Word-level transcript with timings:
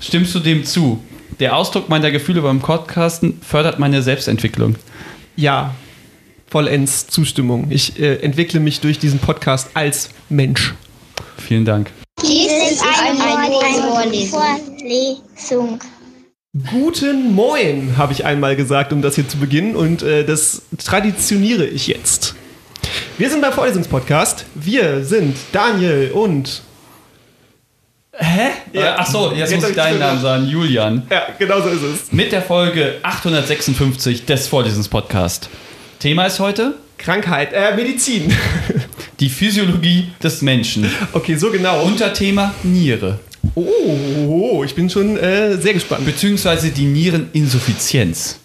Stimmst 0.00 0.34
du 0.34 0.40
dem 0.40 0.64
zu? 0.64 1.02
Der 1.40 1.56
Ausdruck 1.56 1.88
meiner 1.88 2.10
Gefühle 2.10 2.42
beim 2.42 2.60
Podcasten 2.60 3.40
fördert 3.42 3.78
meine 3.78 4.02
Selbstentwicklung. 4.02 4.76
Ja, 5.36 5.74
vollends 6.48 7.06
Zustimmung. 7.06 7.66
Ich 7.70 7.98
äh, 7.98 8.16
entwickle 8.16 8.60
mich 8.60 8.80
durch 8.80 8.98
diesen 8.98 9.18
Podcast 9.18 9.70
als 9.74 10.10
Mensch. 10.28 10.74
Vielen 11.36 11.64
Dank. 11.64 11.90
Dies 12.22 12.72
ist 12.72 12.82
eine 12.82 13.18
Vorlesung. 14.28 15.78
Guten 16.70 17.34
Moin, 17.34 17.96
habe 17.96 18.12
ich 18.12 18.24
einmal 18.24 18.56
gesagt, 18.56 18.92
um 18.92 19.02
das 19.02 19.14
hier 19.14 19.28
zu 19.28 19.38
beginnen. 19.38 19.76
Und 19.76 20.02
äh, 20.02 20.24
das 20.24 20.62
traditioniere 20.84 21.66
ich 21.66 21.86
jetzt. 21.86 22.34
Wir 23.16 23.30
sind 23.30 23.42
beim 23.42 23.52
Vorlesungspodcast. 23.52 24.44
Wir 24.54 25.04
sind 25.04 25.36
Daniel 25.52 26.10
und. 26.12 26.62
Hä? 28.18 28.48
Ja. 28.72 28.96
Ach 28.98 29.06
so, 29.06 29.32
jetzt, 29.32 29.52
Jetzt 29.52 29.60
muss 29.60 29.70
ich 29.70 29.76
deinen 29.76 30.00
Namen 30.00 30.20
sagen. 30.20 30.46
Julian. 30.46 31.06
Ja, 31.10 31.22
genau 31.38 31.60
so 31.60 31.68
ist 31.68 31.82
es. 31.82 32.12
Mit 32.12 32.32
der 32.32 32.42
Folge 32.42 32.96
856 33.02 34.26
des 34.26 34.48
Vorlesungspodcast. 34.48 35.48
Thema 36.00 36.26
ist 36.26 36.40
heute 36.40 36.74
Krankheit, 36.96 37.52
äh, 37.52 37.74
Medizin. 37.76 38.32
die 39.20 39.28
Physiologie 39.28 40.08
des 40.22 40.42
Menschen. 40.42 40.90
okay, 41.12 41.36
so 41.36 41.50
genau. 41.50 41.82
Unterthema 41.84 42.54
Niere. 42.64 43.20
Oh, 43.54 44.62
ich 44.64 44.74
bin 44.74 44.90
schon 44.90 45.16
äh, 45.16 45.56
sehr 45.56 45.74
gespannt. 45.74 46.04
Beziehungsweise 46.04 46.70
die 46.70 46.84
Niereninsuffizienz. 46.84 48.40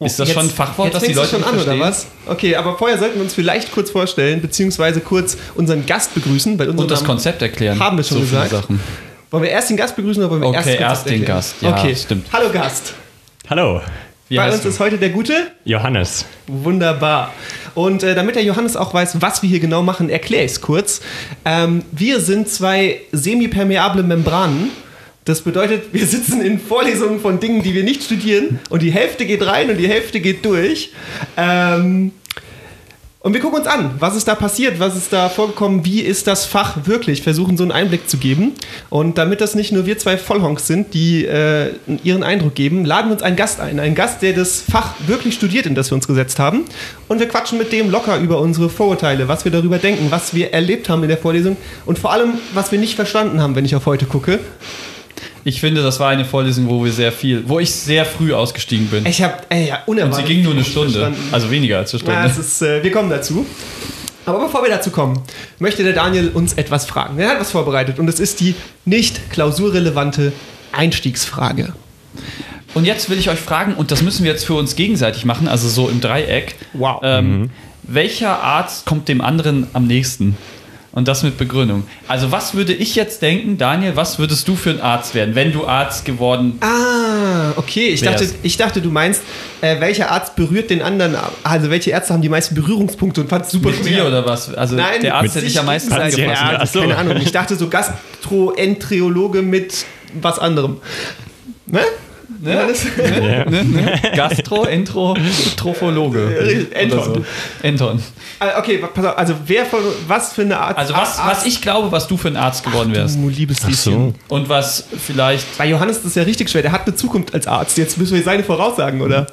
Ist 0.00 0.18
das 0.20 0.28
Jetzt- 0.28 0.34
schon 0.36 0.46
ein 0.46 0.50
Fachwort, 0.50 0.94
das 0.94 1.02
die 1.02 1.12
Leute 1.12 1.28
schon 1.30 1.42
an, 1.44 1.54
nicht 1.56 1.66
oder 1.66 1.76
verstehen? 1.76 2.06
was? 2.26 2.32
Okay, 2.34 2.54
aber 2.54 2.78
vorher 2.78 2.98
sollten 2.98 3.16
wir 3.16 3.22
uns 3.22 3.34
vielleicht 3.34 3.72
kurz 3.72 3.90
vorstellen, 3.90 4.40
beziehungsweise 4.40 5.00
kurz 5.00 5.36
unseren 5.56 5.86
Gast 5.86 6.14
begrüßen. 6.14 6.56
Weil 6.58 6.68
Und 6.70 6.88
das 6.90 7.02
Konzept 7.02 7.42
erklären. 7.42 7.78
Haben 7.80 7.96
wir 7.96 8.04
schon 8.04 8.18
so 8.18 8.24
viele 8.24 8.42
gesagt. 8.42 8.62
Sachen. 8.62 8.80
Wollen 9.30 9.42
wir 9.42 9.50
erst 9.50 9.70
den 9.70 9.76
Gast 9.76 9.96
begrüßen 9.96 10.22
oder 10.22 10.30
wollen 10.30 10.42
wir 10.42 10.48
Okay, 10.48 10.56
erst, 10.76 10.80
erst 10.80 11.06
den 11.06 11.14
erklären? 11.20 11.36
Gast. 11.38 11.54
Ja, 11.60 11.76
okay, 11.76 11.96
stimmt. 11.96 12.26
Hallo 12.32 12.48
Gast. 12.50 12.94
Hallo, 13.50 13.80
Wie 14.28 14.36
Bei 14.36 14.42
heißt 14.44 14.54
uns 14.56 14.62
du? 14.62 14.68
ist 14.68 14.78
heute 14.80 14.98
der 14.98 15.08
Gute. 15.10 15.32
Johannes. 15.64 16.26
Wunderbar. 16.46 17.32
Und 17.74 18.02
äh, 18.02 18.14
damit 18.14 18.36
der 18.36 18.44
Johannes 18.44 18.76
auch 18.76 18.92
weiß, 18.94 19.20
was 19.20 19.42
wir 19.42 19.48
hier 19.48 19.60
genau 19.60 19.82
machen, 19.82 20.10
erkläre 20.10 20.44
ich 20.44 20.52
es 20.52 20.60
kurz. 20.60 21.00
Ähm, 21.44 21.82
wir 21.92 22.20
sind 22.20 22.48
zwei 22.48 23.00
semipermeable 23.12 24.02
Membranen. 24.02 24.70
Das 25.28 25.42
bedeutet, 25.42 25.92
wir 25.92 26.06
sitzen 26.06 26.40
in 26.40 26.58
Vorlesungen 26.58 27.20
von 27.20 27.38
Dingen, 27.38 27.62
die 27.62 27.74
wir 27.74 27.84
nicht 27.84 28.02
studieren 28.02 28.60
und 28.70 28.80
die 28.80 28.90
Hälfte 28.90 29.26
geht 29.26 29.44
rein 29.46 29.68
und 29.68 29.76
die 29.76 29.86
Hälfte 29.86 30.20
geht 30.20 30.42
durch. 30.42 30.90
Ähm, 31.36 32.12
und 33.20 33.34
wir 33.34 33.42
gucken 33.42 33.58
uns 33.58 33.66
an, 33.66 33.90
was 33.98 34.16
ist 34.16 34.26
da 34.26 34.34
passiert, 34.34 34.80
was 34.80 34.96
ist 34.96 35.12
da 35.12 35.28
vorgekommen, 35.28 35.84
wie 35.84 36.00
ist 36.00 36.26
das 36.26 36.46
Fach 36.46 36.86
wirklich, 36.86 37.20
versuchen 37.20 37.58
so 37.58 37.62
einen 37.62 37.72
Einblick 37.72 38.08
zu 38.08 38.16
geben. 38.16 38.54
Und 38.88 39.18
damit 39.18 39.42
das 39.42 39.54
nicht 39.54 39.70
nur 39.70 39.84
wir 39.84 39.98
zwei 39.98 40.16
Vollhonks 40.16 40.66
sind, 40.66 40.94
die 40.94 41.26
äh, 41.26 41.72
ihren 42.04 42.22
Eindruck 42.22 42.54
geben, 42.54 42.86
laden 42.86 43.08
wir 43.08 43.12
uns 43.12 43.22
einen 43.22 43.36
Gast 43.36 43.60
ein. 43.60 43.80
Einen 43.80 43.94
Gast, 43.94 44.22
der 44.22 44.32
das 44.32 44.62
Fach 44.62 44.94
wirklich 45.06 45.34
studiert, 45.34 45.66
in 45.66 45.74
das 45.74 45.90
wir 45.90 45.96
uns 45.96 46.06
gesetzt 46.06 46.38
haben. 46.38 46.64
Und 47.06 47.20
wir 47.20 47.28
quatschen 47.28 47.58
mit 47.58 47.70
dem 47.70 47.90
locker 47.90 48.18
über 48.18 48.40
unsere 48.40 48.70
Vorurteile, 48.70 49.28
was 49.28 49.44
wir 49.44 49.52
darüber 49.52 49.76
denken, 49.76 50.06
was 50.08 50.32
wir 50.32 50.54
erlebt 50.54 50.88
haben 50.88 51.02
in 51.02 51.10
der 51.10 51.18
Vorlesung 51.18 51.58
und 51.84 51.98
vor 51.98 52.12
allem, 52.12 52.34
was 52.54 52.72
wir 52.72 52.78
nicht 52.78 52.94
verstanden 52.96 53.42
haben, 53.42 53.54
wenn 53.56 53.66
ich 53.66 53.74
auf 53.74 53.84
heute 53.84 54.06
gucke. 54.06 54.38
Ich 55.44 55.60
finde, 55.60 55.82
das 55.82 55.98
war 56.00 56.10
eine 56.10 56.24
Vorlesung, 56.24 56.68
wo 56.68 56.84
wir 56.84 56.92
sehr 56.92 57.12
viel, 57.12 57.48
wo 57.48 57.58
ich 57.58 57.70
sehr 57.70 58.04
früh 58.04 58.32
ausgestiegen 58.34 58.86
bin. 58.88 59.06
Ich 59.06 59.22
habe, 59.22 59.34
ey, 59.48 59.68
ja, 59.68 59.76
Und 59.86 59.96
unerwartet. 59.96 60.26
sie 60.26 60.34
ging 60.34 60.42
nur 60.44 60.52
eine 60.52 60.64
Stunde. 60.64 60.92
verstanden. 60.92 61.20
Also 61.32 61.50
weniger 61.50 61.78
als 61.78 61.92
eine 61.94 62.00
Stunde. 62.00 62.18
Ja, 62.20 62.26
ist, 62.26 62.62
äh, 62.62 62.82
wir 62.82 62.90
kommen 62.90 63.08
dazu. 63.10 63.46
Aber 64.26 64.40
bevor 64.40 64.62
wir 64.62 64.68
dazu 64.70 64.90
kommen, 64.90 65.22
möchte 65.58 65.82
der 65.84 65.94
Daniel 65.94 66.28
uns 66.34 66.52
etwas 66.52 66.84
fragen. 66.84 67.18
Er 67.18 67.30
hat 67.30 67.40
was 67.40 67.50
vorbereitet 67.52 67.98
und 67.98 68.08
es 68.08 68.20
ist 68.20 68.40
die 68.40 68.54
nicht 68.84 69.30
klausurrelevante 69.30 70.32
Einstiegsfrage. 70.72 71.72
Und 72.74 72.84
jetzt 72.84 73.08
will 73.08 73.18
ich 73.18 73.30
euch 73.30 73.38
fragen, 73.38 73.74
und 73.74 73.90
das 73.90 74.02
müssen 74.02 74.24
wir 74.24 74.32
jetzt 74.32 74.44
für 74.44 74.54
uns 74.54 74.76
gegenseitig 74.76 75.24
machen, 75.24 75.48
also 75.48 75.68
so 75.68 75.88
im 75.88 76.00
Dreieck. 76.02 76.56
Wow. 76.74 77.00
Ähm, 77.02 77.50
Welcher 77.84 78.42
Arzt 78.42 78.84
kommt 78.84 79.08
dem 79.08 79.22
anderen 79.22 79.66
am 79.72 79.86
nächsten? 79.86 80.36
Und 80.90 81.06
das 81.06 81.22
mit 81.22 81.36
Begründung. 81.36 81.84
Also, 82.08 82.32
was 82.32 82.54
würde 82.54 82.72
ich 82.72 82.94
jetzt 82.94 83.20
denken, 83.20 83.58
Daniel, 83.58 83.94
was 83.94 84.18
würdest 84.18 84.48
du 84.48 84.56
für 84.56 84.70
ein 84.70 84.80
Arzt 84.80 85.14
werden, 85.14 85.34
wenn 85.34 85.52
du 85.52 85.66
Arzt 85.66 86.04
geworden 86.06 86.58
Ah, 86.60 87.52
okay. 87.56 87.88
Ich 87.88 88.00
dachte, 88.00 88.26
ich 88.42 88.56
dachte, 88.56 88.80
du 88.80 88.90
meinst, 88.90 89.22
äh, 89.60 89.78
welcher 89.80 90.10
Arzt 90.10 90.34
berührt 90.34 90.70
den 90.70 90.80
anderen? 90.80 91.14
Also 91.42 91.68
welche 91.70 91.90
Ärzte 91.90 92.14
haben 92.14 92.22
die 92.22 92.30
meisten 92.30 92.54
Berührungspunkte 92.54 93.20
und 93.20 93.28
fand 93.28 93.44
es 93.44 93.50
super 93.50 93.68
mit 93.68 93.80
schwer. 93.84 94.04
dir 94.04 94.06
oder 94.06 94.24
was? 94.24 94.52
Also 94.54 94.76
Nein, 94.76 95.02
der 95.02 95.16
Arzt, 95.16 95.24
mit 95.24 95.34
der 95.34 95.42
dich 95.42 95.60
am 95.60 95.66
meisten 95.66 95.92
angepasst 95.92 96.18
Ja, 96.18 96.56
also 96.56 96.80
keine 96.80 96.96
Ahnung. 96.96 97.18
Ich 97.18 97.32
dachte 97.32 97.54
so 97.56 97.68
Gastroenterologe 97.68 99.42
mit 99.42 99.84
was 100.20 100.38
anderem. 100.38 100.78
Ne? 101.66 101.80
Ne? 102.40 102.52
Johannes? 102.54 102.84
Ne? 102.96 103.64
Ne? 103.64 104.00
Gastro, 104.14 104.64
Entro, 104.64 105.16
Trophologe. 105.56 106.68
Enton. 106.72 107.02
So. 107.04 107.24
Enton. 107.62 108.02
Ah, 108.38 108.58
Okay, 108.58 108.78
pass 108.78 109.04
auf. 109.04 109.18
Also 109.18 109.34
wer 109.46 109.66
von 109.66 109.80
was 110.06 110.32
für 110.32 110.42
eine 110.42 110.58
Art? 110.58 110.78
Also 110.78 110.94
was, 110.94 111.18
was 111.18 111.46
ich 111.46 111.60
glaube, 111.60 111.90
was 111.90 112.06
du 112.06 112.16
für 112.16 112.28
ein 112.28 112.36
Arzt 112.36 112.64
geworden 112.64 112.94
wärst. 112.94 113.16
Du 113.16 113.28
liebes 113.28 113.66
Lieschen. 113.66 114.14
Und 114.28 114.48
was 114.48 114.84
vielleicht. 115.04 115.58
Bei 115.58 115.66
Johannes 115.66 115.96
ist 115.98 116.06
das 116.06 116.14
ja 116.14 116.22
richtig 116.22 116.48
schwer. 116.50 116.62
Der 116.62 116.72
hat 116.72 116.86
eine 116.86 116.94
Zukunft 116.94 117.34
als 117.34 117.46
Arzt. 117.46 117.76
Jetzt 117.78 117.98
müssen 117.98 118.14
wir 118.14 118.22
seine 118.22 118.44
voraussagen, 118.44 119.00
oder? 119.00 119.26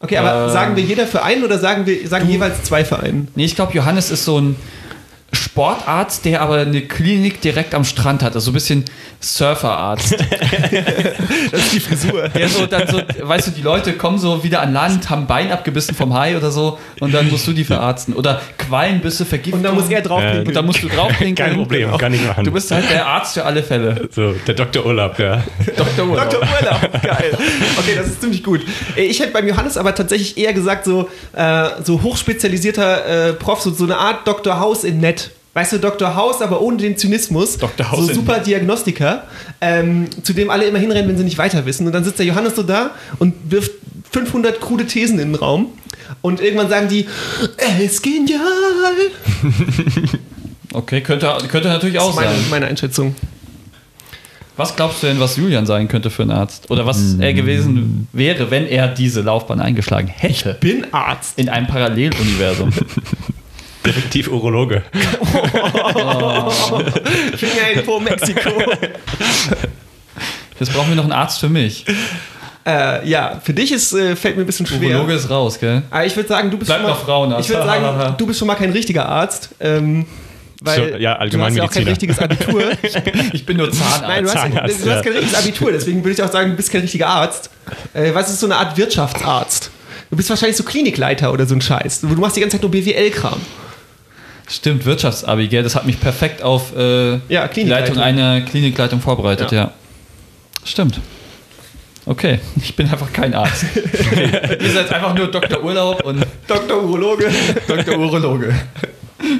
Okay, 0.00 0.16
aber 0.16 0.46
Ähm. 0.46 0.52
sagen 0.52 0.76
wir 0.76 0.82
jeder 0.84 1.06
für 1.06 1.22
einen 1.22 1.42
oder 1.44 1.58
sagen 1.58 1.86
wir 1.86 2.06
sagen 2.08 2.28
jeweils 2.28 2.62
zwei 2.62 2.84
für 2.84 3.00
einen? 3.00 3.28
Nee, 3.34 3.44
ich 3.44 3.54
glaube, 3.56 3.72
Johannes 3.74 4.10
ist 4.10 4.24
so 4.24 4.40
ein 4.40 4.56
Sportarzt, 5.58 6.24
der 6.24 6.40
aber 6.40 6.58
eine 6.58 6.82
Klinik 6.82 7.40
direkt 7.40 7.74
am 7.74 7.82
Strand 7.82 8.22
hat. 8.22 8.36
Also 8.36 8.44
so 8.46 8.50
ein 8.52 8.54
bisschen 8.54 8.84
Surferarzt. 9.20 10.14
Das 11.50 11.60
ist 11.62 11.72
die 11.72 11.80
Frisur. 11.80 12.28
Der 12.28 12.48
so 12.48 12.66
dann 12.66 12.86
so, 12.86 13.00
weißt 13.20 13.48
du, 13.48 13.50
die 13.52 13.62
Leute 13.62 13.94
kommen 13.94 14.18
so 14.18 14.44
wieder 14.44 14.60
an 14.60 14.72
Land, 14.72 15.10
haben 15.10 15.26
Bein 15.26 15.50
abgebissen 15.50 15.94
vom 15.96 16.14
Hai 16.14 16.36
oder 16.36 16.50
so 16.52 16.78
und 17.00 17.12
dann 17.12 17.28
musst 17.28 17.46
du 17.48 17.52
die 17.52 17.64
verarzten. 17.64 18.14
Oder 18.14 18.40
Quallenbisse, 18.58 19.24
Vergiftung. 19.24 19.54
Und 19.60 19.62
dann 19.64 19.74
muss 19.74 19.88
er 19.88 20.02
drauf 20.02 20.20
Äh, 20.22 20.26
pinkeln. 20.26 20.46
Und 20.48 20.54
dann 20.54 20.66
musst 20.66 20.82
du 20.82 20.88
draufpinkeln. 20.88 21.34
Kein 21.34 21.56
Problem, 21.56 21.96
kann 21.98 22.14
ich 22.14 22.24
machen. 22.24 22.44
Du 22.44 22.52
bist 22.52 22.70
halt 22.70 22.88
der 22.90 23.06
Arzt 23.06 23.34
für 23.34 23.44
alle 23.44 23.62
Fälle. 23.64 24.08
so, 24.12 24.32
der 24.46 24.54
Dr. 24.54 24.86
Urlaub, 24.86 25.18
ja. 25.18 25.42
Dr. 25.76 26.06
Urlaub. 26.06 26.30
Dr. 26.30 26.40
Urlaub, 26.42 27.02
geil. 27.02 27.36
Okay, 27.78 27.94
das 27.96 28.06
ist 28.06 28.20
ziemlich 28.20 28.44
gut. 28.44 28.60
Ich 28.94 29.18
hätte 29.18 29.32
beim 29.32 29.48
Johannes 29.48 29.76
aber 29.76 29.92
tatsächlich 29.94 30.36
eher 30.38 30.52
gesagt, 30.52 30.84
so, 30.84 31.08
äh, 31.34 31.64
so 31.82 32.02
hochspezialisierter 32.02 33.30
äh, 33.30 33.32
Prof, 33.32 33.60
so, 33.60 33.72
so 33.72 33.84
eine 33.84 33.96
Art 33.96 34.26
Dr. 34.28 34.60
House 34.60 34.84
in 34.84 35.00
nett. 35.00 35.30
Weißt 35.58 35.72
du, 35.72 35.78
Dr. 35.78 36.14
House, 36.14 36.40
aber 36.40 36.60
ohne 36.60 36.76
den 36.76 36.96
Zynismus. 36.96 37.58
Dr. 37.58 37.90
House 37.90 38.06
So 38.06 38.14
super 38.14 38.38
Diagnostiker, 38.38 39.24
ähm, 39.60 40.06
zu 40.22 40.32
dem 40.32 40.50
alle 40.50 40.66
immer 40.66 40.78
hinrennen, 40.78 41.08
wenn 41.08 41.18
sie 41.18 41.24
nicht 41.24 41.36
weiter 41.36 41.66
wissen. 41.66 41.84
Und 41.84 41.92
dann 41.92 42.04
sitzt 42.04 42.20
der 42.20 42.26
Johannes 42.26 42.54
so 42.54 42.62
da 42.62 42.92
und 43.18 43.34
wirft 43.50 43.72
500 44.12 44.60
krude 44.60 44.86
Thesen 44.86 45.18
in 45.18 45.32
den 45.32 45.34
Raum. 45.34 45.72
Und 46.20 46.40
irgendwann 46.40 46.68
sagen 46.68 46.86
die, 46.86 47.08
er 47.56 47.84
ist 47.84 48.04
genial. 48.04 48.38
Okay, 50.72 51.00
könnte, 51.00 51.26
könnte 51.50 51.66
natürlich 51.68 51.98
auch 51.98 52.14
Das 52.14 52.14
ist 52.14 52.20
meine, 52.20 52.36
sein. 52.36 52.50
meine 52.50 52.66
Einschätzung. 52.66 53.16
Was 54.56 54.76
glaubst 54.76 55.02
du 55.02 55.08
denn, 55.08 55.18
was 55.18 55.36
Julian 55.36 55.66
sein 55.66 55.88
könnte 55.88 56.10
für 56.10 56.22
ein 56.22 56.30
Arzt? 56.30 56.70
Oder 56.70 56.86
was 56.86 57.16
er 57.18 57.32
gewesen 57.34 58.06
wäre, 58.12 58.52
wenn 58.52 58.66
er 58.66 58.86
diese 58.86 59.22
Laufbahn 59.22 59.60
eingeschlagen 59.60 60.06
hätte? 60.06 60.56
Bin 60.60 60.86
Arzt. 60.92 61.36
In 61.36 61.48
einem 61.48 61.66
Paralleluniversum. 61.66 62.70
Detektiv 63.88 64.28
Urologe. 64.28 64.82
Finger 67.36 67.70
in 67.74 67.84
Po, 67.84 67.98
Mexiko. 68.00 68.50
Jetzt 70.58 70.72
brauchen 70.72 70.88
wir 70.88 70.96
noch 70.96 71.04
einen 71.04 71.12
Arzt 71.12 71.40
für 71.40 71.48
mich. 71.48 71.84
äh, 72.66 73.08
ja, 73.08 73.40
für 73.42 73.54
dich 73.54 73.72
ist, 73.72 73.92
äh, 73.94 74.16
fällt 74.16 74.36
mir 74.36 74.42
ein 74.42 74.46
bisschen 74.46 74.66
schwer. 74.66 74.96
Urologe 74.96 75.14
ist 75.14 75.30
raus, 75.30 75.58
gell? 75.58 75.82
Aber 75.90 76.04
ich 76.04 76.14
würde 76.16 76.28
sagen, 76.28 76.50
du 76.50 76.58
bist 76.58 76.68
Bleib 76.68 76.80
schon 76.80 76.90
mal, 76.90 76.96
Frauenarzt. 76.96 77.48
Ich 77.48 77.54
würde 77.54 77.66
sagen, 77.66 78.14
du 78.18 78.26
bist 78.26 78.38
schon 78.38 78.48
mal 78.48 78.56
kein 78.56 78.72
richtiger 78.72 79.06
Arzt. 79.08 79.50
Ähm, 79.60 80.06
weil 80.60 80.92
So, 80.92 80.96
ja, 80.98 81.24
du 81.24 81.40
hast 81.40 81.54
ja 81.56 81.62
auch 81.62 81.70
kein 81.70 81.84
richtiges 81.84 82.18
Abitur. 82.18 82.62
Ich 83.32 83.46
bin 83.46 83.56
nur 83.58 83.70
Zahnarzt. 83.70 84.02
Nein, 84.02 84.24
du 84.24 84.30
hast, 84.30 84.36
Zahnarzt, 84.40 84.84
du 84.84 84.90
hast 84.90 85.04
kein 85.04 85.12
richtiges 85.12 85.38
Abitur, 85.38 85.70
deswegen 85.72 86.02
würde 86.02 86.12
ich 86.12 86.22
auch 86.22 86.32
sagen, 86.32 86.50
du 86.50 86.56
bist 86.56 86.72
kein 86.72 86.80
richtiger 86.80 87.06
Arzt. 87.06 87.48
Äh, 87.94 88.12
was 88.12 88.28
ist 88.28 88.40
so 88.40 88.46
eine 88.46 88.56
Art 88.56 88.76
Wirtschaftsarzt? 88.76 89.70
Du 90.10 90.16
bist 90.16 90.28
wahrscheinlich 90.30 90.56
so 90.56 90.64
Klinikleiter 90.64 91.32
oder 91.32 91.46
so 91.46 91.54
ein 91.54 91.60
Scheiß. 91.60 92.00
Du 92.00 92.08
machst 92.08 92.34
die 92.36 92.40
ganze 92.40 92.56
Zeit 92.56 92.62
nur 92.62 92.70
BWL-Kram. 92.72 93.40
Stimmt, 94.48 94.86
Wirtschaftsabi, 94.86 95.48
gell? 95.48 95.62
Das 95.62 95.74
hat 95.74 95.86
mich 95.86 96.00
perfekt 96.00 96.42
auf 96.42 96.74
äh, 96.76 97.18
Ja. 97.28 97.48
Leitung 97.54 97.98
einer 97.98 98.40
Klinikleitung 98.40 99.00
vorbereitet, 99.00 99.52
ja. 99.52 99.64
Ja. 99.64 99.72
Stimmt. 100.64 101.00
Okay, 102.06 102.38
ich 102.62 102.74
bin 102.74 102.88
einfach 102.90 103.12
kein 103.12 103.34
Arzt. 103.34 103.64
Ihr 103.74 104.70
seid 104.70 104.92
einfach 104.92 105.14
nur 105.14 105.30
Dr. 105.30 105.62
Urlaub 105.62 106.02
und 106.04 106.24
Dr. 106.46 106.82
Urologe. 106.82 107.28
Dr. 107.68 107.98
Urologe. 107.98 108.54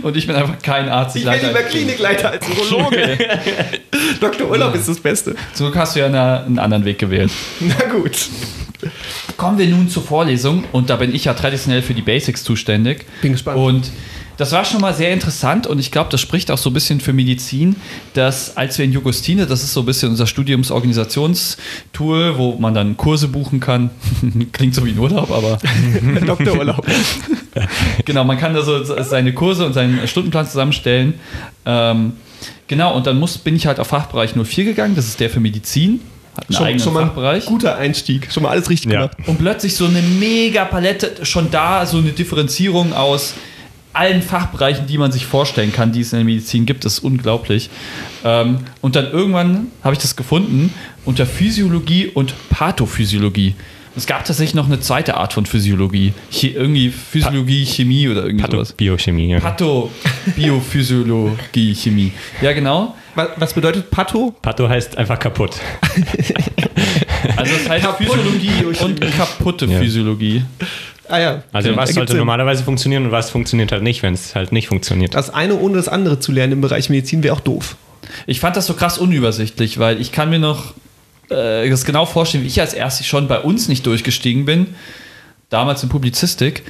Und 0.03 0.17
ich 0.17 0.27
bin 0.27 0.37
einfach 0.37 0.59
kein 0.61 0.89
Arzt. 0.89 1.17
Ich 1.17 1.25
bin 1.25 1.33
lieber 1.33 1.63
Klinikleiter 1.63 2.31
als 2.33 2.47
Urologe. 2.47 3.17
Dr. 4.21 4.51
Urlaub 4.51 4.75
ist 4.75 4.89
das 4.89 5.01
Beste. 5.01 5.35
So 5.55 5.75
hast 5.75 5.97
du 5.97 6.01
ja 6.01 6.07
eine, 6.07 6.45
einen 6.45 6.59
anderen 6.59 6.85
Weg 6.85 6.99
gewählt. 6.99 7.31
Na 7.61 7.87
gut. 7.91 8.29
Kommen 9.37 9.59
wir 9.59 9.67
nun 9.67 9.89
zur 9.89 10.03
Vorlesung 10.03 10.65
und 10.73 10.91
da 10.91 10.97
bin 10.97 11.15
ich 11.15 11.25
ja 11.25 11.35
traditionell 11.35 11.81
für 11.81 11.95
die 11.95 12.03
Basics 12.03 12.45
zuständig. 12.45 13.07
Bin 13.23 13.33
gespannt. 13.33 13.57
Und 13.57 13.91
Das 14.39 14.53
war 14.53 14.65
schon 14.65 14.81
mal 14.81 14.95
sehr 14.95 15.13
interessant 15.13 15.67
und 15.67 15.81
ich 15.81 15.91
glaube, 15.91 16.11
das 16.11 16.21
spricht 16.21 16.53
auch 16.53 16.59
so 16.59 16.71
ein 16.71 16.73
bisschen 16.73 17.01
für 17.01 17.13
Medizin, 17.13 17.75
dass 18.15 18.57
als 18.57 18.79
wir 18.79 18.85
in 18.85 18.93
Jugostine, 18.93 19.47
das 19.47 19.65
ist 19.65 19.75
so 19.75 19.81
ein 19.81 19.87
bisschen 19.87 20.11
unser 20.11 20.29
Studiumsorganisationstool, 20.29 22.39
wo 22.39 22.55
man 22.57 22.73
dann 22.73 22.97
Kurse 22.97 23.27
buchen 23.27 23.59
kann. 23.59 23.91
Klingt 24.53 24.77
so 24.77 24.87
wie 24.87 24.91
ein 24.91 24.99
Urlaub, 24.99 25.33
aber 25.33 25.59
Doktorurlaub. 26.25 26.87
genau, 28.05 28.23
man 28.23 28.39
kann 28.39 28.55
da 28.55 28.63
so 28.63 28.85
seine 28.85 29.35
Kurse 29.35 29.67
und 29.67 29.73
seinen 29.73 30.07
Stundenplan 30.07 30.47
zusammenstellen. 30.47 31.15
Ähm, 31.67 32.13
genau, 32.69 32.95
und 32.97 33.09
dann 33.09 33.19
muss, 33.19 33.39
bin 33.39 33.57
ich 33.57 33.67
halt 33.67 33.81
auf 33.81 33.89
Fachbereich 33.89 34.35
04 34.41 34.65
gegangen, 34.65 34.95
das 34.95 35.09
ist 35.09 35.19
der 35.19 35.31
für 35.31 35.41
Medizin. 35.41 36.01
Schon, 36.51 36.79
schon 36.79 36.95
mal 36.95 37.07
Fachbereich. 37.07 37.49
ein 37.49 37.53
guter 37.53 37.77
Einstieg. 37.77 38.33
Schon 38.33 38.45
mal 38.45 38.51
alles 38.51 38.71
richtig 38.71 38.93
Ja. 38.93 39.09
gemacht. 39.09 39.17
Und 39.27 39.39
plötzlich 39.39 39.75
so 39.75 39.87
eine 39.87 40.01
mega 40.01 40.65
Palette, 40.65 41.27
schon 41.27 41.51
da 41.51 41.85
so 41.85 41.99
eine 41.99 42.13
Differenzierung 42.13 42.93
aus 42.93 43.35
allen 43.99 44.23
Fachbereichen, 44.23 44.87
die 44.87 44.97
man 44.97 45.11
sich 45.11 45.27
vorstellen 45.27 45.73
kann, 45.73 45.93
die 45.93 46.03
es 46.03 46.13
in 46.13 46.21
der 46.21 46.25
Medizin 46.25 46.67
gibt, 46.67 46.85
das 46.85 46.95
ist 46.95 46.99
unglaublich. 47.01 47.69
Ähm, 48.25 48.59
und 48.81 48.95
dann 48.97 49.11
irgendwann 49.11 49.67
habe 49.83 49.95
ich 49.95 50.01
das 50.01 50.15
gefunden 50.15 50.73
unter 51.05 51.27
Physiologie 51.27 52.07
und 52.07 52.35
Pathophysiologie. 52.51 53.55
Es 53.97 54.07
gab 54.07 54.25
tatsächlich 54.25 54.55
noch 54.55 54.67
eine 54.67 54.79
zweite 54.79 55.17
Art 55.17 55.33
von 55.33 55.45
Physiologie. 55.45 56.13
Che 56.31 56.49
irgendwie 56.49 56.91
Physiologie, 56.91 57.67
Chemie 57.67 58.09
oder 58.09 58.25
irgendwie 58.25 58.49
sowas. 58.49 58.73
Biochemie. 58.73 59.31
Ja. 59.31 59.41
Patho, 59.41 59.91
Biophysiologie, 60.37 61.75
Chemie. 61.75 62.13
Ja, 62.41 62.53
genau. 62.53 62.95
Was, 63.37 63.53
bedeutet 63.53 63.91
Patho? 63.91 64.33
Patho 64.41 64.69
heißt 64.69 64.97
einfach 64.97 65.19
kaputt. 65.19 65.57
Also 67.37 67.53
das 67.53 67.69
heißt 67.69 67.87
Physiologie 67.99 68.65
und 68.85 69.01
kaputte 69.17 69.67
Ja. 69.67 69.81
Physiologie. 69.81 70.43
Ah 71.09 71.19
ja. 71.19 71.43
Also 71.53 71.71
Okay, 71.71 71.79
was 71.79 71.95
sollte 71.95 72.13
Sinn. 72.13 72.19
normalerweise 72.19 72.65
funktionieren 72.65 73.07
und 73.07 73.13
was 73.13 73.31
funktioniert 73.31 73.73
halt 73.73 73.83
nicht, 73.83 74.03
wenn 74.03 74.15
es 74.15 74.35
halt 74.35 74.53
nicht 74.53 74.69
funktioniert. 74.69 75.15
Das 75.15 75.31
eine 75.31 75.57
ohne 75.57 75.77
das 75.77 75.89
andere 75.89 76.21
zu 76.21 76.33
lernen 76.33 76.55
im 76.55 76.61
Bereich 76.61 76.91
Medizin 76.91 77.23
wäre 77.23 77.35
auch 77.35 77.41
doof. 77.41 77.77
Ich 78.27 78.41
fand 78.41 78.57
das 78.57 78.67
so 78.67 78.75
krass 78.75 78.99
unübersichtlich, 78.99 79.79
weil 79.79 80.01
ich 80.01 80.13
kann 80.13 80.31
mir 80.31 80.39
noch 80.39 80.75
äh, 81.31 81.69
das 81.69 81.85
genau 81.85 82.07
vorstellen, 82.07 82.45
wie 82.45 82.49
ich 82.49 82.61
als 82.61 82.75
erstes 82.75 83.07
schon 83.07 83.29
bei 83.29 83.39
uns 83.41 83.69
nicht 83.69 83.85
durchgestiegen 83.87 84.45
bin, 84.45 84.67
damals 85.51 85.83
in 85.83 85.89
Publizistik, 85.89 86.63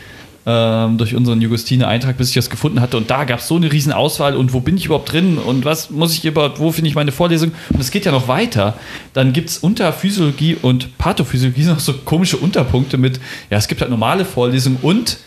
ähm, 0.50 0.96
durch 0.96 1.14
unseren 1.14 1.42
Jugostine-Eintrag, 1.42 2.16
bis 2.16 2.30
ich 2.30 2.34
das 2.34 2.48
gefunden 2.48 2.80
hatte. 2.80 2.96
Und 2.96 3.10
da 3.10 3.24
gab 3.24 3.40
es 3.40 3.48
so 3.48 3.56
eine 3.56 3.70
riesen 3.70 3.92
Auswahl 3.92 4.34
und 4.34 4.54
wo 4.54 4.60
bin 4.60 4.78
ich 4.78 4.86
überhaupt 4.86 5.12
drin 5.12 5.36
und 5.36 5.66
was 5.66 5.90
muss 5.90 6.14
ich 6.14 6.24
überhaupt, 6.24 6.58
wo 6.58 6.72
finde 6.72 6.88
ich 6.88 6.94
meine 6.94 7.12
Vorlesung? 7.12 7.52
Und 7.68 7.80
es 7.80 7.90
geht 7.90 8.06
ja 8.06 8.12
noch 8.12 8.28
weiter. 8.28 8.78
Dann 9.12 9.34
gibt 9.34 9.50
es 9.50 9.58
unter 9.58 9.92
Physiologie 9.92 10.56
und 10.60 10.96
Pathophysiologie 10.96 11.64
noch 11.64 11.80
so 11.80 11.92
komische 11.92 12.38
Unterpunkte 12.38 12.96
mit, 12.96 13.20
ja, 13.50 13.58
es 13.58 13.68
gibt 13.68 13.82
halt 13.82 13.90
normale 13.90 14.24
Vorlesungen 14.24 14.78
und 14.80 15.18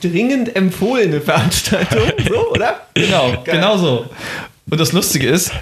Dringend 0.00 0.56
empfohlene 0.56 1.20
Veranstaltung, 1.20 2.10
so, 2.28 2.50
oder? 2.50 2.80
Genau, 2.94 3.30
Geil. 3.30 3.42
genau 3.44 3.76
so. 3.76 4.06
Und 4.68 4.80
das 4.80 4.92
Lustige 4.92 5.28
ist, 5.28 5.52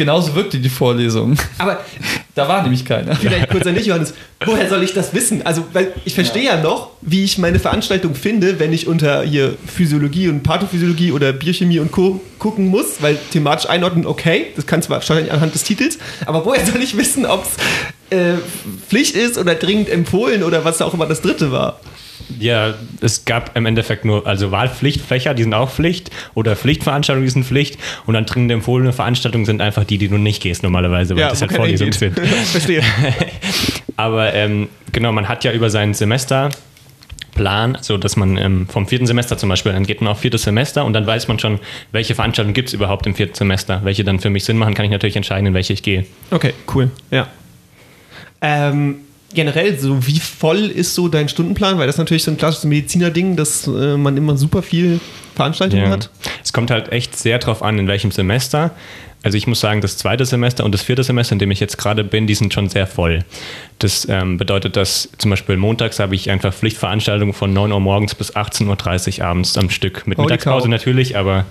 genauso 0.00 0.34
wirkte 0.34 0.58
die 0.58 0.70
Vorlesung. 0.70 1.36
Aber 1.58 1.84
Da 2.34 2.48
war 2.48 2.62
nämlich 2.62 2.86
keiner. 2.86 3.16
vielleicht 3.16 3.50
kurz 3.50 3.66
an 3.66 3.74
dich, 3.74 3.84
Johannes. 3.84 4.14
Woher 4.46 4.66
soll 4.68 4.82
ich 4.82 4.94
das 4.94 5.12
wissen? 5.12 5.44
Also, 5.44 5.62
weil 5.74 5.92
ich 6.06 6.14
verstehe 6.14 6.44
ja. 6.44 6.62
noch, 6.62 6.92
wie 7.02 7.22
ich 7.22 7.36
meine 7.36 7.58
Veranstaltung 7.58 8.14
finde, 8.14 8.58
wenn 8.58 8.72
ich 8.72 8.86
unter 8.86 9.24
hier 9.24 9.56
Physiologie 9.66 10.28
und 10.28 10.42
Pathophysiologie 10.42 11.12
oder 11.12 11.34
Biochemie 11.34 11.80
und 11.80 11.92
Co. 11.92 12.20
gucken 12.38 12.68
muss, 12.68 13.02
weil 13.02 13.18
thematisch 13.30 13.68
einordnen, 13.68 14.06
okay, 14.06 14.46
das 14.56 14.66
kann 14.66 14.80
zwar 14.80 14.98
wahrscheinlich 14.98 15.30
anhand 15.30 15.54
des 15.54 15.64
Titels, 15.64 15.98
aber 16.24 16.46
woher 16.46 16.64
soll 16.64 16.82
ich 16.82 16.96
wissen, 16.96 17.26
ob 17.26 17.44
es 17.44 18.16
äh, 18.16 18.38
Pflicht 18.88 19.16
ist 19.16 19.36
oder 19.36 19.54
dringend 19.54 19.90
empfohlen 19.90 20.42
oder 20.42 20.64
was 20.64 20.80
auch 20.80 20.94
immer 20.94 21.06
das 21.06 21.20
dritte 21.20 21.52
war? 21.52 21.80
Ja, 22.38 22.74
es 23.00 23.24
gab 23.24 23.56
im 23.56 23.66
Endeffekt 23.66 24.04
nur, 24.04 24.26
also 24.26 24.50
Wahlpflichtfächer, 24.50 25.34
die 25.34 25.42
sind 25.42 25.54
auch 25.54 25.70
Pflicht, 25.70 26.10
oder 26.34 26.56
Pflichtveranstaltungen, 26.56 27.26
die 27.26 27.32
sind 27.32 27.44
Pflicht, 27.44 27.78
und 28.06 28.14
dann 28.14 28.26
dringend 28.26 28.52
empfohlene 28.52 28.92
Veranstaltungen 28.92 29.44
sind 29.44 29.60
einfach 29.60 29.84
die, 29.84 29.98
die 29.98 30.08
du 30.08 30.18
nicht 30.18 30.42
gehst 30.42 30.62
normalerweise, 30.62 31.16
weil 31.16 31.28
das 31.28 31.38
wo 31.38 31.42
halt 31.42 31.50
keiner 31.50 31.62
Vorlesungen 31.62 31.92
sind. 31.92 32.18
Verstehe. 32.20 32.82
Aber 33.96 34.32
ähm, 34.34 34.68
genau, 34.92 35.12
man 35.12 35.28
hat 35.28 35.44
ja 35.44 35.52
über 35.52 35.68
seinen 35.68 35.92
Semesterplan, 35.92 37.78
so 37.80 37.98
dass 37.98 38.16
man 38.16 38.38
ähm, 38.38 38.66
vom 38.68 38.86
vierten 38.86 39.06
Semester 39.06 39.36
zum 39.36 39.48
Beispiel, 39.48 39.72
dann 39.72 39.84
geht 39.84 40.00
man 40.00 40.12
auf 40.12 40.20
viertes 40.20 40.42
Semester 40.42 40.84
und 40.84 40.94
dann 40.94 41.06
weiß 41.06 41.28
man 41.28 41.38
schon, 41.38 41.58
welche 41.92 42.14
Veranstaltungen 42.14 42.54
gibt 42.54 42.68
es 42.68 42.74
überhaupt 42.74 43.06
im 43.06 43.14
vierten 43.14 43.34
Semester. 43.34 43.80
Welche 43.84 44.04
dann 44.04 44.20
für 44.20 44.30
mich 44.30 44.44
Sinn 44.44 44.56
machen, 44.56 44.74
kann 44.74 44.86
ich 44.86 44.90
natürlich 44.90 45.16
entscheiden, 45.16 45.46
in 45.46 45.54
welche 45.54 45.74
ich 45.74 45.82
gehe. 45.82 46.06
Okay, 46.30 46.54
cool. 46.74 46.90
Ja. 47.10 47.28
Ähm, 48.40 49.00
generell, 49.34 49.78
so 49.78 50.06
wie 50.06 50.18
voll 50.20 50.58
ist 50.66 50.94
so 50.94 51.08
dein 51.08 51.28
Stundenplan? 51.28 51.78
Weil 51.78 51.86
das 51.86 51.96
ist 51.96 52.00
natürlich 52.00 52.24
so 52.24 52.30
ein 52.30 52.36
klassisches 52.36 52.64
Mediziner-Ding, 52.64 53.36
dass 53.36 53.66
äh, 53.66 53.96
man 53.96 54.16
immer 54.16 54.36
super 54.36 54.62
viel 54.62 55.00
Veranstaltungen 55.34 55.84
Ja. 55.84 55.90
hat. 55.90 56.10
Es 56.44 56.52
kommt 56.52 56.70
halt 56.70 56.92
echt 56.92 57.16
sehr 57.16 57.38
drauf 57.38 57.62
an, 57.62 57.78
in 57.78 57.86
welchem 57.88 58.10
Semester. 58.10 58.72
Also 59.22 59.36
ich 59.36 59.46
muss 59.46 59.60
sagen, 59.60 59.82
das 59.82 59.98
zweite 59.98 60.24
Semester 60.24 60.64
und 60.64 60.72
das 60.72 60.82
vierte 60.82 61.04
Semester, 61.04 61.34
in 61.34 61.38
dem 61.38 61.50
ich 61.50 61.60
jetzt 61.60 61.76
gerade 61.76 62.04
bin, 62.04 62.26
die 62.26 62.34
sind 62.34 62.54
schon 62.54 62.70
sehr 62.70 62.86
voll. 62.86 63.18
Das 63.78 64.06
ähm, 64.08 64.38
bedeutet, 64.38 64.76
dass 64.76 65.10
zum 65.18 65.30
Beispiel 65.30 65.58
montags 65.58 65.98
habe 65.98 66.14
ich 66.14 66.30
einfach 66.30 66.54
Pflichtveranstaltungen 66.54 67.34
von 67.34 67.52
9 67.52 67.70
Uhr 67.70 67.80
morgens 67.80 68.14
bis 68.14 68.34
18.30 68.34 69.18
Uhr 69.20 69.26
abends 69.26 69.58
am 69.58 69.68
Stück. 69.68 70.06
Mit 70.06 70.16
Mittagspause 70.18 70.70
natürlich, 70.70 71.18
aber 71.18 71.44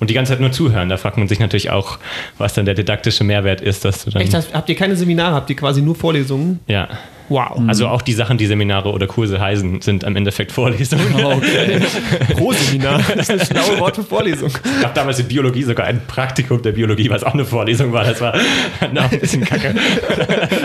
und 0.00 0.10
die 0.10 0.14
ganze 0.14 0.32
Zeit 0.32 0.40
nur 0.40 0.52
zuhören. 0.52 0.88
Da 0.88 0.96
fragt 0.96 1.16
man 1.16 1.28
sich 1.28 1.38
natürlich 1.38 1.70
auch, 1.70 1.98
was 2.38 2.54
dann 2.54 2.64
der 2.64 2.74
didaktische 2.74 3.24
Mehrwert 3.24 3.60
ist, 3.60 3.84
dass 3.84 4.04
du 4.04 4.10
dann. 4.10 4.22
Echt, 4.22 4.34
habt 4.34 4.68
ihr 4.68 4.76
keine 4.76 4.96
Seminare, 4.96 5.34
habt 5.34 5.50
ihr 5.50 5.56
quasi 5.56 5.82
nur 5.82 5.94
Vorlesungen? 5.94 6.60
Ja. 6.66 6.88
Wow. 7.28 7.60
Also 7.66 7.88
auch 7.88 8.02
die 8.02 8.12
Sachen, 8.12 8.38
die 8.38 8.46
Seminare 8.46 8.90
oder 8.90 9.06
Kurse 9.06 9.40
heißen, 9.40 9.80
sind 9.80 10.04
im 10.04 10.16
Endeffekt 10.16 10.52
Vorlesungen. 10.52 11.14
Okay. 11.14 11.80
Pro-Seminar. 12.34 13.00
Das 13.16 13.28
ist 13.28 13.40
das 13.40 13.48
schlaue 13.48 13.80
Wort 13.80 13.96
für 13.96 14.04
Vorlesung. 14.04 14.50
Ich 14.78 14.84
habe 14.84 14.94
damals 14.94 15.18
in 15.18 15.26
Biologie 15.26 15.62
sogar 15.64 15.86
ein 15.86 16.06
Praktikum 16.06 16.62
der 16.62 16.72
Biologie, 16.72 17.10
was 17.10 17.24
auch 17.24 17.34
eine 17.34 17.44
Vorlesung 17.44 17.92
war. 17.92 18.04
Das 18.04 18.20
war 18.20 18.34
na, 18.92 19.02
ein 19.02 19.20
bisschen 19.20 19.44
kacke. 19.44 19.74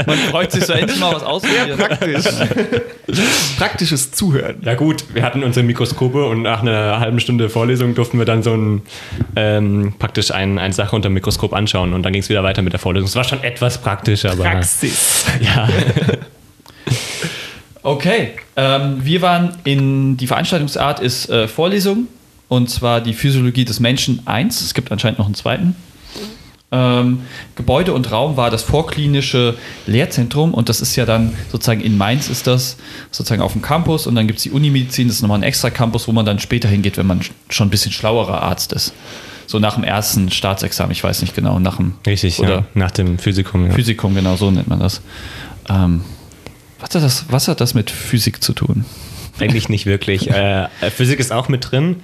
Man 0.06 0.18
freut 0.18 0.52
sich 0.52 0.66
so 0.66 0.74
endlich 0.74 1.00
mal 1.00 1.13
was 1.13 1.24
ausprobieren. 1.24 1.78
Praktisch. 1.78 2.25
Praktisches 3.57 4.12
Zuhören. 4.12 4.57
Ja 4.64 4.75
gut, 4.75 5.04
wir 5.14 5.24
hatten 5.24 5.44
unsere 5.44 5.66
Mikroskope 5.66 6.25
und 6.25 6.44
nach 6.44 6.62
einer 6.62 7.00
halben 7.00 7.19
Stunde 7.19 7.50
Vorlesung 7.50 7.96
durften 7.96 8.18
wir 8.19 8.25
dann 8.25 8.44
so 8.44 8.54
ein, 8.54 8.81
ähm, 9.36 9.94
praktisch 9.98 10.31
ein, 10.31 10.60
eine 10.60 10.74
Sache 10.74 10.96
unter 10.96 11.10
dem 11.10 11.14
Mikroskop 11.14 11.54
anschauen 11.54 11.94
und 11.94 12.04
dann 12.04 12.14
ging 12.14 12.22
es 12.22 12.30
wieder 12.30 12.44
weiter 12.44 12.62
mit 12.62 12.74
der 12.74 12.80
Vorlesung. 12.80 13.07
Es 13.07 13.16
war 13.16 13.24
schon 13.24 13.44
etwas 13.44 13.80
praktisch, 13.80 14.25
aber 14.25 14.44
Praxis. 14.44 15.25
ja. 15.42 15.68
Okay, 17.83 18.33
ähm, 18.56 19.04
wir 19.04 19.22
waren 19.22 19.57
in, 19.63 20.18
die 20.18 20.28
Veranstaltungsart 20.28 21.00
ist 21.00 21.30
äh, 21.30 21.48
Vorlesung 21.48 22.07
und 22.48 22.69
zwar 22.69 23.01
die 23.01 23.13
Physiologie 23.13 23.66
des 23.66 23.80
Menschen 23.80 24.22
1. 24.25 24.62
Es 24.62 24.74
gibt 24.74 24.92
anscheinend 24.92 25.18
noch 25.18 25.25
einen 25.25 25.36
zweiten. 25.36 25.75
Ähm, 26.74 27.22
Gebäude 27.56 27.94
und 27.94 28.12
Raum 28.12 28.38
war 28.38 28.50
das 28.50 28.63
vorklinische 28.63 29.56
Lehrzentrum 29.88 30.54
und 30.54 30.69
das 30.69 30.80
ist 30.80 30.95
ja 30.95 31.06
dann 31.06 31.33
sozusagen 31.52 31.81
in 31.81 31.97
Mainz 31.97 32.30
ist 32.30 32.47
das 32.47 32.78
sozusagen 33.09 33.42
auf 33.42 33.54
dem 33.54 33.61
Campus 33.61 34.07
und 34.07 34.16
dann 34.16 34.28
gibt 34.28 34.38
es 34.38 34.44
die 34.44 34.52
Unimedizin, 34.52 35.07
das 35.07 35.18
ist 35.18 35.21
nochmal 35.21 35.40
ein 35.40 35.44
extra 35.44 35.69
Campus, 35.69 36.07
wo 36.07 36.14
man 36.14 36.26
dann 36.26 36.40
später 36.40 36.69
hingeht, 36.69 36.97
wenn 36.97 37.07
man 37.07 37.21
schon 37.50 37.68
ein 37.68 37.71
bisschen 37.71 37.92
schlauerer 37.92 38.42
Arzt 38.42 38.71
ist. 38.71 38.94
So 39.47 39.59
nach 39.59 39.76
dem 39.76 39.83
ersten 39.83 40.31
Staatsexamen, 40.31 40.94
ich 40.94 41.04
weiß 41.04 41.21
nicht 41.21 41.35
genau, 41.35 41.59
nach 41.59 41.76
dem 41.76 41.95
Richtig, 42.06 42.40
Oder 42.40 42.50
ja. 42.50 42.66
nach 42.73 42.92
dem 42.92 43.18
Physikum. 43.18 43.68
Ja. 43.68 43.73
Physikum, 43.73 44.16
genau 44.16 44.38
so 44.38 44.50
nennt 44.50 44.69
man 44.69 44.80
das. 44.80 45.02
Ähm, 45.68 46.02
was, 46.81 46.95
hat 46.95 47.04
das 47.04 47.26
was 47.30 47.47
hat 47.47 47.61
das 47.61 47.73
mit 47.73 47.90
Physik 47.92 48.44
zu 48.44 48.54
tun? 48.54 48.85
Eigentlich 49.40 49.69
nicht 49.69 49.85
wirklich. 49.85 50.30
Äh, 50.42 50.68
Physik 50.95 51.19
ist 51.19 51.31
auch 51.31 51.50
mit 51.50 51.71
drin. 51.71 51.97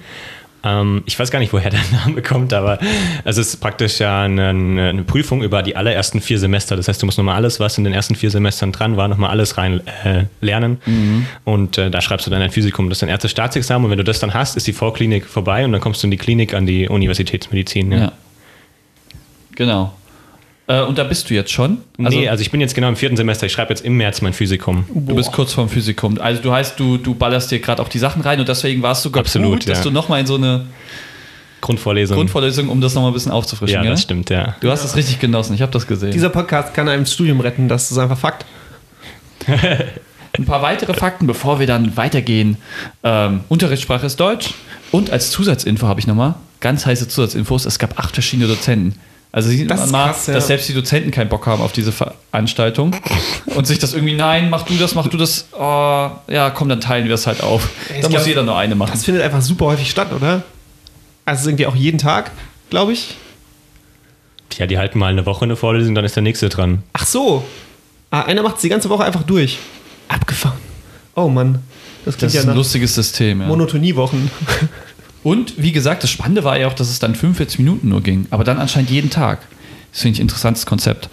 Ähm, 0.64 1.02
ich 1.06 1.18
weiß 1.18 1.30
gar 1.30 1.38
nicht, 1.38 1.52
woher 1.52 1.70
der 1.70 1.80
Name 1.92 2.22
kommt, 2.22 2.52
aber 2.52 2.78
es 3.24 3.38
ist 3.38 3.56
praktisch 3.60 4.00
ja 4.00 4.22
eine, 4.22 4.48
eine 4.48 5.02
Prüfung 5.04 5.42
über 5.42 5.62
die 5.62 5.76
allerersten 5.76 6.20
vier 6.20 6.38
Semester. 6.38 6.76
Das 6.76 6.88
heißt, 6.88 7.00
du 7.00 7.06
musst 7.06 7.18
nochmal 7.18 7.36
alles, 7.36 7.60
was 7.60 7.78
in 7.78 7.84
den 7.84 7.92
ersten 7.92 8.14
vier 8.14 8.30
Semestern 8.30 8.72
dran 8.72 8.96
war, 8.96 9.08
nochmal 9.08 9.30
alles 9.30 9.56
rein 9.56 9.80
äh, 10.04 10.24
lernen. 10.40 10.78
Und 11.44 11.78
äh, 11.78 11.90
da 11.90 12.00
schreibst 12.00 12.26
du 12.26 12.30
dann 12.30 12.42
ein 12.42 12.50
Physikum. 12.50 12.88
Das 12.88 12.96
ist 12.96 13.02
dein 13.02 13.08
erstes 13.08 13.30
Staatsexamen. 13.30 13.84
Und 13.84 13.90
wenn 13.90 13.98
du 13.98 14.04
das 14.04 14.18
dann 14.18 14.34
hast, 14.34 14.56
ist 14.56 14.66
die 14.66 14.72
Vorklinik 14.72 15.26
vorbei 15.26 15.64
und 15.64 15.72
dann 15.72 15.80
kommst 15.80 16.02
du 16.02 16.06
in 16.06 16.10
die 16.10 16.16
Klinik 16.16 16.54
an 16.54 16.66
die 16.66 16.88
Universitätsmedizin. 16.88 17.92
Ja. 17.92 17.98
Ja. 17.98 18.12
Genau. 19.54 19.92
Äh, 20.68 20.82
und 20.82 20.98
da 20.98 21.04
bist 21.04 21.28
du 21.28 21.34
jetzt 21.34 21.50
schon? 21.50 21.78
nee, 21.96 22.28
also 22.28 22.42
ich 22.42 22.50
bin 22.50 22.60
jetzt 22.60 22.74
genau 22.74 22.88
im 22.88 22.96
vierten 22.96 23.16
Semester. 23.16 23.46
Ich 23.46 23.52
schreibe 23.52 23.70
jetzt 23.70 23.84
im 23.84 23.96
März 23.96 24.20
mein 24.20 24.34
Physikum. 24.34 24.84
du 24.88 25.14
bist 25.14 25.32
kurz 25.32 25.54
vorm 25.54 25.68
Physikum. 25.68 26.20
Also 26.20 26.42
du 26.42 26.52
heißt, 26.52 26.78
du, 26.78 26.98
du 26.98 27.14
ballerst 27.14 27.50
dir 27.50 27.58
gerade 27.58 27.82
auch 27.82 27.88
die 27.88 27.98
Sachen 27.98 28.22
rein 28.22 28.38
und 28.38 28.48
deswegen 28.48 28.82
war 28.82 28.92
es 28.92 29.02
sogar 29.02 29.22
Absolut, 29.22 29.60
gut, 29.60 29.68
dass 29.68 29.78
ja. 29.78 29.84
du 29.84 29.90
nochmal 29.90 30.20
in 30.20 30.26
so 30.26 30.36
eine 30.36 30.66
Grundvorlesung. 31.62 32.16
Grundvorlesung, 32.16 32.68
um 32.68 32.80
das 32.80 32.94
nochmal 32.94 33.10
ein 33.10 33.14
bisschen 33.14 33.32
aufzufrischen. 33.32 33.74
ja, 33.74 33.82
gell? 33.82 33.90
das 33.92 34.02
stimmt, 34.02 34.30
ja. 34.30 34.56
Du 34.60 34.70
hast 34.70 34.84
es 34.84 34.94
richtig 34.94 35.18
genossen, 35.18 35.54
ich 35.54 35.62
habe 35.62 35.72
das 35.72 35.86
gesehen. 35.86 36.12
Dieser 36.12 36.28
Podcast 36.28 36.74
kann 36.74 36.88
einem 36.88 37.04
das 37.04 37.14
Studium 37.14 37.40
retten, 37.40 37.68
das 37.68 37.90
ist 37.90 37.98
einfach 37.98 38.18
Fakt. 38.18 38.44
Ein 39.46 40.44
paar 40.44 40.62
weitere 40.62 40.92
Fakten, 40.92 41.26
bevor 41.26 41.58
wir 41.58 41.66
dann 41.66 41.96
weitergehen. 41.96 42.58
Ähm, 43.02 43.40
Unterrichtssprache 43.48 44.06
ist 44.06 44.20
Deutsch. 44.20 44.50
Und 44.92 45.10
als 45.10 45.30
Zusatzinfo 45.30 45.86
habe 45.86 45.98
ich 46.00 46.06
nochmal 46.06 46.34
ganz 46.60 46.86
heiße 46.86 47.08
Zusatzinfos. 47.08 47.64
Es 47.64 47.78
gab 47.78 47.98
acht 47.98 48.14
verschiedene 48.14 48.48
Dozenten. 48.48 48.98
Also 49.30 49.50
sieht 49.50 49.70
Das 49.70 49.80
man 49.80 49.90
mal, 49.90 50.06
krass, 50.08 50.26
ja. 50.26 50.34
dass 50.34 50.46
selbst 50.46 50.68
die 50.68 50.74
Dozenten 50.74 51.10
keinen 51.10 51.28
Bock 51.28 51.46
haben 51.46 51.62
auf 51.62 51.72
diese 51.72 51.92
Veranstaltung 51.92 52.96
und 53.46 53.66
sich 53.66 53.78
das 53.78 53.92
irgendwie, 53.92 54.14
nein, 54.14 54.48
mach 54.48 54.62
du 54.62 54.74
das, 54.74 54.94
mach 54.94 55.06
du 55.08 55.18
das, 55.18 55.48
oh, 55.52 56.10
ja, 56.28 56.50
komm, 56.50 56.70
dann 56.70 56.80
teilen 56.80 57.06
wir 57.08 57.14
es 57.14 57.26
halt 57.26 57.42
auf. 57.42 57.68
Ich 57.94 58.00
Da 58.00 58.08
muss 58.08 58.26
jeder 58.26 58.42
nur 58.42 58.56
eine 58.56 58.74
machen. 58.74 58.90
Das 58.92 59.04
findet 59.04 59.22
einfach 59.22 59.42
super 59.42 59.66
häufig 59.66 59.90
statt, 59.90 60.12
oder? 60.12 60.42
Also 61.26 61.50
irgendwie 61.50 61.66
auch 61.66 61.76
jeden 61.76 61.98
Tag, 61.98 62.30
glaube 62.70 62.92
ich. 62.92 63.16
Ja, 64.56 64.66
die 64.66 64.78
halten 64.78 64.98
mal 64.98 65.12
eine 65.12 65.26
Woche 65.26 65.44
eine 65.44 65.56
Vorlesung, 65.56 65.94
dann 65.94 66.04
ist 66.04 66.16
der 66.16 66.22
nächste 66.22 66.48
dran. 66.48 66.82
Ach 66.94 67.06
so. 67.06 67.44
Ah, 68.10 68.22
einer 68.22 68.42
macht 68.42 68.56
es 68.56 68.62
die 68.62 68.70
ganze 68.70 68.88
Woche 68.88 69.04
einfach 69.04 69.22
durch. 69.22 69.58
Abgefahren. 70.08 70.58
Oh 71.14 71.28
Mann. 71.28 71.62
Das 72.04 72.16
klingt 72.16 72.22
Das 72.22 72.34
ist 72.34 72.34
ja 72.34 72.40
ein 72.40 72.46
nach 72.48 72.54
lustiges 72.54 72.94
System. 72.94 73.42
Ja. 73.42 73.46
Monotoniewochen. 73.46 74.30
Und 75.28 75.54
wie 75.62 75.72
gesagt, 75.72 76.02
das 76.02 76.10
Spannende 76.10 76.44
war 76.44 76.58
ja 76.58 76.68
auch, 76.68 76.72
dass 76.74 76.88
es 76.88 76.98
dann 76.98 77.14
45 77.14 77.58
Minuten 77.58 77.88
nur 77.88 78.02
ging. 78.02 78.26
Aber 78.30 78.44
dann 78.44 78.58
anscheinend 78.58 78.90
jeden 78.90 79.10
Tag. 79.10 79.40
Das 79.92 80.02
finde 80.02 80.14
ich 80.14 80.18
ein 80.20 80.22
interessantes 80.22 80.64
Konzept. 80.66 81.08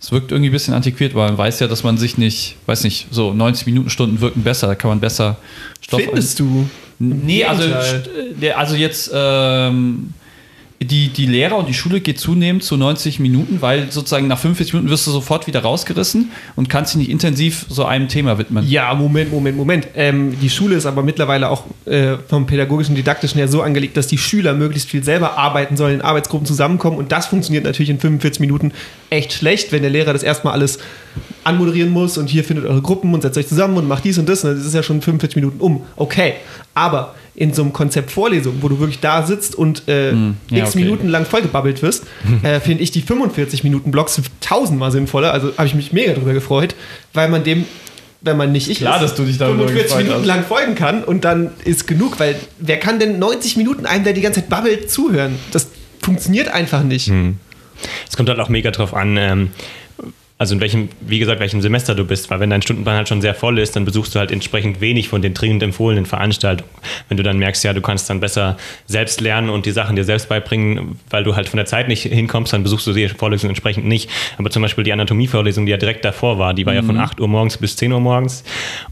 Es 0.00 0.10
wirkt 0.12 0.32
irgendwie 0.32 0.50
ein 0.50 0.52
bisschen 0.52 0.74
antiquiert, 0.74 1.14
weil 1.14 1.28
man 1.28 1.38
weiß 1.38 1.60
ja, 1.60 1.68
dass 1.68 1.84
man 1.84 1.96
sich 1.96 2.18
nicht, 2.18 2.56
weiß 2.66 2.82
nicht, 2.84 3.06
so 3.10 3.32
90 3.32 3.66
Minuten 3.66 3.88
Stunden 3.88 4.20
wirken 4.20 4.42
besser, 4.42 4.66
da 4.66 4.74
kann 4.74 4.88
man 4.90 5.00
besser 5.00 5.36
Stoff. 5.80 6.02
Findest 6.02 6.40
du? 6.40 6.68
Nee, 6.98 7.44
also, 7.44 7.64
der- 8.40 8.58
also 8.58 8.74
jetzt 8.74 9.10
ähm, 9.14 10.12
die, 10.84 11.08
die 11.08 11.26
Lehrer 11.26 11.56
und 11.56 11.68
die 11.68 11.74
Schule 11.74 12.00
geht 12.00 12.18
zunehmend 12.18 12.62
zu 12.62 12.76
90 12.76 13.18
Minuten, 13.20 13.60
weil 13.60 13.90
sozusagen 13.90 14.26
nach 14.26 14.38
45 14.38 14.74
Minuten 14.74 14.90
wirst 14.90 15.06
du 15.06 15.10
sofort 15.10 15.46
wieder 15.46 15.60
rausgerissen 15.60 16.30
und 16.56 16.68
kannst 16.68 16.94
dich 16.94 16.98
nicht 16.98 17.10
intensiv 17.10 17.66
so 17.68 17.84
einem 17.84 18.08
Thema 18.08 18.38
widmen. 18.38 18.68
Ja, 18.68 18.94
Moment, 18.94 19.32
Moment, 19.32 19.56
Moment. 19.56 19.88
Ähm, 19.94 20.38
die 20.40 20.50
Schule 20.50 20.76
ist 20.76 20.86
aber 20.86 21.02
mittlerweile 21.02 21.50
auch 21.50 21.64
äh, 21.84 22.16
vom 22.28 22.46
pädagogischen, 22.46 22.94
didaktischen 22.94 23.38
her 23.38 23.48
so 23.48 23.62
angelegt, 23.62 23.96
dass 23.96 24.06
die 24.06 24.18
Schüler 24.18 24.54
möglichst 24.54 24.88
viel 24.88 25.02
selber 25.02 25.38
arbeiten 25.38 25.76
sollen, 25.76 25.94
in 25.94 26.00
Arbeitsgruppen 26.00 26.46
zusammenkommen. 26.46 26.98
Und 26.98 27.12
das 27.12 27.26
funktioniert 27.26 27.64
natürlich 27.64 27.90
in 27.90 28.00
45 28.00 28.40
Minuten 28.40 28.72
echt 29.10 29.32
schlecht, 29.32 29.72
wenn 29.72 29.82
der 29.82 29.90
Lehrer 29.90 30.12
das 30.12 30.22
erstmal 30.22 30.54
alles 30.54 30.78
anmoderieren 31.44 31.90
muss 31.90 32.18
und 32.18 32.28
hier 32.28 32.44
findet 32.44 32.66
eure 32.66 32.82
Gruppen 32.82 33.12
und 33.12 33.22
setzt 33.22 33.36
euch 33.36 33.48
zusammen 33.48 33.76
und 33.76 33.88
macht 33.88 34.04
dies 34.04 34.18
und 34.18 34.28
das. 34.28 34.44
Und 34.44 34.56
das 34.56 34.64
ist 34.64 34.74
ja 34.74 34.82
schon 34.82 35.02
45 35.02 35.36
Minuten 35.36 35.60
um. 35.60 35.82
Okay. 35.96 36.34
Aber 36.74 37.14
in 37.34 37.54
so 37.54 37.62
einem 37.62 37.72
Konzept 37.72 38.10
Vorlesung, 38.10 38.58
wo 38.60 38.68
du 38.68 38.78
wirklich 38.78 39.00
da 39.00 39.26
sitzt 39.26 39.54
und 39.54 39.88
äh, 39.88 40.12
ja, 40.12 40.34
x 40.50 40.70
okay. 40.70 40.84
Minuten 40.84 41.08
lang 41.08 41.24
vollgebabbelt 41.24 41.82
wirst, 41.82 42.04
äh, 42.42 42.60
finde 42.60 42.82
ich 42.82 42.90
die 42.90 43.00
45 43.00 43.64
Minuten 43.64 43.90
Blocks 43.90 44.20
tausendmal 44.40 44.90
sinnvoller. 44.92 45.32
Also 45.32 45.52
habe 45.56 45.66
ich 45.66 45.74
mich 45.74 45.92
mega 45.92 46.12
drüber 46.12 46.34
gefreut, 46.34 46.74
weil 47.14 47.28
man 47.28 47.42
dem, 47.42 47.64
wenn 48.20 48.36
man 48.36 48.52
nicht 48.52 48.68
ich 48.68 48.78
Klar, 48.78 48.96
ist, 48.96 49.02
dass 49.02 49.14
du 49.14 49.24
dich 49.24 49.38
darüber 49.38 49.66
45 49.66 49.82
gefreut 49.84 50.02
Minuten 50.04 50.20
hast. 50.20 50.26
lang 50.26 50.44
folgen 50.44 50.74
kann 50.74 51.04
und 51.04 51.24
dann 51.24 51.50
ist 51.64 51.86
genug, 51.86 52.20
weil 52.20 52.36
wer 52.58 52.78
kann 52.78 52.98
denn 52.98 53.18
90 53.18 53.56
Minuten 53.56 53.86
einem, 53.86 54.04
der 54.04 54.12
die 54.12 54.20
ganze 54.20 54.40
Zeit 54.40 54.50
babbelt, 54.50 54.90
zuhören? 54.90 55.36
Das 55.52 55.68
funktioniert 56.02 56.48
einfach 56.48 56.82
nicht. 56.82 57.10
Es 58.08 58.16
kommt 58.16 58.28
halt 58.28 58.38
auch 58.38 58.48
mega 58.48 58.70
drauf 58.70 58.94
an, 58.94 59.16
ähm, 59.16 59.50
also 60.42 60.56
in 60.56 60.60
welchem, 60.60 60.88
wie 61.00 61.20
gesagt, 61.20 61.38
welchem 61.38 61.62
Semester 61.62 61.94
du 61.94 62.04
bist, 62.04 62.28
weil 62.28 62.40
wenn 62.40 62.50
dein 62.50 62.62
Stundenplan 62.62 62.96
halt 62.96 63.08
schon 63.08 63.20
sehr 63.20 63.32
voll 63.32 63.60
ist, 63.60 63.76
dann 63.76 63.84
besuchst 63.84 64.12
du 64.12 64.18
halt 64.18 64.32
entsprechend 64.32 64.80
wenig 64.80 65.08
von 65.08 65.22
den 65.22 65.34
dringend 65.34 65.62
empfohlenen 65.62 66.04
Veranstaltungen. 66.04 66.68
Wenn 67.06 67.16
du 67.16 67.22
dann 67.22 67.38
merkst, 67.38 67.62
ja, 67.62 67.72
du 67.72 67.80
kannst 67.80 68.10
dann 68.10 68.18
besser 68.18 68.56
selbst 68.86 69.20
lernen 69.20 69.50
und 69.50 69.66
die 69.66 69.70
Sachen 69.70 69.94
dir 69.94 70.02
selbst 70.02 70.28
beibringen, 70.28 70.98
weil 71.10 71.22
du 71.22 71.36
halt 71.36 71.48
von 71.48 71.58
der 71.58 71.66
Zeit 71.66 71.86
nicht 71.86 72.02
hinkommst, 72.02 72.52
dann 72.52 72.64
besuchst 72.64 72.88
du 72.88 72.92
die 72.92 73.08
Vorlesung 73.08 73.50
entsprechend 73.50 73.86
nicht. 73.86 74.10
Aber 74.36 74.50
zum 74.50 74.62
Beispiel 74.62 74.82
die 74.82 74.92
Anatomievorlesung, 74.92 75.64
die 75.64 75.70
ja 75.70 75.78
direkt 75.78 76.04
davor 76.04 76.40
war, 76.40 76.54
die 76.54 76.66
war 76.66 76.74
ja 76.74 76.82
von 76.82 76.98
8 76.98 77.20
Uhr 77.20 77.28
morgens 77.28 77.56
bis 77.56 77.76
10 77.76 77.92
Uhr 77.92 78.00
morgens 78.00 78.42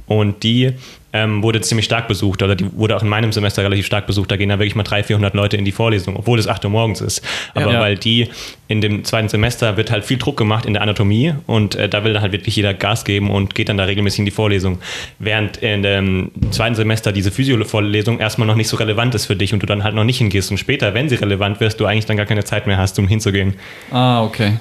und 0.06 0.44
die 0.44 0.74
ähm, 1.12 1.42
wurde 1.42 1.60
ziemlich 1.60 1.84
stark 1.86 2.06
besucht 2.08 2.42
oder 2.42 2.54
die 2.54 2.66
wurde 2.76 2.96
auch 2.96 3.02
in 3.02 3.08
meinem 3.08 3.32
Semester 3.32 3.62
relativ 3.64 3.84
stark 3.86 4.06
besucht. 4.06 4.30
Da 4.30 4.36
gehen 4.36 4.48
da 4.48 4.58
wirklich 4.58 4.76
mal 4.76 4.84
300, 4.84 5.06
400 5.06 5.34
Leute 5.34 5.56
in 5.56 5.64
die 5.64 5.72
Vorlesung, 5.72 6.16
obwohl 6.16 6.38
es 6.38 6.46
8 6.46 6.64
Uhr 6.64 6.70
morgens 6.70 7.00
ist. 7.00 7.22
Aber 7.54 7.72
Ja. 7.72 7.80
weil 7.80 7.96
die 7.96 8.28
in 8.68 8.80
dem 8.80 9.04
zweiten 9.04 9.28
Semester 9.28 9.76
wird 9.76 9.90
halt 9.90 10.04
viel 10.04 10.18
Druck 10.18 10.36
gemacht 10.36 10.66
in 10.66 10.74
der 10.74 10.82
Anatomie 10.82 11.34
und 11.46 11.74
äh, 11.74 11.88
da 11.88 12.04
will 12.04 12.12
dann 12.12 12.22
halt 12.22 12.32
wirklich 12.32 12.54
jeder 12.54 12.74
Gas 12.74 13.04
geben 13.04 13.30
und 13.30 13.54
geht 13.56 13.68
dann 13.68 13.76
da 13.76 13.84
regelmäßig 13.84 14.20
in 14.20 14.24
die 14.26 14.30
Vorlesung. 14.30 14.78
Während 15.18 15.56
in 15.56 15.82
dem 15.82 16.30
zweiten 16.52 16.76
Semester 16.76 17.10
diese 17.10 17.32
Physio-Vorlesung 17.32 18.20
erstmal 18.20 18.46
noch 18.46 18.54
nicht 18.54 18.68
so 18.68 18.76
relevant 18.76 19.14
ist 19.16 19.26
für 19.26 19.34
dich 19.36 19.52
und 19.52 19.60
du 19.62 19.66
dann 19.66 19.82
halt 19.82 19.94
noch 19.96 20.04
nicht 20.04 20.18
hingehst 20.18 20.50
und 20.52 20.58
später, 20.58 20.94
wenn 20.94 21.08
sie 21.08 21.16
relevant 21.16 21.58
wirst, 21.60 21.80
du 21.80 21.86
eigentlich 21.86 22.06
dann 22.06 22.16
gar 22.16 22.26
keine 22.26 22.44
Zeit 22.44 22.66
mehr 22.68 22.76
hast, 22.78 22.98
um 23.00 23.08
hinzugehen. 23.08 23.54
Ah, 23.90 24.22
okay. 24.22 24.58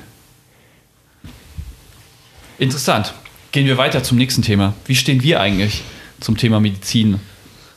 Interessant. 2.57 3.13
Gehen 3.51 3.65
wir 3.67 3.77
weiter 3.77 4.03
zum 4.03 4.17
nächsten 4.17 4.41
Thema. 4.41 4.73
Wie 4.85 4.95
stehen 4.95 5.23
wir 5.23 5.39
eigentlich 5.39 5.83
zum 6.19 6.37
Thema 6.37 6.59
Medizin? 6.59 7.19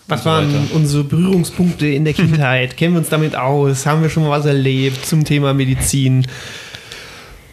Was 0.09 0.25
so 0.25 0.31
waren 0.31 0.69
unsere 0.73 1.05
Berührungspunkte 1.05 1.87
in 1.87 2.05
der 2.05 2.15
Kindheit? 2.15 2.77
Kennen 2.77 2.95
wir 2.95 2.99
uns 2.99 3.09
damit 3.09 3.37
aus? 3.37 3.87
Haben 3.87 4.03
wir 4.03 4.11
schon 4.11 4.25
mal 4.25 4.31
was 4.31 4.47
erlebt 4.47 5.07
zum 5.07 5.25
Thema 5.25 5.55
Medizin? 5.55 6.27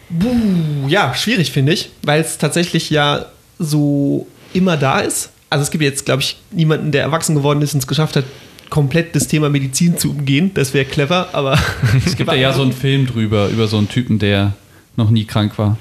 Buh, 0.08 0.88
ja, 0.88 1.14
schwierig 1.14 1.52
finde 1.52 1.72
ich, 1.72 1.90
weil 2.02 2.20
es 2.20 2.38
tatsächlich 2.38 2.90
ja 2.90 3.26
so 3.58 4.26
immer 4.52 4.76
da 4.76 5.00
ist. 5.00 5.30
Also 5.48 5.62
es 5.62 5.70
gibt 5.70 5.82
jetzt, 5.82 6.04
glaube 6.04 6.22
ich, 6.22 6.36
niemanden, 6.50 6.92
der 6.92 7.02
erwachsen 7.02 7.36
geworden 7.36 7.62
ist 7.62 7.74
und 7.74 7.80
es 7.80 7.86
geschafft 7.86 8.16
hat, 8.16 8.24
komplett 8.70 9.14
das 9.14 9.28
Thema 9.28 9.50
Medizin 9.50 9.98
zu 9.98 10.10
umgehen. 10.10 10.52
Das 10.54 10.74
wäre 10.74 10.84
clever, 10.84 11.28
aber 11.32 11.58
Es 12.06 12.16
gibt 12.16 12.30
ja, 12.30 12.36
ja 12.36 12.52
so 12.52 12.62
einen 12.62 12.72
Film 12.72 13.06
drüber, 13.06 13.48
über 13.48 13.66
so 13.66 13.78
einen 13.78 13.88
Typen, 13.88 14.18
der 14.18 14.54
noch 14.96 15.10
nie 15.10 15.24
krank 15.24 15.58
war. 15.58 15.76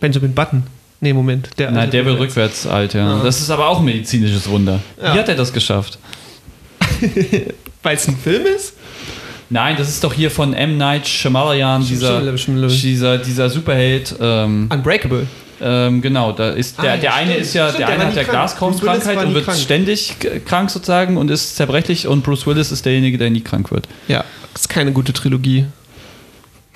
Benjamin 0.00 0.34
Button. 0.34 0.62
Nee, 1.04 1.12
Moment. 1.12 1.50
Der 1.58 1.70
Nein, 1.70 1.90
der 1.90 2.06
will 2.06 2.14
rückwärts. 2.14 2.66
alt, 2.66 2.94
ja. 2.94 3.22
Das 3.22 3.38
ist 3.38 3.50
aber 3.50 3.68
auch 3.68 3.80
ein 3.80 3.84
medizinisches 3.84 4.48
Wunder. 4.48 4.80
Ja. 5.02 5.14
Wie 5.14 5.18
hat 5.18 5.28
er 5.28 5.34
das 5.34 5.52
geschafft? 5.52 5.98
Weil 7.82 7.96
es 7.96 8.08
ein 8.08 8.16
Film 8.16 8.46
ist? 8.46 8.72
Nein, 9.50 9.76
das 9.76 9.90
ist 9.90 10.02
doch 10.02 10.14
hier 10.14 10.30
von 10.30 10.54
M. 10.54 10.78
Night 10.78 11.06
Shyamalan, 11.06 11.84
dieser, 11.86 12.32
dieser, 12.32 13.18
dieser 13.18 13.50
Superheld. 13.50 14.14
Ähm, 14.18 14.70
Unbreakable. 14.72 15.26
ähm, 15.60 16.00
genau, 16.00 16.32
da 16.32 16.50
ist 16.52 16.82
der, 16.82 16.94
Ah, 16.94 16.96
der 16.96 17.14
eine 17.14 17.34
ist 17.34 17.52
ja, 17.52 17.68
Stimmt, 17.68 17.80
der 17.80 17.86
der 17.88 17.94
eine 17.96 18.06
hat 18.06 18.16
ja 18.16 18.32
war 18.32 19.26
und 19.26 19.34
wird 19.34 19.44
krank. 19.44 19.58
ständig 19.58 20.14
krank 20.46 20.70
sozusagen 20.70 21.18
und 21.18 21.30
ist 21.30 21.56
zerbrechlich 21.56 22.06
und 22.08 22.22
Bruce 22.22 22.46
Willis 22.46 22.72
ist 22.72 22.86
derjenige, 22.86 23.18
der 23.18 23.28
nie 23.28 23.42
krank 23.42 23.70
wird. 23.70 23.86
Ja, 24.08 24.24
ist 24.54 24.70
keine 24.70 24.92
gute 24.92 25.12
Trilogie. 25.12 25.66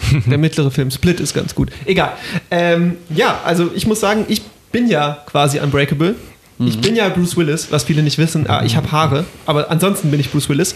Der 0.27 0.39
mittlere 0.39 0.71
Film 0.71 0.91
Split 0.91 1.21
ist 1.21 1.35
ganz 1.35 1.55
gut. 1.55 1.71
Egal. 1.85 2.13
Ähm, 2.51 2.97
ja, 3.15 3.41
also 3.45 3.71
ich 3.75 3.87
muss 3.87 4.01
sagen, 4.01 4.25
ich 4.29 4.43
bin 4.73 4.89
ja 4.89 5.19
quasi 5.27 5.59
unbreakable. 5.61 6.15
Ich 6.61 6.81
bin 6.81 6.97
ja 6.97 7.09
Bruce 7.09 7.37
Willis, 7.37 7.69
was 7.71 7.85
viele 7.85 8.03
nicht 8.03 8.19
wissen. 8.19 8.51
Ah, 8.51 8.65
ich 8.65 8.75
habe 8.75 8.91
Haare, 8.91 9.25
aber 9.47 9.71
ansonsten 9.71 10.11
bin 10.11 10.19
ich 10.19 10.31
Bruce 10.33 10.49
Willis. 10.49 10.75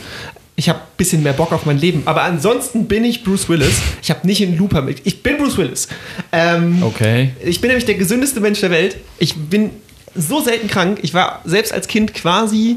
Ich 0.54 0.68
habe 0.68 0.78
ein 0.78 0.96
bisschen 0.96 1.24
mehr 1.24 1.32
Bock 1.32 1.50
auf 1.50 1.66
mein 1.66 1.78
Leben, 1.78 2.02
aber 2.04 2.22
ansonsten 2.22 2.86
bin 2.86 3.04
ich 3.04 3.24
Bruce 3.24 3.48
Willis. 3.48 3.80
Ich 4.00 4.10
habe 4.10 4.24
nicht 4.24 4.40
in 4.40 4.56
Looper 4.56 4.80
mit. 4.82 5.00
Ich 5.04 5.24
bin 5.24 5.38
Bruce 5.38 5.56
Willis. 5.58 5.88
Ähm, 6.30 6.82
Okay. 6.84 7.30
ich 7.44 7.60
bin 7.60 7.68
nämlich 7.68 7.84
der 7.84 7.96
gesündeste 7.96 8.40
Mensch 8.40 8.60
der 8.60 8.70
Welt. 8.70 8.96
Ich 9.18 9.34
bin 9.34 9.70
so 10.14 10.40
selten 10.40 10.68
krank. 10.68 11.00
Ich 11.02 11.14
war 11.14 11.40
selbst 11.44 11.72
als 11.72 11.88
Kind 11.88 12.14
quasi 12.14 12.76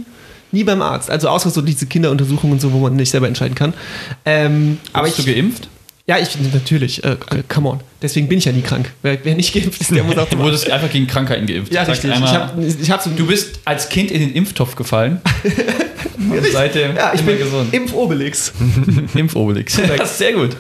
nie 0.52 0.64
beim 0.64 0.82
Arzt. 0.82 1.12
Also 1.12 1.30
außer 1.30 1.52
so 1.52 1.62
diese 1.62 1.86
Kinderuntersuchungen 1.86 2.54
und 2.54 2.60
so, 2.60 2.72
wo 2.74 2.80
man 2.80 2.96
nicht 2.96 3.12
selber 3.12 3.28
entscheiden 3.28 3.54
kann. 3.54 3.74
Ähm, 4.26 4.80
aber 4.94 5.06
Bist 5.06 5.20
ich, 5.20 5.26
du 5.26 5.34
geimpft? 5.34 5.68
Ja, 6.08 6.20
ich 6.20 6.38
natürlich. 6.54 7.04
Äh, 7.04 7.14
äh, 7.14 7.44
come 7.48 7.70
on. 7.70 7.80
Deswegen 8.02 8.28
bin 8.28 8.38
ich 8.38 8.46
ja 8.46 8.52
nie 8.52 8.62
krank. 8.62 8.92
Wer, 9.02 9.18
wer 9.24 9.34
nicht 9.34 9.54
geimpft 9.54 9.82
ist, 9.82 9.90
der 9.90 10.04
muss 10.04 10.18
auch 10.18 10.30
Du 10.30 10.38
wurdest 10.38 10.70
einfach 10.70 10.92
gegen 10.92 11.08
Krankheiten 11.08 11.48
geimpft. 11.48 11.74
Ja, 11.74 11.82
richtig. 11.82 12.12
ich 12.12 12.34
habe 12.34 12.64
ich 12.64 12.92
hab 12.92 13.02
so 13.02 13.10
du 13.10 13.26
bist 13.26 13.60
als 13.66 13.90
Kind 13.90 14.12
in 14.12 14.20
den 14.20 14.34
Impftopf 14.34 14.76
gefallen. 14.76 15.20
und 16.18 16.46
seitdem 16.52 16.96
ja, 16.96 17.12
ich 17.14 17.22
bin 17.24 17.40
gesund. 17.40 17.74
Impfobelix. 17.74 18.54
Impfobelix. 19.16 19.80
Das 19.98 20.12
ist 20.12 20.18
sehr 20.20 20.34
gut. 20.34 20.56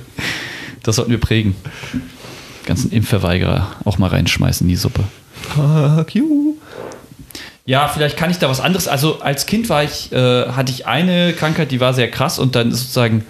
Das 0.82 0.96
sollten 0.96 1.12
wir 1.12 1.20
prägen. 1.20 1.56
Ganzen 2.66 2.92
Impfverweigerer 2.92 3.76
auch 3.86 4.00
mal 4.00 4.08
reinschmeißen 4.08 4.66
in 4.66 4.70
die 4.70 4.76
Suppe. 4.76 5.04
Fuck 5.54 6.16
you. 6.16 6.56
Ja, 7.66 7.88
vielleicht 7.88 8.18
kann 8.18 8.32
ich 8.32 8.40
da 8.40 8.50
was 8.50 8.62
anderes. 8.62 8.88
Also 8.88 9.20
als 9.22 9.46
Kind 9.46 9.70
war 9.70 9.84
ich, 9.84 10.12
äh, 10.12 10.50
hatte 10.50 10.72
ich 10.72 10.88
eine 10.88 11.34
Krankheit, 11.34 11.72
die 11.72 11.80
war 11.80 11.94
sehr 11.94 12.10
krass 12.10 12.40
und 12.40 12.56
dann 12.56 12.70
ist 12.70 12.80
sozusagen, 12.80 13.26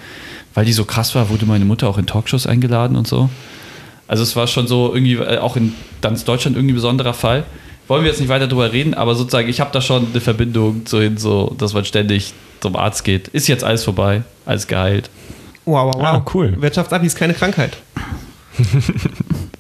weil 0.56 0.66
die 0.66 0.74
so 0.74 0.86
krass 0.86 1.14
war, 1.14 1.30
wurde 1.30 1.46
meine 1.46 1.66
Mutter 1.66 1.88
auch 1.88 1.98
in 2.00 2.08
Talkshows 2.08 2.48
eingeladen 2.48 2.96
und 2.98 3.08
so. 3.08 3.30
Also 4.08 4.24
es 4.24 4.36
war 4.36 4.48
schon 4.48 4.68
so 4.68 4.94
irgendwie, 4.94 5.14
äh, 5.14 5.38
auch 5.38 5.56
in 5.56 5.74
ganz 6.02 6.24
Deutschland 6.26 6.56
irgendwie 6.58 6.74
ein 6.74 6.76
besonderer 6.78 7.14
Fall. 7.14 7.44
Wollen 7.88 8.04
wir 8.04 8.10
jetzt 8.10 8.20
nicht 8.20 8.30
weiter 8.30 8.48
drüber 8.48 8.72
reden, 8.72 8.96
aber 8.96 9.14
sozusagen, 9.14 9.48
ich 9.48 9.60
habe 9.60 9.70
da 9.72 9.80
schon 9.82 10.08
eine 10.12 10.20
Verbindung 10.22 10.86
zu 10.88 11.00
hin, 11.02 11.18
so, 11.18 11.56
dass 11.60 11.74
man 11.74 11.86
ständig 11.86 12.34
zum 12.62 12.76
Arzt 12.76 13.04
geht. 13.04 13.28
Ist 13.28 13.48
jetzt 13.48 13.64
alles 13.64 13.84
vorbei, 13.84 14.24
alles 14.46 14.66
geheilt. 14.68 15.10
Wow, 15.66 15.94
wow, 15.94 15.96
wow. 15.96 16.04
Ah, 16.04 16.26
cool. 16.34 16.56
Wirtschaftsabi 16.60 17.06
ist 17.06 17.16
keine 17.18 17.34
Krankheit. 17.34 17.78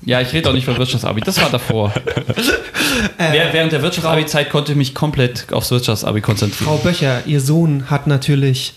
Ja, 0.08 0.22
ich 0.22 0.32
rede 0.34 0.48
auch 0.50 0.54
nicht 0.54 0.66
von 0.66 0.78
Wirtschaftsabi, 0.78 1.22
das 1.22 1.42
war 1.42 1.50
davor. 1.50 1.92
Währ- 3.18 3.52
Während 3.54 3.72
der 3.72 3.82
Wirtschaftsabi-Zeit 3.82 4.52
konnte 4.52 4.74
ich 4.74 4.78
mich 4.78 4.94
komplett 4.94 5.52
aufs 5.52 5.72
Wirtschaftsabi 5.72 6.22
konzentrieren. 6.22 6.68
Frau 6.68 6.78
Böcher, 6.78 7.24
Ihr 7.25 7.42
Sohn 7.42 7.90
hat 7.90 8.06
natürlich 8.06 8.74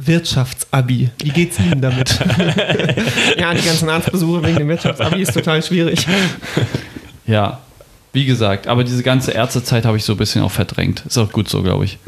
Wirtschaftsabi. 0.00 1.10
Wie 1.22 1.28
geht's 1.30 1.58
Ihnen 1.58 1.80
damit? 1.82 2.18
ja, 3.38 3.52
die 3.54 3.62
ganzen 3.66 3.88
Arztbesuche 3.88 4.42
wegen 4.44 4.58
dem 4.58 4.68
Wirtschaftsabi 4.68 5.20
ist 5.22 5.34
total 5.34 5.62
schwierig. 5.62 6.06
Ja, 7.26 7.60
wie 8.12 8.24
gesagt, 8.24 8.66
aber 8.68 8.84
diese 8.84 9.02
ganze 9.02 9.32
Ärztezeit 9.32 9.84
habe 9.84 9.96
ich 9.96 10.04
so 10.04 10.12
ein 10.14 10.16
bisschen 10.18 10.42
auch 10.42 10.50
verdrängt. 10.52 11.04
Ist 11.06 11.18
auch 11.18 11.30
gut 11.32 11.48
so, 11.48 11.62
glaube 11.62 11.84
ich. 11.84 11.98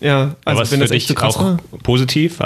Ja, 0.00 0.34
Aber 0.44 0.60
also 0.60 0.62
es 0.62 0.70
wenn 0.70 0.80
das 0.80 0.90
echt 0.90 1.08
so 1.08 1.14
krass 1.14 1.36
auch 1.36 1.42
war. 1.44 1.56
positiv, 1.82 2.38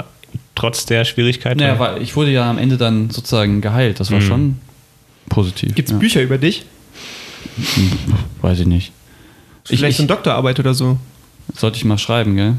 trotz 0.55 0.85
der 0.85 1.05
Schwierigkeiten? 1.05 1.59
Naja, 1.59 1.77
weil 1.79 2.01
ich 2.01 2.15
wurde 2.15 2.31
ja 2.31 2.49
am 2.49 2.57
Ende 2.57 2.77
dann 2.77 3.09
sozusagen 3.09 3.61
geheilt. 3.61 3.99
Das 3.99 4.11
war 4.11 4.19
Mhm. 4.19 4.23
schon 4.27 4.59
positiv. 5.29 5.75
Gibt's 5.75 5.91
ja. 5.91 5.97
Bücher 5.97 6.21
über 6.21 6.37
dich? 6.37 6.65
Weiß 8.41 8.59
ich 8.59 8.65
nicht. 8.67 8.91
Ich- 9.69 9.79
Vielleicht 9.79 9.91
ich- 9.91 9.97
so 9.97 10.03
eine 10.03 10.07
Doktorarbeit 10.07 10.59
oder 10.59 10.73
so? 10.73 10.97
Sollte 11.55 11.77
ich 11.77 11.85
mal 11.85 11.97
schreiben, 11.97 12.35
gell? 12.35 12.55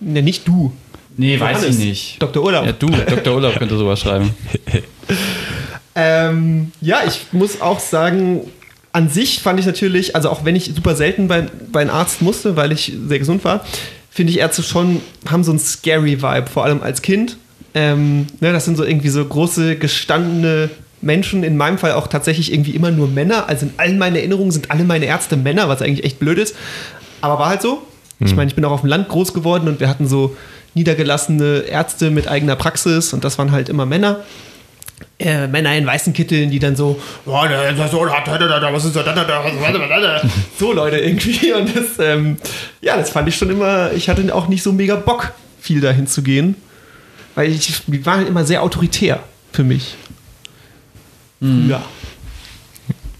Ne, 0.00 0.22
nicht 0.22 0.48
du. 0.48 0.72
Nee, 1.16 1.38
weiß 1.38 1.58
Johannes, 1.58 1.78
ich 1.78 1.84
nicht. 1.84 2.22
Dr. 2.22 2.42
Urlaub. 2.42 2.66
Ja, 2.66 2.72
du, 2.72 2.86
Dr. 2.88 3.34
Urlaub 3.34 3.56
könnte 3.56 3.76
sowas 3.76 4.00
schreiben. 4.00 4.34
Ähm, 5.94 6.72
ja, 6.80 7.00
ich 7.06 7.26
muss 7.32 7.60
auch 7.60 7.80
sagen, 7.80 8.40
an 8.92 9.08
sich 9.08 9.40
fand 9.40 9.60
ich 9.60 9.66
natürlich, 9.66 10.16
also 10.16 10.30
auch 10.30 10.44
wenn 10.44 10.56
ich 10.56 10.72
super 10.74 10.94
selten 10.94 11.28
bei, 11.28 11.46
bei 11.70 11.80
einem 11.80 11.90
Arzt 11.90 12.22
musste, 12.22 12.56
weil 12.56 12.72
ich 12.72 12.92
sehr 13.06 13.18
gesund 13.18 13.44
war, 13.44 13.64
finde 14.10 14.32
ich 14.32 14.38
Ärzte 14.38 14.62
schon, 14.62 15.00
haben 15.28 15.44
so 15.44 15.50
einen 15.52 15.58
scary 15.58 16.22
Vibe, 16.22 16.46
vor 16.46 16.64
allem 16.64 16.82
als 16.82 17.02
Kind. 17.02 17.36
Ähm, 17.74 18.26
ne, 18.40 18.52
das 18.52 18.64
sind 18.64 18.76
so 18.76 18.84
irgendwie 18.84 19.08
so 19.08 19.24
große, 19.24 19.76
gestandene 19.76 20.70
Menschen, 21.00 21.42
in 21.42 21.56
meinem 21.56 21.78
Fall 21.78 21.92
auch 21.92 22.06
tatsächlich 22.06 22.52
irgendwie 22.52 22.72
immer 22.72 22.90
nur 22.90 23.08
Männer. 23.08 23.48
Also 23.48 23.66
in 23.66 23.72
allen 23.78 23.98
meinen 23.98 24.16
Erinnerungen 24.16 24.50
sind 24.50 24.70
alle 24.70 24.84
meine 24.84 25.06
Ärzte 25.06 25.36
Männer, 25.36 25.68
was 25.68 25.82
eigentlich 25.82 26.04
echt 26.04 26.18
blöd 26.18 26.38
ist. 26.38 26.54
Aber 27.22 27.38
war 27.38 27.48
halt 27.48 27.62
so. 27.62 27.82
Ich 28.24 28.36
meine, 28.36 28.48
ich 28.48 28.54
bin 28.54 28.64
auch 28.64 28.70
auf 28.70 28.82
dem 28.82 28.88
Land 28.88 29.08
groß 29.08 29.34
geworden 29.34 29.66
und 29.66 29.80
wir 29.80 29.88
hatten 29.88 30.06
so 30.06 30.36
niedergelassene 30.74 31.60
Ärzte 31.60 32.10
mit 32.10 32.28
eigener 32.28 32.56
Praxis 32.56 33.12
und 33.12 33.24
das 33.24 33.38
waren 33.38 33.52
halt 33.52 33.68
immer 33.68 33.86
Männer 33.86 34.20
äh, 35.18 35.46
Männer 35.46 35.76
in 35.76 35.86
weißen 35.86 36.12
Kitteln, 36.12 36.50
die 36.50 36.58
dann 36.58 36.76
so, 36.76 37.00
so 40.58 40.72
Leute 40.72 40.98
irgendwie. 40.98 41.52
Und 41.54 41.74
das, 41.74 41.98
ähm, 41.98 42.36
ja, 42.80 42.96
das 42.96 43.10
fand 43.10 43.28
ich 43.28 43.36
schon 43.36 43.50
immer, 43.50 43.92
ich 43.92 44.08
hatte 44.08 44.34
auch 44.34 44.48
nicht 44.48 44.62
so 44.62 44.72
mega 44.72 44.96
Bock, 44.96 45.32
viel 45.60 45.80
dahin 45.80 46.06
zu 46.06 46.22
gehen. 46.22 46.56
Weil 47.34 47.50
ich, 47.50 47.82
die 47.86 48.04
waren 48.04 48.26
immer 48.26 48.44
sehr 48.44 48.62
autoritär 48.62 49.20
für 49.52 49.64
mich. 49.64 49.94
Ja. 51.68 51.82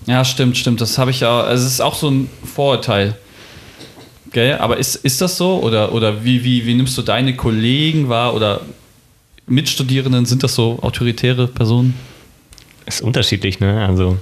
Ja, 0.07 0.25
stimmt, 0.25 0.57
stimmt. 0.57 0.81
Das 0.81 0.99
habe 0.99 1.11
ich 1.13 1.21
ja. 1.21 1.41
Also 1.41 1.65
es 1.65 1.73
ist 1.73 1.81
auch 1.81 1.95
so 1.95 2.11
ein 2.11 2.29
Vorurteil. 2.45 3.17
Gell? 4.33 4.57
Aber 4.59 4.79
ist, 4.79 4.97
ist 4.97 5.21
das 5.21 5.37
so? 5.37 5.61
Oder, 5.61 5.93
oder 5.93 6.25
wie, 6.25 6.45
wie, 6.45 6.67
wie 6.67 6.75
nimmst 6.75 6.97
du 6.97 7.03
deine 7.03 7.37
Kollegen 7.37 8.09
wahr? 8.09 8.35
Oder 8.35 8.63
Mitstudierenden, 9.47 10.25
sind 10.25 10.43
das 10.43 10.55
so 10.55 10.79
autoritäre 10.83 11.47
Personen? 11.47 11.95
Ist 12.87 13.03
unterschiedlich, 13.03 13.61
ne? 13.61 13.87
Also 13.87 14.19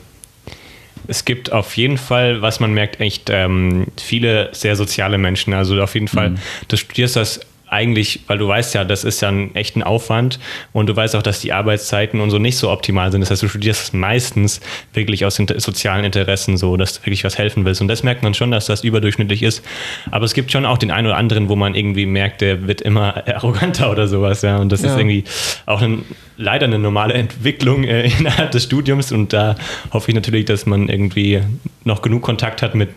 es 1.06 1.24
gibt 1.24 1.52
auf 1.52 1.76
jeden 1.76 1.98
Fall, 1.98 2.42
was 2.42 2.60
man 2.60 2.72
merkt, 2.72 3.00
echt 3.00 3.30
ähm, 3.30 3.86
viele 3.96 4.50
sehr 4.52 4.76
soziale 4.76 5.18
Menschen. 5.18 5.52
Also 5.54 5.80
auf 5.82 5.94
jeden 5.94 6.08
Fall, 6.08 6.34
du 6.68 6.76
studierst 6.76 7.16
das 7.16 7.40
eigentlich, 7.70 8.20
weil 8.26 8.38
du 8.38 8.48
weißt 8.48 8.74
ja, 8.74 8.84
das 8.84 9.04
ist 9.04 9.22
ja 9.22 9.28
ein 9.28 9.54
echten 9.54 9.82
Aufwand 9.82 10.38
und 10.72 10.88
du 10.88 10.96
weißt 10.96 11.14
auch, 11.16 11.22
dass 11.22 11.40
die 11.40 11.52
Arbeitszeiten 11.52 12.20
und 12.20 12.30
so 12.30 12.38
nicht 12.38 12.56
so 12.56 12.70
optimal 12.70 13.12
sind. 13.12 13.20
Das 13.20 13.30
heißt, 13.30 13.42
du 13.42 13.48
studierst 13.48 13.94
meistens 13.94 14.60
wirklich 14.92 15.24
aus 15.24 15.38
inter 15.38 15.58
sozialen 15.60 16.04
Interessen 16.04 16.56
so, 16.56 16.76
dass 16.76 16.94
du 16.98 17.06
wirklich 17.06 17.24
was 17.24 17.38
helfen 17.38 17.64
willst. 17.64 17.80
Und 17.80 17.88
das 17.88 18.02
merkt 18.02 18.22
man 18.22 18.34
schon, 18.34 18.50
dass 18.50 18.66
das 18.66 18.82
überdurchschnittlich 18.84 19.42
ist. 19.42 19.64
Aber 20.10 20.24
es 20.24 20.34
gibt 20.34 20.50
schon 20.52 20.66
auch 20.66 20.78
den 20.78 20.90
einen 20.90 21.06
oder 21.06 21.16
anderen, 21.16 21.48
wo 21.48 21.56
man 21.56 21.74
irgendwie 21.74 22.06
merkt, 22.06 22.40
der 22.40 22.66
wird 22.66 22.80
immer 22.80 23.26
arroganter 23.34 23.90
oder 23.90 24.08
sowas, 24.08 24.42
ja. 24.42 24.58
Und 24.58 24.72
das 24.72 24.82
Ja. 24.82 24.88
ist 24.90 24.98
irgendwie 24.98 25.24
auch 25.66 25.80
ein, 25.80 26.04
leider 26.36 26.66
eine 26.66 26.78
normale 26.78 27.14
Entwicklung 27.14 27.84
äh, 27.84 28.08
innerhalb 28.18 28.50
des 28.50 28.64
Studiums. 28.64 29.12
Und 29.12 29.32
da 29.32 29.54
hoffe 29.92 30.10
ich 30.10 30.14
natürlich, 30.14 30.46
dass 30.46 30.66
man 30.66 30.88
irgendwie 30.88 31.40
noch 31.84 32.02
genug 32.02 32.22
Kontakt 32.22 32.62
hat 32.62 32.74
mit 32.74 32.90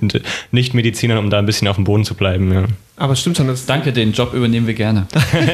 Nichtmedizinern, 0.51 1.17
um 1.17 1.29
da 1.29 1.39
ein 1.39 1.45
bisschen 1.45 1.67
auf 1.67 1.75
dem 1.75 1.85
Boden 1.85 2.03
zu 2.03 2.15
bleiben, 2.15 2.51
ja. 2.51 2.65
Aber 2.95 3.13
es 3.13 3.21
stimmt 3.21 3.37
schon, 3.37 3.47
das, 3.47 3.65
Danke, 3.65 3.91
den 3.91 4.13
Job 4.13 4.33
übernehmen 4.33 4.67
wir 4.67 4.75
gerne. 4.75 5.07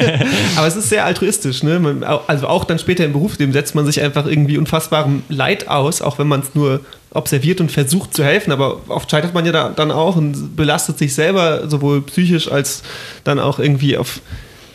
aber 0.58 0.68
es 0.68 0.76
ist 0.76 0.90
sehr 0.90 1.06
altruistisch. 1.06 1.64
Ne? 1.64 1.80
Man, 1.80 2.04
also 2.04 2.48
auch 2.48 2.66
dann 2.66 2.80
später 2.80 3.06
im 3.06 3.14
Berufsleben 3.14 3.54
setzt 3.54 3.76
man 3.76 3.86
sich 3.86 4.02
einfach 4.02 4.26
irgendwie 4.26 4.58
unfassbarem 4.58 5.24
Leid 5.30 5.70
aus, 5.70 6.02
auch 6.02 6.20
wenn 6.20 6.28
man 6.28 6.42
es 6.42 6.54
nur 6.54 6.82
observiert 7.12 7.62
und 7.62 7.72
versucht 7.72 8.14
zu 8.14 8.26
helfen. 8.26 8.52
Aber 8.52 8.82
oft 8.90 9.10
scheitert 9.10 9.34
man 9.34 9.46
ja 9.46 9.54
da, 9.54 9.70
dann 9.70 9.90
auch 9.90 10.18
und 10.18 10.58
belastet 10.58 10.98
sich 10.98 11.14
selber, 11.14 11.70
sowohl 11.70 12.02
psychisch 12.02 12.52
als 12.52 12.84
dann 13.24 13.40
auch 13.40 13.58
irgendwie 13.58 13.98
auf, 13.98 14.20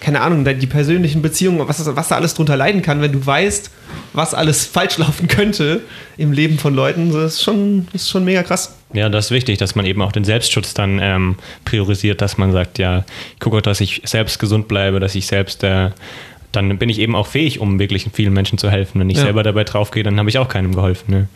keine 0.05 0.21
Ahnung, 0.21 0.45
die 0.45 0.67
persönlichen 0.67 1.23
Beziehungen, 1.23 1.67
was, 1.67 1.85
was 1.97 2.09
da 2.09 2.17
alles 2.17 2.35
drunter 2.35 2.59
leiden 2.59 2.83
kann, 2.83 3.01
wenn 3.01 3.13
du 3.13 3.25
weißt, 3.25 3.71
was 4.13 4.35
alles 4.35 4.67
falsch 4.75 4.99
laufen 4.99 5.29
könnte 5.29 5.81
im 6.19 6.31
Leben 6.33 6.59
von 6.59 6.75
Leuten. 6.75 7.11
Das 7.11 7.35
ist 7.37 7.43
schon, 7.43 7.87
das 7.91 8.03
ist 8.03 8.11
schon 8.11 8.23
mega 8.23 8.43
krass. 8.43 8.77
Ja, 8.93 9.09
das 9.09 9.27
ist 9.27 9.31
wichtig, 9.31 9.57
dass 9.57 9.75
man 9.77 9.87
eben 9.87 10.03
auch 10.03 10.13
den 10.13 10.25
Selbstschutz 10.25 10.75
dann 10.75 10.99
ähm, 11.03 11.37
priorisiert, 11.65 12.21
dass 12.21 12.37
man 12.37 12.53
sagt, 12.53 12.79
ja, 12.79 13.05
ich 13.33 13.41
gucke 13.41 13.57
auch, 13.57 13.63
dass 13.63 13.81
ich 13.81 14.03
selbst 14.05 14.39
gesund 14.39 14.69
bleibe, 14.69 15.01
dass 15.01 15.15
ich 15.15 15.27
selbst, 15.27 15.65
äh, 15.65 15.89
dann 16.53 16.77
bin 16.77 16.91
ich 16.91 16.99
eben 16.99 17.17
auch 17.17 17.27
fähig, 17.27 17.59
um 17.59 17.79
wirklich 17.79 18.07
vielen 18.13 18.35
Menschen 18.35 18.59
zu 18.59 18.71
helfen. 18.71 19.01
Wenn 19.01 19.09
ich 19.09 19.17
Ja. 19.17 19.25
selber 19.25 19.43
dabei 19.43 19.65
draufgehe, 19.65 20.03
dann 20.03 20.19
habe 20.19 20.29
ich 20.29 20.37
auch 20.37 20.49
keinem 20.49 20.75
geholfen. 20.75 21.11
Ne? 21.13 21.29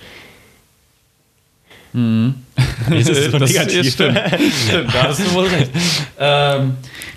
Ist 2.91 3.09
es 3.11 3.25
so 3.33 3.39
Das- 3.39 3.51
negativ? 3.51 3.93
Stimmt, 3.93 4.19
stimmt, 4.67 4.95
da 4.95 5.03
hast 5.05 5.21
du 5.21 5.33
wohl 5.35 5.47
recht. 5.47 5.71
Ähm, 6.19 6.73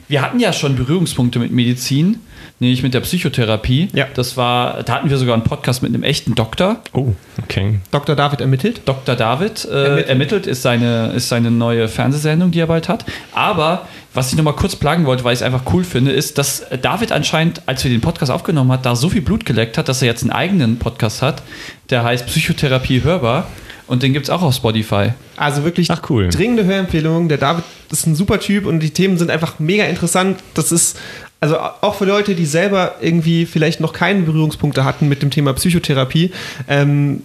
wir 0.07 0.21
hatten 0.21 0.39
ja 0.39 0.51
schon 0.53 0.75
Berührungspunkte 0.75 1.39
mit 1.39 1.51
Medizin, 1.51 2.19
nämlich 2.59 2.83
mit 2.83 2.93
der 2.93 2.99
Psychotherapie. 2.99 3.87
Ja. 3.93 4.07
Das 4.13 4.35
war, 4.37 4.83
da 4.83 4.95
hatten 4.95 5.09
wir 5.09 5.17
sogar 5.17 5.35
einen 5.35 5.43
Podcast 5.43 5.81
mit 5.83 5.93
einem 5.93 6.03
echten 6.03 6.35
Doktor. 6.35 6.81
Oh, 6.93 7.13
okay. 7.41 7.79
Dr. 7.91 8.15
David 8.15 8.41
ermittelt. 8.41 8.81
Dr. 8.85 9.15
David 9.15 9.65
äh, 9.65 9.69
Ermittelt. 9.83 10.09
ermittelt, 10.09 10.47
ist, 10.47 10.61
seine, 10.61 11.13
ist 11.13 11.29
seine 11.29 11.49
neue 11.49 11.87
Fernsehsendung, 11.87 12.51
die 12.51 12.59
er 12.59 12.67
bald 12.67 12.89
hat. 12.89 13.05
Aber 13.33 13.87
was 14.13 14.29
ich 14.31 14.35
nochmal 14.37 14.55
kurz 14.55 14.75
plagen 14.75 15.05
wollte, 15.05 15.23
weil 15.23 15.33
ich 15.33 15.39
es 15.39 15.43
einfach 15.43 15.61
cool 15.73 15.85
finde, 15.85 16.11
ist, 16.11 16.37
dass 16.37 16.65
David 16.81 17.13
anscheinend, 17.13 17.61
als 17.65 17.83
wir 17.85 17.89
den 17.91 18.01
Podcast 18.01 18.29
aufgenommen 18.31 18.71
hat, 18.73 18.85
da 18.85 18.97
so 18.97 19.07
viel 19.09 19.21
Blut 19.21 19.45
geleckt 19.45 19.77
hat, 19.77 19.87
dass 19.87 20.01
er 20.01 20.09
jetzt 20.09 20.21
einen 20.23 20.31
eigenen 20.31 20.77
Podcast 20.77 21.21
hat, 21.21 21.41
der 21.89 22.03
heißt 22.03 22.25
Psychotherapie 22.27 23.01
hörbar. 23.03 23.47
Und 23.91 24.03
den 24.03 24.13
gibt 24.13 24.25
es 24.25 24.29
auch 24.29 24.41
auf 24.41 24.55
Spotify. 24.55 25.09
Also 25.35 25.65
wirklich 25.65 25.91
Ach, 25.91 26.01
cool. 26.09 26.29
dringende 26.29 26.63
Hörempfehlung. 26.63 27.27
Der 27.27 27.37
David 27.37 27.65
ist 27.91 28.07
ein 28.07 28.15
super 28.15 28.39
Typ 28.39 28.65
und 28.65 28.79
die 28.79 28.91
Themen 28.91 29.17
sind 29.17 29.29
einfach 29.29 29.59
mega 29.59 29.83
interessant. 29.83 30.39
Das 30.53 30.71
ist 30.71 30.97
also 31.41 31.57
auch 31.59 31.95
für 31.95 32.05
Leute, 32.05 32.33
die 32.33 32.45
selber 32.45 32.95
irgendwie 33.01 33.45
vielleicht 33.45 33.81
noch 33.81 33.91
keine 33.91 34.21
Berührungspunkte 34.21 34.85
hatten 34.85 35.09
mit 35.09 35.21
dem 35.21 35.29
Thema 35.29 35.51
Psychotherapie. 35.51 36.31
Ähm, 36.69 37.23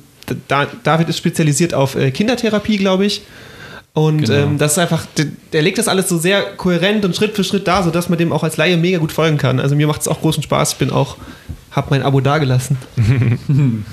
da, 0.48 0.66
David 0.83 1.09
ist 1.09 1.18
spezialisiert 1.18 1.72
auf 1.72 1.94
äh, 1.94 2.11
Kindertherapie, 2.11 2.79
glaube 2.79 3.07
ich. 3.07 3.22
Und 3.92 4.22
Genau. 4.22 4.33
ähm, 4.35 4.59
das 4.59 4.72
ist 4.72 4.79
einfach, 4.79 5.07
der, 5.16 5.26
der 5.52 5.62
legt 5.62 5.79
das 5.79 5.87
alles 5.87 6.09
so 6.09 6.18
sehr 6.18 6.42
kohärent 6.57 7.05
und 7.05 7.14
Schritt 7.14 7.37
für 7.37 7.44
Schritt 7.44 7.68
da, 7.68 7.85
sodass 7.85 8.09
man 8.09 8.18
dem 8.18 8.33
auch 8.33 8.42
als 8.42 8.57
Laie 8.57 8.76
mega 8.76 8.98
gut 8.98 9.12
folgen 9.12 9.38
kann. 9.38 9.61
Also 9.61 9.76
mir 9.76 9.87
macht 9.87 10.00
es 10.00 10.09
auch 10.09 10.20
großen 10.20 10.42
Spaß. 10.42 10.72
Ich 10.72 10.79
bin 10.79 10.90
auch, 10.90 11.16
habe 11.70 11.87
mein 11.90 12.02
Abo 12.02 12.20
dagelassen. 12.20 12.76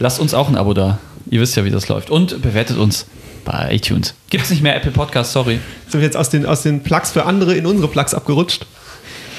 Lasst 0.00 0.18
uns 0.18 0.34
auch 0.34 0.48
ein 0.48 0.56
Abo 0.56 0.74
da. 0.74 0.98
Ihr 1.30 1.40
wisst 1.40 1.56
ja, 1.56 1.64
wie 1.64 1.70
das 1.70 1.88
läuft. 1.88 2.10
Und 2.10 2.40
bewertet 2.42 2.78
uns 2.78 3.06
bei 3.44 3.68
iTunes. 3.74 4.14
Gibt 4.30 4.44
es 4.44 4.50
nicht 4.50 4.62
mehr 4.62 4.76
Apple 4.76 4.90
Podcasts, 4.90 5.32
sorry. 5.32 5.58
Sind 5.88 6.00
wir 6.00 6.06
jetzt 6.06 6.16
aus 6.16 6.30
den, 6.30 6.44
aus 6.46 6.62
den 6.62 6.82
Plugs 6.82 7.10
für 7.12 7.24
andere 7.24 7.54
in 7.54 7.66
unsere 7.66 7.88
Plugs 7.88 8.14
abgerutscht? 8.14 8.66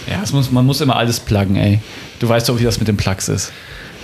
Ja, 0.10 0.24
muss, 0.32 0.52
man 0.52 0.66
muss 0.66 0.82
immer 0.82 0.96
alles 0.96 1.20
pluggen, 1.20 1.56
ey. 1.56 1.80
Du 2.20 2.28
weißt 2.28 2.50
doch, 2.50 2.60
wie 2.60 2.64
das 2.64 2.80
mit 2.80 2.88
den 2.88 2.98
Plugs 2.98 3.30
ist. 3.30 3.52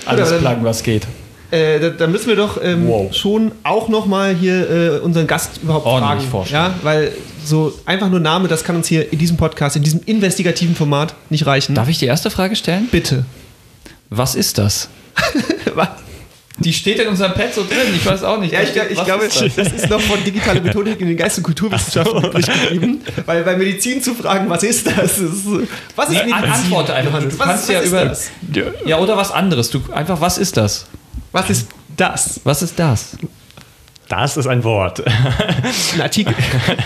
Alles 0.06 0.30
dann- 0.30 0.40
pluggen, 0.42 0.64
was 0.64 0.84
geht. 0.84 1.08
Äh, 1.52 1.80
da, 1.80 1.90
da 1.90 2.08
müssen 2.08 2.28
wir 2.28 2.36
doch 2.36 2.60
ähm, 2.62 2.88
Wow. 2.88 3.14
schon 3.16 3.52
auch 3.64 3.88
nochmal 3.88 4.36
hier 4.36 4.70
äh, 4.70 5.00
unseren 5.00 5.28
Gast 5.28 5.60
überhaupt 5.62 5.86
Ordentlich 5.86 6.22
fragen. 6.22 6.32
vorstellen. 6.32 6.64
Ja, 6.64 6.76
weil 6.82 7.12
so 7.46 7.72
einfach 7.86 8.10
nur 8.10 8.20
Name, 8.20 8.48
das 8.48 8.64
kann 8.64 8.76
uns 8.76 8.88
hier 8.88 9.14
in 9.14 9.20
diesem 9.20 9.38
Podcast, 9.38 9.76
in 9.76 9.84
diesem 9.84 10.02
investigativen 10.06 10.76
Format 10.76 11.14
nicht 11.30 11.46
reichen. 11.46 11.76
Darf 11.76 11.88
ich 11.88 12.00
die 12.00 12.08
erste 12.08 12.32
Frage 12.32 12.56
stellen? 12.56 12.88
Bitte. 12.92 13.26
Was 14.10 14.34
ist 14.34 14.58
das? 14.58 14.90
Was? 15.76 15.90
Die 16.60 16.72
steht 16.72 17.00
in 17.00 17.08
unserem 17.10 17.34
Pad 17.34 17.54
so 17.54 17.64
drin, 17.66 17.94
ich 17.94 18.06
weiß 18.06 18.24
auch 18.24 18.40
nicht. 18.40 18.54
Ja, 18.54 18.62
ich, 18.62 18.70
steht, 18.70 18.90
ich 18.92 19.04
glaube, 19.04 19.26
ist 19.26 19.42
das? 19.42 19.56
das 19.56 19.74
ist 19.74 19.90
noch 19.90 20.00
von 20.00 20.24
digitaler 20.24 20.62
Methodik 20.62 21.02
in 21.02 21.08
den 21.10 21.18
Geist- 21.18 21.38
und 21.38 21.44
Kulturwissenschaften 21.44 22.24
übrig 22.24 22.46
geblieben. 22.46 23.02
Weil 23.26 23.44
bei 23.44 23.58
Medizin 23.58 24.02
zu 24.02 24.14
fragen, 24.16 24.50
was 24.50 24.64
ist 24.64 24.88
das? 24.88 25.18
ist, 25.18 25.46
was 25.98 26.10
ist 26.12 26.26
Nee, 26.26 26.32
an- 26.32 26.46
antworte 26.46 26.94
einfach. 26.94 27.20
Du 27.20 27.26
was, 27.38 27.38
kannst 27.48 27.68
was 27.68 27.74
ja 27.74 27.82
über- 27.84 28.06
das? 28.06 28.32
Ja, 28.86 29.00
oder 29.00 29.18
was 29.18 29.32
anderes. 29.32 29.70
Du, 29.70 29.82
einfach, 29.94 30.22
was 30.22 30.38
ist 30.38 30.56
das? 30.56 30.86
Was 31.34 31.50
ist 31.50 31.68
das? 31.98 32.40
Was 32.46 32.62
ist 32.62 32.80
das? 32.80 33.18
Das 34.08 34.38
ist 34.38 34.46
ein 34.48 34.64
Wort. 34.64 35.04
Ein 35.96 36.02
Artikel. 36.02 36.36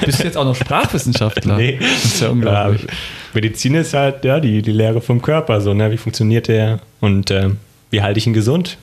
Bist 0.06 0.20
du 0.20 0.24
jetzt 0.24 0.38
auch 0.38 0.46
noch 0.46 0.56
Sprachwissenschaftler? 0.56 1.58
Nee. 1.58 1.78
Das 1.80 2.06
ist 2.06 2.22
ja 2.22 2.30
unglaublich. 2.30 2.84
Ja, 2.84 2.88
Medizin 3.34 3.76
ist 3.76 3.94
halt 3.94 4.24
ja, 4.26 4.40
die, 4.40 4.62
die 4.62 4.72
Lehre 4.72 5.02
vom 5.02 5.22
Körper, 5.22 5.60
so, 5.62 5.74
ne? 5.74 5.92
wie 5.92 5.98
funktioniert 5.98 6.48
der 6.48 6.80
und 7.02 7.30
äh, 7.30 7.50
wie 7.92 8.02
halte 8.02 8.18
ich 8.20 8.26
ihn 8.26 8.34
gesund? 8.34 8.78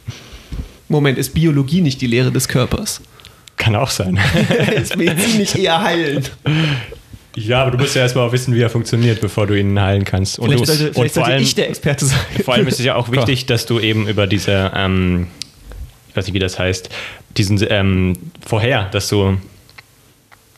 Moment, 0.88 1.18
ist 1.18 1.34
Biologie 1.34 1.80
nicht 1.80 2.00
die 2.00 2.06
Lehre 2.06 2.30
des 2.30 2.48
Körpers? 2.48 3.00
Kann 3.56 3.74
auch 3.74 3.90
sein. 3.90 4.18
ist 4.76 4.96
Medizin 4.96 5.38
nicht 5.38 5.56
eher 5.56 5.82
heilend? 5.82 6.32
ja, 7.34 7.62
aber 7.62 7.72
du 7.72 7.78
musst 7.78 7.94
ja 7.94 8.02
erstmal 8.02 8.28
auch 8.28 8.32
wissen, 8.32 8.54
wie 8.54 8.60
er 8.60 8.70
funktioniert, 8.70 9.20
bevor 9.20 9.46
du 9.46 9.58
ihn 9.58 9.80
heilen 9.80 10.04
kannst. 10.04 10.38
Und, 10.38 10.48
Vielleicht 10.48 10.62
du, 10.62 10.66
sollte, 10.66 10.94
vielleicht 10.94 11.14
vor, 11.14 11.26
allem, 11.26 11.42
ich 11.42 11.54
der 11.54 11.68
Experte 11.68 12.04
sein. 12.04 12.18
vor 12.44 12.54
allem 12.54 12.68
ist 12.68 12.78
es 12.78 12.84
ja 12.84 12.94
auch 12.94 13.10
wichtig, 13.12 13.46
dass 13.46 13.66
du 13.66 13.80
eben 13.80 14.08
über 14.08 14.26
diese, 14.26 14.72
ähm, 14.74 15.28
ich 16.08 16.16
weiß 16.16 16.26
nicht, 16.26 16.34
wie 16.34 16.38
das 16.38 16.58
heißt, 16.58 16.90
diesen 17.36 17.64
ähm, 17.68 18.16
vorher, 18.46 18.84
dass 18.90 19.08
du, 19.08 19.38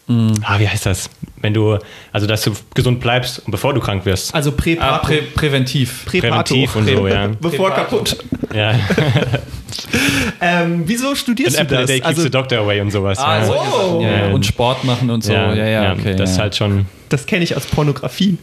ah, 0.09 0.59
wie 0.59 0.69
heißt 0.69 0.87
das? 0.87 1.11
Wenn 1.41 1.55
du, 1.55 1.79
also 2.13 2.27
dass 2.27 2.43
du 2.43 2.53
gesund 2.75 3.01
bleibst, 3.01 3.43
bevor 3.47 3.75
du 3.75 3.81
krank 3.81 4.05
wirst. 4.05 4.35
Also 4.35 4.53
Ah, 4.81 4.99
prä 4.99 5.23
präventiv. 5.35 6.05
Präpato. 6.07 6.55
Präventiv 6.55 6.77
und 6.77 6.89
so, 6.89 7.07
ja. 7.07 7.29
Bevor 7.41 7.71
kaputt. 7.71 8.17
Ja, 8.55 8.75
Ähm, 10.41 10.83
wieso 10.87 11.15
studierst 11.15 11.59
and 11.59 11.71
du 11.71 11.75
das? 11.75 11.87
day 11.87 11.97
keeps 11.99 12.07
Also, 12.07 12.23
the 12.23 12.31
doctor 12.31 12.59
away 12.59 12.81
und 12.81 12.91
sowas. 12.91 13.19
Ah, 13.19 13.39
ja. 13.39 13.45
Sachen. 13.45 14.01
Ja, 14.01 14.11
ja. 14.11 14.33
Und 14.33 14.47
Sport 14.47 14.85
machen 14.85 15.11
und 15.11 15.25
so. 15.25 15.33
Ja, 15.33 15.55
ja, 15.55 15.93
okay. 15.93 16.15
das 16.17 16.31
ja. 16.31 16.35
ist 16.35 16.39
halt 16.39 16.57
schon, 16.57 16.87
das 17.09 17.27
kenne 17.27 17.45
ich 17.45 17.57
aus 17.57 17.67
Pornografie. 17.67 18.39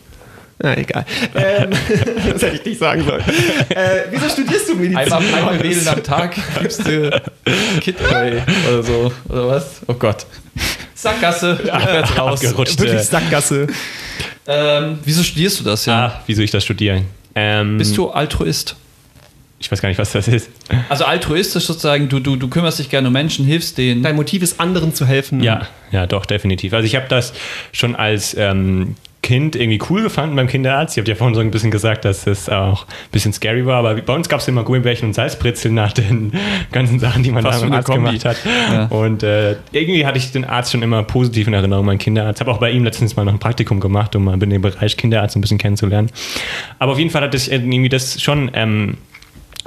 Na, 0.59 0.77
egal. 0.77 1.05
Ähm, 1.35 1.69
das 2.31 2.41
hätte 2.41 2.55
ich 2.55 2.65
nicht 2.65 2.79
sagen 2.79 3.03
sollen. 3.03 3.21
Äh, 3.69 4.03
wieso 4.09 4.29
studierst 4.29 4.69
du 4.69 4.75
Medizin? 4.75 4.97
Einmal, 4.97 5.21
einmal 5.33 5.59
wählen 5.63 5.87
am 5.87 6.01
Tag 6.01 6.35
gibst 6.61 6.87
du 6.87 7.21
Kid 7.81 7.97
Away 8.01 8.41
oder 8.69 8.83
so. 8.83 9.11
Oder 9.27 9.47
was? 9.49 9.81
Oh 9.87 9.93
Gott. 9.93 10.25
Sackgasse, 11.05 11.59
rückwärts 11.63 12.17
raus. 12.17 12.43
Abgerutscht. 12.43 12.79
Wirklich 12.79 13.01
Sackgasse. 13.01 13.67
Ähm, 14.47 14.99
wieso 15.03 15.23
studierst 15.23 15.59
du 15.59 15.63
das 15.63 15.85
ja? 15.85 16.07
Ah, 16.07 16.21
wieso 16.27 16.41
ich 16.41 16.51
das 16.51 16.63
studiere? 16.63 17.03
Ähm, 17.35 17.77
Bist 17.77 17.97
du 17.97 18.09
Altruist? 18.09 18.75
Ich 19.59 19.71
weiß 19.71 19.81
gar 19.81 19.89
nicht, 19.89 19.97
was 19.97 20.11
das 20.11 20.27
ist. 20.27 20.49
Also 20.89 21.05
altruistisch 21.05 21.65
sozusagen, 21.65 22.09
du, 22.09 22.19
du, 22.19 22.35
du 22.35 22.47
kümmerst 22.49 22.77
dich 22.77 22.89
gerne 22.89 23.07
um 23.07 23.13
Menschen, 23.13 23.45
hilfst 23.45 23.77
denen. 23.77 24.03
Dein 24.03 24.15
Motiv 24.15 24.43
ist, 24.43 24.59
anderen 24.59 24.93
zu 24.93 25.05
helfen. 25.05 25.41
Ja, 25.41 25.67
ja, 25.91 26.05
doch, 26.05 26.25
definitiv. 26.25 26.73
Also 26.73 26.85
ich 26.85 26.95
habe 26.95 27.07
das 27.07 27.33
schon 27.71 27.95
als 27.95 28.35
ähm, 28.37 28.95
Kind 29.25 29.55
irgendwie 29.55 29.81
cool 29.89 30.03
gefunden 30.03 30.35
beim 30.35 30.45
Kinderarzt. 30.45 30.95
Ich 30.95 31.01
habe 31.01 31.09
ja 31.09 31.15
vorhin 31.15 31.33
so 31.33 31.41
ein 31.41 31.49
bisschen 31.49 31.71
gesagt, 31.71 32.05
dass 32.05 32.27
es 32.27 32.47
auch 32.47 32.83
ein 32.83 33.11
bisschen 33.11 33.33
scary 33.33 33.65
war, 33.65 33.77
aber 33.77 33.95
bei 33.95 34.13
uns 34.13 34.29
gab 34.29 34.39
es 34.39 34.47
immer 34.47 34.63
Gummibärchen 34.63 35.07
und 35.07 35.13
Salzbrezeln 35.15 35.73
nach 35.73 35.93
den 35.93 36.31
ganzen 36.71 36.99
Sachen, 36.99 37.23
die 37.23 37.31
man 37.31 37.41
Fast 37.41 37.57
da 37.57 37.61
beim 37.61 37.69
eine 37.69 37.77
Arzt 37.77 37.87
Kombi. 37.87 38.19
gemacht 38.19 38.23
hat. 38.23 38.37
Ja. 38.71 38.85
Und 38.85 39.23
äh, 39.23 39.55
irgendwie 39.71 40.05
hatte 40.05 40.19
ich 40.19 40.31
den 40.31 40.45
Arzt 40.45 40.73
schon 40.73 40.83
immer 40.83 41.01
positiv 41.01 41.47
in 41.47 41.55
Erinnerung, 41.55 41.87
mein 41.87 41.97
Kinderarzt. 41.97 42.39
Habe 42.39 42.51
auch 42.51 42.59
bei 42.59 42.69
ihm 42.69 42.83
letztens 42.83 43.15
mal 43.15 43.25
noch 43.25 43.33
ein 43.33 43.39
Praktikum 43.39 43.79
gemacht, 43.79 44.15
um 44.15 44.25
mal 44.25 44.37
den 44.37 44.61
Bereich 44.61 44.95
Kinderarzt 44.95 45.35
ein 45.35 45.41
bisschen 45.41 45.57
kennenzulernen. 45.57 46.11
Aber 46.77 46.91
auf 46.91 46.99
jeden 46.99 47.09
Fall 47.09 47.23
hatte 47.23 47.35
ich 47.35 47.51
irgendwie 47.51 47.89
das 47.89 48.21
schon... 48.21 48.51
Ähm, 48.53 48.97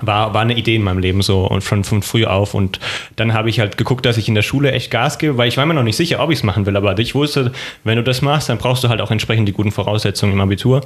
war, 0.00 0.34
war 0.34 0.42
eine 0.42 0.56
Idee 0.56 0.76
in 0.76 0.82
meinem 0.82 0.98
Leben 0.98 1.22
so 1.22 1.46
und 1.46 1.62
schon 1.62 1.84
von 1.84 2.02
früh 2.02 2.24
auf. 2.24 2.54
Und 2.54 2.78
dann 3.16 3.34
habe 3.34 3.48
ich 3.50 3.60
halt 3.60 3.76
geguckt, 3.76 4.06
dass 4.06 4.16
ich 4.16 4.28
in 4.28 4.34
der 4.34 4.42
Schule 4.42 4.72
echt 4.72 4.90
Gas 4.90 5.18
gebe, 5.18 5.36
weil 5.36 5.48
ich 5.48 5.56
war 5.56 5.66
mir 5.66 5.74
noch 5.74 5.82
nicht 5.82 5.96
sicher, 5.96 6.20
ob 6.20 6.30
ich 6.30 6.38
es 6.38 6.42
machen 6.44 6.66
will. 6.66 6.76
Aber 6.76 6.98
ich 6.98 7.14
wusste, 7.14 7.52
wenn 7.84 7.96
du 7.96 8.02
das 8.02 8.22
machst, 8.22 8.48
dann 8.48 8.58
brauchst 8.58 8.84
du 8.84 8.88
halt 8.88 9.00
auch 9.00 9.10
entsprechend 9.10 9.48
die 9.48 9.52
guten 9.52 9.72
Voraussetzungen 9.72 10.32
im 10.32 10.40
Abitur. 10.40 10.82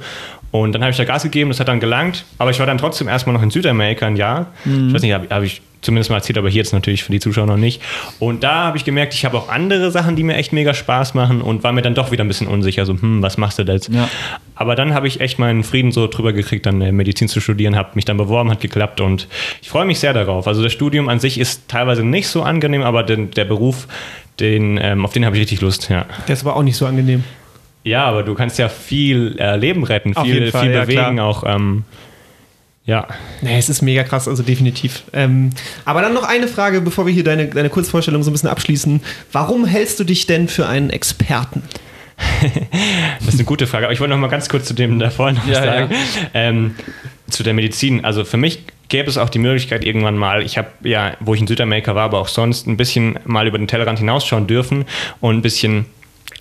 Und 0.51 0.73
dann 0.73 0.81
habe 0.81 0.91
ich 0.91 0.97
da 0.97 1.05
Gas 1.05 1.23
gegeben, 1.23 1.49
das 1.49 1.59
hat 1.59 1.67
dann 1.67 1.79
gelangt. 1.79 2.25
Aber 2.37 2.51
ich 2.51 2.59
war 2.59 2.65
dann 2.65 2.77
trotzdem 2.77 3.07
erstmal 3.07 3.33
noch 3.33 3.43
in 3.43 3.51
Südamerika 3.51 4.07
ein 4.07 4.15
Jahr. 4.15 4.47
Ich 4.65 4.93
weiß 4.93 5.01
nicht, 5.01 5.13
habe 5.13 5.27
hab 5.29 5.43
ich 5.43 5.61
zumindest 5.83 6.09
mal 6.09 6.17
erzählt, 6.17 6.37
aber 6.37 6.49
hier 6.49 6.59
jetzt 6.59 6.73
natürlich 6.73 7.03
für 7.03 7.11
die 7.11 7.19
Zuschauer 7.19 7.45
noch 7.45 7.57
nicht. 7.57 7.81
Und 8.19 8.43
da 8.43 8.65
habe 8.65 8.77
ich 8.77 8.85
gemerkt, 8.85 9.13
ich 9.13 9.25
habe 9.25 9.37
auch 9.37 9.49
andere 9.49 9.91
Sachen, 9.91 10.15
die 10.15 10.23
mir 10.23 10.35
echt 10.35 10.53
mega 10.53 10.73
Spaß 10.73 11.13
machen 11.13 11.41
und 11.41 11.63
war 11.63 11.71
mir 11.71 11.81
dann 11.81 11.95
doch 11.95 12.11
wieder 12.11 12.23
ein 12.23 12.27
bisschen 12.27 12.47
unsicher. 12.47 12.85
So, 12.85 12.93
hm, 12.93 13.21
was 13.21 13.37
machst 13.37 13.59
du 13.59 13.63
da 13.63 13.73
jetzt? 13.73 13.89
Ja. 13.89 14.09
Aber 14.55 14.75
dann 14.75 14.93
habe 14.93 15.07
ich 15.07 15.21
echt 15.21 15.39
meinen 15.39 15.63
Frieden 15.63 15.91
so 15.91 16.07
drüber 16.07 16.33
gekriegt, 16.33 16.65
dann 16.65 16.81
äh, 16.81 16.91
Medizin 16.91 17.27
zu 17.27 17.39
studieren, 17.39 17.75
habe 17.75 17.91
mich 17.95 18.05
dann 18.05 18.17
beworben, 18.17 18.49
hat 18.49 18.61
geklappt 18.61 19.01
und 19.01 19.27
ich 19.61 19.69
freue 19.69 19.85
mich 19.85 19.99
sehr 19.99 20.13
darauf. 20.13 20.47
Also 20.47 20.63
das 20.63 20.73
Studium 20.73 21.09
an 21.09 21.19
sich 21.19 21.39
ist 21.39 21.67
teilweise 21.67 22.03
nicht 22.03 22.27
so 22.27 22.43
angenehm, 22.43 22.81
aber 22.81 23.03
den, 23.03 23.31
der 23.31 23.45
Beruf, 23.45 23.87
den, 24.39 24.79
ähm, 24.81 25.05
auf 25.05 25.13
den 25.13 25.25
habe 25.25 25.35
ich 25.35 25.41
richtig 25.41 25.61
Lust, 25.61 25.89
ja. 25.89 26.05
Ist 26.27 26.45
aber 26.45 26.55
auch 26.55 26.63
nicht 26.63 26.77
so 26.77 26.85
angenehm. 26.85 27.23
Ja, 27.83 28.05
aber 28.05 28.23
du 28.23 28.33
kannst 28.33 28.57
ja 28.59 28.69
viel 28.69 29.35
äh, 29.39 29.57
Leben 29.57 29.83
retten, 29.83 30.15
Auf 30.15 30.25
viel, 30.25 30.51
Fall, 30.51 30.63
viel 30.63 30.71
ja, 30.71 30.81
bewegen 30.81 31.15
klar. 31.15 31.27
auch. 31.27 31.43
Ähm, 31.45 31.83
ja, 32.85 33.07
Nee, 33.41 33.57
es 33.57 33.69
ist 33.69 33.81
mega 33.81 34.03
krass, 34.03 34.27
also 34.27 34.43
definitiv. 34.43 35.03
Ähm, 35.13 35.51
aber 35.85 36.01
dann 36.01 36.13
noch 36.13 36.23
eine 36.27 36.47
Frage, 36.47 36.81
bevor 36.81 37.05
wir 37.05 37.13
hier 37.13 37.23
deine, 37.23 37.47
deine 37.47 37.69
Kurzvorstellung 37.69 38.23
so 38.23 38.29
ein 38.29 38.33
bisschen 38.33 38.49
abschließen. 38.49 39.01
Warum 39.31 39.65
hältst 39.65 39.99
du 39.99 40.03
dich 40.03 40.27
denn 40.27 40.47
für 40.47 40.67
einen 40.67 40.89
Experten? 40.89 41.63
Das 43.19 43.33
ist 43.33 43.39
eine 43.39 43.45
gute 43.45 43.67
Frage, 43.67 43.85
aber 43.85 43.93
ich 43.93 43.99
wollte 43.99 44.13
noch 44.13 44.19
mal 44.19 44.27
ganz 44.27 44.49
kurz 44.49 44.65
zu 44.65 44.73
dem 44.73 44.99
davor 44.99 45.31
noch 45.31 45.47
Ja, 45.47 45.63
sagen. 45.63 45.95
Ähm, 46.33 46.75
zu 47.29 47.41
der 47.43 47.53
Medizin. 47.53 48.03
Also 48.03 48.25
für 48.25 48.37
mich 48.37 48.59
gäbe 48.89 49.09
es 49.09 49.17
auch 49.17 49.29
die 49.29 49.39
Möglichkeit 49.39 49.83
irgendwann 49.85 50.17
mal, 50.17 50.43
ich 50.43 50.57
habe 50.57 50.67
ja, 50.83 51.15
wo 51.19 51.33
ich 51.33 51.41
in 51.41 51.47
Südamerika 51.47 51.95
war, 51.95 52.03
aber 52.03 52.19
auch 52.19 52.27
sonst 52.27 52.67
ein 52.67 52.77
bisschen 52.77 53.17
mal 53.25 53.47
über 53.47 53.57
den 53.57 53.67
Tellerrand 53.67 53.99
hinausschauen 53.99 54.45
dürfen 54.45 54.85
und 55.21 55.37
ein 55.37 55.41
bisschen 55.41 55.85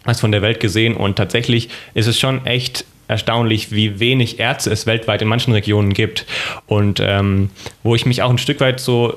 was 0.04 0.20
von 0.20 0.32
der 0.32 0.42
Welt 0.42 0.60
gesehen 0.60 0.94
und 0.94 1.16
tatsächlich 1.16 1.68
ist 1.94 2.08
es 2.08 2.18
schon 2.18 2.44
echt 2.44 2.84
erstaunlich, 3.12 3.70
wie 3.70 4.00
wenig 4.00 4.40
Ärzte 4.40 4.70
es 4.70 4.86
weltweit 4.86 5.22
in 5.22 5.28
manchen 5.28 5.52
Regionen 5.52 5.92
gibt. 5.92 6.26
Und 6.66 7.00
ähm, 7.00 7.50
wo 7.82 7.94
ich 7.94 8.06
mich 8.06 8.22
auch 8.22 8.30
ein 8.30 8.38
Stück 8.38 8.60
weit 8.60 8.80
so 8.80 9.16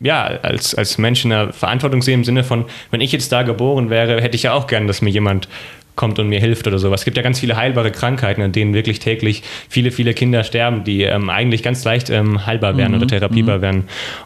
ja, 0.00 0.24
als, 0.42 0.74
als 0.74 0.98
Mensch 0.98 1.22
in 1.22 1.30
der 1.30 1.52
Verantwortung 1.52 2.02
sehe 2.02 2.14
im 2.14 2.24
Sinne 2.24 2.42
von, 2.42 2.64
wenn 2.90 3.00
ich 3.00 3.12
jetzt 3.12 3.30
da 3.30 3.42
geboren 3.42 3.88
wäre, 3.88 4.20
hätte 4.20 4.34
ich 4.34 4.42
ja 4.42 4.52
auch 4.52 4.66
gern, 4.66 4.88
dass 4.88 5.00
mir 5.00 5.10
jemand 5.10 5.48
kommt 5.94 6.18
und 6.18 6.28
mir 6.28 6.40
hilft 6.40 6.66
oder 6.66 6.78
sowas. 6.78 7.02
Es 7.02 7.04
gibt 7.04 7.16
ja 7.16 7.22
ganz 7.22 7.38
viele 7.40 7.56
heilbare 7.56 7.90
Krankheiten, 7.90 8.40
an 8.42 8.52
denen 8.52 8.72
wirklich 8.74 8.98
täglich 8.98 9.42
viele, 9.68 9.90
viele 9.90 10.14
Kinder 10.14 10.42
sterben, 10.44 10.84
die 10.84 11.02
ähm, 11.02 11.28
eigentlich 11.28 11.62
ganz 11.62 11.84
leicht 11.84 12.08
ähm, 12.10 12.46
heilbar 12.46 12.76
wären 12.76 12.94
oder 12.94 13.06
therapierbar 13.06 13.60
wären. 13.60 13.84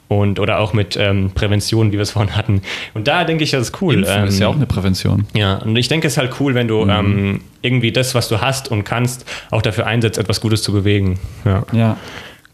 Und, 0.09 0.39
oder 0.39 0.61
auch 0.61 0.73
mit 0.73 0.97
ähm, 0.97 1.33
Prävention, 1.35 1.89
wie 1.89 1.97
wir 1.97 2.03
es 2.03 2.13
vorhin 2.13 2.37
hatten. 2.37 2.63
Und 2.95 3.09
da 3.09 3.25
denke 3.25 3.43
ich, 3.43 3.51
das 3.51 3.63
ist 3.71 3.83
cool. 3.83 3.95
Impfen 3.95 4.25
ist 4.29 4.37
Ähm, 4.37 4.41
ja 4.43 4.49
auch 4.49 4.55
eine 4.57 4.67
Prävention. 4.67 5.27
ja, 5.35 5.57
und 5.57 5.75
ich 5.77 5.89
denke, 5.89 6.07
es 6.07 6.13
ist 6.13 6.19
halt 6.19 6.39
cool, 6.41 6.55
wenn 6.55 6.69
du 6.69 6.87
ähm, 6.89 7.41
irgendwie 7.63 7.91
das, 7.91 8.15
was 8.15 8.29
du 8.29 8.41
hast 8.41 8.71
und 8.71 8.85
kannst, 8.85 9.25
auch 9.51 9.63
dafür 9.63 9.87
einsetzt, 9.87 10.19
etwas 10.19 10.41
Gutes 10.41 10.63
zu 10.63 10.73
bewegen. 10.73 11.19
Ja. 11.45 11.65
Ja. 11.73 11.97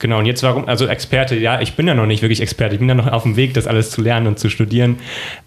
Genau, 0.02 0.18
und 0.18 0.26
jetzt 0.26 0.42
warum, 0.42 0.66
also 0.66 0.88
Experte, 0.88 1.36
ja, 1.36 1.60
ich 1.60 1.74
bin 1.74 1.86
ja 1.86 1.94
noch 1.94 2.06
nicht 2.06 2.22
wirklich 2.22 2.40
Experte, 2.40 2.74
ich 2.74 2.80
bin 2.80 2.88
ja 2.88 2.96
noch 2.96 3.06
auf 3.06 3.22
dem 3.22 3.36
Weg, 3.36 3.54
das 3.54 3.68
alles 3.68 3.92
zu 3.92 4.02
lernen 4.02 4.26
und 4.26 4.36
zu 4.36 4.50
studieren. 4.50 4.96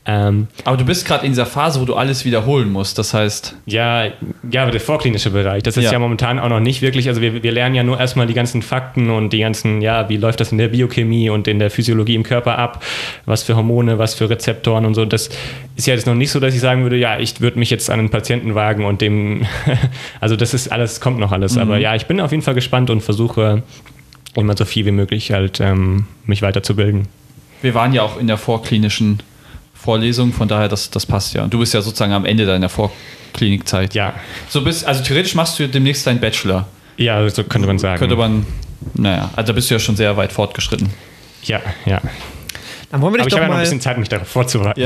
Ähm, 0.05 0.47
Aber 0.63 0.77
du 0.77 0.85
bist 0.85 1.05
gerade 1.05 1.25
in 1.25 1.33
dieser 1.33 1.45
Phase, 1.45 1.81
wo 1.81 1.83
du 1.83 1.95
alles 1.95 2.23
wiederholen 2.23 2.71
musst. 2.71 2.97
Das 2.97 3.13
heißt, 3.13 3.53
ja, 3.65 4.05
ja, 4.49 4.61
aber 4.61 4.71
der 4.71 4.79
vorklinische 4.79 5.31
Bereich, 5.31 5.61
das 5.63 5.75
ist 5.75 5.83
Ja. 5.83 5.91
ja, 5.91 5.99
momentan 5.99 6.39
auch 6.39 6.47
noch 6.47 6.61
nicht 6.61 6.81
wirklich, 6.81 7.09
also 7.09 7.19
wir, 7.19 7.43
wir 7.43 7.51
lernen 7.51 7.75
ja 7.75 7.83
nur 7.83 7.99
erstmal 7.99 8.27
die 8.27 8.33
ganzen 8.33 8.61
Fakten 8.61 9.09
und 9.09 9.33
die 9.33 9.39
ganzen, 9.39 9.81
ja, 9.81 10.07
wie 10.07 10.15
läuft 10.15 10.39
das 10.39 10.53
in 10.53 10.57
der 10.57 10.69
Biochemie 10.69 11.29
und 11.29 11.49
in 11.49 11.59
der 11.59 11.69
Physiologie 11.69 12.15
im 12.15 12.23
Körper 12.23 12.57
ab, 12.57 12.81
was 13.25 13.43
für 13.43 13.57
Hormone, 13.57 13.99
was 13.99 14.13
für 14.13 14.29
Rezeptoren 14.29 14.85
und 14.85 14.93
so. 14.93 15.03
Das 15.03 15.29
ist 15.75 15.85
ja 15.85 15.95
jetzt 15.95 16.07
noch 16.07 16.15
nicht 16.15 16.31
so, 16.31 16.39
dass 16.39 16.53
ich 16.55 16.61
sagen 16.61 16.83
würde, 16.83 16.95
ja, 16.95 17.19
ich 17.19 17.41
würde 17.41 17.59
mich 17.59 17.71
jetzt 17.71 17.89
an 17.89 17.99
einen 17.99 18.09
Patienten 18.09 18.55
wagen 18.55 18.85
und 18.85 19.01
dem, 19.01 19.45
also 20.21 20.37
das 20.37 20.53
ist 20.53 20.71
alles, 20.71 21.01
kommt 21.01 21.19
noch 21.19 21.33
alles. 21.33 21.57
Aber 21.57 21.77
ja, 21.77 21.93
ich 21.93 22.05
bin 22.05 22.21
auf 22.21 22.31
jeden 22.31 22.41
Fall 22.41 22.53
gespannt 22.53 22.89
und 22.89 23.01
versuche 23.01 23.63
immer 24.37 24.55
so 24.57 24.65
viel 24.65 24.85
wie 24.85 24.91
möglich 24.91 25.31
halt 25.31 25.59
ähm, 25.59 26.05
mich 26.25 26.41
weiterzubilden. 26.41 27.07
wir 27.61 27.73
waren 27.73 27.93
ja 27.93 28.03
auch 28.03 28.17
in 28.17 28.27
der 28.27 28.37
vorklinischen 28.37 29.21
Vorlesung, 29.73 30.33
von 30.33 30.47
daher, 30.47 30.67
das, 30.67 30.89
das 30.89 31.05
passt 31.05 31.33
ja. 31.35 31.43
Und 31.43 31.53
du 31.53 31.59
bist 31.59 31.73
ja 31.73 31.81
sozusagen 31.81 32.11
am 32.13 32.25
Ende 32.25 32.45
deiner 32.45 32.69
Vorklinikzeit. 32.69 33.93
Ja, 33.93 34.13
So 34.49 34.63
bist, 34.63 34.85
also 34.85 35.03
theoretisch 35.03 35.35
machst 35.35 35.59
du 35.59 35.67
demnächst 35.67 36.07
deinen 36.07 36.19
Bachelor. 36.19 36.67
ja, 36.97 37.27
so 37.29 37.43
könnte 37.43 37.67
man 37.67 37.77
sagen. 37.77 37.99
Könnte 37.99 38.15
man, 38.15 38.45
naja, 38.95 39.29
also 39.35 39.47
da 39.47 39.53
bist 39.53 39.69
du 39.69 39.75
ja 39.75 39.79
schon 39.79 39.95
sehr 39.95 40.17
weit 40.17 40.31
fortgeschritten. 40.31 40.89
Ja, 41.43 41.61
ja. 41.85 42.01
Dann 42.95 43.01
wollen 43.01 43.13
wir 43.13 43.19
Aber 43.19 43.29
dich 43.29 43.33
ich 43.33 43.33
doch 43.33 43.39
habe 43.39 43.47
ja 43.47 43.49
noch 43.49 43.57
ein 43.57 43.63
bisschen 43.63 43.81
Zeit, 43.81 43.97
mich 43.97 44.07
darauf 44.07 44.27
vorzubereiten. 44.29 44.79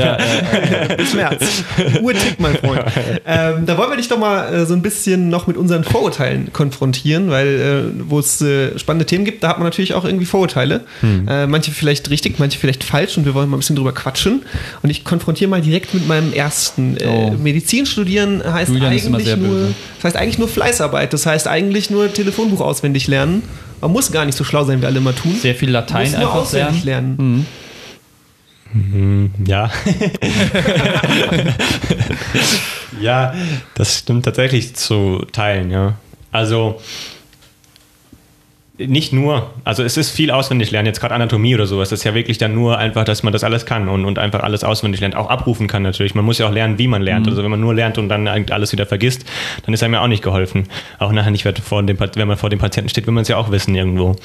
bis 0.96 1.14
März. 1.14 1.62
Uhr 2.02 2.12
tickt, 2.12 2.40
mein 2.40 2.56
Freund. 2.56 2.82
Ähm, 3.24 3.66
da 3.66 3.78
wollen 3.78 3.90
wir 3.90 3.96
dich 3.98 4.08
doch 4.08 4.18
mal 4.18 4.52
äh, 4.52 4.66
so 4.66 4.74
ein 4.74 4.82
bisschen 4.82 5.28
noch 5.28 5.46
mit 5.46 5.56
unseren 5.56 5.84
Vorurteilen 5.84 6.52
konfrontieren, 6.52 7.30
weil 7.30 7.92
äh, 7.94 8.00
wo 8.08 8.18
es 8.18 8.40
äh, 8.42 8.76
spannende 8.80 9.06
Themen 9.06 9.24
gibt, 9.24 9.44
da 9.44 9.50
hat 9.50 9.58
man 9.58 9.64
natürlich 9.66 9.94
auch 9.94 10.04
irgendwie 10.04 10.24
Vorurteile. 10.26 10.80
Hm. 11.02 11.28
Äh, 11.28 11.46
manche 11.46 11.70
vielleicht 11.70 12.10
richtig, 12.10 12.40
manche 12.40 12.58
vielleicht 12.58 12.82
falsch 12.82 13.16
und 13.16 13.26
wir 13.26 13.34
wollen 13.34 13.48
mal 13.48 13.56
ein 13.56 13.60
bisschen 13.60 13.76
drüber 13.76 13.92
quatschen. 13.92 14.42
Und 14.82 14.90
ich 14.90 15.04
konfrontiere 15.04 15.48
mal 15.48 15.60
direkt 15.60 15.94
mit 15.94 16.08
meinem 16.08 16.32
ersten. 16.32 16.96
Äh, 16.96 17.06
Oh. 17.10 17.30
Medizin 17.30 17.86
studieren 17.86 18.42
heißt 18.44 18.70
Julian 18.70 18.86
eigentlich 18.92 19.36
nur, 19.36 19.68
das 19.96 20.04
heißt 20.04 20.16
eigentlich 20.16 20.38
nur 20.38 20.48
Fleißarbeit. 20.48 21.12
Das 21.12 21.26
heißt 21.26 21.46
eigentlich 21.46 21.90
nur 21.90 22.12
Telefonbuch 22.12 22.60
auswendig 22.60 23.06
lernen. 23.06 23.42
Man 23.80 23.92
muss 23.92 24.10
gar 24.12 24.24
nicht 24.24 24.36
so 24.36 24.44
schlau 24.44 24.64
sein, 24.64 24.82
wie 24.82 24.86
alle 24.86 24.98
immer 24.98 25.14
tun. 25.14 25.34
Sehr 25.40 25.54
viel 25.54 25.70
Latein 25.70 26.14
einfach 26.14 26.34
auswendig 26.34 26.84
lernen. 26.84 27.16
lernen. 27.16 27.46
Ja. 29.46 29.70
ja, 33.00 33.34
das 33.74 33.98
stimmt 33.98 34.24
tatsächlich 34.24 34.76
zu 34.76 35.26
teilen, 35.32 35.70
ja. 35.70 35.96
Also 36.30 36.80
nicht 38.86 39.12
nur, 39.12 39.50
also 39.64 39.82
es 39.82 39.96
ist 39.96 40.10
viel 40.10 40.30
auswendig 40.30 40.70
lernen, 40.70 40.86
jetzt 40.86 41.00
gerade 41.00 41.14
Anatomie 41.14 41.54
oder 41.54 41.66
sowas, 41.66 41.90
das 41.90 42.00
ist 42.00 42.04
ja 42.04 42.14
wirklich 42.14 42.38
dann 42.38 42.54
nur 42.54 42.78
einfach, 42.78 43.04
dass 43.04 43.22
man 43.22 43.32
das 43.32 43.44
alles 43.44 43.66
kann 43.66 43.88
und, 43.88 44.04
und 44.04 44.18
einfach 44.18 44.40
alles 44.40 44.64
auswendig 44.64 45.00
lernt, 45.00 45.16
auch 45.16 45.28
abrufen 45.28 45.66
kann 45.66 45.82
natürlich. 45.82 46.14
Man 46.14 46.24
muss 46.24 46.38
ja 46.38 46.48
auch 46.48 46.52
lernen, 46.52 46.78
wie 46.78 46.88
man 46.88 47.02
lernt. 47.02 47.28
Also 47.28 47.42
wenn 47.42 47.50
man 47.50 47.60
nur 47.60 47.74
lernt 47.74 47.98
und 47.98 48.08
dann 48.08 48.26
eigentlich 48.26 48.52
alles 48.54 48.72
wieder 48.72 48.86
vergisst, 48.86 49.24
dann 49.64 49.74
ist 49.74 49.82
einem 49.82 49.94
ja 49.94 50.02
auch 50.02 50.08
nicht 50.08 50.22
geholfen. 50.22 50.64
Auch 50.98 51.12
nachher 51.12 51.30
nicht, 51.30 51.46
vor 51.60 51.82
dem, 51.82 51.98
wenn 51.98 52.28
man 52.28 52.36
vor 52.36 52.50
dem 52.50 52.58
Patienten 52.58 52.88
steht, 52.88 53.06
will 53.06 53.14
man 53.14 53.22
es 53.22 53.28
ja 53.28 53.36
auch 53.36 53.50
wissen 53.50 53.74
irgendwo. 53.74 54.16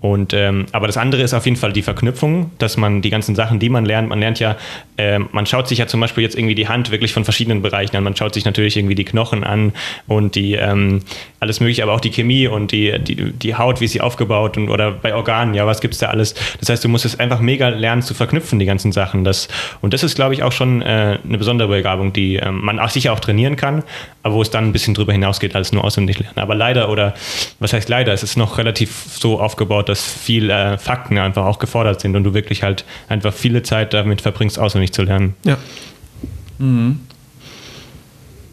Und 0.00 0.32
ähm, 0.34 0.66
aber 0.72 0.86
das 0.86 0.96
andere 0.96 1.22
ist 1.22 1.34
auf 1.34 1.44
jeden 1.44 1.56
Fall 1.56 1.72
die 1.72 1.82
Verknüpfung, 1.82 2.50
dass 2.58 2.76
man 2.76 3.02
die 3.02 3.10
ganzen 3.10 3.34
Sachen, 3.34 3.58
die 3.58 3.68
man 3.68 3.84
lernt, 3.84 4.08
man 4.08 4.20
lernt 4.20 4.38
ja, 4.38 4.56
ähm, 4.98 5.28
man 5.32 5.46
schaut 5.46 5.68
sich 5.68 5.78
ja 5.78 5.86
zum 5.86 6.00
Beispiel 6.00 6.22
jetzt 6.22 6.36
irgendwie 6.36 6.54
die 6.54 6.68
Hand 6.68 6.90
wirklich 6.90 7.12
von 7.12 7.24
verschiedenen 7.24 7.62
Bereichen 7.62 7.96
an. 7.96 8.04
Man 8.04 8.16
schaut 8.16 8.34
sich 8.34 8.44
natürlich 8.44 8.76
irgendwie 8.76 8.94
die 8.94 9.04
Knochen 9.04 9.44
an 9.44 9.72
und 10.06 10.34
die 10.34 10.54
ähm, 10.54 11.02
alles 11.40 11.60
mögliche, 11.60 11.82
aber 11.82 11.92
auch 11.92 12.00
die 12.00 12.10
Chemie 12.10 12.46
und 12.46 12.72
die, 12.72 12.98
die, 12.98 13.32
die 13.32 13.54
Haut, 13.54 13.80
wie 13.80 13.84
ist 13.84 13.95
sie 13.96 14.00
aufgebaut 14.00 14.56
und 14.56 14.68
oder 14.68 14.92
bei 14.92 15.14
Organen, 15.14 15.54
ja, 15.54 15.66
was 15.66 15.80
gibt's 15.80 15.98
da 15.98 16.08
alles? 16.08 16.34
Das 16.60 16.68
heißt, 16.68 16.84
du 16.84 16.88
musst 16.88 17.04
es 17.04 17.18
einfach 17.18 17.40
mega 17.40 17.68
lernen 17.68 18.02
zu 18.02 18.14
verknüpfen, 18.14 18.58
die 18.58 18.66
ganzen 18.66 18.92
Sachen. 18.92 19.24
Das, 19.24 19.48
und 19.80 19.94
das 19.94 20.02
ist, 20.02 20.14
glaube 20.14 20.34
ich, 20.34 20.42
auch 20.42 20.52
schon 20.52 20.82
äh, 20.82 21.18
eine 21.24 21.38
besondere 21.38 21.68
Begabung, 21.68 22.12
die 22.12 22.36
ähm, 22.36 22.60
man 22.62 22.78
auch 22.78 22.90
sicher 22.90 23.12
auch 23.12 23.20
trainieren 23.20 23.56
kann, 23.56 23.82
aber 24.22 24.34
wo 24.34 24.42
es 24.42 24.50
dann 24.50 24.66
ein 24.66 24.72
bisschen 24.72 24.94
drüber 24.94 25.12
hinausgeht 25.12 25.54
als 25.56 25.72
nur 25.72 25.84
auswendig 25.84 26.18
lernen. 26.18 26.38
Aber 26.38 26.54
leider, 26.54 26.90
oder 26.90 27.14
was 27.58 27.72
heißt 27.72 27.88
leider, 27.88 28.12
es 28.12 28.22
ist 28.22 28.36
noch 28.36 28.58
relativ 28.58 28.90
so 29.18 29.40
aufgebaut, 29.40 29.88
dass 29.88 30.02
viel 30.04 30.50
äh, 30.50 30.78
Fakten 30.78 31.18
einfach 31.18 31.44
auch 31.44 31.58
gefordert 31.58 32.00
sind 32.00 32.14
und 32.16 32.24
du 32.24 32.34
wirklich 32.34 32.62
halt 32.62 32.84
einfach 33.08 33.32
viele 33.32 33.62
Zeit 33.62 33.94
damit 33.94 34.20
verbringst, 34.20 34.58
auswendig 34.58 34.92
zu 34.92 35.02
lernen. 35.02 35.34
Ja. 35.44 35.56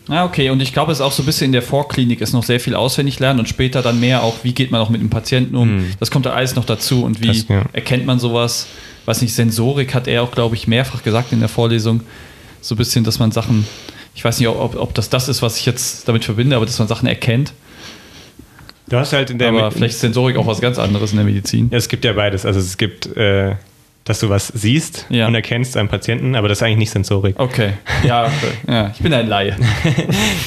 Ah, 0.09 0.25
okay. 0.25 0.49
Und 0.49 0.61
ich 0.61 0.73
glaube, 0.73 0.91
es 0.91 0.99
ist 0.99 1.01
auch 1.01 1.11
so 1.11 1.23
ein 1.23 1.25
bisschen 1.25 1.45
in 1.45 1.51
der 1.53 1.61
Vorklinik 1.61 2.19
ist 2.21 2.33
noch 2.33 2.43
sehr 2.43 2.59
viel 2.59 2.75
auswendig 2.75 3.19
lernen 3.19 3.39
und 3.39 3.47
später 3.47 3.81
dann 3.81 3.99
mehr 3.99 4.23
auch, 4.23 4.43
wie 4.43 4.53
geht 4.53 4.69
man 4.69 4.81
auch 4.81 4.89
mit 4.89 5.01
dem 5.01 5.09
Patienten 5.09 5.55
um. 5.55 5.85
Das 5.99 6.11
kommt 6.11 6.25
da 6.25 6.33
alles 6.33 6.55
noch 6.55 6.65
dazu 6.65 7.03
und 7.03 7.21
wie 7.21 7.27
Das, 7.27 7.47
ja. 7.47 7.63
erkennt 7.71 8.05
man 8.05 8.19
sowas. 8.19 8.67
Weiß 9.05 9.21
nicht, 9.21 9.33
Sensorik 9.33 9.93
hat 9.93 10.07
er 10.07 10.23
auch, 10.23 10.31
glaube 10.31 10.55
ich, 10.55 10.67
mehrfach 10.67 11.03
gesagt 11.03 11.31
in 11.31 11.39
der 11.39 11.49
Vorlesung. 11.49 12.01
So 12.61 12.75
ein 12.75 12.77
bisschen, 12.77 13.03
dass 13.03 13.19
man 13.19 13.31
Sachen, 13.31 13.65
ich 14.15 14.23
weiß 14.23 14.39
nicht, 14.39 14.47
ob, 14.47 14.75
ob 14.75 14.93
das 14.93 15.09
das 15.09 15.29
ist, 15.29 15.41
was 15.41 15.57
ich 15.57 15.65
jetzt 15.65 16.07
damit 16.07 16.25
verbinde, 16.25 16.55
aber 16.55 16.65
dass 16.65 16.79
man 16.79 16.87
Sachen 16.87 17.07
erkennt. 17.07 17.53
Du 18.89 18.97
hast 18.97 19.13
halt 19.13 19.29
in 19.29 19.39
der 19.39 19.49
aber 19.49 19.71
vielleicht 19.71 19.95
ist 19.95 20.01
Sensorik 20.01 20.37
auch 20.37 20.47
was 20.47 20.59
ganz 20.59 20.77
anderes 20.77 21.11
in 21.11 21.17
der 21.17 21.25
Medizin. 21.25 21.69
Ja, 21.71 21.77
es 21.77 21.87
gibt 21.87 22.03
ja 22.03 22.13
beides. 22.13 22.45
Also 22.45 22.59
es 22.59 22.77
gibt, 22.77 23.07
äh, 23.15 23.55
dass 24.05 24.19
du 24.19 24.29
was 24.29 24.47
siehst 24.47 25.05
Ja. 25.09 25.27
und 25.27 25.35
erkennst 25.35 25.77
einen 25.77 25.87
Patienten, 25.89 26.35
aber 26.35 26.47
das 26.49 26.57
ist 26.59 26.63
eigentlich 26.63 26.77
nicht 26.77 26.91
Sensorik. 26.91 27.39
Okay. 27.39 27.73
Ja, 28.03 28.25
okay. 28.25 28.51
ja 28.67 28.91
ich 28.93 29.01
bin 29.01 29.13
ein 29.13 29.27
Laie. 29.27 29.55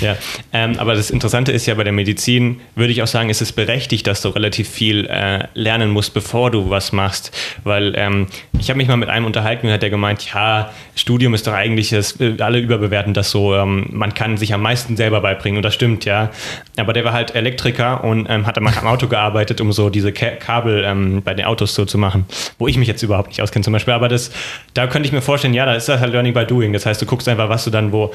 Ja, 0.01 0.17
ähm, 0.53 0.79
aber 0.79 0.95
das 0.95 1.11
Interessante 1.11 1.53
ist 1.53 1.65
ja 1.67 1.75
bei 1.75 1.85
der 1.85 1.93
Medizin, 1.93 2.61
würde 2.75 2.93
ich 2.93 3.03
auch 3.03 3.07
sagen, 3.07 3.31
ist 3.31 3.41
es 3.41 3.53
berechtigt, 3.53 4.07
dass 4.07 4.21
du 4.21 4.29
relativ 4.29 4.69
viel 4.69 5.07
äh, 5.07 5.45
lernen 5.55 5.91
musst, 5.91 6.13
bevor 6.13 6.51
du 6.51 6.69
was 6.69 6.93
machst. 6.93 7.35
Weil 7.65 7.95
ähm, 7.97 8.27
ich 8.59 8.69
habe 8.69 8.77
mich 8.77 8.89
mal 8.89 8.97
mit 8.97 9.09
einem 9.09 9.25
unterhalten 9.25 9.67
und 9.67 9.73
hat 9.73 9.83
der 9.83 9.91
gemeint, 9.91 10.27
ja, 10.35 10.71
Studium 10.95 11.33
ist 11.35 11.47
doch 11.47 11.53
eigentlich, 11.55 11.91
das, 11.91 12.21
äh, 12.21 12.37
alle 12.41 12.59
überbewerten 12.59 13.15
das 13.15 13.31
so, 13.31 13.55
ähm, 13.55 13.87
man 13.91 14.13
kann 14.13 14.37
sich 14.37 14.53
am 14.53 14.63
meisten 14.63 14.97
selber 14.97 15.21
beibringen 15.21 15.57
und 15.59 15.63
das 15.63 15.75
stimmt, 15.75 16.05
ja. 16.05 16.31
Aber 16.77 16.93
der 16.93 17.05
war 17.05 17.13
halt 17.13 17.35
Elektriker 17.35 18.05
und 18.05 18.27
ähm, 18.29 18.47
hat 18.47 18.59
am 18.59 18.67
Auto 18.67 19.07
gearbeitet, 19.09 19.61
um 19.61 19.73
so 19.73 19.89
diese 19.89 20.13
Ka 20.13 20.31
Kabel 20.39 20.85
ähm, 20.85 21.23
bei 21.23 21.33
den 21.35 21.47
Autos 21.47 21.75
so 21.75 21.85
zu 21.87 21.97
machen, 21.97 22.27
wo 22.59 22.69
ich 22.69 22.77
mich 22.77 22.89
jetzt 22.89 23.03
überhaupt 23.03 23.29
nicht 23.29 23.43
auskenne 23.47 23.65
zum 23.65 23.73
Beispiel. 23.73 23.95
Aber 23.95 24.09
das, 24.09 24.31
da 24.75 24.87
könnte 24.87 25.07
ich 25.07 25.13
mir 25.13 25.23
vorstellen, 25.23 25.55
ja, 25.55 25.65
da 25.65 25.75
ist 25.75 25.89
das 25.89 26.01
halt 26.01 26.13
Learning 26.13 26.35
by 26.35 26.45
Doing. 26.45 26.73
Das 26.73 26.85
heißt, 26.85 27.01
du 27.01 27.07
guckst 27.07 27.29
einfach, 27.29 27.49
was 27.49 27.65
du 27.65 27.71
dann 27.71 27.93
wo. 27.93 28.13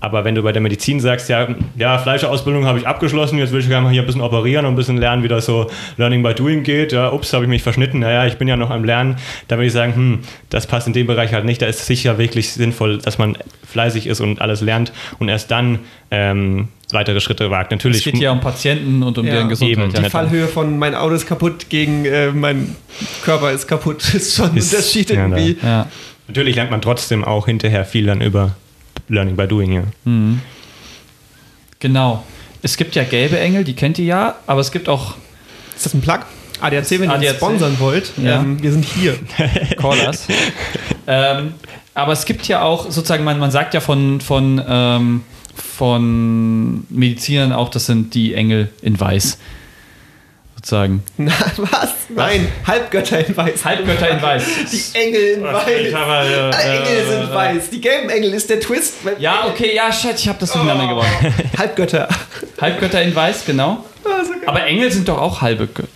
Aber 0.00 0.24
wenn 0.24 0.34
du 0.34 0.42
bei 0.42 0.52
der 0.52 0.60
Medizin 0.60 1.00
sagst, 1.00 1.28
ja, 1.28 1.48
ja, 1.76 1.98
Fleischerausbildung 1.98 2.66
habe 2.66 2.78
ich 2.78 2.86
abgeschlossen, 2.86 3.38
jetzt 3.38 3.52
will 3.52 3.60
ich 3.60 3.68
gerne 3.68 3.84
mal 3.84 3.92
hier 3.92 4.02
ein 4.02 4.06
bisschen 4.06 4.20
operieren 4.20 4.66
und 4.66 4.72
ein 4.72 4.76
bisschen 4.76 4.96
lernen, 4.96 5.22
wie 5.22 5.28
das 5.28 5.46
so 5.46 5.70
Learning 5.96 6.22
by 6.22 6.34
Doing 6.34 6.62
geht. 6.62 6.92
Ja, 6.92 7.12
ups, 7.12 7.32
habe 7.32 7.44
ich 7.44 7.50
mich 7.50 7.62
verschnitten. 7.62 8.00
Naja, 8.00 8.26
ich 8.26 8.36
bin 8.36 8.48
ja 8.48 8.56
noch 8.56 8.70
am 8.70 8.84
Lernen. 8.84 9.16
Da 9.48 9.56
würde 9.56 9.66
ich 9.66 9.72
sagen, 9.72 9.94
hm, 9.94 10.18
das 10.50 10.66
passt 10.66 10.86
in 10.86 10.92
dem 10.92 11.06
Bereich 11.06 11.32
halt 11.32 11.44
nicht. 11.44 11.62
Da 11.62 11.66
ist 11.66 11.86
sicher 11.86 12.18
wirklich 12.18 12.52
sinnvoll, 12.52 12.98
dass 12.98 13.18
man 13.18 13.36
fleißig 13.72 14.06
ist 14.06 14.20
und 14.20 14.40
alles 14.40 14.60
lernt 14.60 14.92
und 15.18 15.28
erst 15.28 15.50
dann 15.50 15.78
ähm, 16.10 16.68
weitere 16.92 17.20
Schritte 17.20 17.50
wagt. 17.50 17.70
Natürlich. 17.70 17.98
Es 17.98 18.04
geht 18.12 18.18
ja 18.18 18.30
um 18.32 18.40
Patienten 18.40 19.02
und 19.02 19.16
um 19.18 19.26
Ja, 19.26 19.32
deren 19.34 19.48
Gesundheit. 19.48 19.78
eben. 19.86 19.94
ja. 19.94 20.00
Die 20.02 20.10
Fallhöhe 20.10 20.46
von 20.48 20.78
mein 20.78 20.94
Auto 20.94 21.14
ist 21.14 21.26
kaputt 21.26 21.68
gegen 21.68 22.04
äh, 22.04 22.30
mein 22.32 22.76
Körper 23.24 23.50
ist 23.52 23.66
kaputt 23.66 24.14
ist 24.14 24.34
schon 24.36 24.50
ein 24.50 24.56
Ist- 24.56 24.72
Unterschied 24.74 25.10
ja, 25.10 25.16
irgendwie. 25.22 25.56
Ja. 25.62 25.86
Natürlich 26.28 26.56
lernt 26.56 26.70
man 26.70 26.80
trotzdem 26.80 27.24
auch 27.24 27.46
hinterher 27.46 27.84
viel 27.84 28.06
dann 28.06 28.20
über 28.20 28.54
Learning 29.08 29.36
by 29.36 29.46
Doing, 29.48 29.72
ja. 29.72 29.82
Genau. 31.80 32.24
Es 32.62 32.76
gibt 32.76 32.94
ja 32.94 33.02
gelbe 33.04 33.38
Engel, 33.40 33.64
die 33.64 33.74
kennt 33.74 33.98
ihr 33.98 34.04
ja, 34.04 34.36
aber 34.46 34.60
es 34.60 34.70
gibt 34.70 34.88
auch 34.88 35.14
Ist 35.76 35.84
das 35.86 35.94
ein 35.94 36.00
Plug? 36.00 36.20
ADAC, 36.60 36.90
wenn 36.92 37.02
ihr 37.10 37.14
uns 37.14 37.24
ADAC. 37.26 37.36
sponsern 37.36 37.76
wollt, 37.80 38.12
Ja. 38.22 38.36
ähm, 38.40 38.62
wir 38.62 38.70
sind 38.70 38.84
hier. 38.84 39.18
Callers. 39.78 40.28
ähm, 41.08 41.54
aber 41.92 42.12
es 42.12 42.24
gibt 42.24 42.46
ja 42.46 42.62
auch 42.62 42.84
sozusagen, 42.90 43.24
man, 43.24 43.38
man 43.40 43.50
sagt 43.50 43.74
ja 43.74 43.80
von, 43.80 44.20
von, 44.20 44.62
ähm, 44.66 45.22
von 45.54 46.86
Medizinern 46.88 47.52
auch, 47.52 47.68
das 47.68 47.86
sind 47.86 48.14
die 48.14 48.34
Engel 48.34 48.70
in 48.82 48.98
Weiß. 48.98 49.38
Sozusagen. 50.56 51.02
Na, 51.16 51.32
was? 51.56 51.90
Nein, 52.08 52.48
Halbgötter 52.66 53.26
in 53.26 53.36
Weiß. 53.36 53.64
Halbgötter 53.64 54.10
in 54.10 54.22
Weiß. 54.22 54.44
Die 54.72 54.98
Engel 54.98 55.22
in 55.34 55.42
Weiß. 55.42 55.66
Engel 55.66 57.06
sind 57.08 57.34
weiß. 57.34 57.70
Die 57.70 57.80
gelben 57.80 58.10
Engel 58.10 58.32
ist 58.34 58.48
der 58.48 58.60
Twist. 58.60 58.94
Ja, 59.18 59.46
okay, 59.48 59.74
ja, 59.74 59.92
shit, 59.92 60.14
ich 60.16 60.28
habe 60.28 60.38
das 60.38 60.52
durcheinander 60.52 60.86
gebracht. 60.88 61.08
Halbgötter. 61.58 62.08
Halbgötter 62.60 63.02
in 63.02 63.14
Weiß, 63.14 63.44
genau. 63.44 63.84
Aber 64.46 64.64
Engel 64.64 64.92
sind 64.92 65.08
doch 65.08 65.18
auch 65.18 65.40
halbe 65.40 65.66
Götter. 65.66 65.88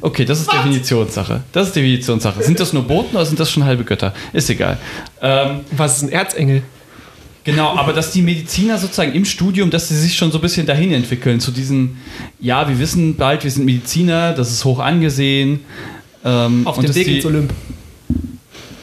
Okay, 0.00 0.24
das 0.24 0.40
ist 0.40 0.52
Definitionssache. 0.52 1.42
Das 1.52 1.68
ist 1.68 1.76
Definitionssache. 1.76 2.42
Sind 2.42 2.60
das 2.60 2.72
nur 2.72 2.84
Boten 2.84 3.16
oder 3.16 3.26
sind 3.26 3.40
das 3.40 3.50
schon 3.50 3.64
halbe 3.64 3.84
Götter? 3.84 4.14
Ist 4.32 4.48
egal. 4.50 4.78
Ähm, 5.20 5.60
Was 5.72 5.96
ist 5.96 6.02
ein 6.02 6.12
Erzengel? 6.12 6.62
Genau, 7.46 7.76
aber 7.76 7.92
dass 7.92 8.10
die 8.10 8.22
Mediziner 8.22 8.76
sozusagen 8.76 9.12
im 9.12 9.24
Studium, 9.24 9.70
dass 9.70 9.88
sie 9.88 9.96
sich 9.96 10.16
schon 10.16 10.32
so 10.32 10.38
ein 10.38 10.40
bisschen 10.40 10.66
dahin 10.66 10.92
entwickeln, 10.92 11.38
zu 11.38 11.52
diesen, 11.52 11.96
ja, 12.40 12.68
wir 12.68 12.80
wissen 12.80 13.14
bald, 13.14 13.44
wir 13.44 13.50
sind 13.52 13.64
Mediziner, 13.64 14.32
das 14.32 14.50
ist 14.50 14.64
hoch 14.64 14.80
angesehen. 14.80 15.60
Ähm, 16.24 16.66
Auf 16.66 16.74
dem 16.74 16.86
dass 16.86 16.96
Weg 16.96 17.06
die, 17.06 17.16
ins 17.18 17.24
Olymp. 17.24 17.54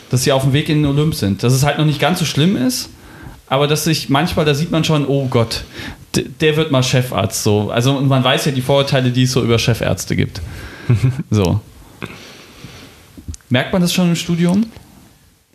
Dass 0.10 0.24
sie 0.24 0.32
auf 0.32 0.44
dem 0.44 0.54
Weg 0.54 0.70
in 0.70 0.78
den 0.78 0.86
Olymp 0.86 1.14
sind. 1.14 1.44
Dass 1.44 1.52
es 1.52 1.64
halt 1.64 1.78
noch 1.78 1.84
nicht 1.84 2.00
ganz 2.00 2.20
so 2.20 2.26
schlimm 2.26 2.56
ist, 2.56 2.90
aber 3.48 3.68
dass 3.68 3.84
sich 3.84 4.08
manchmal, 4.08 4.46
da 4.46 4.56
sieht 4.56 4.72
man 4.72 4.86
schon, 4.86 5.06
oh 5.10 5.28
Gott, 5.28 5.66
der 6.16 6.56
wird 6.56 6.72
mal 6.72 6.84
Chefarzt. 6.84 7.44
So. 7.44 7.70
Also 7.70 7.98
und 7.98 8.08
man 8.08 8.24
weiß 8.24 8.46
ja 8.46 8.54
die 8.54 8.62
Vorurteile, 8.62 9.12
die 9.12 9.24
es 9.24 9.34
so 9.34 9.44
über 9.44 9.60
Chefärzte 9.60 10.16
gibt. 10.16 10.42
so. 11.30 11.60
Merkt 13.50 13.74
man 13.74 13.82
das 13.82 13.94
schon 13.94 14.08
im 14.08 14.16
Studium? 14.16 14.68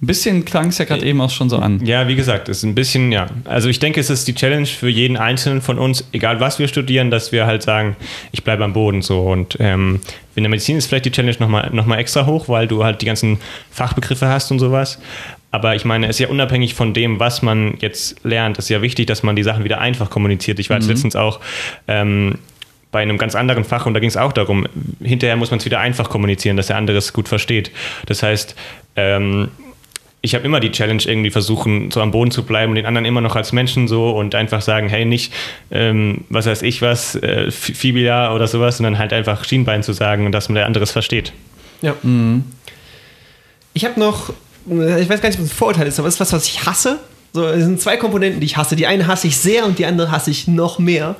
Ein 0.00 0.06
bisschen 0.06 0.44
klang 0.44 0.68
es 0.68 0.78
ja 0.78 0.84
gerade 0.84 1.04
eben 1.04 1.20
auch 1.20 1.30
schon 1.30 1.50
so 1.50 1.58
an. 1.58 1.84
Ja, 1.84 2.06
wie 2.06 2.14
gesagt, 2.14 2.48
es 2.48 2.58
ist 2.58 2.62
ein 2.62 2.76
bisschen, 2.76 3.10
ja. 3.10 3.26
Also 3.44 3.68
ich 3.68 3.80
denke, 3.80 3.98
es 3.98 4.10
ist 4.10 4.28
die 4.28 4.34
Challenge 4.34 4.66
für 4.66 4.88
jeden 4.88 5.16
Einzelnen 5.16 5.60
von 5.60 5.76
uns, 5.76 6.04
egal 6.12 6.38
was 6.38 6.60
wir 6.60 6.68
studieren, 6.68 7.10
dass 7.10 7.32
wir 7.32 7.46
halt 7.46 7.64
sagen, 7.64 7.96
ich 8.30 8.44
bleibe 8.44 8.62
am 8.62 8.74
Boden 8.74 9.02
so. 9.02 9.22
Und 9.22 9.56
ähm, 9.58 10.00
in 10.36 10.44
der 10.44 10.50
Medizin 10.50 10.76
ist 10.76 10.86
vielleicht 10.86 11.06
die 11.06 11.10
Challenge 11.10 11.36
nochmal 11.40 11.70
noch 11.72 11.84
mal 11.84 11.98
extra 11.98 12.26
hoch, 12.26 12.48
weil 12.48 12.68
du 12.68 12.84
halt 12.84 13.02
die 13.02 13.06
ganzen 13.06 13.40
Fachbegriffe 13.72 14.28
hast 14.28 14.52
und 14.52 14.60
sowas. 14.60 15.00
Aber 15.50 15.74
ich 15.74 15.84
meine, 15.84 16.06
es 16.06 16.16
ist 16.16 16.20
ja 16.20 16.28
unabhängig 16.28 16.74
von 16.74 16.94
dem, 16.94 17.18
was 17.18 17.42
man 17.42 17.74
jetzt 17.80 18.24
lernt, 18.24 18.56
es 18.58 18.66
ist 18.66 18.68
ja 18.68 18.82
wichtig, 18.82 19.08
dass 19.08 19.24
man 19.24 19.34
die 19.34 19.42
Sachen 19.42 19.64
wieder 19.64 19.80
einfach 19.80 20.10
kommuniziert. 20.10 20.60
Ich 20.60 20.70
war 20.70 20.76
jetzt 20.76 20.88
letztens 20.88 21.16
auch 21.16 21.40
ähm, 21.88 22.38
bei 22.92 23.00
einem 23.00 23.18
ganz 23.18 23.34
anderen 23.34 23.64
Fach 23.64 23.86
und 23.86 23.94
da 23.94 24.00
ging 24.00 24.10
es 24.10 24.16
auch 24.16 24.32
darum, 24.32 24.68
hinterher 25.02 25.34
muss 25.34 25.50
man 25.50 25.58
es 25.58 25.64
wieder 25.64 25.80
einfach 25.80 26.08
kommunizieren, 26.08 26.56
dass 26.56 26.68
der 26.68 26.76
andere 26.76 26.98
es 26.98 27.12
gut 27.12 27.28
versteht. 27.28 27.72
Das 28.06 28.22
heißt, 28.22 28.54
ähm, 28.94 29.48
ich 30.28 30.34
habe 30.34 30.44
immer 30.44 30.60
die 30.60 30.70
Challenge 30.70 31.02
irgendwie 31.06 31.30
versuchen, 31.30 31.90
so 31.90 32.02
am 32.02 32.10
Boden 32.10 32.30
zu 32.30 32.42
bleiben 32.42 32.72
und 32.72 32.76
den 32.76 32.84
anderen 32.84 33.06
immer 33.06 33.22
noch 33.22 33.34
als 33.34 33.52
Menschen 33.52 33.88
so 33.88 34.10
und 34.10 34.34
einfach 34.34 34.60
sagen, 34.60 34.90
hey, 34.90 35.06
nicht, 35.06 35.32
ähm, 35.70 36.26
was 36.28 36.44
weiß 36.44 36.60
ich 36.60 36.82
was, 36.82 37.14
äh, 37.14 37.50
Fi- 37.50 37.72
Fibula 37.72 38.34
oder 38.34 38.46
sowas, 38.46 38.76
sondern 38.76 38.98
halt 38.98 39.14
einfach 39.14 39.46
Schienbein 39.46 39.82
zu 39.82 39.94
sagen 39.94 40.26
und 40.26 40.32
dass 40.32 40.50
man 40.50 40.56
der 40.56 40.66
andere 40.66 40.84
es 40.84 40.90
versteht. 40.90 41.32
Ja. 41.80 41.94
Ich 43.72 43.84
habe 43.86 43.98
noch, 43.98 44.28
äh, 44.70 45.00
ich 45.00 45.08
weiß 45.08 45.22
gar 45.22 45.30
nicht, 45.30 45.40
was 45.40 45.46
ein 45.46 45.50
Vorurteil 45.50 45.86
ist, 45.86 45.98
aber 45.98 46.08
es 46.08 46.14
ist 46.14 46.20
was, 46.20 46.34
was 46.34 46.46
ich 46.46 46.66
hasse. 46.66 46.98
So, 47.32 47.46
es 47.46 47.64
sind 47.64 47.80
zwei 47.80 47.96
Komponenten, 47.96 48.40
die 48.40 48.46
ich 48.46 48.58
hasse. 48.58 48.76
Die 48.76 48.86
eine 48.86 49.06
hasse 49.06 49.28
ich 49.28 49.38
sehr 49.38 49.64
und 49.64 49.78
die 49.78 49.86
andere 49.86 50.10
hasse 50.10 50.30
ich 50.30 50.46
noch 50.46 50.78
mehr. 50.78 51.16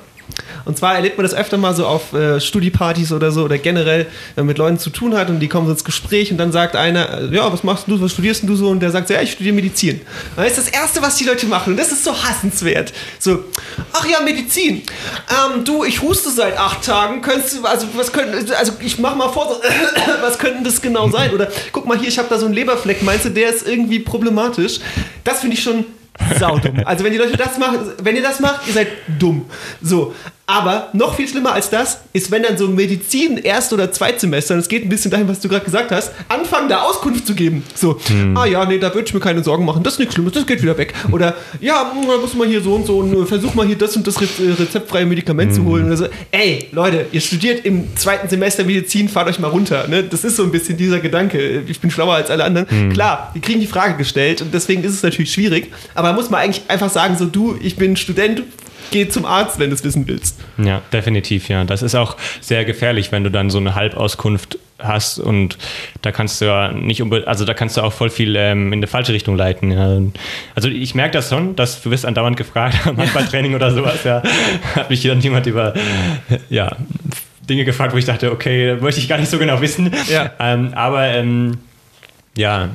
Und 0.65 0.77
zwar 0.77 0.95
erlebt 0.95 1.17
man 1.17 1.23
das 1.23 1.33
öfter 1.33 1.57
mal 1.57 1.75
so 1.75 1.85
auf 1.85 2.13
äh, 2.13 2.39
Studiepartys 2.39 3.11
oder 3.11 3.31
so 3.31 3.43
oder 3.43 3.57
generell, 3.57 4.05
wenn 4.35 4.43
man 4.43 4.47
mit 4.47 4.57
Leuten 4.57 4.79
zu 4.79 4.89
tun 4.89 5.15
hat 5.15 5.29
und 5.29 5.39
die 5.39 5.47
kommen 5.47 5.67
so 5.67 5.73
ins 5.73 5.83
Gespräch 5.83 6.31
und 6.31 6.37
dann 6.37 6.51
sagt 6.51 6.75
einer, 6.75 7.21
äh, 7.21 7.35
ja, 7.35 7.51
was 7.51 7.63
machst 7.63 7.85
du, 7.87 7.99
was 8.01 8.11
studierst 8.11 8.47
du 8.47 8.55
so? 8.55 8.69
Und 8.69 8.79
der 8.79 8.91
sagt 8.91 9.07
so, 9.07 9.13
ja, 9.13 9.21
ich 9.21 9.31
studiere 9.31 9.55
Medizin. 9.55 10.01
Dann 10.35 10.45
ist 10.45 10.57
das 10.57 10.67
Erste, 10.67 11.01
was 11.01 11.15
die 11.15 11.23
Leute 11.23 11.45
machen 11.47 11.73
und 11.73 11.77
das 11.77 11.91
ist 11.91 12.03
so 12.03 12.11
hassenswert. 12.11 12.93
So, 13.19 13.43
ach 13.93 14.05
ja, 14.05 14.19
Medizin. 14.21 14.83
Ähm, 15.29 15.65
du, 15.65 15.83
ich 15.83 16.01
huste 16.01 16.29
seit 16.29 16.57
acht 16.57 16.83
Tagen, 16.83 17.21
könntest 17.21 17.57
du, 17.57 17.65
also 17.65 17.87
was 17.95 18.11
könnten, 18.11 18.51
also 18.53 18.73
ich 18.79 18.99
mach 18.99 19.15
mal 19.15 19.29
vor, 19.29 19.47
so, 19.47 19.61
was 20.21 20.37
könnte 20.37 20.63
das 20.63 20.81
genau 20.81 21.09
sein? 21.09 21.33
Oder 21.33 21.49
guck 21.71 21.85
mal 21.85 21.97
hier, 21.97 22.09
ich 22.09 22.17
habe 22.17 22.29
da 22.29 22.37
so 22.37 22.45
einen 22.45 22.53
Leberfleck, 22.53 23.03
meinst 23.03 23.25
du, 23.25 23.29
der 23.29 23.49
ist 23.49 23.67
irgendwie 23.67 23.99
problematisch? 23.99 24.79
Das 25.23 25.41
finde 25.41 25.55
ich 25.55 25.63
schon 25.63 25.85
saudumm. 26.37 26.81
Also 26.85 27.03
wenn 27.03 27.11
die 27.11 27.17
Leute 27.17 27.37
das 27.37 27.57
machen, 27.57 27.79
wenn 28.01 28.15
ihr 28.15 28.21
das 28.21 28.39
macht, 28.39 28.67
ihr 28.67 28.73
seid 28.73 28.87
dumm. 29.19 29.45
So. 29.81 30.13
Aber 30.49 30.87
noch 30.93 31.13
viel 31.13 31.27
schlimmer 31.27 31.53
als 31.53 31.69
das 31.69 31.99
ist, 32.11 32.31
wenn 32.31 32.41
dann 32.41 32.57
so 32.57 32.67
Medizin 32.67 33.37
Erst- 33.37 33.71
oder 33.71 33.91
Zweitsemester, 33.91 34.55
und 34.55 34.61
es 34.61 34.67
geht 34.67 34.83
ein 34.83 34.89
bisschen 34.89 35.11
dahin, 35.11 35.27
was 35.27 35.39
du 35.41 35.47
gerade 35.47 35.63
gesagt 35.63 35.91
hast, 35.91 36.11
anfangen 36.27 36.67
da 36.67 36.81
Auskunft 36.81 37.27
zu 37.27 37.35
geben. 37.35 37.63
So, 37.75 37.99
ah 38.33 38.45
ja, 38.45 38.65
nee, 38.65 38.79
da 38.79 38.91
würde 38.91 39.05
ich 39.07 39.13
mir 39.13 39.19
keine 39.19 39.43
Sorgen 39.43 39.63
machen, 39.63 39.83
das 39.83 39.93
ist 39.93 39.99
nichts 39.99 40.15
Schlimmes, 40.15 40.33
das 40.33 40.47
geht 40.47 40.63
wieder 40.63 40.75
weg. 40.75 40.95
Oder 41.11 41.35
ja, 41.61 41.91
hm, 41.93 42.07
da 42.07 42.17
muss 42.17 42.33
man 42.33 42.47
hier 42.47 42.61
so 42.61 42.73
und 42.73 42.87
so 42.87 42.97
und 42.97 43.13
äh, 43.13 43.25
versuch 43.27 43.53
mal 43.53 43.67
hier 43.67 43.77
das 43.77 43.95
und 43.95 44.07
das 44.07 44.15
äh, 44.19 44.25
rezeptfreie 44.59 45.05
Medikament 45.05 45.53
zu 45.53 45.63
holen. 45.65 45.85
Oder 45.85 45.97
so. 45.97 46.07
Ey, 46.31 46.67
Leute, 46.71 47.05
ihr 47.11 47.21
studiert 47.21 47.63
im 47.63 47.95
zweiten 47.95 48.27
Semester 48.27 48.63
Medizin, 48.63 49.07
fahrt 49.07 49.27
euch 49.27 49.37
mal 49.37 49.49
runter. 49.49 49.87
Ne? 49.87 50.03
Das 50.03 50.23
ist 50.23 50.35
so 50.35 50.41
ein 50.41 50.51
bisschen 50.51 50.77
dieser 50.77 50.99
Gedanke. 50.99 51.61
Ich 51.67 51.79
bin 51.79 51.91
schlauer 51.91 52.15
als 52.15 52.31
alle 52.31 52.43
anderen. 52.43 52.91
Klar, 52.91 53.31
die 53.35 53.39
kriegen 53.39 53.59
die 53.59 53.67
Frage 53.67 53.97
gestellt 53.97 54.41
und 54.41 54.51
deswegen 54.51 54.83
ist 54.83 54.95
es 54.95 55.03
natürlich 55.03 55.31
schwierig. 55.31 55.71
Aber 55.93 56.07
da 56.07 56.13
muss 56.15 56.31
man 56.31 56.41
eigentlich 56.41 56.63
einfach 56.67 56.89
sagen, 56.89 57.15
so 57.19 57.25
du, 57.25 57.55
ich 57.61 57.75
bin 57.75 57.95
Student, 57.95 58.41
geh 58.91 59.07
zum 59.07 59.25
Arzt, 59.25 59.59
wenn 59.59 59.69
du 59.69 59.75
es 59.75 59.83
wissen 59.83 60.07
willst. 60.07 60.39
Ja, 60.57 60.81
definitiv, 60.91 61.49
ja. 61.49 61.63
Das 61.63 61.81
ist 61.81 61.95
auch 61.95 62.17
sehr 62.41 62.65
gefährlich, 62.65 63.11
wenn 63.11 63.23
du 63.23 63.31
dann 63.31 63.49
so 63.49 63.57
eine 63.57 63.75
Halbauskunft 63.75 64.57
hast 64.81 65.19
und 65.19 65.57
da 66.01 66.11
kannst 66.11 66.39
du 66.39 66.45
ja 66.45 66.71
nicht 66.71 67.01
unbe 67.01 67.27
also 67.27 67.43
da 67.43 67.53
kannst 67.53 67.75
du 67.75 67.81
auch 67.81 67.91
voll 67.91 68.09
viel 68.09 68.35
ähm, 68.37 68.71
in 68.71 68.79
die 68.79 68.87
falsche 68.87 69.11
Richtung 69.13 69.35
leiten. 69.35 69.71
Ja. 69.71 69.99
Also 70.55 70.69
ich 70.69 70.95
merke 70.95 71.11
das 71.11 71.29
schon, 71.29 71.55
dass 71.55 71.81
du 71.81 71.91
wirst 71.91 72.05
andauernd 72.05 72.37
gefragt 72.37 72.87
am 72.87 72.97
Handballtraining 72.97 73.55
oder 73.55 73.71
sowas, 73.71 74.03
ja. 74.03 74.23
Hat 74.75 74.89
mich 74.89 75.03
dann 75.03 75.19
jemand 75.19 75.45
über 75.47 75.73
ja, 76.49 76.75
Dinge 77.49 77.65
gefragt, 77.65 77.93
wo 77.93 77.97
ich 77.97 78.05
dachte, 78.05 78.31
okay, 78.31 78.75
möchte 78.79 79.01
ich 79.01 79.09
gar 79.09 79.17
nicht 79.17 79.29
so 79.29 79.37
genau 79.37 79.59
wissen. 79.61 79.91
Ja. 80.09 80.31
Ähm, 80.39 80.73
aber 80.73 81.07
ähm, 81.07 81.57
ja, 82.37 82.69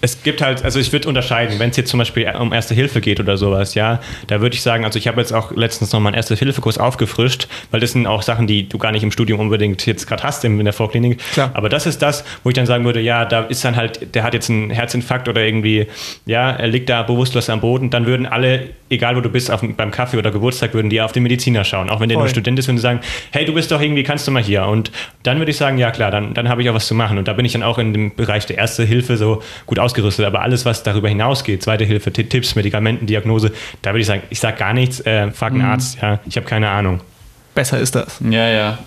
es 0.00 0.22
gibt 0.22 0.42
halt, 0.42 0.62
also 0.62 0.78
ich 0.78 0.92
würde 0.92 1.08
unterscheiden, 1.08 1.58
wenn 1.58 1.70
es 1.70 1.76
jetzt 1.76 1.90
zum 1.90 1.98
Beispiel 1.98 2.30
um 2.38 2.52
Erste 2.52 2.74
Hilfe 2.74 3.00
geht 3.00 3.18
oder 3.18 3.36
sowas, 3.36 3.74
ja, 3.74 4.00
da 4.26 4.40
würde 4.40 4.54
ich 4.54 4.62
sagen, 4.62 4.84
also 4.84 4.98
ich 4.98 5.08
habe 5.08 5.20
jetzt 5.20 5.32
auch 5.32 5.52
letztens 5.52 5.92
noch 5.92 6.00
mal 6.00 6.10
einen 6.10 6.16
Erste-Hilfe-Kurs 6.16 6.78
aufgefrischt, 6.78 7.48
weil 7.70 7.80
das 7.80 7.92
sind 7.92 8.06
auch 8.06 8.22
Sachen, 8.22 8.46
die 8.46 8.68
du 8.68 8.78
gar 8.78 8.92
nicht 8.92 9.02
im 9.02 9.10
Studium 9.10 9.40
unbedingt 9.40 9.86
jetzt 9.86 10.06
gerade 10.06 10.22
hast 10.22 10.44
in 10.44 10.62
der 10.62 10.72
Vorklinik. 10.72 11.18
Klar. 11.32 11.50
Aber 11.54 11.68
das 11.68 11.86
ist 11.86 12.02
das, 12.02 12.24
wo 12.44 12.50
ich 12.50 12.54
dann 12.54 12.66
sagen 12.66 12.84
würde, 12.84 13.00
ja, 13.00 13.24
da 13.24 13.42
ist 13.42 13.64
dann 13.64 13.76
halt, 13.76 14.14
der 14.14 14.22
hat 14.22 14.34
jetzt 14.34 14.50
einen 14.50 14.70
Herzinfarkt 14.70 15.28
oder 15.28 15.42
irgendwie, 15.42 15.86
ja, 16.26 16.50
er 16.50 16.68
liegt 16.68 16.90
da 16.90 17.02
bewusstlos 17.02 17.48
am 17.48 17.60
Boden, 17.60 17.88
dann 17.88 18.06
würden 18.06 18.26
alle, 18.26 18.70
egal 18.90 19.16
wo 19.16 19.20
du 19.20 19.30
bist, 19.30 19.50
auf, 19.50 19.62
beim 19.62 19.90
Kaffee 19.90 20.18
oder 20.18 20.30
Geburtstag, 20.30 20.74
würden 20.74 20.90
die 20.90 21.00
auf 21.00 21.12
den 21.12 21.22
Mediziner 21.22 21.64
schauen. 21.64 21.88
Auch 21.88 22.00
wenn 22.00 22.10
der 22.10 22.16
Voll. 22.16 22.24
nur 22.24 22.30
Student 22.30 22.58
ist, 22.58 22.68
würden 22.68 22.76
die 22.76 22.82
sagen, 22.82 23.00
hey, 23.30 23.46
du 23.46 23.54
bist 23.54 23.72
doch 23.72 23.80
irgendwie, 23.80 24.02
kannst 24.02 24.26
du 24.26 24.30
mal 24.30 24.42
hier. 24.42 24.66
Und 24.66 24.92
dann 25.22 25.38
würde 25.38 25.50
ich 25.50 25.56
sagen, 25.56 25.78
ja 25.78 25.90
klar, 25.90 26.10
dann, 26.10 26.34
dann 26.34 26.48
habe 26.48 26.62
ich 26.62 26.68
auch 26.68 26.74
was 26.74 26.86
zu 26.86 26.94
machen. 26.94 27.16
Und 27.16 27.28
da 27.28 27.32
bin 27.32 27.46
ich 27.46 27.52
dann 27.52 27.62
auch 27.62 27.78
in 27.78 27.92
dem 27.94 28.14
Bereich 28.14 28.44
der 28.46 28.58
Erste 28.58 28.84
Hilfe 28.84 29.16
so 29.16 29.42
gut 29.64 29.78
ausgerüstet. 29.86 30.26
Aber 30.26 30.42
alles, 30.42 30.64
was 30.64 30.82
darüber 30.82 31.08
hinausgeht, 31.08 31.62
Zweite 31.62 31.84
Hilfe, 31.84 32.12
Ti- 32.12 32.24
Tipps, 32.24 32.54
Medikamenten, 32.54 33.06
Diagnose, 33.06 33.52
da 33.82 33.90
würde 33.90 34.00
ich 34.00 34.06
sagen, 34.06 34.22
ich 34.30 34.40
sage 34.40 34.58
gar 34.58 34.72
nichts, 34.74 35.00
äh, 35.00 35.30
frag 35.30 35.52
einen 35.52 35.62
Arzt, 35.62 35.98
ja, 36.02 36.20
ich 36.26 36.36
habe 36.36 36.46
keine 36.46 36.68
Ahnung. 36.68 37.00
Besser 37.54 37.78
ist 37.80 37.94
das. 37.94 38.18
Ja, 38.28 38.48
ja. 38.48 38.78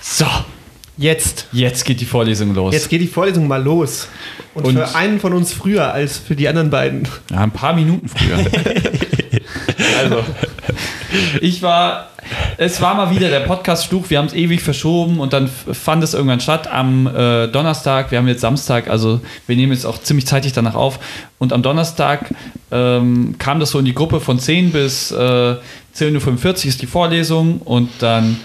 So, 0.00 0.26
Jetzt. 0.96 1.46
jetzt 1.52 1.84
geht 1.86 2.00
die 2.00 2.04
Vorlesung 2.04 2.54
los. 2.54 2.74
Jetzt 2.74 2.90
geht 2.90 3.00
die 3.00 3.06
Vorlesung 3.06 3.48
mal 3.48 3.62
los. 3.62 4.08
Und, 4.54 4.66
Und- 4.66 4.74
für 4.74 4.94
einen 4.94 5.18
von 5.20 5.32
uns 5.32 5.52
früher 5.52 5.92
als 5.92 6.18
für 6.18 6.36
die 6.36 6.46
anderen 6.48 6.68
beiden. 6.70 7.08
Ja, 7.30 7.38
ein 7.38 7.50
paar 7.52 7.72
Minuten 7.72 8.06
früher. 8.08 8.36
also, 9.98 10.22
ich 11.40 11.62
war, 11.62 12.08
es 12.56 12.80
war 12.80 12.94
mal 12.94 13.10
wieder 13.10 13.28
der 13.28 13.40
Podcast-Stuch, 13.40 14.10
wir 14.10 14.18
haben 14.18 14.26
es 14.26 14.34
ewig 14.34 14.62
verschoben 14.62 15.20
und 15.20 15.32
dann 15.32 15.48
fand 15.48 16.04
es 16.04 16.14
irgendwann 16.14 16.40
statt 16.40 16.70
am 16.70 17.06
äh, 17.06 17.48
Donnerstag, 17.48 18.10
wir 18.10 18.18
haben 18.18 18.28
jetzt 18.28 18.40
Samstag, 18.40 18.88
also 18.88 19.20
wir 19.46 19.56
nehmen 19.56 19.72
jetzt 19.72 19.84
auch 19.84 19.98
ziemlich 19.98 20.26
zeitig 20.26 20.52
danach 20.52 20.74
auf 20.74 20.98
und 21.38 21.52
am 21.52 21.62
Donnerstag 21.62 22.32
ähm, 22.70 23.36
kam 23.38 23.60
das 23.60 23.70
so 23.70 23.78
in 23.78 23.84
die 23.84 23.94
Gruppe 23.94 24.20
von 24.20 24.38
10 24.38 24.72
bis 24.72 25.10
äh, 25.12 25.16
10.45 25.16 26.46
Uhr 26.46 26.54
ist 26.66 26.82
die 26.82 26.86
Vorlesung 26.86 27.58
und 27.58 27.90
dann 27.98 28.38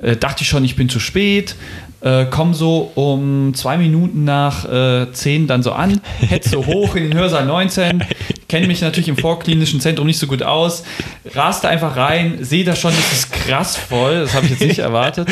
äh, 0.00 0.16
dachte 0.16 0.42
ich 0.42 0.48
schon, 0.48 0.64
ich 0.64 0.76
bin 0.76 0.88
zu 0.88 1.00
spät. 1.00 1.56
Äh, 2.04 2.26
komm 2.30 2.52
so 2.52 2.92
um 2.96 3.54
zwei 3.54 3.78
Minuten 3.78 4.24
nach 4.24 4.70
äh, 4.70 5.10
10 5.10 5.46
dann 5.46 5.62
so 5.62 5.72
an, 5.72 6.02
hetze 6.20 6.66
hoch 6.66 6.96
in 6.96 7.04
den 7.04 7.14
Hörsaal 7.14 7.46
19, 7.46 8.04
kenne 8.46 8.66
mich 8.66 8.82
natürlich 8.82 9.08
im 9.08 9.16
vorklinischen 9.16 9.80
Zentrum 9.80 10.06
nicht 10.06 10.18
so 10.18 10.26
gut 10.26 10.42
aus, 10.42 10.84
raste 11.34 11.66
einfach 11.66 11.96
rein, 11.96 12.38
sehe 12.42 12.62
da 12.62 12.76
schon, 12.76 12.92
es 12.92 13.20
ist 13.20 13.32
krass 13.32 13.78
voll, 13.78 14.20
das 14.20 14.34
habe 14.34 14.44
ich 14.44 14.50
jetzt 14.50 14.68
nicht 14.68 14.78
erwartet. 14.80 15.28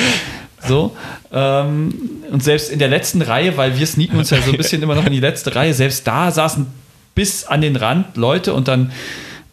So. 0.66 0.96
Ähm, 1.30 1.92
und 2.30 2.42
selbst 2.42 2.70
in 2.70 2.78
der 2.78 2.88
letzten 2.88 3.20
Reihe, 3.20 3.58
weil 3.58 3.78
wir 3.78 3.86
sneaken 3.86 4.16
uns 4.16 4.30
ja 4.30 4.40
so 4.40 4.52
ein 4.52 4.56
bisschen 4.56 4.82
immer 4.82 4.94
noch 4.94 5.04
in 5.04 5.12
die 5.12 5.20
letzte 5.20 5.54
Reihe, 5.54 5.74
selbst 5.74 6.06
da 6.06 6.30
saßen 6.30 6.66
bis 7.14 7.44
an 7.44 7.60
den 7.60 7.76
Rand 7.76 8.16
Leute 8.16 8.54
und 8.54 8.68
dann, 8.68 8.92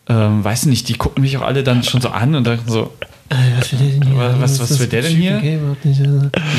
ähm, 0.07 0.41
weiß 0.41 0.67
nicht, 0.67 0.87
die 0.87 0.93
gucken 0.93 1.21
mich 1.21 1.35
auch 1.37 1.41
alle 1.41 1.63
dann 1.63 1.83
schon 1.83 1.99
so 1.99 2.09
an 2.09 2.35
und 2.35 2.47
dann 2.47 2.59
so, 2.65 2.93
Was 3.59 3.71
will 3.71 3.79
der 3.79 3.99
denn 3.99 4.17
Was- 4.17 4.59
was- 4.59 4.71
was 4.71 4.79
will 4.79 4.87
der 4.87 5.01
denn 5.03 5.11
hier? 5.15 5.39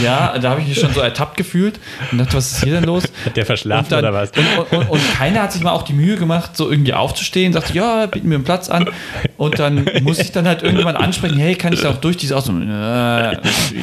ja, 0.05 0.39
da 0.39 0.51
habe 0.51 0.61
ich 0.61 0.69
mich 0.69 0.79
schon 0.79 0.93
so 0.95 1.01
ertappt 1.01 1.37
gefühlt 1.37 1.81
und 2.13 2.19
dachte, 2.19 2.35
was 2.37 2.53
ist 2.53 2.63
hier 2.65 2.75
denn 2.75 2.85
los? 2.85 3.05
Hat 3.27 3.37
der 3.37 3.45
verschlafen 3.45 3.89
dann, 3.91 3.99
oder 4.01 4.13
was? 4.15 4.31
Und, 4.71 4.79
und, 4.79 4.89
und 4.91 5.01
keiner 5.19 5.43
hat 5.43 5.53
sich 5.53 5.63
mal 5.63 5.73
auch 5.73 5.83
die 5.83 5.93
Mühe 5.95 6.17
gemacht, 6.17 6.57
so 6.57 6.71
irgendwie 6.71 6.95
aufzustehen, 6.95 7.53
sagte, 7.53 7.73
ja, 7.75 8.07
bieten 8.07 8.29
mir 8.29 8.37
einen 8.37 8.45
Platz 8.45 8.69
an. 8.69 8.89
Und 9.37 9.59
dann 9.59 9.85
muss 10.03 10.19
ich 10.21 10.31
dann 10.33 10.47
halt 10.47 10.63
irgendwann 10.63 10.97
ansprechen, 10.97 11.39
hey, 11.39 11.55
kann 11.57 11.73
ich 11.73 11.81
da 11.81 11.91
auch 11.91 11.97
durch 12.01 12.17
diese 12.17 12.37
aus? 12.37 12.49
Und, 12.49 12.63
äh, 12.71 13.37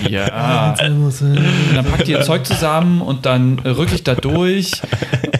ja. 0.09 0.73
Und 1.69 1.75
dann 1.75 1.85
packt 1.85 2.07
ihr 2.07 2.21
Zeug 2.21 2.45
zusammen 2.45 3.01
und 3.01 3.25
dann 3.25 3.59
rücke 3.59 3.95
ich 3.95 4.03
da 4.03 4.15
durch 4.15 4.71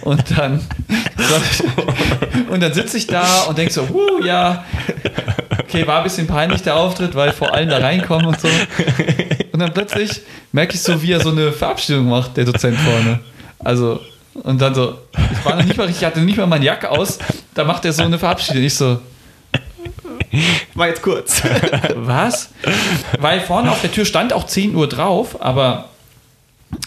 und 0.02 0.24
dann 0.38 0.60
und 2.50 2.62
dann 2.62 2.74
sitze 2.74 2.98
ich 2.98 3.08
da 3.08 3.44
und 3.48 3.58
denke 3.58 3.72
so, 3.74 3.88
huh, 3.90 4.24
ja, 4.26 4.64
okay, 5.68 5.86
war 5.86 6.00
ein 6.00 6.04
bisschen 6.04 6.28
peinlich 6.28 6.62
der 6.64 6.76
Auftritt, 6.76 7.16
weil 7.16 7.32
vor 7.32 7.54
allem 7.54 7.70
da 7.70 7.78
reinkommen 7.78 8.28
und 8.28 8.40
so. 8.40 8.48
Und 9.52 9.60
dann 9.60 9.74
plötzlich 9.74 10.22
merke 10.52 10.76
ich 10.76 10.82
so, 10.82 11.02
wie 11.02 11.12
er 11.12 11.20
so 11.20 11.30
eine 11.30 11.52
Verabschiedung 11.52 12.10
macht, 12.10 12.38
der 12.38 12.46
Dozent 12.46 12.78
vorne. 12.78 13.20
Also, 13.60 14.00
und 14.34 14.62
dann 14.62 14.76
so, 14.76 14.98
ich 15.32 15.46
war 15.46 15.56
noch 15.56 15.64
nicht 15.64 15.78
mal 15.78 15.86
richtig, 15.86 16.04
ich 16.04 16.06
hatte 16.06 16.22
nicht 16.22 16.38
mal 16.38 16.48
meine 16.48 16.66
Jacke 16.66 16.90
aus, 16.90 17.20
da 17.54 17.64
macht 17.64 17.86
er 17.86 17.94
so 17.94 18.04
eine 18.04 18.20
Verabschiedung. 18.20 18.64
Ich 18.64 18.76
so, 18.76 19.00
War 20.76 20.88
jetzt 20.88 21.02
kurz. 21.02 21.42
was? 21.96 22.50
Weil 23.20 23.42
vorne 23.42 23.72
auf 23.72 23.82
der 23.82 23.92
Tür 23.92 24.06
stand 24.06 24.34
auch 24.34 24.46
10 24.46 24.76
Uhr 24.76 24.88
drauf, 24.88 25.42
aber 25.42 25.90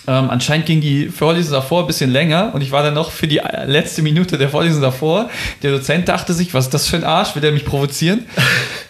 ähm, 0.07 0.31
anscheinend 0.31 0.67
ging 0.67 0.81
die 0.81 1.09
Vorlesung 1.09 1.53
davor 1.53 1.83
ein 1.83 1.87
bisschen 1.87 2.11
länger 2.13 2.51
und 2.55 2.61
ich 2.61 2.71
war 2.71 2.83
dann 2.83 2.95
noch 2.95 3.11
für 3.11 3.27
die 3.27 3.41
letzte 3.67 4.03
Minute 4.03 4.37
der 4.39 4.49
Vorlesung 4.49 4.83
davor. 4.83 5.31
Der 5.63 5.73
Dozent 5.73 6.09
dachte 6.09 6.35
sich, 6.35 6.53
was 6.55 6.67
ist 6.67 6.75
das 6.75 6.87
für 6.87 6.97
ein 6.97 7.05
Arsch, 7.05 7.35
will 7.35 7.43
der 7.43 7.53
mich 7.53 7.65
provozieren? 7.65 8.27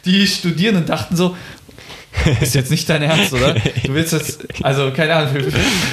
Die 0.05 0.27
Studierenden 0.27 0.87
dachten 0.87 1.15
so, 1.17 1.37
ist 2.41 2.57
jetzt 2.57 2.73
nicht 2.73 2.89
dein 2.91 3.03
Ernst, 3.03 3.33
oder? 3.33 3.55
Du 3.55 3.95
willst 3.95 4.13
jetzt, 4.13 4.45
also 4.65 4.91
keine 4.91 5.15
Ahnung. 5.15 5.37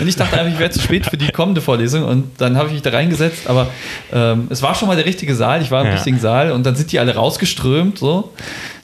Und 0.02 0.08
ich 0.08 0.16
dachte 0.16 0.40
einfach, 0.40 0.52
ich 0.52 0.60
wäre 0.60 0.72
zu 0.72 0.82
spät 0.82 1.06
für 1.06 1.16
die 1.16 1.28
kommende 1.28 1.62
Vorlesung 1.62 2.04
und 2.06 2.42
dann 2.42 2.58
habe 2.58 2.68
ich 2.70 2.74
mich 2.74 2.82
da 2.82 2.90
reingesetzt, 2.90 3.48
aber 3.48 3.68
ähm, 4.12 4.48
es 4.50 4.64
war 4.64 4.74
schon 4.74 4.88
mal 4.88 4.96
der 4.96 5.06
richtige 5.06 5.36
Saal, 5.36 5.62
ich 5.62 5.70
war 5.70 5.82
im 5.82 5.88
Ja. 5.88 5.94
richtigen 5.94 6.20
Saal 6.20 6.52
und 6.52 6.66
dann 6.66 6.76
sind 6.76 6.92
die 6.92 6.98
alle 7.00 7.14
rausgeströmt, 7.16 8.00
so. 8.00 8.34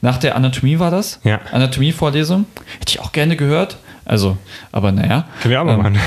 Nach 0.01 0.17
der 0.17 0.35
Anatomie 0.35 0.77
war 0.79 0.91
das. 0.91 1.19
Ja. 1.23 1.39
Anatomie-Vorlesung. 1.51 2.45
Hätte 2.79 2.89
ich 2.91 2.99
auch 2.99 3.13
gerne 3.13 3.35
gehört. 3.35 3.77
Also, 4.05 4.37
aber 4.71 4.91
naja. 4.91 5.25
Können 5.41 5.51
wir 5.51 5.61
auch 5.61 5.65
mal 5.65 5.73
Ähm, 5.75 5.81
machen. 5.81 5.99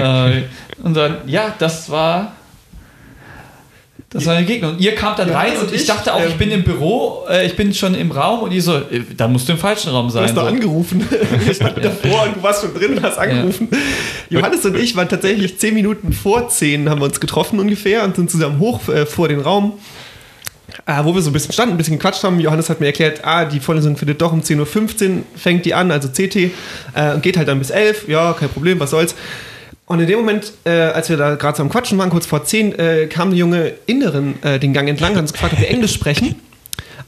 Äh, 0.38 0.42
und 0.82 0.94
dann, 0.94 1.16
ja, 1.26 1.54
das 1.58 1.90
war. 1.90 2.32
Das 4.10 4.24
war 4.24 4.34
eine 4.36 4.46
Gegner. 4.46 4.68
Und 4.70 4.80
ihr 4.80 4.94
kamt 4.94 5.18
dann 5.18 5.28
Ja, 5.28 5.38
rein 5.38 5.52
und 5.56 5.64
und 5.64 5.74
ich 5.74 5.80
ich, 5.82 5.86
dachte 5.86 6.14
auch, 6.14 6.20
ich 6.24 6.32
ähm, 6.32 6.38
bin 6.38 6.50
im 6.52 6.62
Büro, 6.62 7.24
äh, 7.28 7.44
ich 7.44 7.56
bin 7.56 7.74
schon 7.74 7.94
im 7.94 8.10
Raum 8.12 8.40
und 8.40 8.52
ihr 8.52 8.62
so, 8.62 8.76
äh, 8.76 9.02
da 9.16 9.26
musst 9.26 9.48
du 9.48 9.52
im 9.52 9.58
falschen 9.58 9.90
Raum 9.90 10.06
Du 10.06 10.12
sein. 10.12 10.24
hast 10.24 10.34
doch 10.36 10.42
So. 10.42 10.48
angerufen. 10.48 11.06
Ich 11.50 11.56
stand 11.56 11.84
davor 11.84 12.22
und 12.24 12.36
du 12.36 12.42
warst 12.42 12.62
schon 12.62 12.72
drin 12.72 12.96
und 12.96 13.02
hast 13.02 13.18
angerufen. 13.18 13.68
Johannes 14.30 14.64
und 14.64 14.76
ich 14.76 14.94
waren 14.94 15.08
tatsächlich 15.08 15.58
zehn 15.58 15.74
Minuten 15.74 16.12
vor 16.12 16.48
zehn, 16.48 16.88
haben 16.88 17.00
wir 17.00 17.06
uns 17.06 17.18
getroffen 17.20 17.58
ungefähr 17.58 18.04
und 18.04 18.14
sind 18.16 18.30
zusammen 18.30 18.60
hoch 18.60 18.88
äh, 18.88 19.06
vor 19.06 19.28
den 19.28 19.40
Raum. 19.40 19.72
Äh, 20.84 21.04
wo 21.04 21.14
wir 21.14 21.22
so 21.22 21.30
ein 21.30 21.32
bisschen 21.32 21.52
standen, 21.52 21.74
ein 21.74 21.78
bisschen 21.78 21.98
gequatscht 21.98 22.22
haben. 22.22 22.38
Johannes 22.40 22.68
hat 22.68 22.80
mir 22.80 22.86
erklärt, 22.86 23.20
ah, 23.24 23.44
die 23.44 23.60
Vorlesung 23.60 23.96
findet 23.96 24.20
doch 24.20 24.32
um 24.32 24.40
10.15 24.40 25.10
Uhr, 25.10 25.22
fängt 25.34 25.64
die 25.64 25.74
an, 25.74 25.90
also 25.90 26.08
CT, 26.08 26.36
äh, 26.36 26.50
und 27.14 27.22
geht 27.22 27.36
halt 27.36 27.48
dann 27.48 27.58
bis 27.58 27.70
11. 27.70 28.08
Ja, 28.08 28.34
kein 28.34 28.48
Problem, 28.48 28.78
was 28.78 28.90
soll's. 28.90 29.14
Und 29.86 30.00
in 30.00 30.06
dem 30.06 30.18
Moment, 30.18 30.52
äh, 30.64 30.70
als 30.70 31.08
wir 31.08 31.16
da 31.16 31.36
gerade 31.36 31.56
so 31.56 31.62
am 31.62 31.68
Quatschen 31.70 31.96
waren, 31.98 32.10
kurz 32.10 32.26
vor 32.26 32.44
10, 32.44 32.78
äh, 32.78 33.06
kam 33.06 33.28
eine 33.28 33.36
junge 33.36 33.72
Inderin 33.86 34.34
äh, 34.42 34.58
den 34.58 34.72
Gang 34.72 34.88
entlang, 34.88 35.14
hat 35.14 35.22
uns 35.22 35.32
gefragt, 35.32 35.54
ob 35.54 35.60
wir 35.60 35.68
Englisch 35.68 35.94
sprechen. 35.94 36.34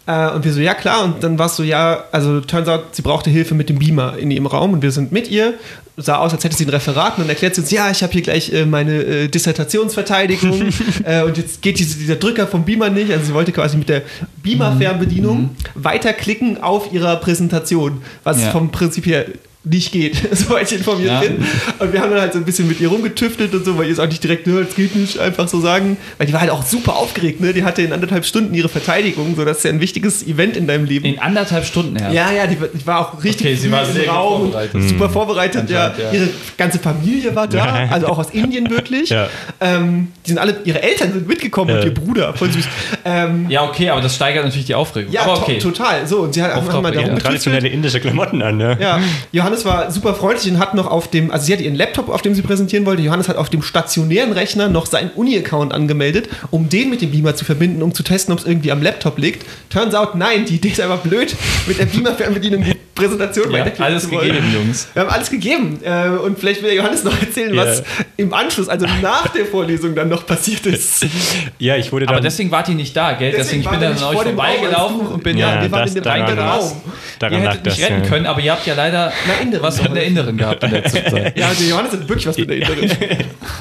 Äh, 0.07 0.31
und 0.31 0.45
wir 0.45 0.53
so, 0.53 0.61
ja 0.61 0.75
klar. 0.75 1.05
Und 1.05 1.23
dann 1.23 1.39
war 1.39 1.47
es 1.47 1.57
so, 1.57 1.65
ja, 1.65 2.05
also 2.13 2.41
turns 2.41 2.69
out, 2.69 2.85
sie 2.93 3.03
brauchte 3.03 3.31
Hilfe 3.31 3.55
mit 3.55 3.69
dem 3.69 3.79
Beamer 3.81 4.17
in 4.17 4.31
ihrem 4.31 4.47
Raum. 4.47 4.73
Und 4.73 4.83
wir 4.83 4.93
sind 4.93 5.11
mit 5.13 5.29
ihr. 5.29 5.55
Sah 6.01 6.19
aus, 6.19 6.33
als 6.33 6.45
hätte 6.45 6.57
sie 6.57 6.65
ein 6.65 6.71
Referat. 6.71 7.19
Und 7.19 7.29
erklärt 7.29 7.55
sie 7.55 7.61
uns, 7.61 7.71
ja, 7.71 7.91
ich 7.91 8.03
habe 8.03 8.13
hier 8.13 8.23
gleich 8.23 8.53
äh, 8.53 8.65
meine 8.65 8.95
äh, 9.03 9.29
Dissertationsverteidigung. 9.29 10.69
äh, 11.05 11.23
und 11.23 11.37
jetzt 11.37 11.61
geht 11.61 11.79
diese, 11.79 11.99
dieser 11.99 12.17
Drücker 12.17 12.47
vom 12.47 12.65
Beamer 12.65 12.89
nicht. 12.91 13.11
Also 13.11 13.27
sie 13.27 13.35
wollte 13.35 13.53
quasi 13.53 13.77
mit 13.77 13.89
der 13.89 14.03
Beamer-Fernbedienung 14.43 15.51
weiterklicken 15.75 16.63
auf 16.63 16.93
ihrer 16.93 17.17
Präsentation. 17.17 18.03
Was 18.25 18.41
Ja. 18.41 18.51
vom 18.51 18.71
Prinzip 18.71 19.07
her 19.07 19.27
nicht 19.71 19.93
geht, 19.93 20.17
soweit 20.33 20.71
ich 20.73 20.79
informiert 20.79 21.11
Ja. 21.11 21.21
bin. 21.21 21.45
Und 21.79 21.93
wir 21.93 22.01
haben 22.01 22.11
dann 22.11 22.21
halt 22.21 22.33
so 22.33 22.39
ein 22.39 22.45
bisschen 22.45 22.69
mit 22.69 22.81
ihr 22.81 22.89
rumgetüftelt 22.89 23.55
und 23.55 23.65
so, 23.65 23.77
weil 23.79 23.87
ihr 23.87 23.93
es 23.93 23.99
auch 23.99 24.07
nicht 24.09 24.23
direkt, 24.23 24.47
ne, 24.47 24.65
das 24.65 24.75
geht 24.75 24.95
nicht, 24.97 25.19
einfach 25.19 25.49
so 25.49 25.61
sagen. 25.61 25.97
Weil 26.19 26.27
die 26.27 26.33
war 26.33 26.41
halt 26.41 26.51
auch 26.51 26.65
super 26.65 26.97
aufgeregt, 26.97 27.41
ne? 27.41 27.53
Die 27.53 27.65
hatte 27.65 27.83
in 27.83 27.93
anderthalb 27.93 28.25
Stunden 28.25 28.55
ihre 28.55 28.69
Verteidigung, 28.69 29.35
so 29.37 29.45
das 29.45 29.59
ist 29.59 29.65
ja 29.65 29.71
ein 29.71 29.81
wichtiges 29.81 30.27
Event 30.27 30.57
in 30.57 30.67
deinem 30.67 30.85
Leben. 30.85 31.05
In 31.07 31.19
anderthalb 31.19 31.65
Stunden 31.65 31.97
her. 31.97 32.11
ja, 32.13 32.31
ja, 32.33 32.47
die, 32.47 32.61
war- 32.61 32.69
die 32.73 32.87
war 32.87 33.01
auch 33.01 33.25
richtig 33.25 33.47
Okay, 33.47 33.57
sie 33.57 33.71
war 33.71 33.85
sehr 33.85 34.09
Raum, 34.09 34.43
vorbereitet. 34.43 34.89
super 34.89 35.09
vorbereitet, 35.11 35.71
ja. 35.71 35.95
Ja. 35.99 36.13
Ihre 36.13 36.29
ganze 36.57 36.79
Familie 36.79 37.35
war 37.35 37.47
da, 37.47 37.85
Ja. 37.85 37.89
also 37.91 38.07
auch 38.09 38.19
aus 38.19 38.31
Indien 38.31 38.69
wirklich. 38.71 39.11
Ja. 39.11 39.29
Ähm, 39.61 40.09
die 40.27 40.31
sind 40.31 40.39
alle, 40.39 40.57
ihre 40.65 40.83
Eltern 40.83 41.13
sind 41.13 41.29
mitgekommen 41.29 41.71
und 41.73 41.79
Ja. 41.79 41.85
ihr 41.85 41.95
Bruder, 41.95 42.35
voll 42.35 42.51
süß. 42.51 42.65
Ähm, 43.05 43.47
Ja, 43.49 43.65
okay, 43.65 43.91
aber 43.91 44.01
das 44.01 44.15
steigert 44.15 44.45
natürlich 44.45 44.67
die 44.67 44.75
Aufregung. 44.75 45.13
ja, 45.13 45.23
aber 45.23 45.39
okay. 45.43 45.59
total. 45.59 46.07
So, 46.07 46.21
und 46.21 46.35
sie 46.35 46.43
hat 46.43 46.53
einfach 46.53 46.81
mal 46.81 46.91
da 46.91 47.01
ja. 47.01 47.07
rumgetüftelt. 47.07 47.23
Traditionelle 47.25 47.69
indische 47.69 48.01
Klamotten 48.01 48.43
an, 48.43 48.57
ne? 48.57 48.77
Ja, 48.81 49.01
Johannes 49.33 49.58
war 49.65 49.91
super 49.91 50.15
freundlich 50.15 50.53
und 50.53 50.59
hat 50.59 50.75
noch 50.75 50.87
auf 50.87 51.09
dem, 51.11 51.31
also 51.31 51.47
sie 51.47 51.53
hatte 51.53 51.63
ihren 51.63 51.75
Laptop, 51.77 52.09
auf 52.09 52.23
dem 52.23 52.35
sie 52.35 52.43
präsentieren 52.43 52.87
wollte. 52.87 53.03
Johannes 53.03 53.29
hat 53.29 53.37
auf 53.37 53.51
dem 53.51 53.63
stationären 53.63 54.33
Rechner 54.33 54.69
noch 54.69 54.87
seinen 54.87 55.11
Uni-Account 55.11 55.73
angemeldet, 55.73 56.29
um 56.51 56.69
den 56.69 56.91
mit 56.91 57.03
dem 57.03 57.11
Beamer 57.11 57.35
zu 57.35 57.45
verbinden, 57.45 57.83
um 57.83 57.95
zu 57.95 58.03
testen, 58.03 58.33
ob 58.33 58.41
es 58.41 58.47
irgendwie 58.47 58.73
am 58.73 58.83
Laptop 58.83 59.19
liegt. 59.19 59.45
Turns 59.71 59.95
out, 59.95 60.15
nein, 60.15 60.45
die 60.47 60.57
Idee 60.57 60.69
ist 60.69 60.81
einfach 60.81 60.99
blöd, 61.01 61.35
mit 61.67 61.79
der 61.79 61.87
Beamer-Fernbedienung 61.87 62.65
die 62.65 62.75
Präsentation 62.95 63.53
Ja, 63.53 63.65
alles 63.79 64.11
gegeben, 64.11 64.53
Jungs. 64.53 64.89
Wir 64.93 65.03
haben 65.03 65.11
alles 65.11 65.31
gegeben. 65.31 65.79
Äh, 65.85 66.09
Und 66.09 66.39
vielleicht 66.39 66.63
will 66.63 66.69
der 66.71 66.79
Johannes 66.79 67.05
noch 67.05 67.19
erzählen, 67.21 67.55
Ja. 67.55 67.65
was 67.65 67.83
im 68.17 68.35
Anschluss, 68.35 68.69
also 68.69 68.87
nach 69.01 69.29
der 69.29 69.47
Vorlesung 69.47 69.95
dann 69.95 70.09
noch 70.09 70.27
passiert 70.27 70.67
ist. 70.67 71.07
Ja, 71.59 71.77
ich 71.77 71.91
wurde 71.93 72.07
dann. 72.07 72.17
Aber 72.17 72.23
deswegen 72.23 72.51
wart 72.51 72.69
ihr 72.69 72.75
nicht 72.75 72.97
da, 72.97 73.13
gell? 73.13 73.33
Deswegen, 73.33 73.63
Deswegen 73.63 73.63
ich 73.63 73.69
bin 73.71 73.81
dann 73.81 73.97
an 73.97 74.05
euch 74.05 74.13
vor 74.15 74.25
dem 74.25 74.39
Raum, 74.39 74.47
vorbeigelaufen 74.57 75.07
und 75.09 75.23
bin 75.23 75.37
Ja, 75.37 75.55
dann 75.55 75.63
wir 75.63 75.73
waren 75.73 75.83
das 75.87 75.95
in 75.95 76.03
dem 76.03 76.13
eigenen. 76.13 76.39
Raum. 76.39 76.69
Ihr 76.73 76.93
Daran 77.19 77.43
lag 77.45 77.51
hättet 77.53 77.65
mich 77.67 77.75
das. 77.77 77.85
retten 77.91 78.03
ja. 78.05 78.09
können, 78.09 78.27
aber 78.27 78.41
ihr 78.41 78.53
habt 78.53 78.67
ja 78.67 78.75
leider 78.75 79.13
Inderin. 79.41 79.63
Was 79.63 79.83
hat 79.83 79.91
eine 79.91 80.03
Inderin 80.03 80.37
gehabt 80.37 80.63
in 80.65 80.71
der 80.71 80.85
Zeit? 80.85 81.09
Ja, 81.39 81.51
der 81.53 81.67
Johannes 81.67 81.93
hat 81.93 82.09
wirklich 82.09 82.27
was 82.27 82.39
mit 82.39 82.51
der 82.51 82.57
Inderin. 82.57 82.91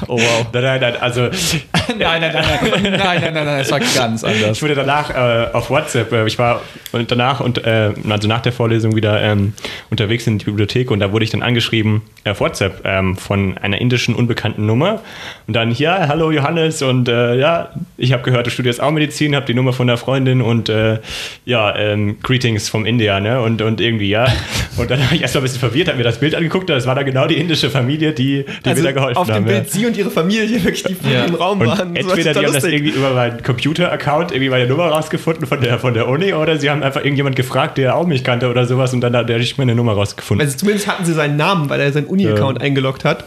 Oh 0.06 0.16
wow. 0.16 0.46
Nein, 0.52 0.62
nein, 0.62 0.80
nein, 0.80 0.96
also 1.00 1.22
Nein, 1.88 1.98
nein, 1.98 2.20
nein, 2.20 2.32
nein, 2.32 2.82
nein, 2.82 2.92
nein, 2.92 3.34
nein, 3.34 3.44
nein, 3.46 3.60
es 3.60 3.70
war 3.70 3.80
ganz 3.80 4.24
anders. 4.24 4.56
ich 4.56 4.62
wurde 4.62 4.74
danach 4.74 5.10
äh, 5.10 5.52
auf 5.52 5.70
WhatsApp, 5.70 6.12
äh, 6.12 6.26
ich 6.26 6.38
war 6.38 6.62
und 6.92 7.10
danach 7.10 7.40
und 7.40 7.64
äh, 7.64 7.92
also 8.08 8.28
nach 8.28 8.40
der 8.40 8.52
Vorlesung 8.52 8.94
wieder 8.94 9.20
ähm, 9.22 9.54
unterwegs 9.90 10.26
in 10.26 10.38
die 10.38 10.44
Bibliothek 10.44 10.90
und 10.90 11.00
da 11.00 11.12
wurde 11.12 11.24
ich 11.24 11.30
dann 11.30 11.42
angeschrieben 11.42 12.02
äh, 12.24 12.30
auf 12.30 12.40
WhatsApp 12.40 12.82
ähm, 12.84 13.16
von 13.16 13.58
einer 13.58 13.80
indischen 13.80 14.14
unbekannten 14.14 14.66
Nummer 14.66 15.00
und 15.46 15.54
dann 15.54 15.72
ja, 15.72 16.08
hallo 16.08 16.30
Johannes 16.30 16.82
und 16.82 17.08
äh, 17.08 17.36
ja, 17.36 17.70
ich 17.96 18.12
habe 18.12 18.22
gehört, 18.22 18.46
du 18.46 18.50
studierst 18.50 18.80
auch 18.80 18.90
Medizin, 18.90 19.34
habe 19.34 19.46
die 19.46 19.54
Nummer 19.54 19.72
von 19.72 19.86
der 19.86 19.96
Freundin 19.96 20.42
und 20.42 20.68
äh, 20.68 20.98
ja, 21.44 21.74
ähm, 21.76 22.18
Greetings 22.22 22.68
vom 22.68 22.86
India, 22.86 23.20
ne? 23.20 23.40
Und, 23.40 23.62
und 23.62 23.80
irgendwie, 23.80 24.08
ja. 24.08 24.26
Und 24.76 24.90
dann 24.90 25.04
habe 25.04 25.14
ich 25.14 25.22
erstmal 25.22 25.42
ein 25.42 25.44
bisschen 25.44 25.60
verwirrt, 25.68 25.88
habe 25.88 25.98
mir 25.98 26.04
das 26.04 26.18
Bild 26.18 26.34
angeguckt 26.34 26.68
und 26.70 26.76
das 26.76 26.86
war 26.86 26.94
dann 26.94 27.04
genau 27.04 27.26
die 27.26 27.36
indische 27.36 27.70
Familie, 27.70 28.12
die, 28.12 28.44
die 28.64 28.74
mir 28.74 28.82
da 28.82 28.92
geholfen 28.92 29.16
Also 29.18 29.20
auf 29.20 29.36
haben. 29.36 29.44
dem 29.44 29.52
ja. 29.54 29.60
Bild 29.60 29.70
sie 29.72 29.86
und 29.86 29.96
ihre 29.96 30.10
Familie 30.10 30.48
wirklich 30.64 30.82
die 30.84 30.96
Ja. 31.12 31.24
im 31.24 31.34
Raum 31.34 31.60
Und 31.60 31.66
waren. 31.68 31.94
Das 31.94 32.04
war 32.06 32.12
entweder 32.16 32.16
die 32.16 32.22
total 32.24 32.36
haben 32.36 32.44
das 32.54 32.62
lustig. 32.62 32.72
irgendwie 32.74 32.92
über 32.98 33.10
meinen 33.14 33.42
Computer-Account 33.42 34.32
irgendwie 34.32 34.50
meine 34.50 34.66
Nummer 34.66 34.86
rausgefunden 34.88 35.46
von 35.46 35.60
der, 35.60 35.78
von 35.78 35.94
der 35.94 36.08
Uni 36.08 36.32
oder 36.32 36.56
sie 36.58 36.70
haben 36.70 36.82
einfach 36.82 37.00
irgendjemand 37.02 37.36
gefragt, 37.36 37.78
der 37.78 37.96
auch 37.96 38.06
mich 38.06 38.24
kannte 38.24 38.48
oder 38.50 38.64
sowas 38.66 38.92
und 38.94 39.00
dann 39.00 39.14
hat 39.16 39.28
der 39.28 39.38
ich 39.38 39.58
meine 39.58 39.74
Nummer 39.74 39.92
rausgefunden. 39.92 40.44
Also 40.46 40.58
zumindest 40.58 40.86
hatten 40.88 41.04
sie 41.04 41.12
seinen 41.14 41.36
Namen, 41.36 41.68
weil 41.70 41.80
er 41.80 41.92
seinen 41.92 42.06
Uni-Account 42.06 42.58
Ja. 42.58 42.64
eingeloggt 42.64 43.04
hat. 43.04 43.24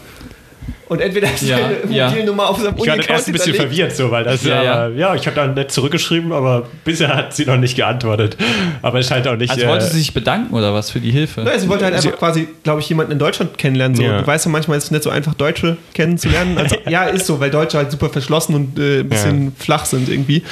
Und 0.88 1.00
entweder 1.00 1.32
ist 1.32 1.42
Ja, 1.42 1.58
seine 1.58 1.94
ja. 1.94 2.08
Mobilnummer 2.10 2.48
auf 2.50 2.60
seinem 2.60 2.74
ich 2.76 2.86
war 2.86 2.96
dann 2.96 3.06
erst 3.06 3.26
ein 3.28 3.32
bisschen 3.32 3.54
verwirrt, 3.54 3.96
so, 3.96 4.10
weil 4.10 4.24
das 4.24 4.44
Ja, 4.44 4.62
ja, 4.62 4.88
ja. 4.88 4.94
ja, 4.94 5.14
ich 5.14 5.24
habe 5.26 5.34
dann 5.36 5.54
nett 5.54 5.72
zurückgeschrieben, 5.72 6.32
aber 6.32 6.68
bisher 6.84 7.14
hat 7.16 7.34
sie 7.34 7.46
noch 7.46 7.56
nicht 7.56 7.76
geantwortet. 7.76 8.36
Aber 8.82 8.98
es 8.98 9.06
scheint 9.08 9.26
auch 9.26 9.36
nicht. 9.36 9.50
Also 9.50 9.66
wollte 9.66 9.86
sie 9.86 9.98
sich 9.98 10.12
bedanken 10.12 10.52
oder 10.54 10.74
was 10.74 10.90
für 10.90 11.00
die 11.00 11.10
Hilfe? 11.10 11.42
Ja, 11.42 11.58
sie 11.58 11.68
wollte 11.68 11.84
halt 11.86 11.94
einfach 11.94 12.16
quasi, 12.18 12.46
glaube 12.62 12.80
ich, 12.80 12.88
jemanden 12.88 13.12
in 13.12 13.18
Deutschland 13.18 13.56
kennenlernen. 13.56 13.96
So. 13.96 14.02
Ja. 14.02 14.20
Du 14.20 14.26
weißt 14.26 14.44
ja, 14.44 14.50
manchmal 14.50 14.76
ist 14.78 14.84
es 14.84 14.90
nicht 14.90 15.02
so 15.04 15.10
einfach, 15.10 15.34
Deutsche 15.34 15.78
kennenzulernen. 15.94 16.58
Also, 16.58 16.76
ja, 16.88 17.04
ist 17.04 17.26
so, 17.26 17.40
weil 17.40 17.50
Deutsche 17.50 17.78
halt 17.78 17.90
super 17.90 18.10
verschlossen 18.10 18.54
und 18.54 18.78
äh, 18.78 19.00
ein 19.00 19.08
bisschen 19.08 19.54
flach 19.58 19.86
sind 19.86 20.08
irgendwie. 20.10 20.42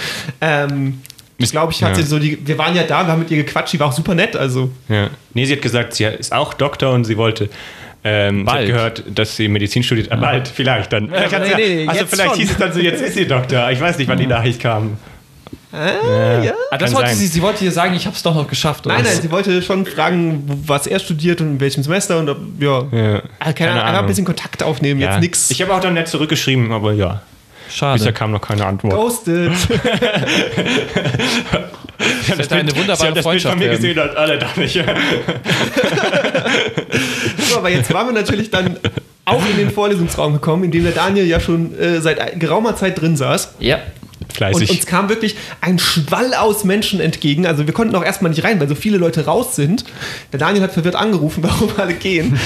Ähm, 0.40 1.00
ich 1.36 1.50
glaube, 1.50 1.72
ich 1.72 1.82
hatte 1.82 2.00
Ja. 2.00 2.06
so 2.06 2.18
die, 2.18 2.38
wir 2.46 2.56
waren 2.58 2.74
ja 2.74 2.82
da, 2.84 3.02
wir 3.06 3.12
haben 3.12 3.20
mit 3.20 3.30
ihr 3.30 3.38
gequatscht, 3.44 3.72
die 3.72 3.80
war 3.80 3.88
auch 3.88 3.92
super 3.92 4.14
nett. 4.14 4.36
Also, 4.36 4.70
Ja. 4.88 5.08
Nee, 5.34 5.44
sie 5.44 5.52
hat 5.54 5.62
gesagt, 5.62 5.94
sie 5.94 6.04
ist 6.04 6.32
auch 6.32 6.54
Doktor 6.54 6.92
und 6.92 7.04
sie 7.04 7.16
wollte. 7.16 7.48
Ähm, 8.02 8.44
Bald. 8.46 8.66
gehört, 8.66 9.04
dass 9.14 9.36
sie 9.36 9.48
Medizin 9.48 9.82
studiert. 9.82 10.10
Ah, 10.10 10.16
Bald, 10.16 10.48
vielleicht 10.48 10.92
dann. 10.92 11.10
Hat 11.10 11.30
nee, 11.32 11.54
nee, 11.56 11.86
also 11.88 12.00
jetzt 12.00 12.10
vielleicht 12.14 12.30
schon. 12.30 12.38
hieß 12.40 12.50
es 12.52 12.56
dann 12.56 12.72
so, 12.72 12.80
jetzt 12.80 13.02
ist 13.02 13.14
sie 13.14 13.26
Doktor. 13.26 13.70
Ich 13.70 13.80
weiß 13.80 13.98
nicht, 13.98 14.08
wann 14.08 14.16
die 14.18 14.26
Nachricht 14.26 14.60
kam. 14.60 14.96
äh, 15.72 16.46
ja. 16.46 16.52
Ah, 16.70 16.78
das 16.78 16.90
Kann 16.90 16.96
wollte 16.98 17.10
sein. 17.10 17.18
sie, 17.18 17.26
sie 17.26 17.42
wollte 17.42 17.58
dir 17.64 17.70
sagen, 17.72 17.94
ich 17.94 18.06
habe 18.06 18.16
es 18.16 18.22
doch 18.22 18.34
noch 18.34 18.48
geschafft. 18.48 18.86
Oder 18.86 18.94
Nein, 18.96 19.04
nein, 19.04 19.18
sie 19.20 19.30
wollte 19.30 19.60
schon 19.62 19.84
fragen, 19.84 20.44
was 20.66 20.86
er 20.86 20.98
studiert 20.98 21.40
und 21.42 21.48
in 21.48 21.60
welchem 21.60 21.82
Semester 21.82 22.18
und 22.18 22.28
ob, 22.30 22.38
ja. 22.58 22.84
Ja. 22.90 23.22
Ah, 23.38 23.52
keine 23.52 23.72
Ahnung, 23.72 23.84
einfach 23.84 24.00
ein 24.00 24.06
bisschen 24.06 24.24
Kontakt 24.24 24.62
aufnehmen, 24.62 25.00
Ja. 25.00 25.10
jetzt 25.12 25.20
nix. 25.20 25.50
Ich 25.50 25.60
habe 25.60 25.74
auch 25.74 25.80
dann 25.80 25.92
nett 25.94 26.08
zurückgeschrieben, 26.08 26.72
aber 26.72 26.92
ja, 26.94 27.20
bisher 27.66 27.98
Schade. 27.98 28.12
kam 28.14 28.30
noch 28.32 28.40
keine 28.40 28.64
Antwort. 28.66 28.94
Ghosted. 28.94 29.52
Das 32.28 32.38
hätte 32.38 32.54
eine 32.56 32.74
wunderbare 32.74 33.08
hat 33.08 33.16
das 33.16 33.24
Bild 33.24 33.24
Freundschaft 33.24 33.52
von 33.52 33.58
mir 33.58 33.66
werden. 33.70 33.82
gesehen 33.82 33.98
und 33.98 34.16
alle 34.16 34.38
da 34.38 34.48
nicht. 34.56 34.84
So, 37.50 37.58
aber 37.58 37.70
jetzt 37.70 37.92
waren 37.92 38.06
wir 38.06 38.12
natürlich 38.12 38.50
dann 38.50 38.76
auch 39.24 39.42
in 39.48 39.56
den 39.56 39.70
Vorlesungsraum 39.70 40.34
gekommen, 40.34 40.64
in 40.64 40.70
dem 40.70 40.84
der 40.84 40.92
Daniel 40.92 41.26
ja 41.26 41.40
schon 41.40 41.76
äh, 41.78 42.00
seit 42.00 42.38
geraumer 42.38 42.76
Zeit 42.76 43.00
drin 43.00 43.16
saß. 43.16 43.54
Ja. 43.58 43.80
Und 44.20 44.32
Fleißig. 44.32 44.70
uns 44.70 44.86
kam 44.86 45.08
wirklich 45.08 45.34
ein 45.60 45.78
Schwall 45.78 46.34
aus 46.34 46.64
Menschen 46.64 47.00
entgegen. 47.00 47.46
Also 47.46 47.66
wir 47.66 47.74
konnten 47.74 47.96
auch 47.96 48.04
erstmal 48.04 48.30
nicht 48.30 48.44
rein, 48.44 48.60
weil 48.60 48.68
so 48.68 48.74
viele 48.74 48.98
Leute 48.98 49.24
raus 49.24 49.56
sind. 49.56 49.84
Der 50.32 50.38
Daniel 50.38 50.62
hat 50.62 50.72
verwirrt 50.72 50.94
angerufen, 50.94 51.42
warum 51.46 51.70
alle 51.76 51.94
gehen. 51.94 52.38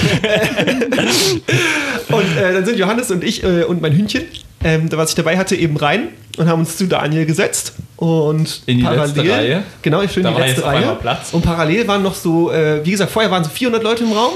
und 2.09 2.37
äh, 2.37 2.53
dann 2.53 2.65
sind 2.65 2.79
Johannes 2.79 3.11
und 3.11 3.23
ich 3.23 3.43
äh, 3.43 3.63
und 3.63 3.81
mein 3.81 3.95
Hündchen, 3.95 4.23
ähm, 4.65 4.89
was 4.91 5.09
ich 5.11 5.15
dabei 5.15 5.37
hatte, 5.37 5.55
eben 5.55 5.77
rein 5.77 6.09
und 6.37 6.49
haben 6.49 6.59
uns 6.59 6.75
zu 6.75 6.87
Daniel 6.87 7.25
gesetzt. 7.25 7.73
Und 7.97 8.61
In 8.65 8.79
die 8.79 8.83
letzte 8.83 9.21
Reihe. 9.21 9.63
Genau, 9.81 10.01
ich 10.01 10.11
schön 10.11 10.23
Da 10.23 10.31
die 10.31 10.41
letzte 10.41 10.65
Reihe. 10.65 10.97
Und 11.31 11.41
parallel 11.43 11.87
waren 11.87 12.03
noch 12.03 12.13
so, 12.15 12.51
äh, 12.51 12.83
wie 12.85 12.91
gesagt, 12.91 13.09
vorher 13.11 13.31
waren 13.31 13.43
so 13.45 13.49
400 13.49 13.81
Leute 13.83 14.03
im 14.03 14.11
Raum 14.11 14.33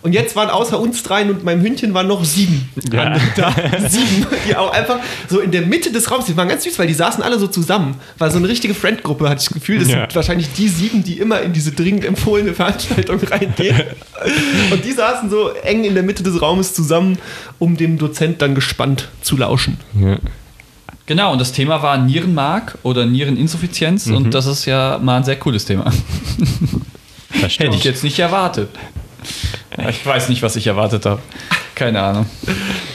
und 0.00 0.14
jetzt 0.14 0.34
waren 0.36 0.48
außer 0.48 0.80
uns 0.80 1.02
dreien 1.02 1.28
und 1.28 1.44
meinem 1.44 1.60
Hündchen 1.62 1.92
waren 1.92 2.06
noch 2.06 2.24
sieben. 2.24 2.70
Ja. 2.90 3.18
da. 3.36 3.54
sieben, 3.88 4.26
die 4.48 4.56
auch 4.56 4.72
einfach 4.72 5.00
so 5.28 5.40
in 5.40 5.50
der 5.50 5.62
Mitte 5.62 5.90
des 5.92 6.10
Raums, 6.10 6.24
die 6.26 6.36
waren 6.36 6.48
ganz 6.48 6.64
süß, 6.64 6.78
weil 6.78 6.86
die 6.86 6.94
saßen 6.94 7.22
alle 7.22 7.38
so 7.38 7.46
zusammen. 7.46 7.96
War 8.16 8.30
so 8.30 8.38
eine 8.38 8.48
richtige 8.48 8.74
Friendgruppe, 8.74 9.28
hatte 9.28 9.40
ich 9.42 9.48
das 9.48 9.54
Gefühl. 9.54 9.80
Das 9.80 9.88
Ja. 9.88 10.00
sind 10.00 10.14
wahrscheinlich 10.14 10.48
die 10.56 10.68
sieben, 10.68 11.04
die 11.04 11.18
immer 11.18 11.42
in 11.42 11.52
diese 11.52 11.72
dringend 11.72 12.06
empfohlene 12.06 12.54
Veranstaltung 12.54 13.20
reingehen. 13.30 13.82
und 14.70 14.82
die 14.84 14.92
saßen 14.92 15.28
so 15.28 15.50
eng 15.50 15.84
in 15.84 15.92
der 15.94 16.04
Mitte 16.04 16.22
des 16.22 16.40
Raumes 16.40 16.72
zusammen, 16.72 17.18
um 17.58 17.76
dem 17.76 17.98
Dozent 17.98 18.40
dann 18.40 18.54
gespannt 18.54 19.08
zu 19.20 19.36
lauschen. 19.36 19.63
Ja. 19.94 20.18
Genau, 21.06 21.32
und 21.32 21.40
das 21.40 21.52
Thema 21.52 21.82
war 21.82 21.98
Nierenmark 21.98 22.78
oder 22.82 23.04
Niereninsuffizienz 23.04 24.06
und 24.06 24.32
das 24.32 24.46
ist 24.46 24.64
ja 24.64 24.98
mal 25.02 25.18
ein 25.18 25.24
sehr 25.24 25.36
cooles 25.36 25.66
Thema. 25.66 25.92
Hätte 27.30 27.76
ich 27.76 27.84
jetzt 27.84 28.02
nicht 28.02 28.18
erwartet. 28.18 28.70
Ich 29.88 30.06
weiß 30.06 30.28
nicht, 30.30 30.42
was 30.42 30.56
ich 30.56 30.66
erwartet 30.66 31.04
habe. 31.04 31.20
Keine 31.74 32.00
Ahnung. 32.00 32.26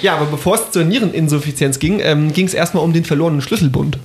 Ja, 0.02 0.16
aber 0.16 0.26
bevor 0.26 0.56
es 0.56 0.72
zur 0.72 0.86
Niereninsuffizienz 0.86 1.78
ging, 1.78 2.00
ähm, 2.00 2.34
ging 2.34 2.48
es 2.48 2.54
erstmal 2.54 2.84
um 2.84 2.94
den 2.94 3.06
verlorenen 3.06 3.42
Schlüsselbund. 3.42 4.00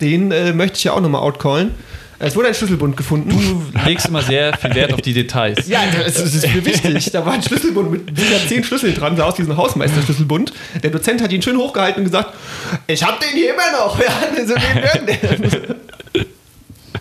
Den 0.00 0.30
äh, 0.30 0.52
möchte 0.52 0.76
ich 0.76 0.84
ja 0.84 0.92
auch 0.92 1.00
nochmal 1.00 1.22
outcallen. 1.22 1.70
Es 2.18 2.34
wurde 2.34 2.48
ein 2.48 2.54
Schlüsselbund 2.54 2.96
gefunden. 2.96 3.28
Du 3.30 3.78
legst 3.84 4.06
immer 4.06 4.22
sehr 4.22 4.56
viel 4.56 4.74
Wert 4.74 4.92
auf 4.94 5.02
die 5.02 5.12
Details. 5.12 5.68
Ja, 5.68 5.80
das, 5.86 6.14
das 6.14 6.34
ist 6.34 6.46
mir 6.54 6.64
wichtig. 6.64 7.10
Da 7.12 7.24
war 7.26 7.34
ein 7.34 7.42
Schlüsselbund 7.42 7.90
mit 7.90 8.18
zehn 8.48 8.64
Schlüsseln 8.64 8.94
dran, 8.94 9.16
sah 9.16 9.24
aus 9.24 9.38
wie 9.38 9.42
so 9.42 9.50
ein 9.50 9.56
Hausmeister-Schlüsselbund. 9.56 10.52
Der 10.82 10.90
Dozent 10.90 11.20
hat 11.22 11.30
ihn 11.32 11.42
schön 11.42 11.56
hochgehalten 11.58 12.00
und 12.02 12.04
gesagt, 12.10 12.34
ich 12.86 13.02
hab 13.02 13.20
den 13.20 13.30
hier 13.30 13.52
immer 13.52 13.70
noch. 13.84 13.98
Ja, 14.06 14.12
so 14.46 14.54
den 14.54 14.82
werden 14.82 15.74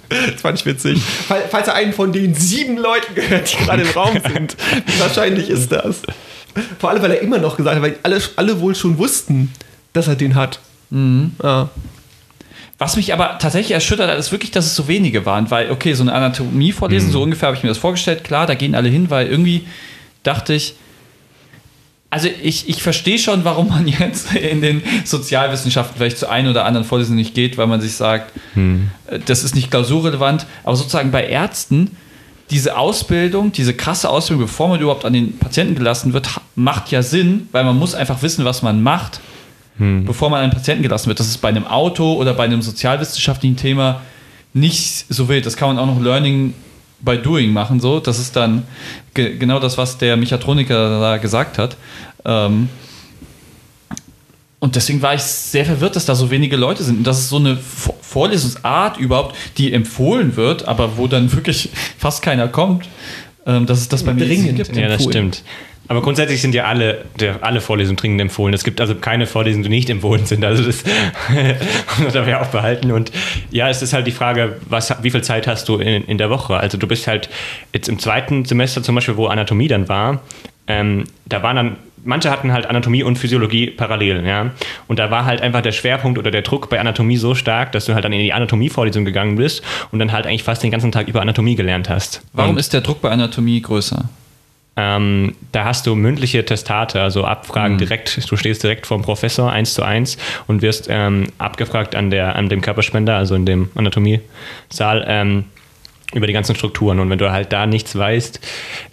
Das 0.10 0.42
fand 0.42 0.60
ich 0.60 0.66
witzig. 0.66 1.02
Fall- 1.02 1.44
Falls 1.50 1.68
er 1.68 1.76
einen 1.76 1.94
von 1.94 2.12
den 2.12 2.36
sieben 2.36 2.78
Leuten 2.78 3.16
gehört, 3.16 3.52
die 3.54 3.64
gerade 3.66 3.84
im 3.84 3.90
Raum 3.90 4.18
sind. 4.34 4.56
Wie 4.86 5.00
wahrscheinlich 5.00 5.50
ist 5.50 5.72
das? 5.72 6.02
Vor 6.80 6.90
allem, 6.90 7.02
weil 7.02 7.12
er 7.12 7.22
immer 7.22 7.38
noch 7.38 7.58
gesagt 7.58 7.76
hat, 7.78 7.82
weil 7.84 7.98
alle, 8.04 8.22
alle 8.36 8.60
wohl 8.60 8.76
schon 8.76 8.98
wussten, 8.98 9.52
dass 9.94 10.08
er 10.08 10.16
den 10.16 10.36
hat. 10.36 10.60
Ah. 11.42 11.68
Was 12.78 12.98
mich 12.98 13.14
aber 13.14 13.38
tatsächlich 13.40 13.72
erschüttert 13.72 14.10
hat, 14.10 14.18
ist 14.18 14.32
wirklich, 14.34 14.52
dass 14.52 14.66
es 14.66 14.76
so 14.76 14.88
wenige 14.90 15.26
waren, 15.26 15.50
weil, 15.50 15.72
okay, 15.72 15.94
so 15.94 16.04
eine 16.04 16.14
Anatomie 16.14 16.74
vorlesen, 16.74 17.10
so 17.10 17.22
ungefähr 17.22 17.48
habe 17.48 17.58
ich 17.58 17.64
mir 17.64 17.70
das 17.70 17.78
vorgestellt, 17.78 18.26
klar, 18.26 18.48
da 18.48 18.56
gehen 18.56 18.76
alle 18.76 18.90
hin, 18.90 19.10
weil 19.10 19.28
irgendwie 19.28 19.66
dachte 20.24 20.54
ich, 20.54 20.76
also 22.10 22.30
ich, 22.42 22.70
ich 22.70 22.82
verstehe 22.82 23.18
schon, 23.18 23.46
warum 23.46 23.70
man 23.70 23.88
jetzt 24.00 24.34
in 24.36 24.62
den 24.62 24.84
Sozialwissenschaften 25.06 25.98
vielleicht 25.98 26.18
zu 26.18 26.30
ein 26.30 26.48
oder 26.48 26.66
anderen 26.66 26.86
Vorlesungen 26.86 27.18
nicht 27.18 27.34
geht, 27.34 27.58
weil 27.58 27.68
man 27.68 27.82
sich 27.82 27.96
sagt, 27.96 28.34
äh, 29.08 29.20
das 29.26 29.44
ist 29.44 29.56
nicht 29.56 29.72
klausurrelevant, 29.72 30.46
aber 30.64 30.76
sozusagen 30.76 31.12
bei 31.12 31.26
Ärzten, 31.28 31.92
diese 32.52 32.78
Ausbildung, 32.78 33.52
diese 33.52 33.74
krasse 33.74 34.10
Ausbildung, 34.10 34.46
bevor 34.46 34.68
man 34.68 34.80
überhaupt 34.80 35.06
an 35.06 35.14
den 35.14 35.38
Patienten 35.40 35.76
gelassen 35.76 36.14
wird, 36.14 36.30
macht 36.56 36.92
ja 36.92 37.02
Sinn, 37.02 37.48
weil 37.52 37.64
man 37.64 37.78
muss 37.78 37.96
einfach 37.96 38.22
wissen, 38.22 38.46
was 38.46 38.62
man 38.62 38.84
macht, 38.84 39.20
bevor 39.78 40.30
man 40.30 40.42
an 40.44 40.50
den 40.50 40.54
Patienten 40.56 40.84
gelassen 40.84 41.08
wird. 41.08 41.20
Das 41.20 41.28
ist 41.28 41.38
bei 41.40 41.50
einem 41.50 41.68
Auto 41.68 42.14
oder 42.14 42.34
bei 42.34 42.46
einem 42.46 42.62
sozialwissenschaftlichen 42.62 43.58
Thema 43.58 44.02
nicht 44.54 45.06
so 45.10 45.28
wild. 45.28 45.46
Das 45.46 45.58
kann 45.58 45.68
man 45.76 45.78
auch 45.80 45.86
noch 45.94 46.02
Learning 46.02 46.54
by 47.02 47.18
Doing 47.18 47.52
machen. 47.52 47.80
So, 47.82 48.00
das 48.00 48.18
ist 48.20 48.36
dann 48.38 48.64
ge 49.14 49.38
genau 49.38 49.60
das, 49.60 49.78
was 49.78 49.98
der 49.98 50.16
Mechatroniker 50.16 51.00
da 51.02 51.18
gesagt 51.18 51.58
hat. 51.58 51.76
Ähm, 52.24 52.70
und 54.60 54.76
deswegen 54.76 55.02
war 55.02 55.14
ich 55.14 55.22
sehr 55.22 55.66
verwirrt, 55.66 55.96
dass 55.96 56.06
da 56.06 56.16
so 56.16 56.32
wenige 56.32 56.56
Leute 56.56 56.84
sind. 56.84 57.00
Und 57.00 57.04
das 57.08 57.20
ist 57.20 57.30
so 57.30 57.36
eine 57.38 57.58
Vor- 57.58 57.96
Vorlesungsart 58.02 58.98
überhaupt, 58.98 59.36
die 59.58 59.74
empfohlen 59.74 60.36
wird, 60.38 60.68
aber 60.68 60.98
wo 60.98 61.08
dann 61.08 61.32
wirklich 61.34 61.70
fast 61.98 62.22
keiner 62.22 62.48
kommt. 62.48 62.88
Ähm, 63.46 63.68
dass 63.68 63.80
es 63.80 63.90
das 63.90 64.02
bei 64.04 64.14
mir 64.14 64.26
Dringend. 64.26 64.56
gibt. 64.56 64.76
Ja, 64.76 64.88
das 64.88 65.04
stimmt. 65.04 65.44
Aber 65.88 66.02
grundsätzlich 66.02 66.42
sind 66.42 66.56
ja 66.56 66.66
alle, 66.66 67.06
der, 67.20 67.44
alle 67.44 67.62
Vorlesungen 67.62 67.98
dringend 67.98 68.22
empfohlen. 68.22 68.54
Es 68.54 68.64
gibt 68.64 68.82
also 68.82 68.96
keine 68.96 69.28
Vorlesungen, 69.28 69.64
die 69.64 69.70
nicht 69.70 69.90
empfohlen 69.90 70.26
sind. 70.26 70.44
Also 70.44 70.64
das 70.64 70.84
muss 72.04 72.14
man 72.14 72.28
ja 72.28 72.42
auch 72.42 72.48
behalten. 72.48 72.92
Und 72.92 73.12
ja, 73.52 73.70
es 73.70 73.82
ist 73.82 73.94
halt 73.94 74.08
die 74.08 74.12
Frage, 74.12 74.58
was, 74.68 74.96
wie 75.04 75.12
viel 75.12 75.24
Zeit 75.24 75.48
hast 75.48 75.70
du 75.70 75.78
in, 75.78 76.06
in 76.06 76.18
der 76.18 76.30
Woche? 76.30 76.58
Also 76.58 76.78
du 76.78 76.88
bist 76.88 77.08
halt 77.08 77.30
jetzt 77.74 77.88
im 77.88 78.00
zweiten 78.00 78.46
Semester 78.46 78.82
zum 78.82 78.96
Beispiel, 78.96 79.18
wo 79.18 79.28
Anatomie 79.28 79.68
dann 79.68 79.88
war, 79.88 80.22
ähm, 80.68 81.06
da 81.26 81.44
waren 81.44 81.56
dann, 81.56 81.76
manche 82.04 82.32
hatten 82.32 82.52
halt 82.52 82.66
Anatomie 82.66 83.04
und 83.04 83.18
Physiologie 83.18 83.68
parallel, 83.68 84.26
ja. 84.26 84.52
Und 84.88 84.98
da 84.98 85.12
war 85.12 85.26
halt 85.26 85.42
einfach 85.42 85.62
der 85.62 85.72
Schwerpunkt 85.72 86.18
oder 86.18 86.32
der 86.32 86.42
Druck 86.42 86.70
bei 86.70 86.80
Anatomie 86.80 87.18
so 87.18 87.36
stark, 87.36 87.72
dass 87.72 87.86
du 87.86 87.94
halt 87.94 88.04
dann 88.04 88.14
in 88.14 88.20
die 88.20 88.34
Anatomie-Vorlesung 88.34 89.06
gegangen 89.06 89.36
bist 89.36 89.62
und 89.92 90.00
dann 90.00 90.12
halt 90.12 90.26
eigentlich 90.26 90.44
fast 90.44 90.64
den 90.64 90.72
ganzen 90.72 90.92
Tag 90.92 91.08
über 91.08 91.22
Anatomie 91.22 91.56
gelernt 91.56 91.90
hast. 91.90 92.22
Warum 92.34 92.52
und, 92.52 92.58
ist 92.58 92.74
der 92.74 92.82
Druck 92.82 93.02
bei 93.02 93.12
Anatomie 93.12 93.62
größer? 93.62 94.10
Ähm, 94.78 95.36
da 95.52 95.64
hast 95.66 95.88
du 95.88 95.96
mündliche 95.96 96.44
Testate, 96.44 97.02
also 97.02 97.24
Abfragen 97.24 97.78
direkt, 97.78 98.30
du 98.30 98.36
stehst 98.36 98.64
direkt 98.64 98.86
vom 98.86 99.02
Professor 99.02 99.52
eins 99.52 99.74
zu 99.74 99.84
eins 99.84 100.18
und 100.48 100.62
wirst 100.62 100.88
ähm, 100.90 101.28
abgefragt 101.38 101.96
an, 101.96 102.10
der, 102.10 102.36
an 102.36 102.50
dem 102.50 102.62
Körperspender, 102.62 103.16
also 103.16 103.36
in 103.36 103.46
dem 103.46 103.70
Anatomiesaal. 103.76 105.06
Ähm, 105.08 105.46
über 106.16 106.28
die 106.28 106.34
ganzen 106.34 106.56
Strukturen. 106.56 107.00
Und 107.00 107.10
wenn 107.10 107.20
du 107.20 107.32
halt 107.32 107.52
da 107.54 107.68
nichts 107.68 107.96
weißt, 107.96 108.40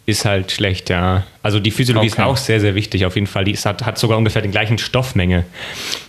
ist 0.04 0.24
halt 0.24 0.50
schlecht, 0.50 0.90
ja. 0.90 1.22
Also 1.44 1.60
die 1.60 1.70
Physiologie 1.70 2.08
Okay. 2.08 2.20
ist 2.20 2.26
auch 2.26 2.36
sehr, 2.36 2.60
sehr 2.60 2.74
wichtig, 2.74 3.06
auf 3.06 3.14
jeden 3.14 3.28
Fall. 3.28 3.44
Die 3.44 3.54
hat, 3.54 3.86
hat 3.86 3.98
sogar 3.98 4.18
ungefähr 4.18 4.42
den 4.42 4.50
gleichen 4.50 4.78
Stoffmenge. 4.78 5.44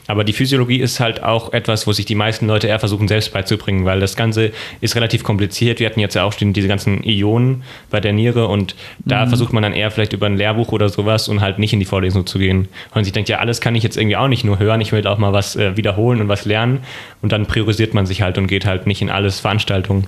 Aber 0.08 0.24
die 0.24 0.34
Physiologie 0.34 0.80
ist 0.80 1.00
halt 1.00 1.24
auch 1.24 1.54
etwas, 1.54 1.86
wo 1.88 1.94
sich 1.94 2.06
die 2.06 2.16
meisten 2.16 2.48
Leute 2.48 2.68
eher 2.68 2.80
versuchen, 2.80 3.08
selbst 3.08 3.32
beizubringen, 3.32 3.86
weil 3.86 4.00
das 4.00 4.16
Ganze 4.16 4.52
ist 4.82 4.96
relativ 4.96 5.24
kompliziert. 5.24 5.80
Wir 5.80 5.88
hatten 5.88 6.00
jetzt 6.00 6.16
ja 6.16 6.24
auch 6.24 6.34
schon 6.34 6.54
diese 6.54 6.68
ganzen 6.68 7.04
Ionen 7.04 7.64
bei 7.92 8.00
der 8.00 8.14
Niere 8.14 8.48
und 8.48 8.76
da 9.06 9.28
versucht 9.28 9.54
man 9.54 9.64
dann 9.64 9.74
eher 9.74 9.92
vielleicht 9.92 10.14
über 10.14 10.26
ein 10.26 10.38
Lehrbuch 10.38 10.72
oder 10.72 10.90
sowas 10.90 11.28
und 11.28 11.42
halt 11.42 11.60
nicht 11.60 11.74
in 11.74 11.80
die 11.80 11.86
Vorlesung 11.86 12.26
zu 12.26 12.40
gehen. 12.40 12.68
Und 12.94 13.04
sich 13.04 13.14
denkt, 13.14 13.30
ja, 13.30 13.38
alles 13.38 13.62
kann 13.62 13.76
ich 13.76 13.84
jetzt 13.84 13.98
irgendwie 13.98 14.18
auch 14.18 14.28
nicht 14.28 14.44
nur 14.44 14.58
hören, 14.60 14.82
ich 14.82 14.92
will 14.92 15.06
auch 15.08 15.20
mal 15.20 15.34
was 15.34 15.56
äh, 15.56 15.78
wiederholen 15.78 16.20
und 16.20 16.28
was 16.28 16.46
lernen. 16.46 16.80
Und 17.22 17.32
dann 17.32 17.46
priorisiert 17.46 17.94
man 17.94 18.06
sich 18.08 18.24
halt 18.24 18.38
und 18.38 18.48
geht 18.48 18.66
halt 18.66 18.88
nicht 18.88 19.02
in 19.02 19.10
alles 19.12 19.40
Veranstaltungen. 19.40 20.08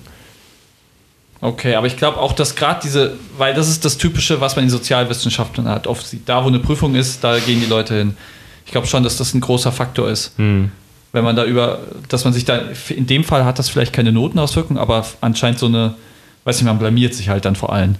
Okay, 1.46 1.76
aber 1.76 1.86
ich 1.86 1.96
glaube 1.96 2.20
auch, 2.20 2.34
dass 2.34 2.56
gerade 2.56 2.80
diese, 2.84 3.14
weil 3.38 3.54
das 3.54 3.70
ist 3.70 3.86
das 3.86 3.98
Typische, 3.98 4.42
was 4.42 4.56
man 4.56 4.66
in 4.66 4.72
Sozialwissenschaften 4.72 5.68
hat. 5.68 5.86
Oft 5.86 6.08
sieht, 6.08 6.28
da 6.28 6.44
wo 6.44 6.48
eine 6.48 6.60
Prüfung 6.60 6.96
ist, 6.96 7.24
da 7.24 7.38
gehen 7.38 7.60
die 7.60 7.68
Leute 7.68 7.96
hin. 7.96 8.18
Ich 8.66 8.72
glaube 8.72 8.88
schon, 8.88 9.04
dass 9.04 9.18
das 9.18 9.34
ein 9.36 9.42
großer 9.42 9.72
Faktor 9.72 10.10
ist. 10.10 10.34
Wenn 10.38 10.72
man 11.24 11.36
da 11.36 11.46
über, 11.46 11.80
dass 12.10 12.24
man 12.24 12.34
sich 12.34 12.46
da, 12.46 12.62
in 12.90 13.06
dem 13.06 13.24
Fall 13.24 13.46
hat 13.46 13.60
das 13.60 13.70
vielleicht 13.70 13.94
keine 13.94 14.12
Notenauswirkung, 14.12 14.80
aber 14.80 15.06
anscheinend 15.22 15.60
so 15.60 15.68
eine, 15.68 15.94
weiß 16.46 16.58
nicht, 16.58 16.66
man 16.66 16.80
blamiert 16.80 17.14
sich 17.14 17.30
halt 17.30 17.46
dann 17.46 17.56
vor 17.56 17.72
allen. 17.72 17.98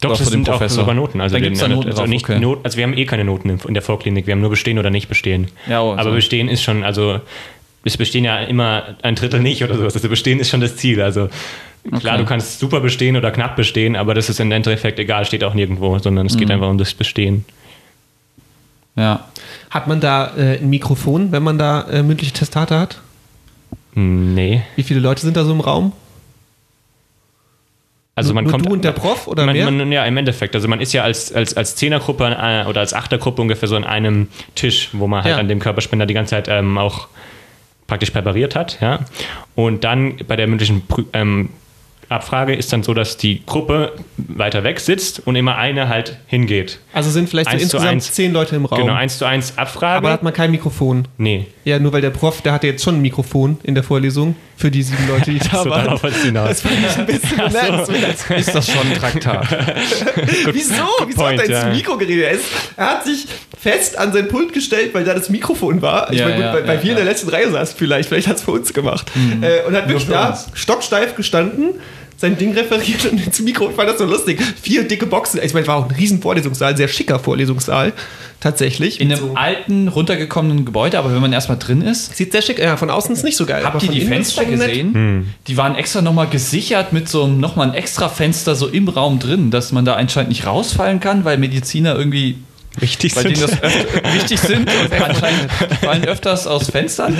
Doch, 0.00 0.10
Oder 0.10 0.18
das 0.18 0.28
sind 0.28 0.48
auch 0.48 0.52
Professor. 0.52 0.82
sogar 0.82 0.94
Noten. 0.94 1.20
Also, 1.20 1.36
den- 1.38 1.54
Noten 1.54 1.88
also, 1.88 1.90
drauf, 1.90 2.06
nicht 2.06 2.24
okay. 2.28 2.38
Not, 2.38 2.60
also 2.64 2.76
wir 2.76 2.84
haben 2.84 2.96
eh 2.96 3.06
keine 3.06 3.24
Noten 3.24 3.48
in 3.48 3.58
in 3.66 3.74
der 3.74 3.82
Vorklinik, 3.82 4.26
wir 4.26 4.32
haben 4.32 4.40
nur 4.40 4.50
bestehen 4.50 4.78
oder 4.78 4.90
nicht 4.90 5.08
bestehen. 5.08 5.48
Ja, 5.68 5.82
oh, 5.82 5.92
Aber 5.94 6.04
so. 6.04 6.10
bestehen 6.12 6.48
ist 6.48 6.62
schon, 6.62 6.84
also 6.84 7.20
es 7.82 7.96
bestehen 7.96 8.24
ja 8.24 8.38
immer 8.40 8.96
ein 9.02 9.14
Drittel 9.14 9.40
nicht 9.40 9.62
oder 9.64 9.76
sowas. 9.76 9.94
Also 9.94 10.08
bestehen 10.08 10.38
ist 10.38 10.50
schon 10.50 10.60
das 10.60 10.76
Ziel. 10.76 11.00
Also 11.00 11.28
klar, 11.90 12.14
Okay. 12.14 12.22
du 12.22 12.28
kannst 12.28 12.58
super 12.58 12.80
bestehen 12.80 13.16
oder 13.16 13.30
knapp 13.30 13.56
bestehen, 13.56 13.96
aber 13.96 14.14
das 14.14 14.28
ist 14.28 14.40
im 14.40 14.50
Endeffekt 14.52 14.98
egal, 14.98 15.24
steht 15.24 15.44
auch 15.44 15.54
nirgendwo, 15.54 15.98
sondern 15.98 16.26
es 16.26 16.36
geht 16.36 16.50
einfach 16.50 16.68
um 16.68 16.78
das 16.78 16.94
Bestehen. 16.94 17.44
Ja. 18.96 19.26
Hat 19.70 19.86
man 19.88 20.00
da 20.00 20.34
äh, 20.36 20.58
ein 20.58 20.70
Mikrofon, 20.70 21.32
wenn 21.32 21.42
man 21.42 21.58
da 21.58 21.82
äh, 21.90 22.02
mündliche 22.02 22.32
Testate 22.32 22.78
hat? 22.78 23.00
Nee. 23.94 24.62
Wie 24.74 24.82
viele 24.82 25.00
Leute 25.00 25.20
sind 25.22 25.36
da 25.36 25.44
so 25.44 25.52
im 25.52 25.60
Raum? 25.60 25.92
Also 28.14 28.32
man 28.32 28.44
nur 28.44 28.52
kommt 28.52 28.66
du 28.66 28.72
und 28.72 28.82
der 28.82 28.92
Prof 28.92 29.26
oder 29.26 29.44
man, 29.44 29.54
mehr? 29.54 29.70
Man, 29.70 29.92
ja, 29.92 30.04
im 30.06 30.16
Endeffekt. 30.16 30.54
Also 30.54 30.68
man 30.68 30.80
ist 30.80 30.94
ja 30.94 31.02
als, 31.02 31.32
als, 31.34 31.54
als 31.54 31.76
Zehnergruppe 31.76 32.24
äh, 32.24 32.64
oder 32.66 32.80
als 32.80 32.94
Achtergruppe 32.94 33.42
ungefähr 33.42 33.68
so 33.68 33.76
an 33.76 33.84
einem 33.84 34.28
Tisch, 34.54 34.88
wo 34.92 35.06
man 35.06 35.22
halt 35.22 35.34
Ja. 35.34 35.38
an 35.38 35.48
dem 35.48 35.58
Körperspender 35.58 36.06
die 36.06 36.14
ganze 36.14 36.30
Zeit 36.30 36.48
ähm, 36.48 36.78
auch 36.78 37.08
praktisch 37.86 38.10
präpariert 38.10 38.56
hat. 38.56 38.80
Ja? 38.80 39.00
Und 39.54 39.84
dann 39.84 40.16
bei 40.26 40.36
der 40.36 40.46
mündlichen 40.46 40.82
ähm, 41.12 41.50
Abfrage 42.08 42.54
ist 42.54 42.72
dann 42.72 42.82
so, 42.82 42.94
dass 42.94 43.16
die 43.16 43.44
Gruppe 43.46 43.92
weiter 44.16 44.62
weg 44.64 44.80
sitzt 44.80 45.26
und 45.26 45.34
immer 45.36 45.56
eine 45.56 45.88
halt 45.88 46.18
hingeht. 46.26 46.78
Also 46.92 47.10
sind 47.10 47.28
vielleicht 47.28 47.50
so 47.50 47.56
insgesamt 47.56 47.90
eins. 47.90 48.12
zehn 48.12 48.32
Leute 48.32 48.56
im 48.56 48.64
Raum. 48.64 48.80
Genau, 48.80 48.94
eins 48.94 49.18
zu 49.18 49.24
eins 49.24 49.58
Abfrage. 49.58 49.96
Aber 49.98 50.08
da 50.08 50.14
hat 50.14 50.22
man 50.22 50.32
kein 50.32 50.50
Mikrofon. 50.50 51.08
nee. 51.18 51.46
Ja, 51.64 51.80
nur 51.80 51.92
weil 51.92 52.00
der 52.00 52.10
Prof, 52.10 52.42
der 52.42 52.52
hatte 52.52 52.68
jetzt 52.68 52.84
schon 52.84 52.96
ein 52.96 53.02
Mikrofon 53.02 53.58
in 53.64 53.74
der 53.74 53.82
Vorlesung 53.82 54.36
für 54.56 54.70
die 54.70 54.82
sieben 54.82 55.06
Leute, 55.08 55.30
die 55.30 55.38
da 55.52 55.62
So, 55.62 55.70
waren. 55.70 55.86
Das 55.88 56.60
fand 56.60 56.74
ich 56.80 56.96
ein 56.98 57.06
bisschen 57.06 57.40
Ach 57.44 57.86
so. 57.86 57.92
Ist 58.34 58.54
das 58.54 58.66
schon 58.70 58.90
ein 58.90 58.98
Traktat? 58.98 59.46
Wieso? 60.52 60.74
Wieso 61.06 61.20
point, 61.20 61.40
hat 61.40 61.48
er 61.48 61.56
ins 61.56 61.64
ja. 61.64 61.68
Mikro 61.74 61.96
geredet? 61.98 62.24
Er, 62.24 62.30
ist, 62.32 62.44
er 62.76 62.86
hat 62.90 63.04
sich 63.04 63.26
fest 63.60 63.98
an 63.98 64.12
sein 64.12 64.28
Pult 64.28 64.52
gestellt, 64.52 64.94
weil 64.94 65.04
da 65.04 65.14
das 65.14 65.28
Mikrofon 65.28 65.82
war. 65.82 66.10
Ich 66.12 66.18
Ja, 66.18 66.28
meine, 66.28 66.36
gut, 66.36 66.44
ja, 66.60 66.66
weil 66.68 66.76
ja, 66.76 66.82
wir 66.82 66.90
in 66.90 66.96
der 66.96 67.04
letzten 67.04 67.28
Reihe 67.28 67.50
saßen 67.50 67.76
vielleicht. 67.78 68.08
Vielleicht 68.08 68.28
hat 68.28 68.36
es 68.36 68.42
für 68.42 68.52
uns 68.52 68.72
gemacht. 68.72 69.10
Äh, 69.42 69.66
und 69.66 69.74
hat 69.76 69.88
wirklich 69.88 70.08
da 70.08 70.30
uns. 70.30 70.46
stocksteif 70.54 71.14
gestanden, 71.16 71.74
sein 72.18 72.36
Ding 72.38 72.52
referiert 72.54 73.04
und 73.10 73.24
ins 73.26 73.40
Mikro. 73.40 73.68
Ich 73.70 73.76
fand 73.76 73.88
das 73.90 73.98
so 73.98 74.04
lustig. 74.06 74.40
Vier 74.62 74.88
dicke 74.88 75.06
Boxen. 75.06 75.38
Ich 75.42 75.52
meine, 75.52 75.62
es 75.62 75.68
war 75.68 75.76
auch 75.76 75.88
ein 75.90 75.94
riesen 75.94 76.22
Vorlesungssaal, 76.22 76.76
sehr 76.76 76.88
schicker 76.88 77.18
Vorlesungssaal. 77.18 77.92
Tatsächlich. 78.40 79.00
In 79.00 79.10
einem 79.12 79.20
so- 79.20 79.34
alten, 79.34 79.88
runtergekommenen 79.88 80.64
Gebäude, 80.64 80.98
aber 80.98 81.12
wenn 81.12 81.20
man 81.20 81.32
erstmal 81.32 81.58
drin 81.58 81.82
ist, 81.82 82.16
Sieht 82.16 82.32
sehr 82.32 82.42
schick. 82.42 82.58
Ja, 82.58 82.76
von 82.76 82.90
außen 82.90 83.14
ist 83.14 83.24
nicht 83.24 83.36
so 83.36 83.44
geil. 83.46 83.64
aber 83.64 83.74
Habt 83.74 83.82
ihr 83.84 83.90
die 83.90 84.02
Fenster 84.02 84.44
gesehen? 84.44 85.32
Die 85.46 85.56
waren 85.56 85.74
extra 85.74 86.02
nochmal 86.02 86.28
gesichert 86.28 86.92
mit 86.92 87.08
so 87.08 87.24
einem 87.24 87.40
nochmal 87.40 87.68
ein 87.68 87.74
extra 87.74 88.08
Fenster 88.08 88.54
so 88.54 88.68
im 88.68 88.88
Raum 88.88 89.18
drin, 89.18 89.50
dass 89.50 89.72
man 89.72 89.84
da 89.84 89.94
anscheinend 89.94 90.30
nicht 90.30 90.46
rausfallen 90.46 91.00
kann, 91.00 91.24
weil 91.24 91.38
Mediziner 91.38 91.96
irgendwie 91.96 92.38
Wichtig 92.78 93.14
bei 93.14 93.22
denen 93.22 93.40
das 93.40 93.52
wichtig 94.14 94.38
sind 94.38 94.68
und 94.68 94.92
anscheinend 95.02 95.50
fallen 95.80 96.04
öfters 96.04 96.46
aus 96.46 96.68
Fenstern. 96.70 97.16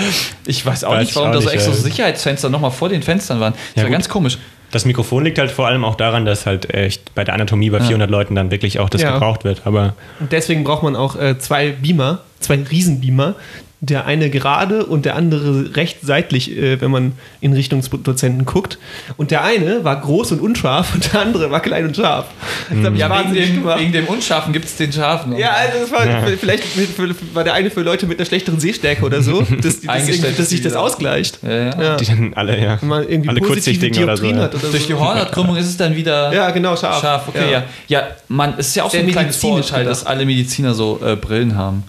Ich 0.47 0.67
weiß 0.67 0.85
auch 0.85 0.91
Weiß 0.93 1.01
nicht, 1.01 1.11
ich 1.11 1.17
warum 1.17 1.31
auch 1.31 1.35
da 1.37 1.41
so 1.41 1.49
extra. 1.49 1.73
Sicherheitsfenster 1.73 2.51
nochmal 2.51 2.71
vor 2.71 2.91
den 2.91 3.03
Fenstern 3.03 3.41
waren. 3.41 3.55
Das 3.55 3.61
Ja, 3.77 3.83
war 3.85 3.85
gut. 3.89 3.93
ganz 3.93 4.09
komisch. 4.11 4.37
Das 4.73 4.85
Mikrofon 4.85 5.25
liegt 5.25 5.39
halt 5.39 5.51
vor 5.51 5.67
allem 5.67 5.85
auch 5.85 5.95
daran, 5.95 6.25
dass 6.25 6.45
halt 6.47 6.73
echt 6.75 7.15
bei 7.15 7.25
der 7.25 7.35
Anatomie 7.35 7.71
bei 7.71 7.81
400 7.81 8.11
Leuten 8.11 8.35
dann 8.35 8.51
wirklich 8.51 8.79
auch 8.81 8.89
das 8.89 9.03
Ja. 9.03 9.13
gebraucht 9.15 9.45
wird. 9.45 9.63
Aber 9.65 9.95
Und 10.21 10.33
deswegen 10.33 10.65
braucht 10.65 10.83
man 10.83 10.97
auch 10.97 11.17
äh, 11.17 11.39
zwei 11.39 11.71
Beamer, 11.71 12.21
zwei 12.41 12.59
Riesenbeamer. 12.71 13.35
Der 13.83 14.07
eine 14.07 14.31
gerade 14.31 14.87
und 14.87 15.05
der 15.05 15.17
andere 15.17 15.77
recht 15.77 15.99
seitlich, 16.03 16.57
äh, 16.57 16.81
wenn 16.81 16.91
man 16.91 17.13
in 17.43 17.53
Richtung 17.53 17.81
des 17.83 17.91
Dozenten 17.91 18.47
guckt. 18.47 18.79
Und 19.19 19.31
der 19.31 19.45
eine 19.45 19.85
war 19.85 20.01
groß 20.01 20.33
und 20.33 20.41
unscharf 20.41 20.95
und 20.95 21.13
der 21.13 21.21
andere 21.21 21.51
war 21.51 21.61
klein 21.61 21.85
und 21.87 21.95
scharf. 21.95 22.25
Das 22.71 22.91
mich 22.91 22.99
Ja, 23.01 23.07
wegen 23.11 23.11
wahnsinnig 23.11 23.47
dem, 23.51 23.57
gemacht. 23.57 23.79
wegen 23.81 23.93
dem 23.93 24.07
Unscharfen 24.07 24.55
gibt 24.55 24.65
es 24.65 24.77
den 24.77 24.91
Scharfen. 24.93 25.37
Ja, 25.37 25.51
also 25.51 25.81
das 25.81 25.93
war 25.93 26.27
vielleicht 26.41 26.65
für, 26.65 27.15
war 27.35 27.45
der 27.45 27.53
eine 27.53 27.71
für 27.71 27.83
Leute 27.83 28.07
mit 28.07 28.19
einer 28.19 28.25
schlechteren 28.27 28.59
Sehstärke 28.61 29.05
oder 29.05 29.21
so, 29.21 29.43
dass, 29.63 29.87
Eingestellt 29.87 30.39
dass 30.39 30.49
sich 30.49 30.63
das 30.63 30.73
ausgleicht. 30.73 31.41
Ja, 31.43 31.51
ja. 31.51 31.83
Ja. 31.83 31.97
die 31.97 32.07
dann 32.07 32.33
alle, 32.35 32.59
ja. 32.59 32.81
Wenn 32.81 32.89
man 32.89 33.03
irgendwie 33.07 33.29
alle 33.29 33.41
positive 33.41 33.55
kurzsichtigen 33.91 34.05
oder 34.05 34.17
so. 34.17 34.25
Ja. 34.25 34.49
oder 34.49 34.49
Durch 34.71 34.87
die 34.87 34.93
so. 34.93 35.01
Hornhautkrümmung 35.01 35.57
ist 35.57 35.67
es 35.67 35.77
dann 35.77 35.95
wieder 35.95 36.33
Ja, 36.33 36.51
genau, 36.51 36.77
scharf. 36.77 37.01
scharf. 37.03 37.29
Okay, 37.29 37.53
ja. 37.53 37.65
Ja, 37.89 38.07
man, 38.29 38.55
es 38.57 38.69
ist 38.69 38.77
ja 38.77 38.85
auch 38.85 38.91
Sehr 38.91 39.03
so 39.03 39.07
ein 39.07 39.13
kleines 39.13 39.37
medizinisch 39.37 39.67
Vorurteil, 39.67 39.85
dass 39.85 40.07
alle 40.07 40.25
Mediziner 40.25 40.73
so 40.73 40.99
äh, 41.05 41.15
Brillen 41.15 41.57
haben. 41.57 41.85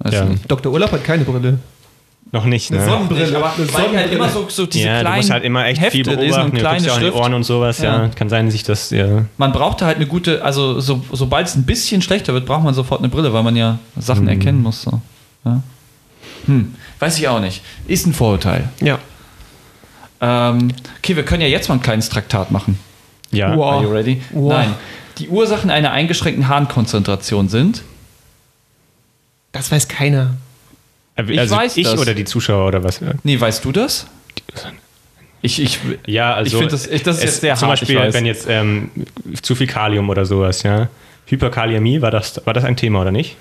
Weißt 0.00 0.14
Ja. 0.14 0.24
du? 0.24 0.34
Dr. 0.48 0.72
Urlaub 0.72 0.92
hat 0.92 1.04
keine 1.04 1.24
Brille. 1.24 1.58
Noch 2.32 2.44
nicht, 2.44 2.70
ne? 2.70 2.84
Sonnenbrille. 2.84 3.36
Aber 3.36 3.52
Eine 3.54 3.58
weil 3.58 3.66
die 3.66 3.72
halt 3.72 3.82
Sonnenbrille. 3.82 4.14
immer 4.16 4.28
so, 4.28 4.46
so 4.48 4.66
diese 4.66 4.86
ja, 4.86 4.94
du 4.98 5.00
kleinen 5.00 5.16
musst 5.16 5.30
halt 5.30 5.44
immer 5.44 5.66
echt 5.66 5.80
Hefte 5.80 5.96
viel 5.96 6.06
lesen 6.06 6.18
beobachten, 6.28 6.50
du 6.52 6.58
kleine 6.58 6.86
ja 6.86 6.92
auch 6.92 6.96
in 6.96 7.00
die 7.02 7.06
Schrift. 7.06 7.16
Ohren 7.18 7.34
und 7.34 7.42
sowas, 7.42 7.78
ja. 7.78 8.02
Ja. 8.04 8.08
Kann 8.14 8.28
sein, 8.28 8.50
sich 8.50 8.62
das, 8.62 8.90
ja. 8.90 9.24
Man 9.36 9.50
braucht 9.52 9.80
da 9.80 9.86
halt 9.86 9.96
eine 9.96 10.06
gute, 10.06 10.44
also 10.44 10.78
so, 10.80 11.02
sobald 11.12 11.48
es 11.48 11.56
ein 11.56 11.64
bisschen 11.64 12.02
schlechter 12.02 12.32
wird, 12.32 12.46
braucht 12.46 12.62
man 12.62 12.72
sofort 12.72 13.00
eine 13.00 13.08
Brille, 13.08 13.32
weil 13.32 13.42
man 13.42 13.56
ja 13.56 13.78
Sachen 13.98 14.28
erkennen 14.28 14.62
muss. 14.62 14.82
So. 14.82 15.00
Ja. 15.44 15.62
Hm, 16.46 16.74
weiß 17.00 17.18
ich 17.18 17.26
auch 17.26 17.40
nicht. 17.40 17.62
Ist 17.88 18.06
ein 18.06 18.12
Vorurteil. 18.14 18.68
Ja. 18.80 18.98
Ähm, 20.20 20.68
okay, 20.98 21.16
wir 21.16 21.24
können 21.24 21.42
ja 21.42 21.48
jetzt 21.48 21.68
mal 21.68 21.76
ein 21.76 21.82
kleines 21.82 22.08
Traktat 22.10 22.50
machen. 22.50 22.78
Ja. 23.32 23.56
Wow. 23.56 23.72
Are 23.72 23.82
you 23.82 23.90
ready? 23.90 24.22
Wow. 24.32 24.52
Nein. 24.52 24.74
Die 25.18 25.28
Ursachen 25.28 25.70
einer 25.70 25.90
eingeschränkten 25.92 26.48
Harnkonzentration 26.48 27.48
sind. 27.48 27.82
Das 29.52 29.70
weiß 29.70 29.88
keiner. 29.88 30.34
Also 31.16 31.32
Ich 31.32 31.50
weiß 31.50 31.76
ich 31.76 31.84
das. 31.84 31.98
oder 31.98 32.14
die 32.14 32.24
Zuschauer 32.24 32.68
oder 32.68 32.84
was? 32.84 33.00
Nee, 33.24 33.38
weißt 33.40 33.64
du 33.64 33.72
das? 33.72 34.06
Ich, 35.42 35.60
ich, 35.60 35.78
Ja, 36.06 36.34
also 36.34 36.46
Ich 36.48 36.54
finde 36.54 36.70
das- 36.72 36.86
ich- 36.86 37.02
das 37.02 37.16
ist 37.16 37.24
es- 37.24 37.30
jetzt 37.30 37.40
sehr 37.40 37.54
zum 37.56 37.68
hart, 37.68 37.82
ich 37.82 37.88
Beispiel, 37.88 38.12
wenn 38.14 38.26
jetzt 38.26 38.46
ähm, 38.48 38.90
zu 39.42 39.54
viel 39.54 39.66
Kalium 39.66 40.08
oder 40.08 40.24
sowas, 40.24 40.62
ja. 40.62 40.88
Hyperkaliämie, 41.26 42.00
war 42.02 42.10
das, 42.10 42.40
war 42.44 42.52
das 42.54 42.64
ein 42.64 42.76
Thema 42.76 43.00
oder 43.02 43.10
nicht? 43.12 43.36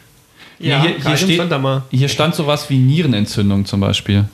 Ja, 0.59 0.81
hier, 0.81 0.91
hier, 0.91 0.99
Kalium 0.99 1.17
steht, 1.17 1.35
stand 1.35 1.51
da 1.51 1.57
mal. 1.57 1.83
hier 1.91 2.09
stand 2.09 2.35
sowas 2.35 2.69
wie 2.69 2.77
Nierenentzündung 2.77 3.65
zum 3.65 3.79
Beispiel. 3.79 4.25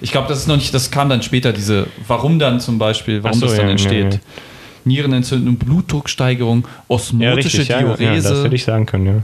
Ich 0.00 0.10
glaube, 0.12 0.28
das 0.28 0.38
ist 0.38 0.48
noch 0.48 0.56
nicht, 0.56 0.72
das 0.74 0.90
kam 0.90 1.08
dann 1.08 1.22
später, 1.22 1.52
diese, 1.52 1.86
warum 2.06 2.38
dann 2.38 2.60
zum 2.60 2.78
Beispiel, 2.78 3.22
warum 3.22 3.38
so, 3.38 3.46
das 3.46 3.56
dann 3.56 3.66
ja, 3.66 3.70
entsteht. 3.72 4.04
ja, 4.04 4.10
ja. 4.10 4.18
Nierenentzündung, 4.84 5.56
Blutdrucksteigerung, 5.56 6.66
osmotische 6.88 7.62
ja, 7.62 7.80
ja, 7.80 7.86
das 7.88 7.98
Diurese, 7.98 8.44
hätte 8.44 8.54
ich 8.54 8.64
sagen 8.64 8.86
können, 8.86 9.06
ja. 9.06 9.22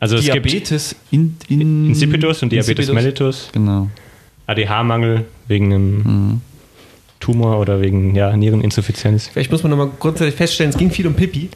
Also 0.00 0.16
es 0.16 0.24
gibt 0.24 0.46
Diabetes 0.46 0.96
in, 1.10 1.36
in, 1.48 1.86
Insipidus 1.90 2.42
und 2.42 2.50
Diabetes 2.50 2.68
Insipidus. 2.88 2.94
mellitus, 2.94 3.48
Genau. 3.52 3.88
ADH-Mangel 4.46 5.26
wegen 5.46 5.66
einem 5.72 5.96
Mhm. 6.02 6.40
Tumor 7.20 7.58
oder 7.60 7.82
wegen 7.82 8.14
ja, 8.14 8.34
Niereninsuffizienz. 8.34 9.28
Vielleicht 9.28 9.52
muss 9.52 9.62
man 9.62 9.70
nochmal 9.70 9.90
grundsätzlich 10.00 10.34
feststellen, 10.36 10.70
es 10.70 10.78
ging 10.78 10.90
viel 10.90 11.06
um 11.06 11.12
Pipi. 11.12 11.50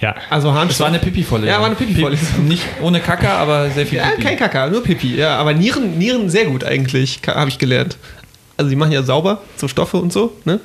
Ja. 0.00 0.14
Also 0.30 0.50
Harnstoff. 0.50 0.70
Es 0.76 0.80
war 0.80 0.86
eine 0.88 0.98
Pipi-Vorlesung. 0.98 1.52
Ja, 1.52 1.58
war 1.60 1.66
eine 1.66 1.74
Pipi-Vorlesung. 1.76 2.48
Nicht 2.48 2.62
ohne 2.82 3.00
Kacker, 3.00 3.32
aber 3.34 3.68
sehr 3.70 3.84
viel 3.86 3.98
Ja, 3.98 4.08
Pipi. 4.12 4.22
kein 4.22 4.38
Kaka, 4.38 4.68
nur 4.68 4.82
Pipi. 4.82 5.16
Ja, 5.16 5.36
aber 5.36 5.52
Nieren, 5.52 5.98
Nieren 5.98 6.30
sehr 6.30 6.46
gut 6.46 6.64
eigentlich, 6.64 7.20
habe 7.26 7.50
ich 7.50 7.58
gelernt. 7.58 7.98
Also 8.56 8.70
die 8.70 8.76
machen 8.76 8.92
ja 8.92 9.02
sauber, 9.02 9.42
so 9.56 9.68
Stoffe 9.68 9.98
und 9.98 10.10
so, 10.10 10.32
ne? 10.46 10.58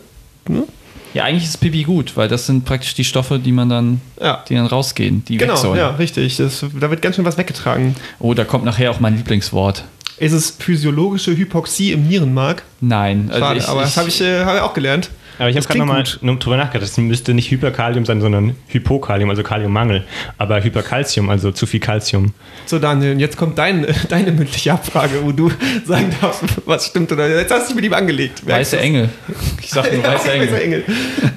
Ja, 1.16 1.24
eigentlich 1.24 1.45
ist 1.45 1.57
Pipi 1.61 1.84
gut, 1.84 2.16
weil 2.18 2.28
das 2.28 2.45
sind 2.45 2.66
praktisch 2.66 2.93
die 2.93 3.05
Stoffe, 3.05 3.39
die 3.39 3.51
man 3.53 3.70
dann, 3.70 4.01
Ja. 4.22 4.43
die 4.49 4.53
dann 4.55 4.66
rausgehen, 4.68 5.24
die 5.26 5.36
weg 5.39 5.47
Genau, 5.47 5.55
sollen. 5.55 5.80
ja, 5.80 5.89
richtig. 5.91 6.36
Das, 6.38 6.63
da 6.80 6.89
wird 6.91 7.01
ganz 7.01 7.16
schön 7.16 7.24
was 7.26 7.38
weggetragen. 7.38 7.95
Oh, 8.20 8.34
da 8.34 8.43
kommt 8.43 8.66
nachher 8.66 8.91
auch 8.91 8.99
mein 8.99 9.16
Lieblingswort. 9.16 9.86
Ist 10.18 10.34
es 10.34 10.51
physiologische 10.51 11.36
Hypoxie 11.36 11.93
im 11.93 12.07
Nierenmark? 12.07 12.63
Nein, 12.82 13.30
also 13.30 13.39
Schade, 13.39 13.59
ich, 13.59 13.68
aber 13.68 13.82
das 13.82 13.91
ich, 13.91 13.97
habe 13.97 14.09
ich, 14.09 14.22
äh, 14.22 14.43
hab 14.45 14.55
ich 14.55 14.61
auch 14.61 14.74
gelernt. 14.74 15.09
Aber 15.38 15.49
ich 15.49 15.55
habe 15.57 15.65
gerade 15.65 15.79
nochmal 15.79 16.03
drüber 16.03 16.57
nachgedacht. 16.57 16.83
Das 16.83 16.97
müsste 16.97 17.33
nicht 17.33 17.51
Hyperkalium 17.51 18.05
sein, 18.05 18.21
sondern 18.21 18.55
Hypokalium, 18.67 19.29
also 19.29 19.43
Kaliummangel. 19.43 20.03
Aber 20.38 20.63
Hyperkalzium, 20.63 21.29
also 21.29 21.51
zu 21.51 21.65
viel 21.65 21.79
Kalzium. 21.79 22.33
So, 22.65 22.79
Daniel, 22.79 23.19
jetzt 23.19 23.38
kommt 23.38 23.57
dein, 23.57 23.86
deine 24.09 24.31
mündliche 24.31 24.73
Abfrage, 24.73 25.23
wo 25.23 25.31
du 25.31 25.51
sagen 25.86 26.13
darfst, 26.21 26.43
was 26.65 26.88
stimmt 26.88 27.11
oder 27.11 27.27
jetzt 27.27 27.51
hast 27.51 27.63
du 27.63 27.67
dich 27.67 27.75
mit 27.75 27.86
ihm 27.86 27.93
angelegt. 27.93 28.47
Weiße 28.47 28.79
Engel. 28.79 29.09
Ich 29.61 29.69
sag 29.69 29.91
nur 29.91 30.03
Ja, 30.03 30.13
weiße 30.13 30.27
weißer 30.27 30.33
Engel. 30.33 30.59
Engel. 30.59 30.83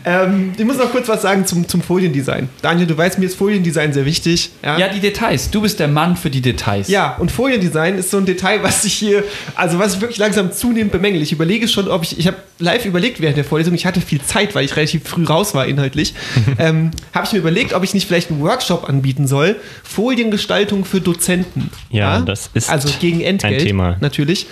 ähm, 0.05 0.53
ich 0.57 0.65
muss 0.65 0.79
noch 0.79 0.91
kurz 0.91 1.09
was 1.09 1.23
sagen 1.23 1.47
zum, 1.47 1.67
zum 1.67 1.83
Foliendesign. 1.83 2.49
Daniel, 2.63 2.87
du 2.87 2.97
weißt, 2.97 3.19
mir 3.19 3.27
ist 3.27 3.37
Foliendesign 3.37 3.93
sehr 3.93 4.05
wichtig. 4.05 4.51
Ja, 4.63 4.89
die 4.89 5.01
Details. 5.01 5.51
Du 5.51 5.63
bist 5.63 5.81
der 5.81 5.89
Mann 5.89 6.17
für 6.17 6.31
die 6.31 6.41
Details. 6.41 6.89
Ja, 6.89 7.17
und 7.17 7.31
Foliendesign 7.31 7.99
ist 7.99 8.11
so 8.11 8.19
ein 8.19 8.27
Detail, 8.27 8.63
was 8.63 8.85
ich 8.85 8.95
hier, 8.95 9.25
also 9.55 9.79
was 9.79 9.95
ich 9.95 10.01
wirklich 10.01 10.19
langsam 10.19 10.53
zunehmend 10.53 10.93
bemängel. 10.93 11.23
Ich 11.23 11.33
überlege 11.33 11.69
schon, 11.69 11.89
ob 11.89 12.03
ich, 12.03 12.19
ich 12.19 12.27
habe 12.27 12.37
live 12.59 12.85
überlegt 12.85 13.21
während 13.21 13.37
der 13.37 13.45
Vorlesung, 13.45 13.75
ich 13.75 13.87
hatte 13.89 14.01
viel 14.01 14.21
Zeit, 14.23 14.55
weil 14.55 14.65
ich 14.65 14.77
relativ 14.77 15.09
früh 15.09 15.25
raus 15.25 15.55
war 15.55 15.67
inhaltlich, 15.67 16.15
ähm, 16.59 16.91
habe 17.13 17.27
ich 17.27 17.33
mir 17.33 17.39
überlegt, 17.41 17.73
ob 17.73 17.83
ich 17.83 17.95
nicht 17.95 18.07
vielleicht 18.07 18.31
einen 18.31 18.41
Workshop 18.41 18.89
anbieten 18.89 19.27
soll, 19.27 19.57
Foliengestaltung 19.83 20.85
für 20.85 21.01
Dozenten. 21.01 21.71
Ja, 21.91 22.21
das 22.21 22.51
ist 22.55 22.71
Also 22.71 22.89
gegen 23.01 23.21
Entgelt, 23.21 23.61
ein 23.61 23.67
Thema. 23.67 23.97
natürlich. 24.01 24.47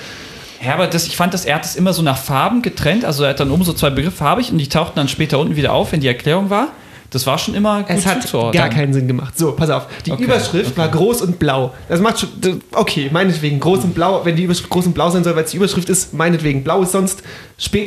Ja, 0.65 0.75
aber 0.75 0.87
das, 0.87 1.07
ich 1.07 1.17
fand, 1.17 1.35
das, 1.35 1.45
er 1.45 1.57
hat 1.57 1.65
es 1.65 1.77
immer 1.77 1.93
so 1.93 2.03
nach 2.03 2.17
Farben 2.19 2.63
getrennt. 2.63 3.05
Also 3.05 3.25
er 3.25 3.31
hat 3.31 3.41
dann 3.41 3.51
oben 3.51 3.63
so 3.63 3.73
zwei 3.73 3.91
Begriffe 3.91 4.17
farbig 4.17 4.51
und 4.51 4.59
die 4.59 4.69
tauchten 4.69 4.97
dann 4.97 5.09
später 5.09 5.39
unten 5.39 5.55
wieder 5.55 5.73
auf, 5.73 5.93
wenn 5.93 6.01
die 6.01 6.09
Erklärung 6.09 6.51
war. 6.51 6.69
Das 7.11 7.27
war 7.27 7.39
schon 7.39 7.55
immer 7.55 7.83
gut 7.83 7.91
Es 7.91 8.07
hat 8.07 8.31
gar 8.53 8.69
keinen 8.69 8.93
Sinn 8.93 9.07
gemacht. 9.07 9.39
So, 9.39 9.53
pass 9.53 9.71
auf. 9.71 9.87
Die 10.05 10.13
Okay, 10.13 10.25
Überschrift 10.25 10.77
war 10.77 10.89
groß 10.89 11.23
und 11.23 11.39
blau. 11.39 11.73
Das 11.89 12.01
macht 12.01 12.21
schon. 12.21 12.29
Okay, 12.73 13.09
meinetwegen. 13.13 13.61
Groß 13.61 13.85
und 13.85 13.95
blau. 13.95 14.25
Wenn 14.25 14.37
die 14.37 14.45
Überschrift 14.45 14.71
groß 14.71 14.87
und 14.87 14.95
blau 14.95 15.11
sein 15.11 15.25
soll, 15.25 15.37
weil 15.37 15.45
es 15.45 15.51
die 15.51 15.57
Überschrift 15.57 15.89
ist, 15.89 16.15
meinetwegen. 16.15 16.65
Blau 16.65 16.83
ist 16.83 16.93
sonst 16.93 17.23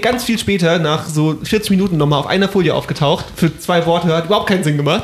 ganz 0.02 0.24
viel 0.24 0.40
später, 0.40 0.80
nach 0.80 1.08
so 1.08 1.38
40 1.44 1.72
Minuten, 1.72 1.98
nochmal 1.98 2.20
auf 2.20 2.28
einer 2.28 2.48
Folie 2.50 2.74
aufgetaucht. 2.74 3.26
Für 3.36 3.58
zwei 3.58 3.86
Worte. 3.86 4.08
Hat 4.16 4.26
überhaupt 4.26 4.48
keinen 4.48 4.64
Sinn 4.64 4.78
gemacht. 4.78 5.04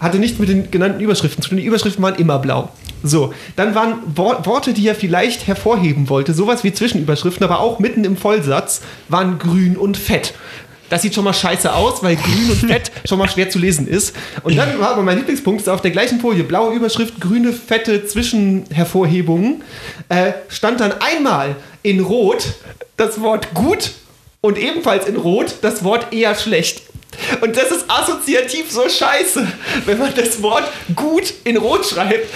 Hatte 0.00 0.18
nichts 0.18 0.38
mit 0.38 0.48
den 0.48 0.70
genannten 0.70 1.00
Überschriften 1.00 1.42
zu 1.42 1.50
tun. 1.50 1.58
Die 1.58 1.64
Überschriften 1.64 2.02
waren 2.02 2.16
immer 2.16 2.38
blau. 2.38 2.70
So, 3.02 3.34
dann 3.56 3.74
waren 3.74 3.96
Wor 4.14 4.46
Worte, 4.46 4.72
die 4.72 4.88
er 4.88 4.94
vielleicht 4.94 5.46
hervorheben 5.46 6.08
wollte, 6.08 6.32
sowas 6.32 6.64
wie 6.64 6.72
Zwischenüberschriften, 6.72 7.44
aber 7.44 7.60
auch 7.60 7.78
mitten 7.78 8.02
im 8.02 8.16
Vollsatz, 8.16 8.80
waren 9.10 9.38
grün 9.38 9.76
und 9.76 9.98
fett. 9.98 10.32
Das 10.90 11.02
sieht 11.02 11.14
schon 11.14 11.24
mal 11.24 11.32
scheiße 11.32 11.72
aus, 11.72 12.02
weil 12.02 12.16
grün 12.16 12.50
und 12.50 12.70
fett 12.70 12.90
schon 13.04 13.18
mal 13.18 13.28
schwer 13.28 13.48
zu 13.48 13.58
lesen 13.58 13.88
ist. 13.88 14.14
Und 14.42 14.56
dann 14.56 14.78
war 14.78 14.90
aber 14.90 15.02
mein 15.02 15.18
Lieblingspunkt, 15.18 15.62
ist 15.62 15.68
auf 15.68 15.80
der 15.80 15.90
gleichen 15.90 16.20
Folie, 16.20 16.44
blaue 16.44 16.74
Überschrift, 16.74 17.20
grüne, 17.20 17.52
fette 17.52 18.06
Zwischenhervorhebungen, 18.06 19.62
äh, 20.08 20.32
stand 20.48 20.80
dann 20.80 20.92
einmal 21.00 21.56
in 21.82 22.00
Rot 22.00 22.54
das 22.96 23.20
Wort 23.20 23.54
gut 23.54 23.92
und 24.40 24.58
ebenfalls 24.58 25.06
in 25.06 25.16
Rot 25.16 25.56
das 25.62 25.84
Wort 25.84 26.12
eher 26.12 26.34
schlecht. 26.34 26.82
Und 27.40 27.56
das 27.56 27.70
ist 27.70 27.84
assoziativ 27.88 28.70
so 28.70 28.88
scheiße, 28.88 29.46
wenn 29.86 29.98
man 29.98 30.14
das 30.14 30.42
Wort 30.42 30.64
gut 30.94 31.34
in 31.44 31.56
Rot 31.56 31.86
schreibt, 31.86 32.28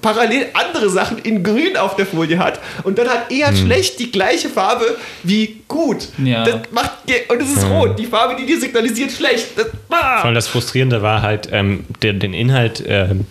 parallel 0.00 0.46
andere 0.54 0.90
Sachen 0.90 1.18
in 1.18 1.42
Grün 1.42 1.76
auf 1.76 1.96
der 1.96 2.06
Folie 2.06 2.38
hat 2.38 2.60
und 2.82 2.98
dann 2.98 3.08
hat 3.08 3.30
eher 3.30 3.54
schlecht 3.54 3.98
die 3.98 4.10
gleiche 4.10 4.48
Farbe 4.48 4.96
wie 5.22 5.62
gut. 5.68 6.08
Ja. 6.22 6.44
Das 6.44 6.60
macht, 6.70 6.90
und 7.28 7.42
es 7.42 7.56
ist 7.56 7.64
rot, 7.66 7.98
die 7.98 8.06
Farbe, 8.06 8.36
die 8.36 8.46
dir 8.46 8.60
signalisiert 8.60 9.12
schlecht. 9.12 9.48
Das, 9.56 9.66
Vor 9.66 9.98
ah. 9.98 10.22
allem 10.22 10.34
das 10.34 10.48
Frustrierende 10.48 11.02
war 11.02 11.22
halt, 11.22 11.48
ähm, 11.52 11.84
der, 12.02 12.12
den 12.14 12.34
Inhalt, 12.34 12.82
ähm, 12.86 13.26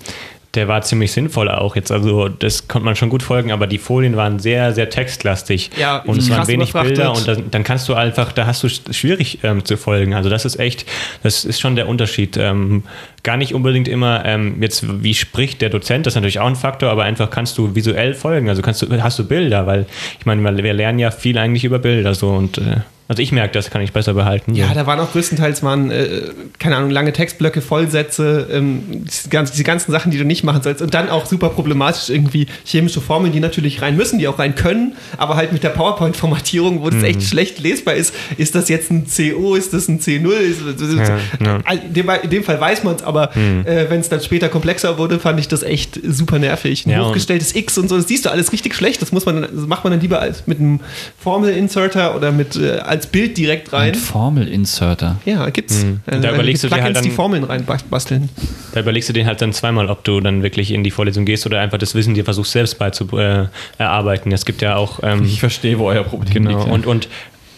der 0.55 0.67
war 0.67 0.81
ziemlich 0.81 1.13
sinnvoll 1.13 1.49
auch 1.49 1.75
jetzt. 1.77 1.91
Also 1.91 2.27
das 2.27 2.67
konnte 2.67 2.83
man 2.85 2.95
schon 2.97 3.09
gut 3.09 3.23
folgen, 3.23 3.51
aber 3.51 3.67
die 3.67 3.77
Folien 3.77 4.17
waren 4.17 4.39
sehr, 4.39 4.73
sehr 4.73 4.89
textlastig. 4.89 5.71
Ja, 5.79 5.99
und 5.99 6.17
es 6.17 6.29
waren 6.29 6.47
wenig. 6.47 6.73
Bilder 6.73 7.13
und 7.13 7.27
dann, 7.27 7.51
dann 7.51 7.63
kannst 7.63 7.87
du 7.87 7.93
einfach, 7.93 8.31
da 8.33 8.45
hast 8.45 8.63
du 8.63 8.67
sch- 8.67 8.91
schwierig 8.93 9.39
ähm, 9.43 9.63
zu 9.63 9.77
folgen. 9.77 10.13
Also 10.13 10.29
das 10.29 10.43
ist 10.45 10.59
echt, 10.59 10.85
das 11.23 11.45
ist 11.45 11.59
schon 11.61 11.75
der 11.75 11.87
Unterschied. 11.87 12.37
Ähm, 12.37 12.83
gar 13.23 13.37
nicht 13.37 13.53
unbedingt 13.53 13.87
immer 13.87 14.25
ähm, 14.25 14.61
jetzt, 14.61 15.03
wie 15.03 15.13
spricht 15.13 15.61
der 15.61 15.69
Dozent, 15.69 16.05
das 16.05 16.13
ist 16.13 16.15
natürlich 16.15 16.39
auch 16.39 16.47
ein 16.47 16.55
Faktor, 16.55 16.89
aber 16.89 17.03
einfach 17.03 17.29
kannst 17.29 17.57
du 17.57 17.75
visuell 17.75 18.13
folgen. 18.13 18.49
Also 18.49 18.61
kannst 18.61 18.81
du, 18.81 19.01
hast 19.01 19.19
du 19.19 19.25
Bilder, 19.25 19.67
weil 19.67 19.85
ich 20.19 20.25
meine, 20.25 20.41
wir 20.43 20.63
wir 20.63 20.73
lernen 20.73 20.99
ja 20.99 21.11
viel 21.11 21.37
eigentlich 21.37 21.63
über 21.63 21.79
Bilder 21.79 22.13
so 22.13 22.29
und 22.29 22.57
äh, 22.57 22.77
also 23.11 23.21
ich 23.21 23.33
merke, 23.33 23.51
das 23.51 23.69
kann 23.69 23.81
ich 23.81 23.91
besser 23.91 24.13
behalten. 24.13 24.55
Ja, 24.55 24.73
da 24.73 24.87
waren 24.87 24.97
auch 25.01 25.11
größtenteils 25.11 25.63
waren, 25.63 25.91
äh, 25.91 26.29
keine 26.59 26.77
Ahnung, 26.77 26.91
lange 26.91 27.11
Textblöcke, 27.11 27.59
Vollsätze, 27.59 28.47
ähm, 28.49 28.83
diese, 28.89 29.27
ganzen, 29.27 29.51
diese 29.51 29.65
ganzen 29.65 29.91
Sachen, 29.91 30.11
die 30.11 30.17
du 30.17 30.23
nicht 30.23 30.45
machen 30.45 30.63
sollst. 30.63 30.81
Und 30.81 30.93
dann 30.93 31.09
auch 31.09 31.25
super 31.25 31.49
problematisch 31.49 32.09
irgendwie 32.09 32.47
chemische 32.63 33.01
Formeln, 33.01 33.33
die 33.33 33.41
natürlich 33.41 33.81
rein 33.81 33.97
müssen, 33.97 34.17
die 34.17 34.29
auch 34.29 34.39
rein 34.39 34.55
können, 34.55 34.95
aber 35.17 35.35
halt 35.35 35.51
mit 35.51 35.61
der 35.61 35.71
PowerPoint-Formatierung, 35.71 36.81
wo 36.81 36.89
das 36.89 37.03
echt 37.03 37.23
schlecht 37.23 37.59
lesbar 37.59 37.95
ist. 37.95 38.15
Ist 38.37 38.55
das 38.55 38.69
jetzt 38.69 38.91
ein 38.91 39.05
CO, 39.05 39.55
ist 39.55 39.73
das 39.73 39.89
ein 39.89 39.99
C0? 39.99 40.29
Ist, 40.31 40.61
ist, 40.61 40.93
Ja, 40.97 41.17
ja. 41.43 41.57
In, 41.69 41.93
dem, 41.93 42.09
in 42.23 42.29
dem 42.29 42.45
Fall 42.45 42.61
weiß 42.61 42.85
man 42.85 42.95
es, 42.95 43.03
aber 43.03 43.35
äh, 43.35 43.89
wenn 43.89 43.99
es 43.99 44.07
dann 44.07 44.21
später 44.21 44.47
komplexer 44.47 44.97
wurde, 44.97 45.19
fand 45.19 45.37
ich 45.37 45.49
das 45.49 45.63
echt 45.63 45.99
super 46.01 46.39
nervig. 46.39 46.85
Ein 46.85 46.91
Ja, 46.91 47.05
hochgestelltes 47.05 47.53
X 47.55 47.77
und 47.77 47.89
so, 47.89 47.97
das 47.97 48.07
siehst 48.07 48.23
du 48.23 48.31
alles 48.31 48.53
richtig 48.53 48.73
schlecht. 48.73 49.01
Das 49.01 49.11
muss 49.11 49.25
man, 49.25 49.41
das 49.41 49.67
macht 49.67 49.83
man 49.83 49.91
dann 49.91 49.99
lieber 49.99 50.21
als 50.21 50.47
mit 50.47 50.61
einem 50.61 50.79
Formel-Inserter 51.19 52.15
oder 52.15 52.31
mit 52.31 52.55
äh, 52.55 52.77
als 53.01 53.07
Bild 53.07 53.37
direkt 53.37 53.73
rein. 53.73 53.89
Ein 53.93 53.95
Formel-Inserter. 53.95 55.17
Ja, 55.25 55.49
gibt's. 55.49 55.83
Mhm. 55.83 56.01
Äh, 56.05 56.19
Da 56.19 56.29
äh, 56.29 56.33
überlegst 56.35 56.63
du 56.63 56.67
dir 56.69 56.81
halt 56.81 56.95
dann- 56.95 57.03
die 57.03 57.09
Formeln 57.11 57.43
reinbasteln. 57.43 58.29
Da 58.73 58.79
überlegst 58.79 59.09
du 59.09 59.13
den 59.13 59.25
halt 59.25 59.41
dann 59.41 59.51
zweimal, 59.53 59.87
ob 59.89 60.03
du 60.03 60.19
dann 60.21 60.43
wirklich 60.43 60.71
in 60.71 60.83
die 60.83 60.91
Vorlesung 60.91 61.25
gehst 61.25 61.45
oder 61.45 61.59
einfach 61.59 61.77
das 61.77 61.93
Wissen 61.95 62.13
dir 62.13 62.23
versuchst 62.23 62.51
selbst 62.53 62.79
beizu 62.79 63.05
äh, 63.17 63.45
erarbeiten. 63.77 64.31
Es 64.31 64.45
gibt 64.45 64.61
ja 64.61 64.75
auch 64.75 64.99
ähm, 65.03 65.23
Ich 65.25 65.39
verstehe, 65.39 65.77
wo 65.79 65.85
euer 65.87 66.03
Problem 66.03 66.45
genau 66.45 66.57
liegt. 66.57 66.67
ja. 66.67 66.73
und 66.73 66.85
und 66.85 67.07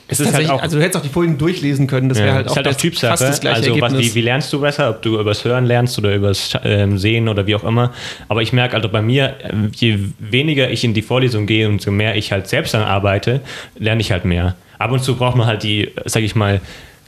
es 0.07 0.19
ist 0.19 0.33
halt 0.33 0.49
auch 0.49 0.61
also 0.61 0.77
du 0.77 0.83
hättest 0.83 0.97
auch 0.97 1.03
die 1.03 1.09
Folien 1.09 1.37
durchlesen 1.37 1.87
können, 1.87 2.09
das 2.09 2.19
ja, 2.19 2.25
wäre 2.25 2.35
halt 2.35 2.47
auch 2.49 2.55
halt 2.55 2.65
das, 2.65 2.77
Typsache. 2.77 3.11
fast 3.11 3.23
das 3.23 3.39
gleiche 3.39 3.71
also 3.71 3.81
was, 3.81 3.97
wie, 3.97 4.15
wie 4.15 4.21
lernst 4.21 4.51
du 4.51 4.59
besser, 4.59 4.89
ob 4.89 5.01
du 5.01 5.19
übers 5.19 5.43
Hören 5.45 5.65
lernst 5.65 5.97
oder 5.97 6.13
übers 6.13 6.57
ähm, 6.63 6.97
Sehen 6.97 7.29
oder 7.29 7.47
wie 7.47 7.55
auch 7.55 7.63
immer. 7.63 7.93
Aber 8.27 8.41
ich 8.41 8.53
merke 8.53 8.75
also 8.75 8.89
bei 8.89 9.01
mir, 9.01 9.35
ähm, 9.43 9.71
je 9.73 9.99
weniger 10.19 10.69
ich 10.69 10.83
in 10.83 10.93
die 10.93 11.01
Vorlesung 11.01 11.45
gehe 11.45 11.67
und 11.69 11.81
so 11.81 11.91
mehr 11.91 12.15
ich 12.15 12.31
halt 12.31 12.47
selbst 12.47 12.73
dann 12.73 12.83
arbeite, 12.83 13.41
lerne 13.77 14.01
ich 14.01 14.11
halt 14.11 14.25
mehr. 14.25 14.55
Ab 14.77 14.91
und 14.91 15.03
zu 15.03 15.15
braucht 15.15 15.37
man 15.37 15.47
halt 15.47 15.63
die, 15.63 15.91
sag 16.05 16.23
ich 16.23 16.35
mal, 16.35 16.59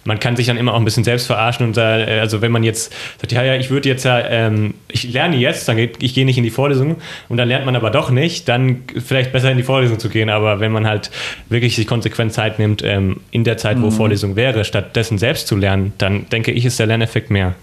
man 0.05 0.19
kann 0.19 0.35
sich 0.35 0.45
dann 0.45 0.57
immer 0.57 0.73
auch 0.73 0.77
ein 0.77 0.85
bisschen 0.85 1.03
selbst 1.03 1.25
verarschen 1.25 1.65
und 1.65 1.77
äh, 1.77 2.19
also 2.21 2.41
wenn 2.41 2.51
man 2.51 2.63
jetzt 2.63 2.93
sagt, 3.19 3.31
ja, 3.31 3.43
ja, 3.43 3.55
ich 3.55 3.71
würde 3.71 3.89
jetzt 3.89 4.05
ja, 4.05 4.19
ähm, 4.19 4.75
ich 4.87 5.11
lerne 5.11 5.35
jetzt, 5.35 5.67
dann 5.67 5.77
geht, 5.77 6.01
ich 6.01 6.13
gehe 6.13 6.25
nicht 6.25 6.37
in 6.37 6.43
die 6.43 6.51
Vorlesung 6.51 6.97
und 7.27 7.37
dann 7.37 7.47
lernt 7.47 7.65
man 7.65 7.75
aber 7.75 7.89
doch 7.89 8.11
nicht, 8.11 8.47
dann 8.47 8.83
vielleicht 9.03 9.31
besser 9.31 9.49
in 9.49 9.57
die 9.57 9.63
Vorlesung 9.63 9.97
zu 9.97 10.09
gehen. 10.09 10.29
Aber 10.29 10.59
wenn 10.59 10.71
man 10.71 10.85
halt 10.85 11.09
wirklich 11.49 11.75
sich 11.75 11.87
konsequent 11.87 12.33
Zeit 12.33 12.59
nimmt, 12.59 12.83
ähm, 12.83 13.21
in 13.31 13.43
der 13.43 13.57
Zeit, 13.57 13.81
wo 13.81 13.89
Vorlesung 13.89 14.35
wäre, 14.35 14.63
stattdessen 14.63 15.17
selbst 15.17 15.47
zu 15.47 15.55
lernen, 15.55 15.93
dann 15.97 16.29
denke 16.29 16.51
ich, 16.51 16.65
ist 16.65 16.79
der 16.79 16.85
Lerneffekt 16.85 17.31
mehr. 17.31 17.55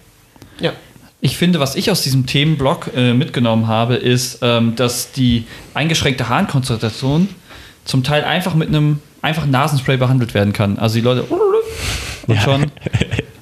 ja. 0.60 0.72
Ich 1.24 1.36
finde, 1.36 1.60
was 1.60 1.76
ich 1.76 1.88
aus 1.88 2.02
diesem 2.02 2.26
Themenblock 2.26 2.90
äh, 2.96 3.14
mitgenommen 3.14 3.68
habe, 3.68 3.94
ist, 3.94 4.40
ähm, 4.42 4.74
dass 4.74 5.12
die 5.12 5.44
eingeschränkte 5.72 6.28
Harnkonzentration 6.28 7.28
zum 7.84 8.02
Teil 8.02 8.24
einfach 8.24 8.56
mit 8.56 8.66
einem 8.66 8.98
einfachen 9.20 9.52
Nasenspray 9.52 9.98
behandelt 9.98 10.34
werden 10.34 10.52
kann. 10.52 10.80
Also 10.80 10.96
die 10.96 11.00
Leute 11.00 11.24
und 12.26 12.40
schon. 12.40 12.66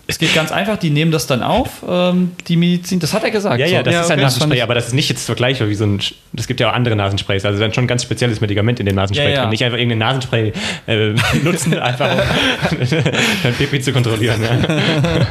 Es 0.07 0.19
geht 0.19 0.35
ganz 0.35 0.51
einfach, 0.51 0.77
die 0.77 0.91
nehmen 0.91 1.13
das 1.13 1.29
dann 1.29 1.41
auf, 1.41 1.85
ähm, 1.89 2.33
die 2.49 2.57
Medizin, 2.57 2.99
das 2.99 3.15
hat 3.15 3.23
er 3.23 3.31
gesagt. 3.31 3.61
Ja, 3.61 3.67
ja, 3.67 3.81
das 3.85 3.95
Ja, 3.95 4.01
ist 4.01 4.07
ein 4.11 4.15
okay. 4.19 4.23
Fand 4.23 4.23
Nasenspray, 4.41 4.61
aber 4.63 4.75
das 4.75 4.89
ist 4.89 4.93
nicht 4.93 5.09
jetzt 5.09 5.25
vergleichbar 5.25 5.69
wie 5.69 5.77
so 5.77 5.85
ein. 5.87 6.01
Es 6.37 6.49
gibt 6.49 6.59
ja 6.59 6.69
auch 6.69 6.75
andere 6.75 6.97
Nasensprays, 6.97 7.45
also 7.45 7.61
dann 7.61 7.73
schon 7.73 7.85
ein 7.85 7.87
ganz 7.87 8.03
spezielles 8.03 8.41
Medikament 8.41 8.81
in 8.81 8.87
den 8.87 8.97
Nasenspray 8.97 9.29
Ja, 9.29 9.35
ja. 9.35 9.41
drin. 9.43 9.51
Nicht 9.51 9.63
einfach 9.63 9.79
irgendein 9.79 9.99
Nasenspray 9.99 10.53
äh, 10.89 11.15
nutzen, 11.45 11.79
einfach 11.79 12.11
um 12.73 12.79
dein 13.45 13.55
Pipi 13.55 13.81
zu 13.81 13.93
kontrollieren. 13.93 14.43
Ja. 14.43 15.29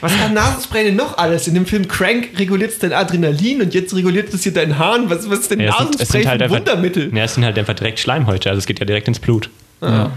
Was 0.00 0.12
kann 0.18 0.34
Nasenspray 0.34 0.82
denn 0.86 0.96
noch 0.96 1.16
alles? 1.16 1.46
In 1.46 1.54
dem 1.54 1.66
Film 1.66 1.86
Crank 1.86 2.30
reguliert 2.36 2.72
es 2.72 2.80
dein 2.80 2.92
Adrenalin 2.92 3.62
und 3.62 3.74
jetzt 3.74 3.94
reguliert 3.94 4.34
es 4.34 4.42
hier 4.42 4.52
deinen 4.52 4.76
Hahn. 4.76 5.08
Was, 5.08 5.30
was 5.30 5.38
ist 5.38 5.52
denn 5.52 5.60
Ja, 5.60 5.70
es 5.70 5.76
sind- 5.78 5.94
es 5.94 5.98
Nasenspray 6.00 6.22
sind 6.22 6.28
halt 6.30 6.40
für 6.40 6.44
ein 6.46 6.50
einfach- 6.52 6.72
Wundermittel? 6.72 7.16
Ja, 7.16 7.22
es 7.22 7.34
sind 7.34 7.44
halt 7.44 7.56
einfach 7.56 7.74
direkt 7.74 8.00
Schleimhäute, 8.00 8.48
also 8.50 8.58
es 8.58 8.66
geht 8.66 8.80
ja 8.80 8.86
direkt 8.86 9.06
ins 9.06 9.20
Blut. 9.20 9.50
Ah, 9.82 10.10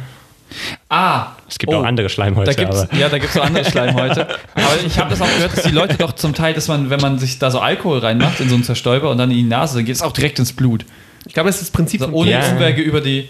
Es 1.47 1.57
gibt 1.59 1.73
oh, 1.73 1.77
auch 1.77 1.83
andere 1.83 2.09
Schleimhäute, 2.09 2.51
Da 2.51 2.63
gibt's, 2.63 2.81
aber. 2.81 2.95
ja, 2.95 3.09
da 3.09 3.17
gibt 3.17 3.29
es 3.29 3.33
so 3.33 3.41
andere 3.41 3.65
Schleimhäute. 3.65 4.27
Aber 4.55 4.77
ich 4.85 4.97
habe 4.99 5.09
das 5.09 5.21
auch 5.21 5.27
gehört, 5.35 5.57
dass 5.57 5.63
die 5.63 5.71
Leute 5.71 5.97
doch 5.97 6.13
zum 6.13 6.33
Teil, 6.33 6.53
dass 6.53 6.67
man, 6.67 6.89
wenn 6.89 6.99
man 7.01 7.19
sich 7.19 7.39
da 7.39 7.51
so 7.51 7.59
Alkohol 7.59 7.99
reinmacht 7.99 8.39
in 8.39 8.49
so 8.49 8.55
einen 8.55 8.63
Zerstäuber 8.63 9.09
und 9.11 9.17
dann 9.17 9.31
in 9.31 9.37
die 9.37 9.43
Nase, 9.43 9.75
dann 9.77 9.85
geht 9.85 9.95
es 9.95 10.01
auch 10.01 10.11
direkt 10.11 10.39
ins 10.39 10.53
Blut. 10.53 10.85
Ich 11.25 11.33
glaube, 11.33 11.47
das 11.47 11.55
ist 11.57 11.63
das 11.63 11.71
Prinzip 11.71 12.01
Also 12.01 12.11
von 12.11 12.19
ohne 12.21 12.31
Ja. 12.31 12.51
Umwege 12.51 12.81
über 12.81 13.01
die, 13.01 13.29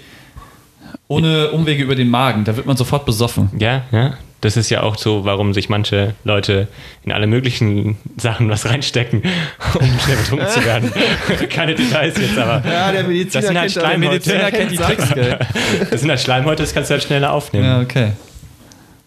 ohne 1.08 1.52
Umwege 1.52 1.84
über 1.84 1.96
den 1.96 2.10
Magen. 2.10 2.44
Da 2.44 2.56
wird 2.56 2.66
man 2.66 2.78
sofort 2.78 3.06
besoffen. 3.06 3.50
Ja, 3.60 3.84
ja. 3.92 4.14
Das 4.44 4.58
ist 4.58 4.70
ja 4.70 4.84
auch 4.84 4.98
so, 4.98 5.24
warum 5.24 5.54
sich 5.54 5.70
manche 5.70 6.16
Leute 6.26 6.68
in 7.06 7.14
alle 7.14 7.28
möglichen 7.28 7.96
Sachen 8.18 8.50
was 8.50 8.66
reinstecken, 8.66 9.24
um 9.80 10.00
schnell 10.00 10.18
betrunken 10.18 10.50
zu 10.50 10.66
werden. 10.66 10.92
Keine 11.50 11.76
Details 11.76 12.18
jetzt, 12.20 12.38
aber 12.38 12.62
Ja, 12.70 12.92
der 12.92 13.06
Mediziner 13.06 13.42
Das 13.42 13.48
sind 13.48 13.58
halt 13.58 13.74
der 13.74 13.80
Schleimhäute. 13.80 14.12
Mediziner 14.12 14.52
kennt 14.52 14.72
die. 14.72 14.76
Tricks, 14.76 15.14
gell? 15.14 15.40
das 15.90 16.02
sind 16.02 16.10
halt 16.10 16.20
Schleimhäute, 16.20 16.62
das 16.62 16.74
kannst 16.74 16.90
du 16.90 16.96
halt 16.96 17.04
schneller 17.04 17.32
aufnehmen. 17.32 17.64
Ja, 17.64 17.80
okay. 17.80 18.12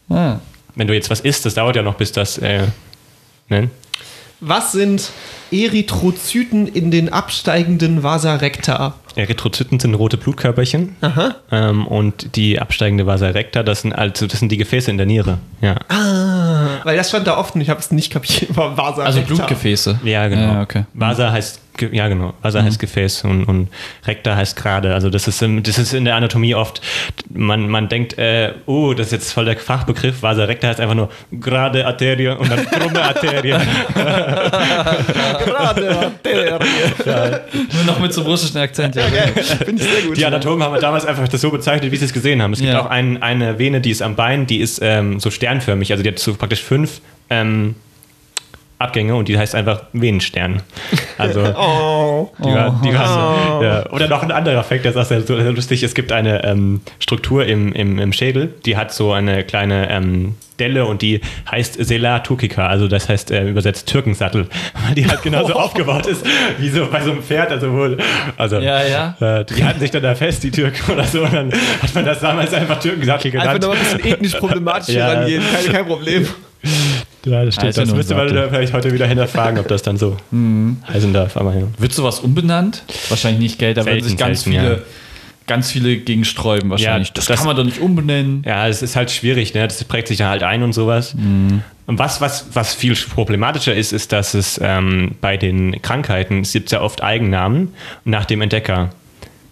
Ah. 0.09 0.37
Wenn 0.75 0.87
du 0.87 0.95
jetzt 0.95 1.11
was 1.11 1.21
isst, 1.21 1.45
das 1.45 1.53
dauert 1.53 1.77
ja 1.77 1.83
noch, 1.83 1.97
bis 1.97 2.13
das. 2.13 2.39
Äh, 2.39 2.63
ne? 3.51 3.69
Was 4.41 4.73
sind 4.73 5.11
Erythrozyten 5.53 6.67
in 6.67 6.91
den 6.91 7.13
absteigenden 7.13 8.03
Vasa 8.03 8.37
recta? 8.37 8.95
Erythrozyten 9.17 9.81
sind 9.81 9.95
rote 9.95 10.17
Blutkörperchen. 10.17 10.97
Ähm, 11.51 11.87
und 11.87 12.37
die 12.37 12.61
absteigende 12.61 13.07
Vasa 13.07 13.29
recta, 13.29 13.63
das 13.63 13.81
sind, 13.83 13.93
also, 13.93 14.27
das 14.27 14.39
sind 14.41 14.53
die 14.53 14.57
Gefäße 14.57 14.91
in 14.91 14.97
der 14.99 15.07
Niere. 15.07 15.39
Ja, 15.61 15.77
Ah, 15.89 16.67
weil 16.85 16.97
das 16.97 17.09
stand 17.09 17.27
da 17.27 17.37
oft 17.39 17.55
und 17.55 17.61
ich 17.63 17.71
habe 17.71 17.81
es 17.81 17.91
nicht 17.91 18.13
kapiert. 18.13 18.47
Vasa 18.57 19.03
Also. 19.03 19.23
Blutgefäße. 19.23 20.01
ja 20.05 20.29
genau. 20.29 20.53
Ja, 20.55 20.63
okay. 20.63 20.85
Vasa 20.95 21.33
heißt, 21.33 21.61
ja 21.93 22.09
genau, 22.09 22.35
Vasa 22.43 22.63
heißt 22.63 22.79
Gefäß 22.79 23.25
und, 23.25 23.45
und 23.45 23.69
recta 24.07 24.35
heißt 24.37 24.57
gerade. 24.57 24.95
Also 24.95 25.11
das 25.11 25.29
ist, 25.29 25.43
im- 25.43 25.63
das 25.63 25.79
ist 25.79 25.93
in 25.95 26.05
der 26.05 26.17
Anatomie 26.17 26.55
oft, 26.55 26.81
man, 27.33 27.69
man 27.69 27.89
denkt, 27.89 28.19
äh, 28.19 28.53
oh, 28.67 28.95
das 28.95 29.07
ist 29.09 29.13
jetzt 29.13 29.33
voll 29.33 29.45
der 29.47 29.57
Fachbegriff. 29.57 30.23
Vasa 30.23 30.45
recta 30.45 30.69
heißt 30.69 30.81
einfach 30.81 30.95
nur 30.95 31.11
gerade 31.33 31.87
Arterie 31.87 32.29
und 32.29 32.51
dann 32.51 32.65
krumme 32.67 33.03
Arterie. 33.03 33.55
Gerade 35.45 35.97
Arterie. 35.99 37.41
Nur 37.75 37.85
noch 37.85 37.99
mit 38.01 38.13
so 38.13 38.21
einem 38.23 38.31
russischen 38.31 38.59
Akzent. 38.59 38.95
Ja. 38.95 39.03
Finde 39.03 39.83
ich 39.83 39.89
sehr 39.91 40.03
gut. 40.03 40.17
Die 40.17 40.25
Anatomen 40.27 40.63
haben 40.63 40.81
damals 40.81 41.05
einfach 41.07 41.29
das 41.29 41.41
so 41.41 41.51
bezeichnet, 41.51 41.93
wie 41.93 41.97
sie 41.97 42.05
es 42.05 42.13
gesehen 42.13 42.43
haben. 42.43 42.53
Es 42.53 42.61
gibt 42.61 42.73
Ja. 42.73 42.83
auch 42.83 42.87
ein, 42.91 43.23
eine 43.23 43.59
Vene, 43.59 43.81
die 43.81 43.91
ist 43.91 44.03
am 44.03 44.17
Bein, 44.17 44.47
die 44.47 44.59
ist 44.61 44.81
ähm, 44.83 45.21
so 45.21 45.31
sternförmig, 45.31 45.91
also 45.93 46.03
die 46.03 46.09
hat 46.11 46.19
so 46.19 46.35
praktisch 46.35 46.63
fünf 46.63 47.01
ähm, 47.31 47.75
Abgänge 48.79 49.15
und 49.15 49.29
die 49.29 49.39
heißt 49.39 49.55
einfach 49.55 49.85
Venenstern. 49.95 50.63
Also 51.17 51.41
Oh. 51.57 52.31
die 52.39 52.45
war, 52.53 52.81
die 52.85 52.93
war, 52.95 53.63
ja. 53.63 53.91
Oder 53.91 54.07
noch 54.09 54.23
ein 54.23 54.31
anderer 54.31 54.63
Fakt, 54.65 54.85
der 54.85 54.91
ist 54.91 54.97
auch 54.99 55.05
sehr, 55.05 55.23
sehr 55.23 55.53
lustig. 55.53 55.83
Es 55.83 55.95
gibt 55.95 56.13
eine 56.13 56.45
ähm, 56.45 56.81
Struktur 56.99 57.47
im, 57.47 57.73
im, 57.73 57.99
im 57.99 58.13
Schädel, 58.13 58.53
die 58.67 58.77
hat 58.77 58.93
so 58.93 59.13
eine 59.13 59.45
kleine 59.45 59.89
ähm, 59.91 60.35
Delle 60.59 60.85
und 60.87 61.01
die 61.03 61.21
heißt 61.51 61.83
Sela 61.85 62.21
Turkica, 62.21 62.67
also 62.67 62.89
das 62.89 63.09
heißt 63.11 63.31
äh, 63.31 63.49
übersetzt 63.49 63.89
Türkensattel, 63.89 64.47
weil 64.87 64.95
die 64.95 65.07
halt 65.07 65.23
genauso 65.23 65.55
aufgebaut 65.55 66.07
ist 66.07 66.25
wie 66.59 66.69
so 66.71 66.87
bei 66.91 67.03
so 67.03 67.13
einem 67.13 67.23
Pferd, 67.23 67.51
also 67.51 67.73
wohl, 67.73 67.97
also 68.37 68.57
Ja, 68.59 68.83
ja. 68.87 69.17
Äh, 69.41 69.45
die 69.47 69.65
halten 69.65 69.81
sich 69.81 69.91
dann 69.91 70.03
da 70.03 70.15
fest, 70.15 70.43
die 70.45 70.51
Türken 70.51 70.93
oder 70.93 71.05
so, 71.05 71.23
und 71.23 71.33
dann 71.33 71.51
hat 71.83 71.95
man 71.95 72.05
das 72.05 72.21
damals 72.21 72.53
einfach 72.55 72.79
Türkensattel 72.79 73.33
Einfach 73.39 73.55
genannt. 73.55 73.63
noch 73.63 73.73
ein 73.75 73.79
bisschen 73.79 74.13
ethnisch 74.13 74.35
problematisch 74.35 74.95
Ja. 74.95 75.13
rangehen, 75.13 75.43
kein, 75.65 75.73
kein 75.75 75.87
Problem. 75.87 76.27
Ja, 77.27 77.45
das 77.45 77.55
stimmt. 77.55 77.77
Das 77.77 77.93
müsste 77.93 78.15
man 78.15 78.29
vielleicht 78.29 78.73
heute 78.73 78.93
wieder 78.93 79.07
hinterfragen, 79.07 79.59
ob 79.59 79.69
das 79.69 79.83
dann 79.83 79.97
so 79.97 80.17
heißen 80.33 81.13
darf. 81.13 81.37
Aber 81.37 81.55
ja. 81.55 81.63
Wird 81.79 81.93
sowas 81.93 82.21
umbenannt? 82.21 82.83
Wahrscheinlich 83.09 83.41
nicht, 83.41 83.59
gell? 83.59 83.75
Da 83.75 83.85
werden 83.85 84.03
sich 84.03 84.17
ganz 84.17 84.43
selten, 84.45 84.59
viele, 84.61 84.75
ja. 84.77 84.83
ganz 85.47 85.71
viele 85.71 85.97
gegen 85.99 86.25
sträuben 86.25 86.71
wahrscheinlich. 86.71 87.09
Ja, 87.09 87.15
das, 87.15 87.27
das- 87.27 87.39
kann 87.39 87.47
man 87.47 87.57
doch 87.57 87.65
nicht 87.65 87.81
umbenennen. 87.81 88.43
Ja, 88.47 88.69
es 88.69 88.83
ist 88.83 88.97
halt 88.97 89.11
schwierig, 89.11 89.55
ne? 89.55 89.67
Das 89.67 89.83
prägt 89.85 90.09
sich 90.09 90.19
dann 90.19 90.29
halt 90.29 90.43
ein 90.43 90.63
und 90.63 90.73
sowas. 90.73 91.15
Und 91.15 91.99
was, 91.99 92.21
was, 92.21 92.47
was 92.55 92.75
viel 92.75 92.95
problematischer 92.95 93.75
ist, 93.75 93.93
ist, 93.93 94.13
dass 94.13 94.35
es 94.35 94.61
ähm, 94.63 95.13
bei 95.21 95.37
den 95.37 95.81
Krankheiten 95.83 96.41
es 96.41 96.53
gibt 96.53 96.71
ja 96.73 96.81
oft 96.81 97.03
Eigennamen 97.03 97.75
nach 98.05 98.25
dem 98.25 98.41
Entdecker. 98.41 98.91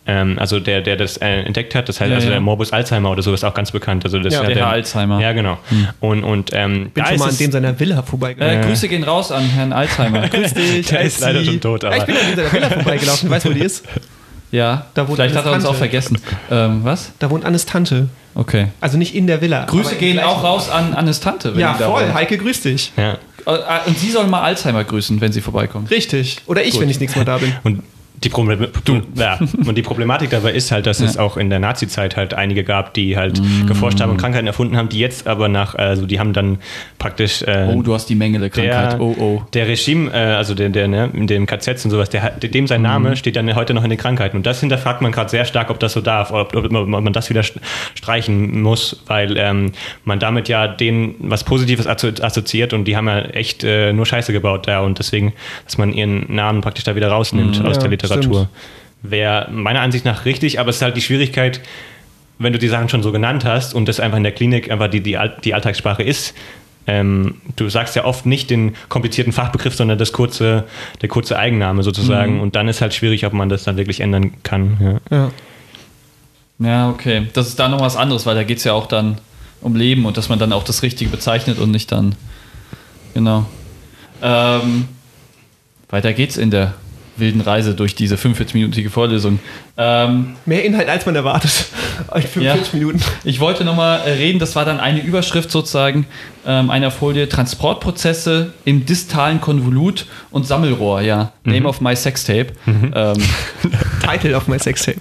Ähm, 0.07 0.38
also 0.38 0.61
der, 0.61 0.82
der 0.82 0.96
das 0.96 1.16
äh, 1.16 1.26
entdeckt 1.44 1.74
hat, 1.74 1.88
das 1.88 1.98
heißt 2.00 2.11
Ja, 2.11 2.16
also 2.16 2.26
ja. 2.26 2.32
der 2.32 2.40
Morbus 2.42 2.72
Alzheimer 2.74 3.11
oder 3.11 3.22
so 3.22 3.32
ist 3.32 3.42
auch 3.42 3.55
ganz 3.55 3.70
bekannt. 3.72 4.05
Also 4.05 4.18
das 4.18 4.34
Ja, 4.34 4.40
ist 4.40 4.46
der 4.48 4.55
der 4.55 4.64
Herr 4.66 4.72
Alzheimer. 4.72 5.18
Ja, 5.20 5.32
genau. 5.32 5.57
Und, 6.00 6.24
und 6.24 6.50
ähm, 6.52 6.90
Bin 6.90 7.07
schon 7.07 7.18
mal 7.18 7.30
an 7.30 7.36
dem 7.38 7.50
seiner 7.52 7.80
Villa 7.80 8.02
vorbeigelaufen. 8.02 8.61
Äh, 8.62 8.66
Grüße 8.66 8.88
gehen 8.88 9.02
raus 9.05 9.32
an 9.32 9.44
Herrn 9.48 9.72
Alzheimer. 9.72 10.28
Grüß 10.28 10.52
dich, 10.55 10.86
der 10.88 11.00
ist 11.00 11.20
leider 11.20 11.42
schon 11.42 11.59
tot, 11.61 11.82
Ja, 11.84 11.88
aber 11.90 11.98
ich 11.98 12.05
bin 12.05 12.16
an 12.16 12.36
seiner 12.36 12.52
Villa 12.52 12.70
vorbeigelaufen. 12.70 13.30
Weißt 13.30 13.46
du, 13.46 13.50
wo 13.50 13.55
die 13.55 13.61
ist? 13.61 13.84
ja, 14.50 14.86
Da 14.94 15.09
wohnt 15.09 15.16
vielleicht 15.16 15.34
hat 15.36 15.46
er 15.46 15.52
uns 15.52 15.62
Tante. 15.64 15.68
auch 15.74 15.78
vergessen. 15.78 16.18
Ähm, 16.50 16.80
was? 16.84 17.12
Da 17.18 17.30
wohnt 17.30 17.44
Annes 17.46 17.64
Tante. 17.64 18.09
Okay. 18.34 18.66
Also 18.82 18.98
nicht 18.98 19.14
in 19.14 19.26
der 19.26 19.40
Villa. 19.40 19.64
Grüße 19.64 19.94
gehen 19.96 20.20
auch 20.20 20.44
raus 20.44 20.68
an 20.68 20.92
Annes 20.92 21.20
Tante. 21.20 21.55
wenn 21.55 21.61
Ja, 21.61 21.72
die 21.72 21.78
da 21.78 21.86
voll. 21.90 22.02
wohnt. 22.05 22.14
Heike, 22.14 22.36
grüß 22.38 22.61
dich. 22.61 22.92
ja. 22.98 23.12
Äh, 23.46 23.50
äh, 23.52 23.59
Und 23.86 23.98
sie 23.98 24.11
soll 24.11 24.26
mal 24.26 24.42
Alzheimer 24.42 24.84
grüßen, 24.84 25.20
wenn 25.20 25.32
sie 25.32 25.40
vorbeikommt. 25.40 25.90
Richtig. 25.90 26.38
Oder 26.46 26.62
ich, 26.64 26.78
wenn 26.80 26.88
ich 26.90 26.98
nächstes 27.00 27.16
Mal 27.16 27.24
da 27.24 27.38
bin. 27.38 27.52
Und 27.62 27.82
die, 28.23 28.29
Problem 28.29 28.69
ja. 29.17 29.39
und 29.67 29.77
die 29.77 29.83
Problematik 29.83 30.31
dabei 30.31 30.53
ist 30.53 30.71
halt, 30.73 30.87
dass 30.87 31.01
es 31.01 31.17
auch 31.19 31.37
in 31.37 31.51
der 31.51 31.59
Nazi-Zeit 31.59 32.17
halt 32.17 32.33
einige 32.35 32.65
gab, 32.65 32.95
die 32.95 33.17
halt 33.17 33.41
geforscht 33.67 34.01
haben 34.01 34.11
und 34.11 34.17
Krankheiten 34.19 34.47
erfunden 34.47 34.77
haben, 34.77 34.89
die 34.89 34.99
jetzt 34.99 35.27
aber 35.27 35.49
nach, 35.49 35.75
also 35.75 36.07
die 36.07 36.19
haben 36.21 36.33
dann 36.33 36.59
praktisch 36.99 37.43
äh, 37.43 37.69
Oh, 37.75 37.83
du 37.83 37.93
hast 37.95 38.07
die 38.09 38.15
Mengele-Krankheit. 38.15 38.93
der, 38.93 39.01
Oh, 39.01 39.15
oh. 39.19 39.43
der 39.53 39.67
Regime, 39.69 40.11
äh, 40.12 40.17
also 40.35 40.55
der, 40.55 40.69
der 40.71 40.89
ne, 40.89 41.11
in 41.12 41.27
dem 41.27 41.47
KZs 41.47 41.85
und 41.85 41.91
sowas, 41.91 42.09
der, 42.11 42.31
dem 42.31 42.67
sein 42.67 42.83
Name 42.83 43.17
steht 43.17 43.37
dann 43.37 43.53
heute 43.55 43.75
noch 43.75 43.85
in 43.85 43.91
den 43.91 43.99
Krankheiten. 43.99 44.37
Und 44.39 44.47
das 44.47 44.61
hinterfragt 44.61 45.03
man 45.03 45.12
gerade 45.12 45.29
sehr 45.31 45.45
stark, 45.45 45.71
ob 45.71 45.79
das 45.81 45.93
so 45.93 46.01
darf, 46.01 46.31
ob, 46.31 46.55
ob, 46.55 46.73
ob 46.73 46.89
man 46.89 47.12
das 47.12 47.29
wieder 47.31 47.43
st- 47.43 47.59
streichen 47.95 48.62
muss, 48.62 49.03
weil 49.07 49.37
ähm, 49.37 49.73
man 50.05 50.19
damit 50.19 50.49
ja 50.49 50.67
denen 50.69 51.15
was 51.19 51.45
Positives 51.45 51.87
asso- 51.87 52.23
assoziiert 52.23 52.73
und 52.73 52.85
die 52.85 52.97
haben 52.97 53.09
ja 53.09 53.21
echt 53.21 53.65
äh, 53.65 53.93
nur 53.93 54.07
Scheiße 54.07 54.33
gebaut 54.33 54.67
da 54.69 54.81
und 54.81 54.99
deswegen, 54.99 55.33
dass 55.65 55.79
man 55.79 55.93
ihren 55.93 56.33
Namen 56.35 56.61
praktisch 56.61 56.85
da 56.85 56.97
wieder 56.97 57.09
rausnimmt 57.09 57.62
aus 57.65 57.77
Ja, 57.77 57.83
der 57.83 57.91
Literatur. 57.91 58.14
Stimmt. 58.23 58.49
Wäre 59.03 59.51
meiner 59.51 59.81
Ansicht 59.81 60.05
nach 60.05 60.25
richtig, 60.25 60.61
aber 60.61 60.71
es 60.71 60.77
ist 60.77 60.83
halt 60.83 60.97
die 60.97 61.03
Schwierigkeit, 61.03 61.61
wenn 62.39 62.53
du 62.53 62.59
die 62.59 62.69
Sachen 62.69 62.89
schon 62.89 63.03
so 63.03 63.12
genannt 63.12 63.45
hast 63.45 63.75
und 63.75 63.87
das 63.87 64.01
einfach 64.01 64.17
in 64.17 64.23
der 64.23 64.33
Klinik 64.33 64.71
einfach 64.71 64.89
die, 64.89 65.01
die, 65.01 65.19
die 65.45 65.55
Alltagssprache 65.55 66.03
ist, 66.03 66.35
ähm, 66.87 67.37
du 67.57 67.69
sagst 67.69 67.97
ja 67.97 68.05
oft 68.05 68.27
nicht 68.27 68.51
den 68.51 68.75
komplizierten 68.89 69.33
Fachbegriff, 69.33 69.75
sondern 69.75 69.99
das 69.99 70.12
kurze, 70.12 70.65
der 71.01 71.09
kurze 71.09 71.39
Eigenname 71.39 71.83
sozusagen. 71.83 72.41
Und 72.41 72.57
dann 72.57 72.69
ist 72.69 72.81
halt 72.81 72.93
schwierig, 72.93 73.25
ob 73.25 73.33
man 73.33 73.49
das 73.49 73.65
dann 73.65 73.77
wirklich 73.77 74.01
ändern 74.01 74.33
kann. 74.43 75.01
Ja. 75.11 75.17
Ja. 75.17 75.31
Ja, 76.59 76.91
okay. 76.91 77.27
Das 77.33 77.49
ist 77.49 77.59
da 77.59 77.69
noch 77.69 77.81
was 77.81 77.97
anderes, 77.97 78.27
weil 78.27 78.35
da 78.35 78.45
geht 78.45 78.59
es 78.59 78.65
ja 78.65 78.75
auch 78.75 78.87
dann 78.87 79.19
um 79.61 79.75
Leben 79.75 80.05
und 80.07 80.17
dass 80.17 80.29
man 80.29 80.39
dann 80.39 80.53
auch 80.53 80.62
das 80.62 80.83
Richtige 80.83 81.11
bezeichnet 81.11 81.59
und 81.59 81.71
nicht 81.71 81.91
dann. 81.91 82.15
Genau. 83.15 83.47
Ähm, 84.23 84.89
weiter 85.89 86.12
geht's 86.12 86.37
in 86.37 86.51
der 86.51 86.75
wilden 87.17 87.41
Reise 87.41 87.75
durch 87.75 87.95
diese 87.95 88.17
45-minütige 88.17 88.91
Vorlesung. 88.91 89.39
Ähm, 89.77 90.37
Mehr 90.47 90.65
Inhalt, 90.65 90.89
als 90.89 91.07
man 91.07 91.15
erwartet. 91.17 91.51
In 92.15 92.23
45 92.23 92.43
Ja. 92.73 92.79
Minuten. 92.79 93.01
ich 93.25 93.39
wollte 93.41 93.65
nochmal 93.65 94.01
reden, 94.01 94.39
das 94.39 94.57
war 94.57 94.65
dann 94.65 94.81
eine 94.81 95.01
Überschrift 95.03 95.51
sozusagen 95.51 96.07
ähm, 96.47 96.71
einer 96.71 96.91
Folie: 96.91 97.29
Transportprozesse 97.29 98.53
im 98.65 98.85
distalen 98.85 99.41
Konvolut 99.41 100.07
und 100.31 100.47
Sammelrohr, 100.47 101.01
ja. 101.03 101.33
Name 101.45 101.69
of 101.69 101.81
my 101.81 101.95
Sextape. 101.95 102.49
Ähm, 102.67 103.15
Title 104.05 104.37
of 104.37 104.49
my 104.49 104.59
Sextape. 104.59 105.01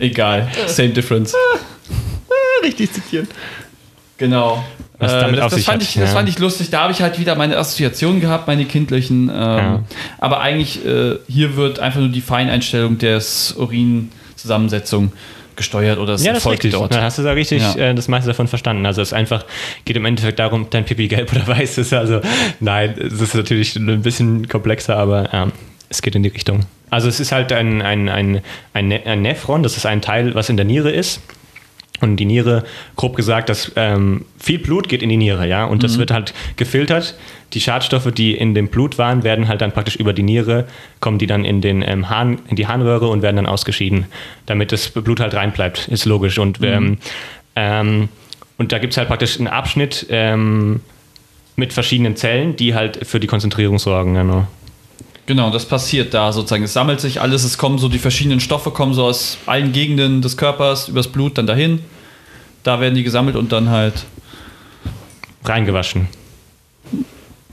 egal. 0.00 0.48
Same 0.66 0.90
difference. 0.90 1.34
Ah, 1.34 1.58
Richtig 2.64 2.92
zitieren. 2.92 3.28
Genau. 4.18 4.64
Was 4.98 5.12
Äh, 5.12 5.20
damit 5.20 5.36
das, 5.38 5.44
auf 5.44 5.50
das, 5.50 5.56
sich 5.58 5.66
fand 5.66 5.82
hat, 5.82 5.88
ich, 5.88 5.94
das 5.94 6.08
ja. 6.10 6.14
fand 6.16 6.28
ich 6.28 6.38
lustig. 6.38 6.70
Da 6.70 6.82
habe 6.82 6.92
ich 6.92 7.02
halt 7.02 7.18
wieder 7.18 7.34
meine 7.34 7.56
Assoziationen 7.58 8.20
gehabt, 8.20 8.46
meine 8.46 8.64
kindlichen. 8.64 9.28
Ähm, 9.28 9.34
Ja. 9.34 9.82
Aber 10.18 10.40
eigentlich, 10.40 10.84
äh, 10.86 11.16
hier 11.28 11.56
wird 11.56 11.78
einfach 11.80 12.00
nur 12.00 12.08
die 12.08 12.20
Feineinstellung 12.22 12.96
des 12.98 13.52
Urinzusammensetzung 13.58 15.12
gesteuert 15.56 15.98
oder 15.98 16.14
es 16.14 16.24
Ja, 16.24 16.32
richtig. 16.32 16.72
dort. 16.72 16.94
Da 16.94 17.02
hast 17.02 17.18
du 17.18 17.22
da 17.22 17.32
richtig 17.32 17.62
Ja. 17.62 17.74
äh, 17.76 17.94
das 17.94 18.08
meiste 18.08 18.28
davon 18.28 18.46
verstanden. 18.46 18.84
Also 18.84 19.00
es 19.00 19.08
ist 19.08 19.12
einfach, 19.14 19.44
geht 19.86 19.96
im 19.96 20.04
Endeffekt 20.04 20.38
darum, 20.38 20.62
ob 20.64 20.70
dein 20.70 20.84
Pipi 20.84 21.08
gelb 21.08 21.32
oder 21.32 21.46
weiß 21.48 21.78
ist. 21.78 21.94
Also 21.94 22.20
nein, 22.60 22.94
es 22.98 23.20
ist 23.20 23.34
natürlich 23.34 23.74
ein 23.76 24.02
bisschen 24.02 24.48
komplexer, 24.48 24.96
aber 24.98 25.32
ähm, 25.32 25.52
es 25.88 26.02
geht 26.02 26.14
in 26.14 26.22
die 26.22 26.28
Richtung. 26.28 26.60
Also 26.90 27.08
es 27.08 27.20
ist 27.20 27.32
halt 27.32 27.52
ein, 27.52 27.80
ein, 27.82 28.08
ein, 28.08 28.42
ein, 28.74 28.88
Ne- 28.88 29.02
ein 29.06 29.22
Nephron, 29.22 29.62
das 29.62 29.76
ist 29.76 29.86
ein 29.86 30.02
Teil, 30.02 30.34
was 30.34 30.48
in 30.50 30.56
der 30.56 30.66
Niere 30.66 30.90
ist. 30.90 31.20
Und 32.00 32.16
die 32.16 32.26
Niere, 32.26 32.64
grob 32.96 33.16
gesagt, 33.16 33.48
dass 33.48 33.72
ähm, 33.76 34.26
viel 34.38 34.58
Blut 34.58 34.88
geht 34.88 35.02
in 35.02 35.08
die 35.08 35.16
Niere, 35.16 35.46
ja, 35.46 35.64
und 35.64 35.82
das 35.82 35.98
wird 35.98 36.10
halt 36.10 36.34
gefiltert. 36.56 37.14
Die 37.54 37.60
Schadstoffe, 37.60 38.12
die 38.12 38.34
in 38.34 38.54
dem 38.54 38.68
Blut 38.68 38.98
waren, 38.98 39.22
werden 39.22 39.48
halt 39.48 39.62
dann 39.62 39.72
praktisch 39.72 39.96
über 39.96 40.12
die 40.12 40.22
Niere, 40.22 40.66
kommen 41.00 41.18
die 41.18 41.26
dann 41.26 41.44
in 41.44 41.60
den 41.60 41.82
ähm, 41.82 42.10
Harn, 42.10 42.38
in 42.48 42.56
die 42.56 42.66
Harnröhre 42.66 43.08
und 43.08 43.22
werden 43.22 43.36
dann 43.36 43.46
ausgeschieden, 43.46 44.06
damit 44.44 44.72
das 44.72 44.90
Blut 44.90 45.20
halt 45.20 45.34
rein 45.34 45.52
bleibt, 45.52 45.88
ist 45.88 46.04
logisch. 46.04 46.38
Und, 46.38 46.58
ähm, 46.62 46.98
ähm, 47.54 48.08
und 48.58 48.72
da 48.72 48.78
gibt 48.78 48.92
es 48.92 48.98
halt 48.98 49.08
praktisch 49.08 49.38
einen 49.38 49.48
Abschnitt 49.48 50.06
ähm, 50.10 50.80
mit 51.56 51.72
verschiedenen 51.72 52.16
Zellen, 52.16 52.56
die 52.56 52.74
halt 52.74 53.06
für 53.06 53.20
die 53.20 53.26
Konzentrierung 53.26 53.78
sorgen, 53.78 54.14
genau. 54.14 54.46
Genau, 55.26 55.50
das 55.50 55.66
passiert 55.66 56.14
da 56.14 56.32
sozusagen. 56.32 56.62
Es 56.62 56.72
sammelt 56.72 57.00
sich 57.00 57.20
alles, 57.20 57.42
es 57.42 57.58
kommen 57.58 57.78
so 57.78 57.88
die 57.88 57.98
verschiedenen 57.98 58.38
Stoffe, 58.40 58.70
kommen 58.70 58.94
so 58.94 59.04
aus 59.04 59.38
allen 59.46 59.72
Gegenden 59.72 60.22
des 60.22 60.36
Körpers, 60.36 60.88
übers 60.88 61.08
Blut 61.08 61.36
dann 61.36 61.46
dahin. 61.48 61.80
Da 62.62 62.80
werden 62.80 62.94
die 62.94 63.02
gesammelt 63.02 63.36
und 63.36 63.50
dann 63.52 63.68
halt, 63.70 64.04
Reingewaschen. 65.44 66.08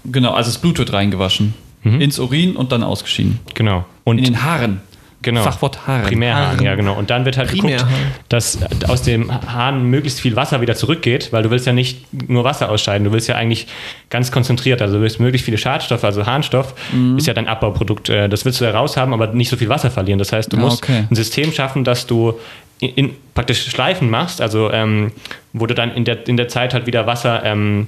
genau, 0.05 0.31
also 0.33 0.49
das 0.51 0.59
Blut 0.59 0.77
wird 0.79 0.93
reingewaschen. 0.93 1.53
Ins 1.83 2.17
Urin 2.17 2.55
und 2.55 2.71
dann 2.71 2.81
ausgeschieden. 2.81 3.39
Genau. 3.55 3.83
Und 4.05 4.17
In 4.17 4.23
den 4.23 4.43
Haaren. 4.43 4.79
Genau. 5.23 5.41
Fachwort 5.41 5.87
Haaren. 5.87 6.03
Primärhahn, 6.05 6.61
ja 6.61 6.75
genau. 6.75 6.93
Und 6.93 7.09
dann 7.09 7.25
wird 7.25 7.37
halt 7.37 7.49
geguckt, 7.49 7.63
Primärhahn. 7.77 7.91
dass 8.29 8.59
aus 8.87 9.01
dem 9.01 9.31
Hahn 9.51 9.85
möglichst 9.85 10.19
viel 10.21 10.35
Wasser 10.35 10.61
wieder 10.61 10.75
zurückgeht, 10.75 11.29
weil 11.31 11.41
du 11.41 11.49
willst 11.49 11.65
ja 11.65 11.73
nicht 11.73 12.05
nur 12.29 12.43
Wasser 12.43 12.69
ausscheiden, 12.69 13.05
du 13.05 13.11
willst 13.11 13.27
ja 13.27 13.35
eigentlich 13.35 13.67
ganz 14.11 14.31
konzentriert, 14.31 14.81
also 14.81 14.97
du 14.97 15.01
willst 15.01 15.19
möglichst 15.19 15.45
viele 15.45 15.57
Schadstoffe, 15.57 16.03
also 16.03 16.25
Harnstoff 16.25 16.75
Mhm. 16.91 17.17
ist 17.17 17.25
ja 17.25 17.33
dein 17.33 17.47
Abbauprodukt, 17.47 18.09
äh, 18.09 18.29
das 18.29 18.45
willst 18.45 18.61
du 18.61 18.65
heraus 18.65 18.95
haben, 18.97 19.13
aber 19.13 19.27
nicht 19.27 19.49
so 19.49 19.57
viel 19.57 19.69
Wasser 19.69 19.89
verlieren. 19.89 20.19
Das 20.19 20.31
heißt, 20.31 20.53
du 20.53 20.57
Ah, 20.57 20.59
musst 20.59 20.83
okay. 20.83 21.05
ein 21.09 21.15
System 21.15 21.51
schaffen, 21.51 21.83
dass 21.83 22.05
du 22.05 22.33
in, 22.79 22.89
in 22.95 23.09
praktisch 23.33 23.65
Schleifen 23.69 24.09
machst, 24.09 24.41
also 24.41 24.71
ähm, 24.71 25.11
wo 25.53 25.65
du 25.65 25.73
dann 25.73 25.93
in 25.95 26.05
der, 26.05 26.27
in 26.27 26.37
der 26.37 26.47
Zeit 26.49 26.73
halt 26.73 26.85
wieder 26.85 27.07
Wasser 27.07 27.43
ähm, 27.45 27.87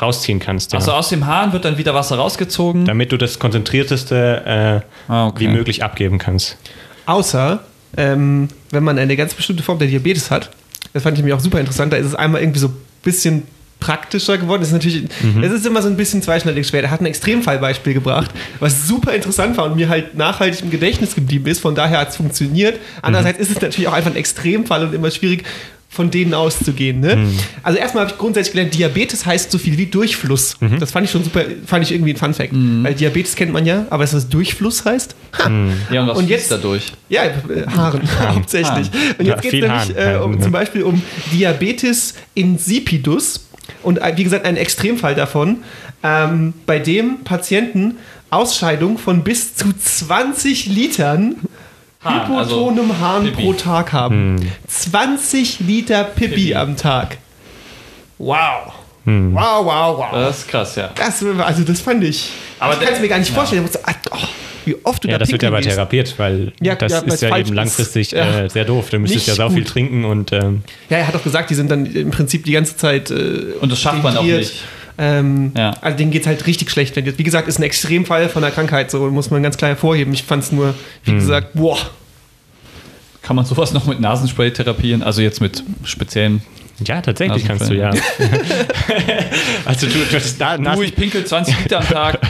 rausziehen 0.00 0.40
kannst. 0.40 0.72
Ja. 0.72 0.78
Also 0.78 0.92
aus 0.92 1.08
dem 1.08 1.26
Hahn 1.26 1.52
wird 1.52 1.64
dann 1.64 1.78
wieder 1.78 1.94
Wasser 1.94 2.16
rausgezogen. 2.16 2.84
Damit 2.84 3.12
du 3.12 3.16
das 3.16 3.38
konzentrierteste 3.38 4.82
äh, 5.08 5.10
Ah, 5.12 5.26
okay. 5.28 5.40
wie 5.44 5.48
möglich 5.48 5.82
abgeben 5.82 6.18
kannst. 6.18 6.56
Außer, 7.06 7.60
ähm, 7.96 8.48
wenn 8.70 8.84
man 8.84 8.98
eine 8.98 9.16
ganz 9.16 9.34
bestimmte 9.34 9.62
Form 9.62 9.78
der 9.78 9.88
Diabetes 9.88 10.30
hat, 10.30 10.50
das 10.92 11.02
fand 11.02 11.16
ich 11.18 11.24
mir 11.24 11.34
auch 11.36 11.40
super 11.40 11.60
interessant, 11.60 11.92
da 11.92 11.96
ist 11.96 12.06
es 12.06 12.14
einmal 12.14 12.40
irgendwie 12.40 12.58
so 12.60 12.68
ein 12.68 12.76
bisschen 13.02 13.42
praktischer 13.78 14.38
geworden. 14.38 14.60
Das 14.60 14.68
ist 14.70 14.74
natürlich, 14.74 15.04
es 15.42 15.52
ist 15.52 15.66
immer 15.66 15.82
so 15.82 15.88
ein 15.88 15.96
bisschen 15.96 16.22
zweischneidig 16.22 16.66
schwer. 16.66 16.82
Er 16.82 16.90
hat 16.90 17.00
ein 17.00 17.06
Extremfallbeispiel 17.06 17.92
gebracht, 17.92 18.30
was 18.58 18.88
super 18.88 19.12
interessant 19.14 19.56
war 19.58 19.66
und 19.66 19.76
mir 19.76 19.88
halt 19.90 20.14
nachhaltig 20.16 20.62
im 20.62 20.70
Gedächtnis 20.70 21.14
geblieben 21.14 21.46
ist. 21.46 21.60
Von 21.60 21.74
daher 21.74 21.98
hat 22.00 22.08
es 22.08 22.16
funktioniert. 22.16 22.80
Andererseits 23.02 23.38
ist 23.38 23.50
es 23.50 23.60
natürlich 23.60 23.86
auch 23.88 23.92
einfach 23.92 24.10
ein 24.10 24.16
Extremfall 24.16 24.84
und 24.86 24.94
immer 24.94 25.10
schwierig, 25.10 25.44
von 25.96 26.10
denen 26.10 26.34
auszugehen. 26.34 27.00
Ne? 27.00 27.26
Also 27.62 27.78
erstmal 27.78 28.02
habe 28.04 28.12
ich 28.12 28.18
grundsätzlich 28.18 28.52
gelernt, 28.52 28.74
Diabetes 28.74 29.26
heißt 29.26 29.50
so 29.50 29.58
viel 29.58 29.76
wie 29.78 29.86
Durchfluss. 29.86 30.56
Das 30.78 30.90
fand 30.92 31.06
ich 31.06 31.10
schon 31.10 31.24
super, 31.24 31.42
fand 31.66 31.84
ich 31.84 31.92
irgendwie 31.92 32.12
ein 32.12 32.16
Fun 32.16 32.34
Fact. 32.34 32.52
Weil 32.52 32.94
Diabetes 32.94 33.34
kennt 33.34 33.52
man 33.52 33.64
ja, 33.66 33.86
aber 33.90 34.04
dass 34.04 34.12
das 34.12 34.28
Durchfluss 34.28 34.84
heißt? 34.84 35.16
Ha. 35.38 35.50
ja, 35.90 36.02
und 36.02 36.08
was 36.08 36.18
Und 36.18 36.28
jetzt- 36.28 36.50
dadurch? 36.52 36.92
Ja, 37.08 37.24
äh, 37.24 37.32
Haaren 37.74 38.02
hauptsächlich. 38.28 38.90
Und 39.18 39.24
Ja, 39.26 39.34
jetzt 39.34 39.42
geht 39.42 39.54
es 39.54 39.60
nämlich 39.88 39.96
Haaren 39.96 40.14
äh, 40.14 40.22
um, 40.22 40.40
zum 40.40 40.52
Beispiel 40.52 40.82
um 40.82 41.02
Diabetes 41.32 42.14
insipidus. 42.34 43.46
Und 43.82 43.98
äh, 43.98 44.12
wie 44.16 44.24
gesagt, 44.24 44.44
ein 44.44 44.56
Extremfall 44.56 45.14
davon, 45.14 45.58
ähm, 46.02 46.52
bei 46.66 46.78
dem 46.78 47.24
Patienten 47.24 47.96
Ausscheidung 48.30 48.98
von 48.98 49.22
bis 49.24 49.54
zu 49.54 49.72
20 49.72 50.66
Litern 50.66 51.36
Hahn, 52.06 52.32
also 52.36 52.56
hypotonem 52.70 52.98
Hahn 53.00 53.24
Pipi. 53.24 53.42
pro 53.42 53.52
Tag 53.52 53.92
haben. 53.92 54.50
20 54.68 55.60
Liter 55.60 56.04
Pipi, 56.04 56.34
Pipi. 56.34 56.54
am 56.54 56.76
Tag. 56.76 57.18
Wow. 58.18 58.72
Wow, 59.04 59.64
wow, 59.64 59.98
wow. 59.98 60.06
Das 60.12 60.38
ist 60.38 60.48
krass, 60.48 60.74
ja. 60.76 60.90
Das, 60.96 61.22
also 61.22 61.62
das 61.62 61.80
fand 61.80 62.02
ich. 62.02 62.30
Aber 62.58 62.72
ich 62.74 62.80
kann 62.80 62.92
es 62.94 63.00
mir 63.00 63.08
gar 63.08 63.18
nicht 63.18 63.28
ja. 63.28 63.34
vorstellen. 63.34 63.62
Musste, 63.62 63.78
oh, 64.10 64.16
wie 64.64 64.76
oft 64.82 65.04
du 65.04 65.08
Ja, 65.08 65.14
da 65.14 65.18
das 65.20 65.30
wird 65.30 65.44
ja 65.44 65.50
gehst. 65.50 65.68
therapiert, 65.68 66.14
weil 66.18 66.52
Ja, 66.60 66.74
das 66.74 66.90
ja, 66.90 66.98
ist 67.00 67.22
ja 67.22 67.28
eben 67.36 67.50
ist. 67.50 67.54
langfristig 67.54 68.10
Ja. 68.10 68.40
äh, 68.40 68.50
sehr 68.50 68.64
doof. 68.64 68.90
Du 68.90 68.98
müsstest 68.98 69.28
ja 69.28 69.34
sau 69.34 69.48
viel 69.50 69.62
trinken 69.64 70.04
und 70.04 70.32
ähm, 70.32 70.62
Ja, 70.90 70.96
er 70.98 71.06
hat 71.06 71.14
auch 71.14 71.22
gesagt, 71.22 71.50
die 71.50 71.54
sind 71.54 71.70
dann 71.70 71.86
im 71.86 72.10
Prinzip 72.10 72.44
die 72.44 72.52
ganze 72.52 72.76
Zeit. 72.76 73.10
Äh, 73.12 73.52
Und 73.60 73.70
das 73.70 73.80
schafft 73.80 74.02
man 74.02 74.16
auch 74.16 74.24
nicht. 74.24 74.64
Ähm, 74.98 75.52
Ja. 75.56 75.72
Also 75.80 75.96
denen 75.98 76.10
geht 76.10 76.22
es 76.22 76.26
halt 76.26 76.46
richtig 76.46 76.70
schlecht. 76.70 76.96
Wenn 76.96 77.04
jetzt, 77.06 77.18
wie 77.18 77.22
gesagt, 77.22 77.48
ist 77.48 77.58
ein 77.58 77.62
Extremfall 77.62 78.28
von 78.28 78.42
der 78.42 78.50
Krankheit, 78.50 78.90
so 78.90 79.10
muss 79.10 79.30
man 79.30 79.42
ganz 79.42 79.56
klar 79.56 79.70
hervorheben. 79.70 80.12
Ich 80.14 80.22
fand 80.22 80.42
es 80.44 80.52
nur, 80.52 80.74
wie 81.04 81.12
Hm. 81.12 81.18
gesagt, 81.18 81.54
boah. 81.54 81.78
Kann 83.22 83.36
man 83.36 83.44
sowas 83.44 83.72
noch 83.72 83.86
mit 83.86 83.98
Nasenspray 84.00 84.52
therapieren? 84.52 85.02
Also 85.02 85.20
jetzt 85.20 85.40
mit 85.40 85.62
speziellen. 85.84 86.42
Ja, 86.84 87.00
tatsächlich 87.00 87.46
kannst 87.46 87.70
du 87.70 87.74
ja. 87.74 87.90
also 89.64 89.86
du, 89.86 89.92
du 89.92 90.14
hast 90.16 90.40
da, 90.40 90.56
Du, 90.58 90.82
ich 90.82 90.94
pinkel 90.94 91.24
20 91.24 91.62
Liter 91.62 91.78
am 91.78 91.88
Tag. 91.88 92.20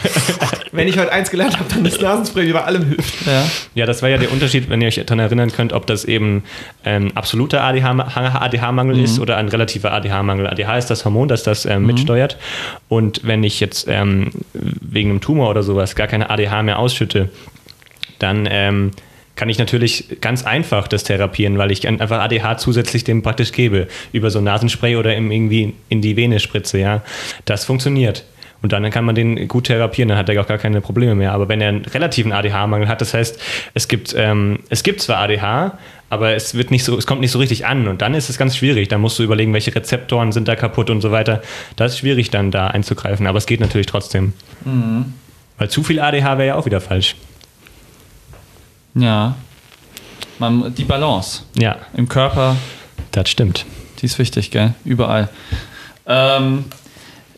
Wenn 0.71 0.87
ich 0.87 0.97
heute 0.97 1.11
eins 1.11 1.29
gelernt 1.31 1.57
habe, 1.59 1.69
dann 1.73 1.85
ist 1.85 2.01
Nasenspray 2.01 2.51
bei 2.51 2.63
allem 2.63 2.85
hilft. 2.85 3.25
ja. 3.25 3.45
Ja, 3.75 3.85
das 3.85 4.01
war 4.01 4.09
ja 4.09 4.17
der 4.17 4.31
Unterschied, 4.31 4.69
wenn 4.69 4.81
ihr 4.81 4.87
euch 4.87 4.95
daran 4.95 5.19
erinnern 5.19 5.51
könnt, 5.51 5.73
ob 5.73 5.87
das 5.87 6.05
eben 6.05 6.43
ein 6.83 7.15
absoluter 7.15 7.63
ADH-Mangel 7.63 8.99
ist 8.99 9.19
oder 9.19 9.37
ein 9.37 9.47
relativer 9.49 9.91
ADH-Mangel. 9.91 10.47
ADH 10.47 10.77
ist 10.77 10.87
das 10.87 11.03
Hormon, 11.05 11.27
das 11.27 11.43
das 11.43 11.65
ähm, 11.65 11.85
mitsteuert. 11.85 12.37
Und 12.89 13.21
wenn 13.23 13.43
ich 13.43 13.59
jetzt 13.59 13.87
ähm, 13.87 14.31
wegen 14.53 15.09
einem 15.09 15.21
Tumor 15.21 15.49
oder 15.49 15.63
sowas 15.63 15.95
gar 15.95 16.07
keine 16.07 16.29
ADH 16.29 16.63
mehr 16.63 16.79
ausschütte, 16.79 17.29
dann 18.19 18.47
ähm, 18.49 18.91
kann 19.37 19.47
ich 19.47 19.57
natürlich 19.57 20.17
ganz 20.19 20.43
einfach 20.43 20.87
das 20.89 21.05
therapieren, 21.05 21.57
weil 21.57 21.71
ich 21.71 21.87
einfach 21.87 22.19
ADH 22.19 22.57
zusätzlich 22.57 23.05
dem 23.05 23.21
praktisch 23.21 23.53
gebe. 23.53 23.87
Über 24.11 24.29
so 24.31 24.39
ein 24.39 24.43
Nasenspray 24.43 24.97
oder 24.97 25.15
irgendwie 25.15 25.73
in 25.87 26.01
die 26.01 26.17
Vene 26.17 26.39
spritze, 26.39 26.79
ja. 26.79 27.03
Das 27.45 27.63
funktioniert. 27.63 28.25
Und 28.61 28.73
dann 28.73 28.89
kann 28.89 29.05
man 29.05 29.13
den 29.13 29.47
gut 29.47 29.65
therapieren, 29.67 30.09
dann 30.09 30.17
hat 30.17 30.27
er 30.29 30.41
auch 30.41 30.47
gar 30.47 30.57
keine 30.57 30.81
Probleme 30.81 31.13
mehr. 31.13 31.31
Aber 31.31 31.47
wenn 31.47 31.61
er 31.61 31.69
einen 31.69 31.85
relativen 31.85 32.31
ADH-Mangel 32.31 32.87
hat, 32.87 33.01
das 33.01 33.13
heißt, 33.13 33.39
es 33.75 33.87
gibt, 33.87 34.15
ähm, 34.17 34.59
es 34.69 34.81
gibt 34.81 34.99
zwar 35.01 35.17
ADH, 35.17 35.77
aber 36.09 36.33
es 36.33 36.55
wird 36.55 36.71
nicht 36.71 36.83
so, 36.83 36.97
es 36.97 37.05
kommt 37.05 37.21
nicht 37.21 37.31
so 37.31 37.37
richtig 37.37 37.67
an 37.67 37.87
und 37.87 38.01
dann 38.01 38.15
ist 38.15 38.29
es 38.29 38.37
ganz 38.39 38.57
schwierig. 38.57 38.87
Da 38.87 38.97
musst 38.97 39.19
du 39.19 39.23
überlegen, 39.23 39.53
welche 39.53 39.75
Rezeptoren 39.75 40.31
sind 40.31 40.47
da 40.47 40.55
kaputt 40.55 40.89
und 40.89 41.01
so 41.01 41.11
weiter. 41.11 41.43
Das 41.75 41.93
ist 41.93 41.99
schwierig 41.99 42.31
dann 42.31 42.49
da 42.49 42.67
einzugreifen, 42.67 43.27
aber 43.27 43.37
es 43.37 43.45
geht 43.45 43.59
natürlich 43.59 43.87
trotzdem. 43.87 44.33
Weil 45.59 45.69
zu 45.69 45.83
viel 45.83 45.99
ADH 45.99 46.37
wäre 46.39 46.47
ja 46.47 46.55
auch 46.55 46.65
wieder 46.65 46.81
falsch. 46.81 47.15
Ja. 48.97 49.35
Man, 50.39 50.73
die 50.75 50.83
Balance 50.83 51.43
Ja, 51.57 51.77
im 51.95 52.07
Körper, 52.07 52.55
das 53.11 53.29
stimmt. 53.29 53.65
die 54.01 54.05
ist 54.05 54.19
wichtig, 54.19 54.51
gell? 54.51 54.73
Überall. 54.85 55.29
Ähm, 56.05 56.65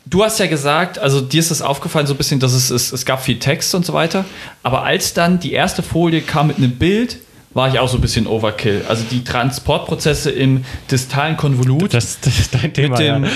du 0.06 0.24
hast 0.24 0.40
ja 0.40 0.48
gesagt, 0.48 1.00
also 1.00 1.22
dir 1.22 1.40
ist 1.40 1.52
das 1.52 1.62
aufgefallen 1.62 2.08
so 2.08 2.14
ein 2.14 2.18
bisschen, 2.18 2.40
dass 2.40 2.52
es, 2.54 2.70
es, 2.70 2.92
es 2.92 3.06
gab 3.06 3.24
viel 3.24 3.40
Text 3.40 3.74
und 3.74 3.86
so 3.86 3.94
weiter. 3.94 4.26
Aber 4.64 4.84
als 4.84 5.14
dann 5.14 5.40
die 5.40 5.54
erste 5.54 5.82
Folie 5.82 6.22
kam 6.22 6.48
mit 6.48 6.58
einem 6.58 6.72
Bild, 6.76 7.18
war 7.54 7.68
ich 7.68 7.80
auch 7.80 7.90
so 7.90 7.98
ein 7.98 8.02
bisschen 8.02 8.28
Overkill. 8.28 8.84
Also 8.88 9.04
die 9.10 9.24
Transportprozesse 9.24 10.30
im 10.32 10.64
distalen 10.92 11.36
Konvolut 11.36 11.94
Das, 11.94 12.20
das 12.22 12.40
ist 12.40 12.54
dein 12.54 12.74
Thema. 12.74 12.90
mit, 12.90 13.00
dem, 13.00 13.24
ja. 13.24 13.30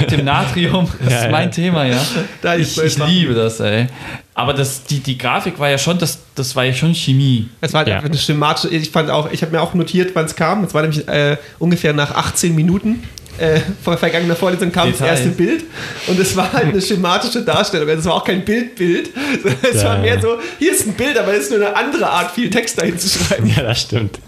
mit 0.00 0.10
dem 0.12 0.24
Natrium, 0.24 0.88
das 1.04 1.12
Ja, 1.12 1.18
ist 1.24 1.30
mein 1.32 1.48
ja. 1.48 1.50
Thema, 1.54 1.84
ja. 1.84 2.00
Da 2.42 2.56
Ich, 2.56 2.78
ich 2.80 2.98
liebe 2.98 3.34
das, 3.34 3.58
ey. 3.60 3.88
Aber 4.34 4.52
das, 4.52 4.84
die, 4.84 5.00
die 5.00 5.16
Grafik 5.18 5.58
war 5.58 5.70
ja 5.70 5.78
schon, 5.78 5.98
das, 5.98 6.18
das 6.34 6.54
war 6.54 6.64
ja 6.64 6.74
schon 6.74 6.94
Chemie. 6.94 7.48
Es 7.60 7.72
war 7.72 7.78
halt 7.78 7.88
Ja. 7.88 8.00
eine 8.00 8.16
schematische. 8.18 8.68
Ich 8.68 8.90
fand 8.90 9.10
auch, 9.10 9.30
ich 9.32 9.42
habe 9.42 9.52
mir 9.52 9.62
auch 9.62 9.72
notiert, 9.74 10.10
wann 10.14 10.26
es 10.26 10.36
kam. 10.36 10.62
Es 10.64 10.74
war 10.74 10.82
nämlich 10.82 11.08
äh, 11.08 11.36
ungefähr 11.58 11.92
nach 11.94 12.14
18 12.14 12.54
Minuten. 12.54 13.02
Äh, 13.38 13.60
vor 13.82 13.96
vergangener 13.96 14.36
Vorlesung 14.36 14.72
kam 14.72 14.90
Details. 14.90 15.10
das 15.10 15.20
erste 15.20 15.28
Bild 15.36 15.64
und 16.06 16.18
es 16.18 16.34
war 16.36 16.52
halt 16.52 16.66
eine 16.66 16.80
schematische 16.82 17.42
Darstellung. 17.42 17.88
Also 17.88 18.00
es 18.00 18.06
war 18.06 18.14
auch 18.14 18.24
kein 18.24 18.44
Bildbild. 18.44 19.10
sondern 19.42 19.58
Es 19.72 19.82
Ja. 19.82 19.88
war 19.90 19.98
mehr 19.98 20.20
so, 20.20 20.38
hier 20.58 20.72
ist 20.72 20.86
ein 20.86 20.94
Bild, 20.94 21.18
aber 21.18 21.32
es 21.34 21.44
ist 21.44 21.50
nur 21.50 21.58
eine 21.66 21.76
andere 21.76 22.08
Art, 22.08 22.30
viel 22.32 22.48
Text 22.50 22.80
dahin 22.80 22.98
zu 22.98 23.08
schreiben. 23.08 23.46
Ja, 23.56 23.62
das 23.62 23.82
stimmt. 23.82 24.18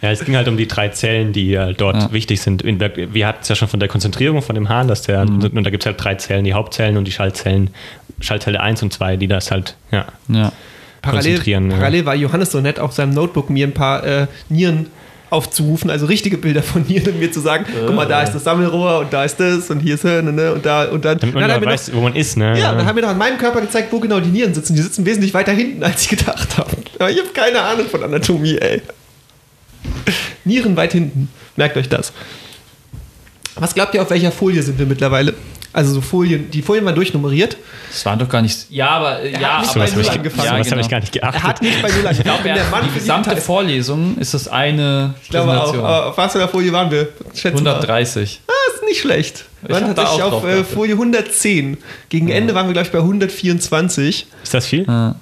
Ja, 0.00 0.10
es 0.10 0.24
ging 0.24 0.34
halt 0.34 0.48
um 0.48 0.56
die 0.56 0.66
drei 0.66 0.88
Zellen, 0.88 1.32
die 1.32 1.54
äh, 1.54 1.74
dort 1.74 1.96
Ja. 1.96 2.12
wichtig 2.12 2.40
sind. 2.40 2.64
Wir 2.64 3.26
hatten 3.26 3.38
es 3.42 3.48
ja 3.48 3.54
schon 3.54 3.68
von 3.68 3.78
der 3.78 3.88
Konzentrierung 3.88 4.42
von 4.42 4.54
dem 4.56 4.68
Hahn, 4.68 4.88
dass 4.88 5.02
der, 5.02 5.24
Mhm. 5.24 5.42
und 5.54 5.62
da 5.64 5.70
gibt 5.70 5.84
es 5.84 5.86
halt 5.86 6.02
drei 6.02 6.16
Zellen, 6.16 6.44
die 6.44 6.54
Hauptzellen 6.54 6.96
und 6.96 7.04
die 7.06 7.12
Schaltzellen, 7.12 7.70
Schaltzelle 8.20 8.60
1 8.60 8.82
und 8.82 8.92
2, 8.92 9.16
die 9.16 9.28
das 9.28 9.50
halt, 9.52 9.76
ja. 9.92 10.06
Ja. 10.28 10.52
Parallel, 11.02 11.22
konzentrieren, 11.32 11.70
ja. 11.70 11.76
parallel 11.78 12.04
war 12.06 12.14
Johannes 12.14 12.52
so 12.52 12.60
nett, 12.60 12.78
auf 12.78 12.92
seinem 12.92 13.12
Notebook 13.14 13.50
mir 13.50 13.66
ein 13.66 13.74
paar 13.74 14.04
äh, 14.04 14.26
Nieren 14.48 14.86
aufzurufen, 15.32 15.90
also 15.90 16.06
richtige 16.06 16.36
Bilder 16.36 16.62
von 16.62 16.82
Nieren 16.82 17.14
und 17.14 17.18
mir 17.18 17.32
zu 17.32 17.40
sagen, 17.40 17.64
guck 17.86 17.94
mal, 17.94 18.06
da 18.06 18.22
ist 18.22 18.32
das 18.32 18.44
Sammelrohr 18.44 19.00
und 19.00 19.12
da 19.12 19.24
ist 19.24 19.40
das 19.40 19.70
und 19.70 19.80
hier 19.80 19.94
ist 19.94 20.02
Hirn 20.02 20.34
ne, 20.34 20.52
und 20.52 20.64
da 20.64 20.84
und 20.84 21.04
dann. 21.04 21.18
Damit 21.18 21.34
man 21.34 21.48
Dann 21.48 21.64
weiß, 21.64 21.92
wo 21.94 22.00
man 22.00 22.14
ist, 22.14 22.36
ne? 22.36 22.52
noch, 22.52 22.58
ja, 22.58 22.74
dann 22.74 22.86
haben 22.86 22.96
wir 22.96 23.02
doch 23.02 23.08
an 23.08 23.18
meinem 23.18 23.38
Körper 23.38 23.60
gezeigt, 23.60 23.92
wo 23.92 23.98
genau 23.98 24.20
die 24.20 24.28
Nieren 24.28 24.52
sitzen. 24.52 24.74
Die 24.74 24.82
sitzen 24.82 25.06
wesentlich 25.06 25.32
weiter 25.32 25.52
hinten, 25.52 25.82
als 25.82 26.02
ich 26.02 26.08
gedacht 26.08 26.58
habe. 26.58 26.70
Aber 26.98 27.10
ich 27.10 27.18
habe 27.18 27.30
keine 27.30 27.60
Ahnung 27.62 27.86
von 27.86 28.02
Anatomie, 28.02 28.58
ey. 28.58 28.82
Nieren 30.44 30.76
weit 30.76 30.92
hinten. 30.92 31.28
Merkt 31.56 31.76
euch 31.76 31.88
das. 31.88 32.12
Was 33.56 33.74
glaubt 33.74 33.94
ihr, 33.94 34.02
auf 34.02 34.10
welcher 34.10 34.32
Folie 34.32 34.62
sind 34.62 34.78
wir 34.78 34.86
mittlerweile? 34.86 35.34
Also 35.72 35.94
so 35.94 36.00
Folien, 36.00 36.50
die 36.50 36.60
Folien 36.60 36.84
waren 36.84 36.94
durchnummeriert. 36.94 37.56
Das 37.90 38.04
waren 38.04 38.18
doch 38.18 38.28
gar 38.28 38.42
nicht. 38.42 38.66
Ja, 38.70 38.90
aber 38.90 39.10
hat 39.10 39.24
ja, 39.24 39.60
nicht 39.60 39.70
aber 39.70 39.86
habe 39.86 40.00
ich, 40.00 40.10
angefangen. 40.10 40.44
Ja, 40.44 40.52
hab 40.52 40.60
ich 40.60 40.68
genau. 40.68 40.88
gar 40.88 41.00
nicht 41.00 41.12
geachtet. 41.12 41.42
Er 41.42 41.48
hat 41.48 41.62
nicht 41.62 41.82
bei 41.82 41.88
Null 41.88 42.06
angefangen. 42.06 42.16
Ich 42.18 42.24
glaube, 42.24 42.42
der 42.42 42.64
Mann 42.70 42.84
die 42.84 42.90
für 42.90 42.98
gesamte. 42.98 43.36
Vorlesung 43.38 44.18
ist 44.18 44.34
das 44.34 44.48
eine 44.48 45.14
Ich 45.22 45.30
glaube 45.30 45.60
auch. 45.60 45.74
Auf 46.08 46.18
was 46.18 46.32
für 46.32 46.38
einer 46.38 46.48
Folie 46.48 46.72
waren 46.72 46.90
wir? 46.90 47.08
Schätzen 47.34 47.64
wir. 47.64 47.72
130. 47.72 48.40
Ah, 48.46 48.52
ist 48.74 48.82
nicht 48.84 49.00
schlecht. 49.00 49.44
Wir 49.62 49.70
Ich 49.70 49.82
waren 49.82 49.94
tatsächlich 49.94 50.22
auch 50.22 50.32
auf 50.32 50.42
drauf 50.42 50.52
äh. 50.52 50.64
Folie 50.64 50.94
110. 50.94 51.78
Gegen 52.10 52.28
Ende 52.28 52.54
waren 52.54 52.66
wir, 52.66 52.74
glaube 52.74 52.86
ich, 52.86 52.92
bei 52.92 52.98
124. 52.98 54.26
Ist 54.42 54.54
das 54.54 54.66
viel? 54.66 54.84
Ja. 54.86 55.16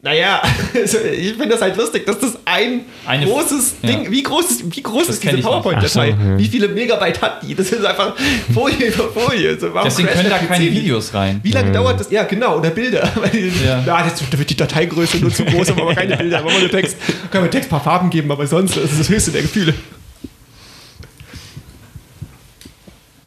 Naja, 0.00 0.40
also 0.76 0.98
ich 0.98 1.30
finde 1.30 1.48
das 1.48 1.60
halt 1.60 1.76
lustig, 1.76 2.06
dass 2.06 2.20
das 2.20 2.38
ein 2.44 2.82
Eine- 3.04 3.26
großes 3.26 3.74
ja. 3.82 3.88
Ding, 3.88 4.12
wie 4.12 4.22
groß 4.22 4.48
ist, 4.48 4.76
wie 4.76 4.80
groß 4.80 5.08
Das 5.08 5.16
ist 5.16 5.24
diese. 5.24 5.38
PowerPoint-Datei? 5.38 5.88
So, 6.12 6.16
ja. 6.24 6.38
Wie 6.38 6.46
viele 6.46 6.68
Megabyte 6.68 7.20
hat 7.20 7.42
die? 7.42 7.52
Das 7.56 7.72
ist 7.72 7.84
einfach 7.84 8.14
Folie 8.54 8.92
für 8.92 9.10
Folie. 9.10 9.58
So, 9.58 9.74
warum 9.74 9.88
Deswegen 9.88 10.08
können 10.08 10.30
da 10.30 10.38
keine? 10.38 10.66
Videos 10.70 11.12
rein. 11.14 11.40
Wie 11.42 11.50
lange 11.50 11.72
dauert 11.72 11.98
das? 11.98 12.12
Ja, 12.12 12.22
genau, 12.22 12.58
oder 12.58 12.70
Bilder. 12.70 13.10
Ja. 13.64 13.82
ja 13.84 14.04
das, 14.04 14.22
da 14.30 14.38
wird 14.38 14.50
die 14.50 14.56
Dateigröße 14.56 15.18
nur 15.18 15.32
zu 15.32 15.44
groß, 15.44 15.70
aber 15.70 15.92
keine 15.92 16.16
Bilder, 16.16 16.38
aber 16.38 16.52
nur 16.52 16.70
Text. 16.70 16.96
Können 17.32 17.44
wir 17.44 17.50
Text 17.50 17.66
ein 17.66 17.70
paar 17.70 17.82
Farben 17.82 18.08
geben, 18.10 18.30
aber 18.30 18.46
sonst 18.46 18.76
das 18.76 18.84
ist 18.92 19.00
das 19.00 19.08
höchste 19.08 19.32
der 19.32 19.42
Gefühle. 19.42 19.74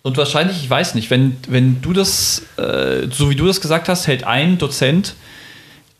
Und 0.03 0.15
wahrscheinlich, 0.15 0.63
ich 0.63 0.69
weiß 0.69 0.95
nicht, 0.95 1.09
wenn, 1.09 1.35
wenn 1.49 1.81
du 1.81 1.91
das, 1.91 2.43
äh, 2.57 3.07
so 3.11 3.29
wie 3.29 3.35
du 3.35 3.45
das 3.45 3.59
gesagt 3.59 3.89
hast, 3.89 4.07
hält 4.07 4.23
ein 4.23 4.57
Dozent 4.57 5.15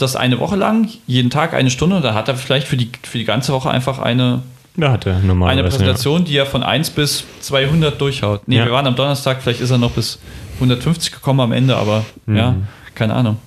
das 0.02 0.16
eine 0.16 0.40
Woche 0.40 0.56
lang, 0.56 0.90
jeden 1.08 1.30
Tag 1.30 1.54
eine 1.54 1.70
Stunde, 1.70 2.02
dann 2.02 2.14
hat 2.16 2.28
er 2.28 2.36
vielleicht 2.36 2.68
für 2.68 2.78
die, 2.78 2.90
für 3.04 3.18
die 3.18 3.26
ganze 3.26 3.54
Woche 3.54 3.70
einfach 3.70 4.00
eine, 4.00 4.42
Ja, 4.78 4.92
hat 4.92 5.06
er 5.06 5.18
eine. 5.18 5.64
Präsentation, 5.64 6.26
die 6.26 6.36
er 6.38 6.46
von 6.46 6.64
1 6.64 6.92
bis 6.92 7.24
200 7.42 8.00
durchhaut. 8.00 8.48
Nee, 8.48 8.58
Ja. 8.58 8.66
wir 8.66 8.72
waren 8.72 8.88
am 8.88 8.96
Donnerstag, 8.96 9.42
vielleicht 9.42 9.62
ist 9.62 9.72
er 9.72 9.78
noch 9.78 9.92
bis 9.92 10.20
150 10.56 11.12
gekommen 11.12 11.40
am 11.40 11.52
Ende, 11.52 11.76
aber 11.76 12.06
ja, 12.28 12.56
keine 12.96 13.14
Ahnung. 13.14 13.38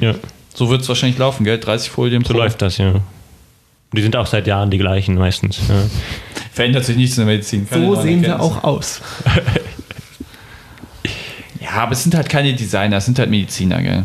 Ja. 0.00 0.10
ja, 0.12 0.14
So 0.54 0.70
wird 0.70 0.82
es 0.82 0.88
wahrscheinlich 0.88 1.18
laufen, 1.18 1.44
gell? 1.44 1.58
30 1.58 1.90
Folien 1.90 2.24
so 2.24 2.32
pro. 2.32 2.40
läuft 2.40 2.62
das, 2.62 2.78
ja. 2.78 2.94
Die 3.92 4.02
sind 4.02 4.16
auch 4.16 4.26
seit 4.26 4.46
Jahren 4.46 4.70
die 4.70 4.78
gleichen 4.78 5.14
meistens. 5.14 5.60
Ja. 5.68 5.74
Verändert 6.52 6.84
sich 6.84 6.96
nichts 6.96 7.16
in 7.16 7.24
der 7.26 7.34
Medizin. 7.34 7.68
Keine 7.68 7.86
So 7.86 7.94
sehen 7.94 8.20
wir 8.22 8.30
Erkenntnisse. 8.30 8.58
auch 8.58 8.64
aus. 8.64 9.00
aber 11.74 11.92
es 11.92 12.02
sind 12.02 12.14
halt 12.14 12.28
keine 12.28 12.54
Designer, 12.54 12.96
es 12.96 13.04
sind 13.04 13.18
halt 13.18 13.30
Mediziner, 13.30 13.80
gell? 13.82 14.04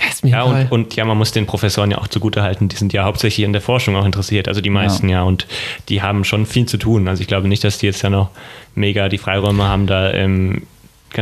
Ja, 0.00 0.08
ist 0.08 0.24
mir 0.24 0.30
Ja, 0.30 0.46
egal. 0.46 0.62
und, 0.70 0.72
und 0.72 0.96
ja, 0.96 1.04
man 1.04 1.18
muss 1.18 1.32
den 1.32 1.46
Professoren 1.46 1.90
ja 1.90 1.98
auch 1.98 2.08
zugutehalten, 2.08 2.68
die 2.68 2.76
sind 2.76 2.92
ja 2.92 3.04
hauptsächlich 3.04 3.44
in 3.44 3.52
der 3.52 3.62
Forschung 3.62 3.96
auch 3.96 4.04
interessiert, 4.04 4.48
also 4.48 4.60
die 4.60 4.70
meisten 4.70 5.08
ja, 5.08 5.22
und 5.22 5.46
die 5.88 6.02
haben 6.02 6.24
schon 6.24 6.46
viel 6.46 6.66
zu 6.66 6.76
tun. 6.76 7.08
Also 7.08 7.20
ich 7.20 7.28
glaube 7.28 7.48
nicht, 7.48 7.64
dass 7.64 7.78
die 7.78 7.86
jetzt 7.86 8.02
ja 8.02 8.10
noch 8.10 8.30
mega 8.74 9.08
die 9.08 9.18
Freiräume 9.18 9.64
haben, 9.64 9.86
da 9.86 10.12
ähm, 10.12 10.62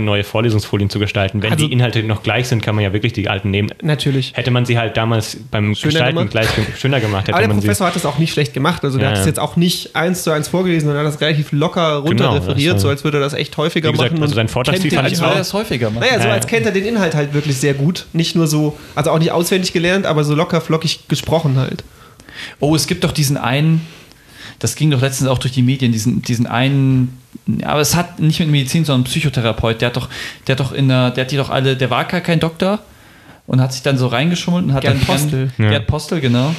neue 0.04 0.24
Vorlesungsfolien 0.24 0.90
zu 0.90 0.98
gestalten. 0.98 1.42
Wenn 1.42 1.52
Also- 1.52 1.66
die 1.66 1.72
Inhalte 1.72 2.02
noch 2.02 2.22
gleich 2.22 2.48
sind, 2.48 2.62
kann 2.62 2.74
man 2.74 2.82
ja 2.84 2.92
wirklich 2.92 3.12
die 3.12 3.28
alten 3.28 3.50
nehmen. 3.50 3.70
Natürlich. 3.82 4.32
Hätte 4.34 4.50
man 4.50 4.66
sie 4.66 4.78
halt 4.78 4.96
damals 4.96 5.36
beim 5.50 5.74
Schöner 5.74 5.90
Gestalten 5.92 6.16
gemacht. 6.16 6.30
gleich 6.30 6.48
schöner 6.78 7.00
gemacht, 7.00 7.22
hätte 7.28 7.34
Aber 7.34 7.40
der 7.40 7.48
man 7.48 7.60
sie. 7.60 7.66
Professor 7.66 7.86
hat 7.86 7.94
das 7.96 8.04
auch 8.04 8.18
nicht 8.18 8.32
schlecht 8.32 8.52
gemacht. 8.52 8.82
Also 8.84 8.98
der 8.98 9.08
Ja, 9.08 9.12
hat 9.14 9.20
es 9.20 9.26
jetzt 9.26 9.38
auch 9.38 9.56
nicht 9.56 9.94
eins 9.94 10.22
zu 10.24 10.30
eins 10.32 10.48
vorgelesen, 10.48 10.88
sondern 10.88 11.06
hat 11.06 11.12
das 11.14 11.20
relativ 11.20 11.52
locker 11.52 11.96
runter 11.98 12.14
Genau, 12.14 12.34
referiert, 12.34 12.74
das, 12.74 12.80
äh, 12.80 12.82
so 12.82 12.88
als 12.88 13.04
würde 13.04 13.18
er 13.18 13.20
das 13.20 13.32
echt 13.34 13.56
häufiger 13.56 13.88
Wie 13.88 13.92
gesagt, 13.92 14.12
machen. 14.12 14.22
also 14.22 14.34
sein 14.34 14.48
er 14.48 15.28
Inhalt- 15.28 15.38
das 15.38 15.52
häufiger 15.52 15.90
macht. 15.90 16.00
Naja, 16.04 16.20
so 16.20 16.28
Ja, 16.28 16.34
als 16.34 16.46
kennt 16.46 16.66
er 16.66 16.72
den 16.72 16.84
Inhalt 16.84 17.14
halt 17.14 17.32
wirklich 17.32 17.56
sehr 17.56 17.74
gut. 17.74 18.06
Nicht 18.12 18.34
nur 18.34 18.46
so, 18.48 18.76
also 18.94 19.10
auch 19.12 19.18
nicht 19.18 19.30
auswendig 19.32 19.72
gelernt, 19.72 20.04
aber 20.06 20.24
so 20.24 20.34
locker 20.34 20.60
flockig 20.60 21.08
gesprochen 21.08 21.56
halt. 21.58 21.84
Oh, 22.60 22.74
es 22.74 22.86
gibt 22.86 23.04
doch 23.04 23.12
diesen 23.12 23.36
einen, 23.36 23.80
das 24.58 24.74
ging 24.74 24.90
doch 24.90 25.00
letztens 25.00 25.28
auch 25.30 25.38
durch 25.38 25.52
die 25.54 25.62
Medien, 25.62 25.92
diesen, 25.92 26.22
diesen 26.22 26.46
einen, 26.46 27.18
aber 27.62 27.80
es 27.80 27.94
hat 27.94 28.18
nicht 28.18 28.40
mit 28.40 28.48
Medizin, 28.48 28.84
sondern 28.84 29.04
Psychotherapeut, 29.04 29.80
der 29.80 29.88
hat 29.88 29.96
doch, 29.96 30.08
der 30.46 30.54
hat 30.54 30.60
doch 30.60 30.72
in 30.72 30.88
der, 30.88 31.10
der 31.10 31.24
hat 31.24 31.30
die 31.30 31.36
doch 31.36 31.50
alle, 31.50 31.76
der 31.76 31.90
war 31.90 32.04
gar 32.04 32.20
kein 32.20 32.40
Doktor 32.40 32.80
und 33.46 33.60
hat 33.60 33.72
sich 33.72 33.82
dann 33.82 33.98
so 33.98 34.08
reingeschummelt 34.08 34.64
und 34.64 34.72
hat 34.72 34.82
Gerd 34.82 34.94
dann 34.94 35.00
Postel. 35.02 35.50
Ja. 35.58 35.64
Ja. 35.64 35.70
Gerd 35.70 35.86
Postel, 35.86 36.20
genau. 36.20 36.54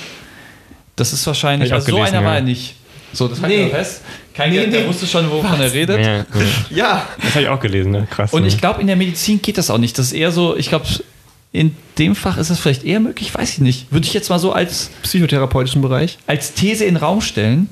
Das 0.95 1.13
ist 1.13 1.25
wahrscheinlich, 1.27 1.73
also 1.73 1.85
so 1.85 1.95
gelesen, 1.95 2.15
einer 2.15 2.25
war 2.25 2.33
ja. 2.33 2.39
er 2.39 2.43
nicht. 2.43 2.75
So, 3.13 3.27
das 3.27 3.39
Nee. 3.39 3.45
halten 3.47 3.59
wir 3.63 3.69
fest. 3.69 4.01
Kein 4.33 4.49
Nee, 4.49 4.57
Gerd, 4.57 4.73
der 4.73 4.81
nee. 4.81 4.87
wusste 4.87 5.07
schon, 5.07 5.29
wovon 5.29 5.59
er 5.59 5.73
redet. 5.73 5.99
Ja, 5.99 6.15
ja. 6.17 6.25
Ja, 6.69 7.07
Das 7.21 7.31
habe 7.31 7.41
ich 7.43 7.49
auch 7.49 7.59
gelesen, 7.59 7.91
ne? 7.91 8.07
krass. 8.09 8.33
Und 8.33 8.41
ne? 8.43 8.47
ich 8.47 8.57
glaube, 8.57 8.81
in 8.81 8.87
der 8.87 8.95
Medizin 8.95 9.41
geht 9.41 9.57
das 9.57 9.69
auch 9.69 9.77
nicht. 9.77 9.97
Das 9.97 10.07
ist 10.07 10.13
eher 10.13 10.31
so, 10.31 10.55
ich 10.55 10.69
glaube, 10.69 10.85
in 11.51 11.75
dem 11.97 12.15
Fach 12.15 12.37
ist 12.37 12.49
es 12.49 12.59
vielleicht 12.59 12.83
eher 12.83 12.99
möglich, 12.99 13.33
weiß 13.33 13.53
ich 13.53 13.59
nicht. 13.59 13.91
Würde 13.91 14.05
ich 14.05 14.13
jetzt 14.13 14.29
mal 14.29 14.37
so 14.39 14.51
als 14.53 14.89
psychotherapeutischen 15.03 15.81
Bereich. 15.81 16.17
als 16.27 16.53
These 16.53 16.85
in 16.85 16.95
den 16.95 17.03
Raum 17.03 17.21
stellen, 17.21 17.69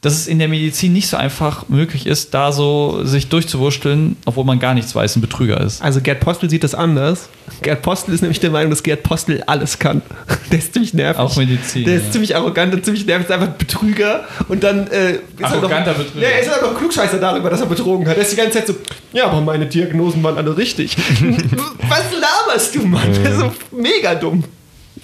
dass 0.00 0.12
es 0.12 0.28
in 0.28 0.38
der 0.38 0.46
Medizin 0.46 0.92
nicht 0.92 1.08
so 1.08 1.16
einfach 1.16 1.68
möglich 1.68 2.06
ist, 2.06 2.32
da 2.32 2.52
so 2.52 3.04
sich 3.04 3.28
durchzuwursteln, 3.28 4.16
obwohl 4.26 4.44
man 4.44 4.60
gar 4.60 4.74
nichts 4.74 4.94
weiß, 4.94 5.16
ein 5.16 5.20
Betrüger 5.20 5.60
ist. 5.60 5.82
Also 5.82 6.00
Gerd 6.00 6.20
Postel 6.20 6.48
sieht 6.48 6.62
das 6.62 6.74
anders. 6.76 7.28
Gerd 7.62 7.82
Postel 7.82 8.14
ist 8.14 8.20
nämlich 8.20 8.38
der 8.38 8.50
Meinung, 8.50 8.70
dass 8.70 8.84
Gerd 8.84 9.02
Postel 9.02 9.42
alles 9.46 9.80
kann. 9.80 10.02
Der 10.52 10.58
ist 10.58 10.72
ziemlich 10.72 10.94
nervig. 10.94 11.18
Auch 11.18 11.36
Medizin, 11.36 11.84
Der 11.84 11.96
ist 11.96 12.06
ja. 12.06 12.10
ziemlich 12.12 12.36
arrogant 12.36 12.72
und 12.74 12.84
ziemlich 12.84 13.06
nervig. 13.06 13.26
Ist 13.26 13.32
einfach 13.32 13.48
ein 13.48 13.58
Betrüger. 13.58 14.24
Und 14.48 14.62
dann 14.62 14.86
äh, 14.86 15.12
ist 15.14 15.20
Arroganter 15.42 15.90
er 15.90 15.98
noch, 15.98 16.04
Betrüger. 16.04 16.22
Ja, 16.26 16.28
er 16.28 16.40
ist 16.42 16.52
auch 16.52 16.62
noch 16.62 16.78
Klugscheißer 16.78 17.18
darüber, 17.18 17.50
dass 17.50 17.60
er 17.60 17.66
betrogen 17.66 18.06
hat. 18.06 18.16
Er 18.16 18.22
ist 18.22 18.32
die 18.32 18.36
ganze 18.36 18.52
Zeit 18.58 18.66
so, 18.68 18.76
ja, 19.12 19.26
aber 19.26 19.40
meine 19.40 19.66
Diagnosen 19.66 20.22
waren 20.22 20.36
alle 20.36 20.56
richtig. 20.56 20.96
Was 21.88 22.04
laberst 22.12 22.74
du, 22.74 22.86
Mann? 22.86 23.12
Der 23.12 23.32
ist 23.32 23.38
so 23.38 23.52
mega 23.72 24.14
dumm. 24.14 24.44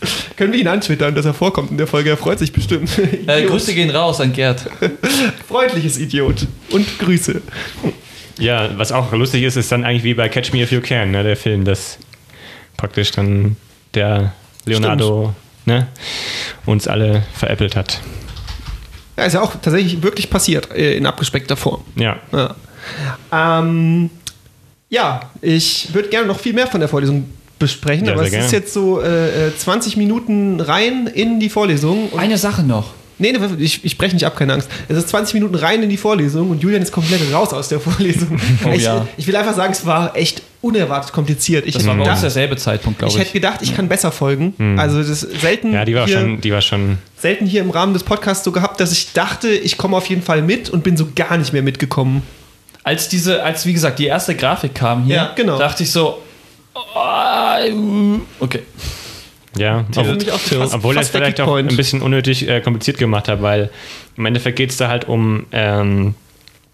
Können 0.37 0.53
wir 0.53 0.61
ihn 0.61 0.69
antwittern, 0.69 1.15
dass 1.15 1.25
er 1.25 1.35
vorkommt 1.35 1.71
in 1.71 1.79
der 1.79 1.87
Folge? 1.87 2.11
Er 2.11 2.17
freut 2.17 2.39
sich 2.39 2.53
bestimmt. 2.53 2.91
Äh. 3.27 3.47
Grüße 3.47 3.75
gehen 3.75 3.91
raus 3.91 4.21
an 4.21 4.33
Gerd. 4.33 4.69
Freundliches 5.49 5.99
Idiot. 5.99 6.47
Und 6.71 6.87
Grüße. 6.99 7.41
Ja, 8.39 8.71
was 8.77 8.93
auch 8.93 9.13
lustig 9.13 9.43
ist, 9.45 9.57
ist 9.57 9.73
dann 9.73 9.85
eigentlich 9.85 10.05
wie 10.05 10.15
bei 10.15 10.29
Catch 10.29 10.53
Me 10.53 10.63
If 10.63 10.73
You 10.73 10.81
Can, 10.81 11.13
ne, 11.13 11.23
der 11.23 11.37
Film, 11.37 11.65
das 11.65 11.99
praktisch 12.77 13.13
dann 13.13 13.57
der 13.95 14.33
Leonardo 14.67 15.35
ne, 15.65 15.89
uns 16.67 16.89
alle 16.89 17.23
veräppelt 17.33 17.77
hat. 17.77 18.01
Ja, 19.17 19.25
ist 19.25 19.35
ja 19.35 19.43
auch 19.43 19.53
tatsächlich 19.53 20.03
wirklich 20.03 20.29
passiert 20.29 20.71
äh, 20.73 20.97
in 20.97 21.07
abgespeckter 21.07 21.57
Form. 21.57 21.83
Ja. 21.97 22.19
Ja, 22.33 22.55
ähm, 23.33 24.11
ja 24.91 25.31
ich 25.41 25.95
würde 25.95 26.09
gerne 26.09 26.27
noch 26.27 26.41
viel 26.41 26.53
mehr 26.53 26.67
von 26.67 26.81
der 26.81 26.89
Vorlesung 26.89 27.29
besprechen, 27.65 28.07
Ja, 28.07 28.13
aber 28.13 28.23
es 28.25 28.31
sehr 28.31 28.41
ist 28.41 28.51
gerne. 28.51 28.65
jetzt 28.65 28.75
so 28.75 29.01
äh, 29.01 29.49
äh, 29.49 29.57
20 29.57 29.97
Minuten 29.97 30.61
rein 30.61 31.07
in 31.13 31.41
die 31.41 31.49
Vorlesung. 31.49 32.09
Und, 32.11 32.21
Eine 32.21 32.39
Sache 32.39 32.63
noch. 32.63 32.93
nee, 33.19 33.33
nee, 33.33 33.39
ich, 33.59 33.85
ich 33.85 33.93
spreche 33.93 34.15
nicht 34.15 34.25
ab, 34.27 34.37
keine 34.37 34.53
Angst. 34.55 34.69
Es 34.89 34.97
ist 34.97 35.09
20 35.09 35.35
Minuten 35.35 35.55
rein 35.55 35.83
in 35.83 35.89
die 35.89 35.97
Vorlesung 35.97 36.51
und 36.51 36.63
Julian 36.63 36.83
ist 36.83 36.93
komplett 36.93 37.21
raus 37.33 37.53
aus 37.53 37.69
der 37.69 37.81
Vorlesung. 37.81 38.39
Oh 38.67 38.71
ich, 38.73 38.83
ja. 38.83 39.07
ich 39.17 39.27
will 39.27 39.37
einfach 39.37 39.55
sagen, 39.55 39.73
es 39.73 39.85
war 39.87 40.17
echt 40.17 40.43
unerwartet 40.63 41.13
kompliziert. 41.13 41.67
Ich, 41.67 41.75
Das 41.75 41.87
war 41.87 41.95
bei 41.95 42.01
uns 42.01 42.09
dachte, 42.09 42.23
derselbe 42.23 42.57
Zeitpunkt, 42.57 42.99
glaube 42.99 43.11
ich 43.11 43.17
ich. 43.17 43.23
hätte 43.23 43.33
gedacht, 43.35 43.61
ich 43.63 43.75
kann 43.77 43.87
besser 43.89 44.11
folgen. 44.13 44.55
Also 44.79 44.99
das 44.99 45.09
ist 45.23 45.41
selten 45.43 45.73
Ja, 45.75 45.85
die 45.85 45.95
war 45.95 46.07
hier, 46.07 46.19
schon, 46.21 46.41
die 46.41 46.53
war 46.53 46.63
schon. 46.63 46.99
selten 47.19 47.45
hier 47.47 47.61
im 47.61 47.71
Rahmen 47.71 47.93
des 47.93 48.03
Podcasts 48.03 48.45
so 48.45 48.51
gehabt, 48.53 48.81
dass 48.81 48.91
ich 48.91 49.13
dachte, 49.13 49.49
ich 49.51 49.77
komme 49.77 49.97
auf 49.97 50.07
jeden 50.07 50.23
Fall 50.23 50.41
mit 50.43 50.71
und 50.71 50.83
bin 50.83 50.97
so 50.97 51.07
gar 51.15 51.37
nicht 51.37 51.53
mehr 51.53 51.63
mitgekommen. 51.63 52.23
Als 52.83 53.09
diese, 53.09 53.43
als 53.43 53.65
wie 53.67 53.73
gesagt, 53.75 53.99
die 53.99 54.07
erste 54.07 54.35
Grafik 54.35 54.75
kam 54.75 55.05
hier, 55.05 55.17
Ja, 55.17 55.33
genau. 55.35 55.59
dachte 55.59 55.83
ich 55.83 55.91
so, 55.91 56.19
okay. 58.41 58.63
Ja, 59.57 59.85
obwohl, 59.97 60.19
fast- 60.21 60.75
obwohl 60.75 60.97
er 60.97 61.01
es 61.01 61.07
fast 61.09 61.15
der 61.15 61.21
vielleicht 61.21 61.41
auch 61.41 61.55
ein 61.55 61.69
bisschen 61.77 62.03
unnötig 62.03 62.49
äh, 62.49 62.61
kompliziert 62.61 62.99
gemacht 62.99 63.29
hat, 63.29 63.41
weil 63.41 63.71
im 64.17 64.27
Endeffekt 64.27 64.57
geht 64.57 64.71
es 64.71 64.77
da 64.77 64.89
halt 64.89 65.07
um 65.09 65.47
ähm, 65.53 66.15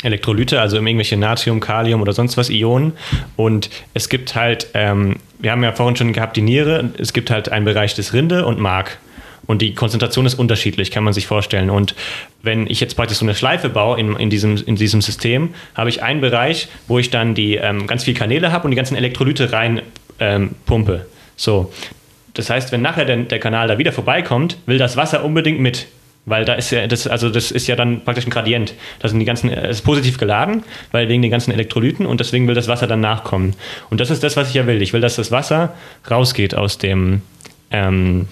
Elektrolyte, 0.03 0.59
also 0.61 0.79
um 0.79 0.87
irgendwelche 0.87 1.19
Natrium, 1.19 1.61
Kalium 1.61 2.01
oder 2.01 2.15
sonst 2.15 2.39
was 2.39 2.49
Ionen. 2.49 2.95
Und 3.37 3.69
es 3.93 4.09
gibt 4.09 4.35
halt, 4.35 4.69
ähm, 4.73 5.17
wir 5.39 5.51
haben 5.53 5.63
ja 5.63 5.73
vorhin 5.73 5.97
schon 5.97 6.15
gehabt, 6.15 6.39
die 6.39 6.43
Niere, 6.43 6.89
es 6.97 7.13
gibt 7.13 7.31
halt 7.31 7.51
einen 7.51 7.67
Bereich 7.67 7.95
des 7.95 8.15
Rinde 8.15 8.47
und 8.47 8.59
Mark. 8.59 8.99
Und 9.47 9.63
die 9.63 9.75
Konzentration 9.75 10.27
ist 10.27 10.35
unterschiedlich, 10.35 10.91
kann 10.91 11.05
man 11.05 11.13
sich 11.13 11.27
vorstellen. 11.27 11.71
Und 11.71 11.95
wenn 12.43 12.67
ich 12.67 12.81
jetzt 12.81 12.97
praktisch 12.97 13.19
so 13.19 13.25
eine 13.25 13.35
Schleife 13.35 13.69
baue 13.69 13.99
in, 13.99 14.17
in, 14.17 14.31
diesem, 14.31 14.57
in 14.57 14.77
diesem 14.77 15.01
System, 15.01 15.55
habe 15.75 15.91
ich 15.91 16.03
einen 16.03 16.21
Bereich, 16.21 16.69
wo 16.87 16.99
ich 16.99 17.11
dann 17.11 17.35
die 17.35 17.57
ähm, 17.57 17.87
ganz 17.87 18.05
viele 18.05 18.17
Kanäle 18.17 18.53
habe 18.53 18.65
und 18.65 18.71
die 18.71 18.77
ganzen 18.77 18.97
Elektrolyte 18.97 19.53
rein 19.53 19.83
ähm, 20.19 20.51
pumpe. 20.67 21.07
So. 21.37 21.73
Das 22.35 22.49
heißt, 22.49 22.71
wenn 22.71 22.83
nachher 22.83 23.05
der, 23.05 23.17
der 23.17 23.41
Kanal 23.41 23.67
da 23.67 23.79
wieder 23.79 23.93
vorbeikommt, 23.93 24.57
will 24.67 24.79
das 24.79 24.97
Wasser 24.97 25.25
unbedingt 25.25 25.59
mit. 25.61 25.89
Weil 26.27 26.45
da 26.45 26.55
ist 26.55 26.71
ja, 26.71 26.87
das, 26.87 27.07
also 27.07 27.31
das 27.31 27.51
ist 27.51 27.67
ja 27.67 27.77
dann 27.77 28.05
praktisch 28.05 28.27
ein 28.27 28.31
Gradient. 28.31 28.75
Da 29.01 29.09
sind 29.09 29.19
die 29.19 29.25
ganzen, 29.25 29.51
es 29.51 29.79
ist 29.79 29.83
positiv 29.83 30.19
geladen, 30.19 30.63
weil 30.93 31.09
wegen 31.09 31.23
den 31.23 31.31
ganzen 31.31 31.51
Elektrolyten 31.51 32.07
und 32.07 32.21
deswegen 32.21 32.47
will 32.47 32.55
das 32.55 32.69
Wasser 32.69 32.87
dann 32.87 33.01
nachkommen. 33.01 33.55
Und 33.89 34.01
das 34.01 34.11
ist 34.11 34.23
das, 34.23 34.37
was 34.37 34.49
ich 34.51 34.55
ja 34.55 34.67
will. 34.67 34.83
Ich 34.83 34.93
will, 34.93 35.01
dass 35.01 35.17
das 35.17 35.33
Wasser 35.33 35.75
rausgeht 36.11 36.55
aus 36.55 36.77
dem, 36.79 37.23
ähm, 37.71 38.29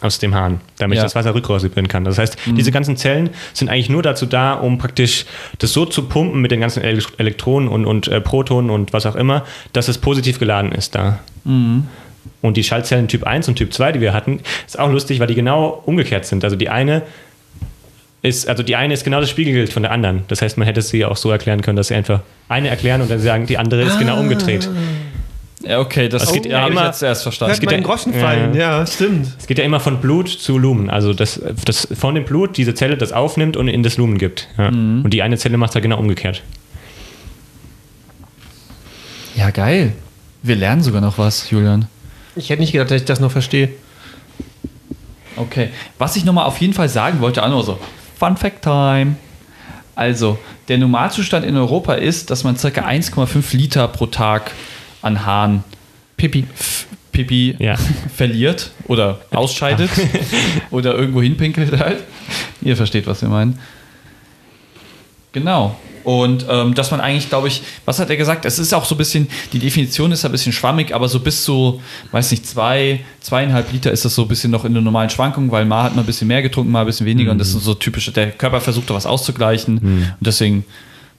aus 0.00 0.18
dem 0.18 0.34
Hahn, 0.34 0.60
damit 0.78 0.96
Ja. 0.96 1.02
ich 1.02 1.06
das 1.06 1.14
Wasser 1.14 1.34
rückrasieren 1.34 1.88
kann. 1.88 2.04
Das 2.04 2.18
heißt, 2.18 2.36
diese 2.56 2.72
ganzen 2.72 2.96
Zellen 2.96 3.30
sind 3.52 3.68
eigentlich 3.68 3.90
nur 3.90 4.02
dazu 4.02 4.26
da, 4.26 4.54
um 4.54 4.78
praktisch 4.78 5.26
das 5.58 5.72
so 5.72 5.84
zu 5.84 6.04
pumpen 6.08 6.40
mit 6.40 6.50
den 6.50 6.60
ganzen 6.60 6.82
Ele- 6.82 7.04
Elektronen 7.18 7.68
und, 7.68 7.84
und 7.86 8.08
äh, 8.08 8.20
Protonen 8.20 8.70
und 8.70 8.92
was 8.92 9.04
auch 9.06 9.16
immer, 9.16 9.44
dass 9.72 9.88
es 9.88 9.98
positiv 9.98 10.38
geladen 10.38 10.72
ist 10.72 10.94
da. 10.94 11.18
Und 11.44 12.56
die 12.56 12.64
Schaltzellen 12.64 13.08
Typ 13.08 13.24
1 13.24 13.48
und 13.48 13.56
Typ 13.56 13.72
2, 13.72 13.92
die 13.92 14.00
wir 14.00 14.12
hatten, 14.12 14.40
ist 14.66 14.78
auch 14.78 14.90
lustig, 14.90 15.20
weil 15.20 15.26
die 15.26 15.34
genau 15.34 15.82
umgekehrt 15.86 16.24
sind. 16.26 16.44
Also 16.44 16.56
die 16.56 16.68
eine 16.68 17.02
ist, 18.22 18.48
also 18.48 18.62
die 18.62 18.76
eine 18.76 18.92
ist 18.92 19.04
genau 19.04 19.20
das 19.20 19.30
Spiegelbild 19.30 19.72
von 19.72 19.82
der 19.82 19.92
anderen. 19.92 20.24
Das 20.28 20.42
heißt, 20.42 20.58
man 20.58 20.66
hätte 20.66 20.82
sie 20.82 21.04
auch 21.06 21.16
so 21.16 21.30
erklären 21.30 21.62
können, 21.62 21.76
dass 21.76 21.88
sie 21.88 21.94
einfach 21.94 22.20
eine 22.48 22.68
erklären 22.68 23.00
und 23.00 23.10
dann 23.10 23.18
sagen, 23.20 23.46
die 23.46 23.56
andere 23.56 23.82
ist 23.82 23.98
genau 23.98 24.18
umgedreht. 24.20 24.68
Ja, 25.62 25.78
okay, 25.78 26.08
das 26.08 26.22
Es 26.22 26.32
geht 26.32 26.46
ja 26.46 26.60
habe 26.62 26.72
ich 26.72 26.78
immer- 26.78 26.86
jetzt 26.86 27.02
erst 27.02 27.22
verstanden. 27.22 27.52
Hört 27.52 27.62
mal 27.64 27.70
den 27.70 27.82
Groschen 27.82 28.14
fallen, 28.14 28.54
ja, 28.54 28.86
stimmt. 28.86 29.28
Es 29.38 29.46
geht 29.46 29.58
ja 29.58 29.64
immer 29.64 29.78
von 29.80 30.00
Blut 30.00 30.28
zu 30.28 30.56
Lumen. 30.56 30.88
Also 30.88 31.12
das, 31.12 31.40
das 31.66 31.86
von 31.92 32.14
dem 32.14 32.24
Blut 32.24 32.56
diese 32.56 32.74
Zelle 32.74 32.96
das 32.96 33.12
aufnimmt 33.12 33.56
und 33.58 33.68
in 33.68 33.82
das 33.82 33.98
Lumen 33.98 34.16
gibt. 34.16 34.48
Ja. 34.56 34.68
Und 34.68 35.10
die 35.10 35.22
eine 35.22 35.36
Zelle 35.36 35.58
macht 35.58 35.70
es 35.70 35.74
halt 35.74 35.82
genau 35.82 35.98
umgekehrt. 35.98 36.42
Ja, 39.36 39.50
geil. 39.50 39.92
Wir 40.42 40.56
lernen 40.56 40.82
sogar 40.82 41.00
noch 41.00 41.18
was, 41.18 41.50
Julian. 41.50 41.86
Ich 42.36 42.48
hätte 42.50 42.60
nicht 42.62 42.72
gedacht, 42.72 42.90
dass 42.90 43.00
ich 43.02 43.06
das 43.06 43.20
noch 43.20 43.30
verstehe. 43.30 43.70
Okay. 45.36 45.68
Was 45.98 46.16
ich 46.16 46.24
nochmal 46.24 46.46
auf 46.46 46.58
jeden 46.58 46.72
Fall 46.72 46.88
sagen 46.88 47.20
wollte, 47.20 47.42
auch 47.42 47.48
nur 47.48 47.62
so, 47.64 47.78
Fun 48.18 48.36
Fact 48.36 48.62
Time. 48.62 49.16
Also, 49.94 50.38
der 50.68 50.78
Normalzustand 50.78 51.44
in 51.44 51.56
Europa 51.56 51.94
ist, 51.94 52.30
dass 52.30 52.44
man 52.44 52.56
ca. 52.56 52.68
1,5 52.68 53.54
Liter 53.56 53.88
pro 53.88 54.06
Tag 54.06 54.52
an 55.02 55.24
Hahn 55.24 55.64
Pipi. 56.16 56.44
Pipi 57.12 57.56
Ja. 57.58 57.76
verliert 58.14 58.70
oder 58.86 59.20
ausscheidet 59.30 59.90
oder 60.70 60.94
irgendwo 60.94 61.22
hinpinkelt 61.22 61.78
halt. 61.78 61.98
Ihr 62.62 62.76
versteht, 62.76 63.06
was 63.06 63.22
wir 63.22 63.28
meinen. 63.28 63.58
Genau. 65.32 65.76
Und 66.02 66.46
ähm, 66.48 66.74
dass 66.74 66.90
man 66.90 67.00
eigentlich, 67.00 67.28
glaube 67.28 67.48
ich, 67.48 67.62
was 67.84 67.98
hat 67.98 68.08
er 68.08 68.16
gesagt? 68.16 68.44
Es 68.44 68.58
ist 68.58 68.72
auch 68.72 68.84
so 68.86 68.94
ein 68.94 68.98
bisschen, 68.98 69.28
die 69.52 69.58
Definition 69.58 70.12
ist 70.12 70.24
ein 70.24 70.32
bisschen 70.32 70.52
schwammig, 70.52 70.94
aber 70.94 71.08
so 71.08 71.20
bis 71.20 71.44
zu, 71.44 71.80
weiß 72.10 72.30
nicht, 72.30 72.46
zwei, 72.46 73.00
zweieinhalb 73.20 73.70
Liter 73.70 73.92
ist 73.92 74.04
das 74.04 74.14
so 74.14 74.22
ein 74.22 74.28
bisschen 74.28 74.50
noch 74.50 74.64
in 74.64 74.72
der 74.72 74.82
normalen 74.82 75.10
Schwankung, 75.10 75.50
weil 75.50 75.66
mal 75.66 75.82
hat 75.82 75.94
man 75.94 76.04
ein 76.04 76.06
bisschen 76.06 76.28
mehr 76.28 76.42
getrunken, 76.42 76.72
mal 76.72 76.80
ein 76.80 76.86
bisschen 76.86 77.06
weniger 77.06 77.32
und 77.32 77.38
das 77.38 77.48
ist 77.48 77.64
so 77.64 77.74
typisch, 77.74 78.10
der 78.12 78.30
Körper 78.30 78.62
versucht 78.62 78.88
da 78.88 78.94
was 78.94 79.04
auszugleichen 79.04 79.78
und 79.78 80.26
deswegen, 80.26 80.64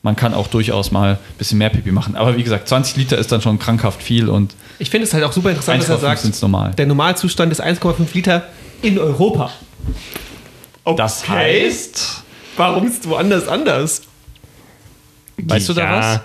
man 0.04 0.16
kann 0.16 0.34
auch 0.34 0.48
durchaus 0.48 0.92
mal 0.92 1.14
ein 1.14 1.38
bisschen 1.38 1.58
mehr 1.58 1.70
Pipi 1.70 1.92
machen. 1.92 2.16
Aber 2.16 2.36
wie 2.38 2.44
gesagt, 2.44 2.68
20 2.68 2.98
Liter 2.98 3.18
ist 3.18 3.32
dann 3.32 3.42
schon 3.42 3.60
krankhaft 3.60 4.02
viel 4.02 4.30
und 4.30 4.56
Ich 4.80 4.90
finde 4.90 5.06
es 5.06 5.14
halt 5.14 5.24
auch 5.24 5.32
super 5.32 5.50
interessant, 5.50 5.82
dass 5.82 5.90
er 5.90 5.98
1,5 5.98 6.00
sagt, 6.02 6.42
normal. 6.42 6.74
der 6.78 6.88
Normalzustand 6.88 7.52
ist 7.52 7.62
1,5 7.64 7.96
Liter 8.14 8.46
in 8.82 8.98
Europa. 8.98 9.52
Das 10.98 11.28
heißt, 11.28 12.24
Warum 12.58 12.88
ist 12.88 13.08
woanders 13.08 13.48
anders? 13.48 14.02
Weißt 15.38 15.70
du 15.70 15.74
da 15.74 15.82
ja, 15.82 16.24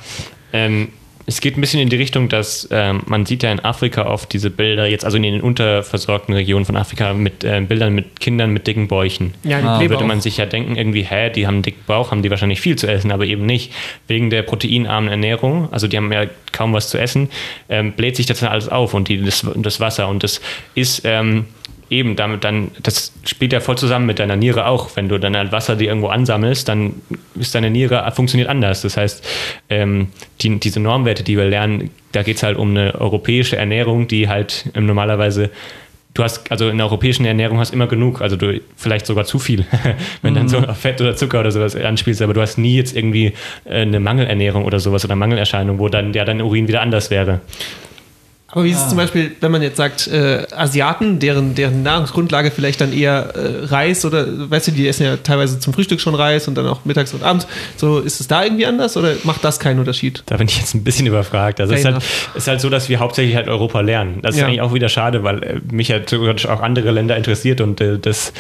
Ähm, 0.53 0.93
es 1.29 1.41
geht 1.41 1.59
ein 1.59 1.61
bisschen 1.61 1.81
in 1.81 1.89
die 1.89 1.97
Richtung, 1.97 2.29
dass 2.29 2.69
ähm, 2.71 3.03
man 3.07 3.27
sieht 3.27 3.43
ja 3.43 3.51
in 3.51 3.59
Afrika 3.59 4.07
oft 4.07 4.33
diese 4.33 4.49
Bilder, 4.49 4.87
jetzt 4.87 5.05
also 5.05 5.17
in 5.17 5.25
den 5.25 5.41
unterversorgten 5.41 6.33
Regionen 6.33 6.65
von 6.65 6.77
Afrika, 6.77 7.15
mit 7.15 7.43
äh, 7.43 7.61
Bildern 7.61 7.95
mit 7.95 8.21
Kindern 8.21 8.53
mit 8.53 8.67
dicken 8.69 8.87
Bäuchen. 8.87 9.35
Ja, 9.43 9.61
die 9.61 9.67
Ah. 9.67 9.91
Würde 9.91 10.05
man 10.05 10.19
auch. 10.19 10.23
sich 10.23 10.37
ja 10.37 10.47
denken, 10.47 10.77
irgendwie, 10.77 11.03
hä, 11.03 11.31
die 11.31 11.47
haben 11.47 11.57
einen 11.57 11.63
dicken 11.63 11.83
Bauch, 11.87 12.13
haben 12.13 12.23
die 12.23 12.31
wahrscheinlich 12.31 12.61
viel 12.61 12.77
zu 12.77 12.87
essen, 12.87 13.11
aber 13.11 13.25
eben 13.25 13.45
nicht. 13.45 13.73
Wegen 14.07 14.31
der 14.31 14.43
proteinarmen 14.43 15.11
Ernährung, 15.11 15.69
also 15.73 15.89
die 15.89 15.97
haben 15.97 16.13
ja 16.13 16.27
kaum 16.53 16.73
was 16.73 16.89
zu 16.91 16.99
essen, 16.99 17.29
ähm, 17.69 17.93
bläht 17.93 18.15
sich 18.17 18.27
das 18.27 18.41
dann 18.41 18.51
alles 18.51 18.69
auf 18.69 18.95
und 18.95 19.09
die, 19.09 19.21
das, 19.21 19.45
das 19.57 19.81
Wasser. 19.81 20.09
Und 20.09 20.23
das 20.23 20.41
ist 20.77 21.03
ähm, 21.05 21.47
eben 21.91 22.17
damit 22.17 22.45
dann, 22.45 22.71
das 22.83 23.13
spielt 23.25 23.53
ja 23.53 23.61
voll 23.61 23.79
zusammen 23.79 24.07
mit 24.07 24.19
deiner 24.19 24.37
Niere 24.37 24.67
auch. 24.67 24.97
Wenn 24.97 25.09
du 25.09 25.19
dann 25.19 25.37
halt 25.37 25.53
Wasser 25.53 25.77
dir 25.77 25.89
irgendwo 25.89 26.09
ansammelst, 26.09 26.69
dann 26.69 26.95
ist 27.35 27.55
deine 27.55 27.71
Niere 27.71 28.11
funktioniert 28.15 28.49
anders. 28.49 28.83
Das 28.83 28.97
heißt, 28.97 29.27
ähm, 29.71 30.09
die, 30.41 30.59
diese 30.59 30.81
Normwerte, 30.81 31.23
die 31.23 31.37
wir 31.37 31.45
lernen, 31.45 31.91
da 32.13 32.23
geht 32.23 32.37
es 32.37 32.43
halt 32.43 32.57
um 32.57 32.71
eine 32.71 33.01
europäische 33.01 33.57
Ernährung, 33.57 34.09
die 34.09 34.29
halt 34.29 34.71
ähm, 34.75 34.87
normalerweise 34.87 35.51
du 36.17 36.25
hast, 36.25 36.51
also 36.51 36.69
in 36.69 36.79
der 36.79 36.87
europäischen 36.87 37.27
Ernährung 37.27 37.59
hast 37.59 37.73
immer 37.73 37.87
genug, 37.87 38.23
also 38.23 38.37
du 38.37 38.61
vielleicht 38.77 39.07
sogar 39.07 39.25
zu 39.25 39.39
viel, 39.39 39.67
wenn 40.23 40.35
dann 40.35 40.49
so 40.49 40.59
auf 40.59 40.79
Fett 40.79 41.01
oder 41.01 41.15
Zucker 41.15 41.41
oder 41.41 41.51
sowas 41.51 41.77
anspielst, 41.77 42.23
aber 42.23 42.35
du 42.35 42.41
hast 42.41 42.59
nie 42.59 42.77
jetzt 42.77 42.97
irgendwie 42.97 43.35
äh, 43.65 43.83
eine 43.83 44.01
Mangelernährung 44.01 44.65
oder 44.65 44.81
sowas 44.81 45.05
oder 45.05 45.17
Mangelerscheinung, 45.17 45.79
wo 45.79 45.89
dann 45.89 46.13
ja 46.15 46.25
dein 46.25 46.41
Urin 46.41 46.69
wieder 46.69 46.81
anders 46.81 47.11
wäre. 47.11 47.41
Aber 48.57 48.65
wie 48.65 48.71
ist 48.71 48.79
es 48.81 48.89
zum 48.89 48.97
Beispiel, 48.97 49.33
wenn 49.43 49.53
man 49.53 49.61
jetzt 49.61 49.77
sagt, 49.77 50.07
äh, 50.07 50.47
Asiaten, 50.51 51.19
deren, 51.19 51.55
deren 51.55 51.83
Nahrungsgrundlage 51.83 52.51
vielleicht 52.51 52.81
dann 52.81 52.91
eher 52.91 53.35
äh, 53.35 53.67
Reis 53.67 54.03
oder, 54.07 54.27
weißt 54.51 54.69
du, 54.69 54.73
die 54.73 54.89
essen 54.89 55.03
ja 55.05 55.19
teilweise 55.19 55.59
zum 55.61 55.75
Frühstück 55.75 56.01
schon 56.01 56.15
Reis 56.15 56.49
und 56.49 56.55
dann 56.55 56.67
auch 56.67 56.87
mittags 56.87 57.13
und 57.13 57.23
abends. 57.23 57.47
So, 57.77 57.99
ist 57.99 58.19
es 58.19 58.29
da 58.29 58.43
irgendwie 58.45 58.65
anders 58.65 58.97
oder 58.97 59.13
macht 59.25 59.45
das 59.45 59.61
keinen 59.61 59.79
Unterschied? 59.79 60.23
Da 60.25 60.39
bin 60.39 60.49
ich 60.49 60.57
jetzt 60.57 60.73
ein 60.75 60.85
bisschen 60.85 61.07
überfragt. 61.07 61.61
Also 61.61 61.75
es 61.75 61.81
ist 61.81 61.85
halt, 61.85 62.03
ist 62.35 62.49
halt 62.49 62.63
so, 62.63 62.71
dass 62.71 62.89
wir 62.89 62.99
hauptsächlich 62.99 63.37
halt 63.37 63.49
Europa 63.49 63.83
lernen. 63.83 64.21
Das 64.23 64.35
ist 64.35 64.41
Ja. 64.41 64.47
eigentlich 64.47 64.63
auch 64.63 64.73
wieder 64.73 64.89
schade, 64.89 65.23
weil 65.23 65.43
äh, 65.43 65.61
mich 65.71 65.89
ja 65.89 65.99
theoretisch 65.99 66.47
auch 66.47 66.63
andere 66.63 66.93
Länder 66.93 67.15
interessiert 67.15 67.61
und 67.61 67.83
äh, 67.83 67.99
das 67.99 68.33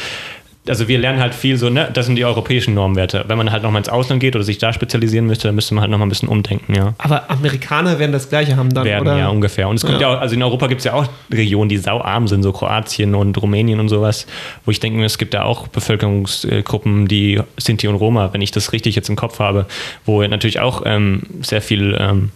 also 0.68 0.88
wir 0.88 0.98
lernen 0.98 1.20
halt 1.20 1.34
viel 1.34 1.56
so, 1.56 1.70
ne, 1.70 1.88
das 1.92 2.06
sind 2.06 2.16
die 2.16 2.24
europäischen 2.24 2.74
Normwerte. 2.74 3.24
Wenn 3.28 3.38
man 3.38 3.52
halt 3.52 3.62
nochmal 3.62 3.80
ins 3.80 3.88
Ausland 3.88 4.20
geht 4.20 4.34
oder 4.34 4.44
sich 4.44 4.58
da 4.58 4.72
spezialisieren 4.72 5.26
müsste, 5.26 5.48
dann 5.48 5.54
müsste 5.54 5.74
man 5.74 5.82
halt 5.82 5.90
nochmal 5.90 6.06
ein 6.06 6.10
bisschen 6.10 6.28
umdenken, 6.28 6.74
ja. 6.74 6.94
Aber 6.98 7.30
Amerikaner 7.30 7.98
werden 7.98 8.12
das 8.12 8.28
Gleiche 8.28 8.56
haben 8.56 8.72
dann, 8.72 8.84
werden, 8.84 9.02
oder? 9.02 9.18
ja, 9.18 9.28
ungefähr. 9.28 9.68
Und 9.68 9.76
es 9.76 9.82
gibt 9.82 10.00
Ja. 10.00 10.08
ja, 10.10 10.16
auch, 10.16 10.20
also 10.20 10.34
in 10.34 10.42
Europa 10.42 10.66
gibt 10.66 10.80
es 10.80 10.84
ja 10.84 10.94
auch 10.94 11.06
Regionen, 11.32 11.68
die 11.68 11.78
sauarm 11.78 12.28
sind, 12.28 12.42
so 12.42 12.52
Kroatien 12.52 13.14
und 13.14 13.40
Rumänien 13.40 13.80
und 13.80 13.88
sowas, 13.88 14.26
wo 14.64 14.70
ich 14.70 14.80
denke, 14.80 15.04
es 15.04 15.18
gibt 15.18 15.34
da 15.34 15.44
auch 15.44 15.68
Bevölkerungsgruppen, 15.68 17.06
die 17.08 17.40
Sinti 17.56 17.88
und 17.88 17.96
Roma, 17.96 18.32
wenn 18.32 18.40
ich 18.40 18.50
das 18.50 18.72
richtig 18.72 18.96
jetzt 18.96 19.08
im 19.08 19.16
Kopf 19.16 19.38
habe, 19.38 19.66
wo 20.04 20.22
natürlich 20.22 20.60
auch 20.60 20.82
ähm, 20.84 21.22
sehr 21.42 21.62
viel 21.62 21.96
ähm, 21.98 22.30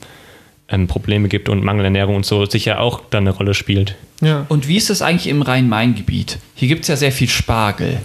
ähm, 0.68 0.86
Probleme 0.86 1.28
gibt 1.28 1.48
und 1.48 1.64
Mangelernährung 1.64 2.16
und 2.16 2.26
so 2.26 2.44
sicher 2.46 2.80
auch 2.80 3.02
dann 3.10 3.24
eine 3.26 3.36
Rolle 3.36 3.54
spielt. 3.54 3.96
Ja. 4.20 4.46
Und 4.48 4.68
wie 4.68 4.76
ist 4.76 4.90
das 4.90 5.02
eigentlich 5.02 5.28
im 5.28 5.42
Rhein-Main-Gebiet? 5.42 6.38
Hier 6.54 6.68
gibt 6.68 6.82
es 6.82 6.88
ja 6.88 6.96
sehr 6.96 7.12
viel 7.12 7.28
Spargel. 7.28 8.00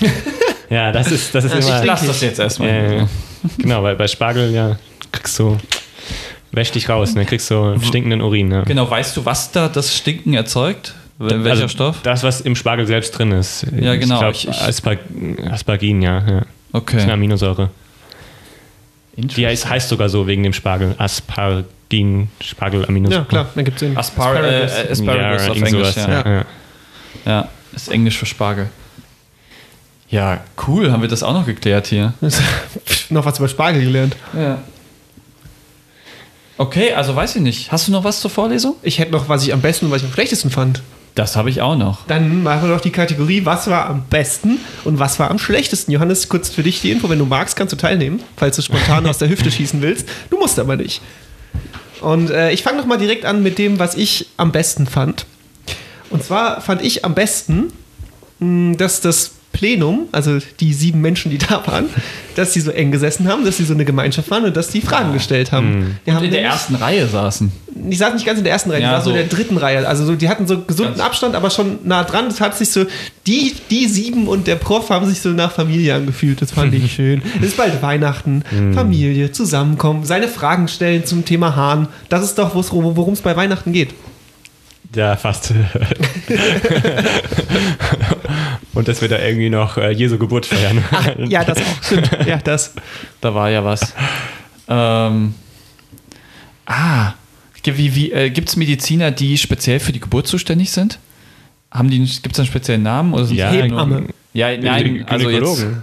Ja, 0.70 0.92
das 0.92 1.10
ist, 1.10 1.34
das 1.34 1.44
ist 1.44 1.52
Ja, 1.54 1.58
immer. 1.60 1.80
ich 1.80 1.86
Lass 1.86 2.06
das 2.06 2.20
jetzt 2.20 2.38
erstmal. 2.38 2.98
Ja. 2.98 3.08
genau, 3.56 3.82
weil 3.82 3.96
bei 3.96 4.06
Spargel, 4.06 4.52
ja, 4.52 4.76
kriegst 5.12 5.38
du, 5.38 5.56
wäsch 6.52 6.72
dich 6.72 6.90
raus, 6.90 7.14
ne? 7.14 7.24
kriegst 7.24 7.50
du 7.50 7.80
stinkenden 7.80 8.20
Urin. 8.20 8.48
Ne? 8.48 8.64
Genau, 8.66 8.90
weißt 8.90 9.16
du, 9.16 9.24
was 9.24 9.50
da 9.50 9.68
das 9.68 9.96
Stinken 9.96 10.34
erzeugt? 10.34 10.94
Wel- 11.18 11.42
Welcher 11.42 11.62
also, 11.62 11.68
Stoff? 11.68 11.96
Das, 12.02 12.22
was 12.22 12.42
im 12.42 12.54
Spargel 12.54 12.86
selbst 12.86 13.12
drin 13.12 13.32
ist. 13.32 13.66
Ja, 13.80 13.96
genau. 13.96 14.28
Ich 14.30 14.44
Ich- 14.44 14.50
glaube, 14.50 14.58
ich- 14.60 14.68
Aspar 14.68 14.96
Aspargin, 15.50 16.02
ja. 16.02 16.18
ja. 16.18 16.22
Das 16.22 16.26
ist 16.28 16.34
eine 16.34 16.44
Okay. 16.72 17.10
Aminosäure. 17.10 17.70
Die 19.16 19.46
heißt, 19.46 19.68
heißt 19.68 19.88
sogar 19.88 20.08
so 20.10 20.26
wegen 20.26 20.42
dem 20.42 20.52
Spargel. 20.52 20.94
Aspargin, 20.98 22.28
Spargelaminosäure. 22.40 23.22
ja, 23.22 23.26
klar, 23.28 23.46
dann 23.54 23.64
gibt 23.64 23.78
es 23.82 23.88
den 23.88 23.96
Aspar 23.96 24.44
äh, 24.44 24.64
äh, 24.66 24.92
Asparagus 24.92 25.44
ja, 25.46 25.50
auf 25.50 25.56
Englisch, 25.56 25.72
sowas, 25.72 25.96
ja. 25.96 26.08
ja. 26.10 26.30
ja. 26.36 26.44
Ja, 27.24 27.48
ist 27.74 27.88
Englisch 27.90 28.18
für 28.18 28.26
Spargel. 28.26 28.68
Ja, 30.10 30.40
cool, 30.66 30.90
haben 30.90 31.02
wir 31.02 31.08
das 31.08 31.22
auch 31.22 31.34
noch 31.34 31.46
geklärt 31.46 31.86
hier. 31.86 32.14
noch 33.10 33.26
was 33.26 33.38
über 33.38 33.48
Spargel 33.48 33.82
gelernt. 33.82 34.16
Ja. 34.34 34.58
Okay, 36.56 36.92
also 36.92 37.14
weiß 37.14 37.36
ich 37.36 37.42
nicht. 37.42 37.70
Hast 37.70 37.86
du 37.88 37.92
noch 37.92 38.04
was 38.04 38.20
zur 38.20 38.30
Vorlesung? 38.30 38.76
Ich 38.82 38.98
hätte 38.98 39.12
noch, 39.12 39.28
was 39.28 39.44
ich 39.44 39.52
am 39.52 39.60
besten 39.60 39.86
und 39.86 39.92
was 39.92 40.02
ich 40.02 40.08
am 40.08 40.12
schlechtesten 40.12 40.50
fand. 40.50 40.82
Das 41.14 41.36
habe 41.36 41.50
ich 41.50 41.60
auch 41.60 41.76
noch. 41.76 42.06
Dann 42.06 42.42
machen 42.42 42.62
wir 42.68 42.74
noch 42.74 42.80
die 42.80 42.90
Kategorie, 42.90 43.44
was 43.44 43.68
war 43.68 43.86
am 43.86 44.04
besten 44.04 44.58
und 44.84 44.98
was 44.98 45.18
war 45.18 45.30
am 45.30 45.38
schlechtesten. 45.38 45.92
Johannes, 45.92 46.28
kurz 46.28 46.48
für 46.48 46.62
dich 46.62 46.80
die 46.80 46.90
Info, 46.90 47.08
wenn 47.08 47.18
du 47.18 47.26
magst, 47.26 47.56
kannst 47.56 47.72
du 47.72 47.76
teilnehmen, 47.76 48.22
falls 48.36 48.56
du 48.56 48.62
spontan 48.62 49.06
aus 49.06 49.18
der 49.18 49.28
Hüfte 49.28 49.50
schießen 49.50 49.82
willst. 49.82 50.08
Du 50.30 50.38
musst 50.38 50.58
aber 50.58 50.76
nicht. 50.76 51.02
Und 52.00 52.30
äh, 52.30 52.52
ich 52.52 52.62
fange 52.62 52.78
noch 52.78 52.86
mal 52.86 52.98
direkt 52.98 53.24
an 53.24 53.42
mit 53.42 53.58
dem, 53.58 53.78
was 53.78 53.94
ich 53.94 54.28
am 54.36 54.52
besten 54.52 54.86
fand. 54.86 55.26
Und 56.10 56.24
zwar 56.24 56.60
fand 56.60 56.82
ich 56.82 57.04
am 57.04 57.14
besten, 57.14 57.72
mh, 58.38 58.76
dass 58.76 59.00
das 59.00 59.32
Plenum, 59.58 60.06
also 60.12 60.38
die 60.60 60.72
sieben 60.72 61.00
Menschen, 61.00 61.32
die 61.32 61.38
da 61.38 61.60
waren, 61.66 61.86
dass 62.36 62.52
die 62.52 62.60
so 62.60 62.70
eng 62.70 62.92
gesessen 62.92 63.26
haben, 63.28 63.44
dass 63.44 63.56
sie 63.56 63.64
so 63.64 63.74
eine 63.74 63.84
Gemeinschaft 63.84 64.30
waren 64.30 64.44
und 64.44 64.56
dass 64.56 64.68
die 64.68 64.80
Fragen 64.80 65.12
gestellt 65.12 65.50
haben. 65.50 65.98
Die 66.06 66.12
haben 66.12 66.18
Und 66.18 66.24
in 66.26 66.30
der 66.30 66.42
nämlich- 66.42 66.52
ersten 66.54 66.76
Reihe 66.76 67.08
saßen. 67.08 67.50
ich 67.90 67.98
saß 67.98 68.14
nicht 68.14 68.24
ganz 68.24 68.38
in 68.38 68.44
der 68.44 68.52
ersten 68.52 68.70
Reihe, 68.70 68.82
Ja, 68.82 68.90
ich 68.90 68.96
saß 68.98 69.04
so 69.04 69.10
in 69.10 69.16
der 69.16 69.26
dritten 69.26 69.56
Reihe. 69.56 69.86
Also 69.88 70.04
so, 70.04 70.14
die 70.14 70.28
hatten 70.28 70.46
so 70.46 70.60
gesunden 70.60 70.94
Ganz- 70.94 71.04
Abstand, 71.08 71.34
aber 71.34 71.50
schon 71.50 71.80
nah 71.82 72.04
dran. 72.04 72.26
Das 72.28 72.40
hat 72.40 72.56
sich 72.56 72.70
so, 72.70 72.84
die, 73.26 73.56
die 73.68 73.88
sieben 73.88 74.28
und 74.28 74.46
der 74.46 74.54
Prof 74.56 74.90
haben 74.90 75.08
sich 75.08 75.20
so 75.20 75.30
nach 75.30 75.50
Familie 75.50 75.96
angefühlt. 75.96 76.40
Das 76.40 76.52
fand 76.52 76.72
ich 76.72 76.92
schön. 76.94 77.20
Es 77.40 77.48
ist 77.48 77.56
bald 77.56 77.82
Weihnachten, 77.82 78.44
Familie, 78.74 79.32
zusammenkommen, 79.32 80.04
seine 80.04 80.28
Fragen 80.28 80.68
stellen 80.68 81.04
zum 81.04 81.24
Thema 81.24 81.56
Hahn. 81.56 81.88
Das 82.08 82.22
ist 82.22 82.38
doch, 82.38 82.54
worum 82.54 83.14
es 83.14 83.22
bei 83.22 83.34
Weihnachten 83.36 83.72
geht. 83.72 83.90
Ja, 84.94 85.16
fast. 85.16 85.52
Und 88.74 88.86
dass 88.88 89.00
wir 89.00 89.08
da 89.08 89.18
irgendwie 89.18 89.50
noch 89.50 89.76
äh, 89.78 89.90
Jesu 89.90 90.18
Geburt 90.18 90.46
feiern. 90.46 90.84
Ja, 91.28 91.44
das 91.44 91.58
auch. 91.58 91.82
Stimmt. 91.82 92.10
Ja, 92.26 92.36
das. 92.38 92.74
Da 93.20 93.34
war 93.34 93.50
ja 93.50 93.64
was. 93.64 93.94
ähm, 94.68 95.34
ah, 96.66 97.12
wie, 97.64 97.94
wie, 97.94 98.12
äh, 98.12 98.30
gibt 98.30 98.48
es 98.48 98.56
Mediziner, 98.56 99.10
die 99.10 99.36
speziell 99.36 99.78
für 99.80 99.92
die 99.92 100.00
Geburt 100.00 100.26
zuständig 100.26 100.70
sind? 100.70 100.98
Haben 101.70 101.90
die, 101.90 101.98
gibt 101.98 102.32
es 102.32 102.38
einen 102.38 102.46
speziellen 102.46 102.82
Namen? 102.82 103.12
Oder 103.12 103.24
sind 103.26 103.36
Ja, 103.36 103.50
Hebamme. 103.50 104.00
nur- 104.02 104.08
Ja, 104.32 104.56
nein, 104.56 105.04
also 105.06 105.28
jetzt. 105.28 105.40
Gynäkologen. 105.40 105.82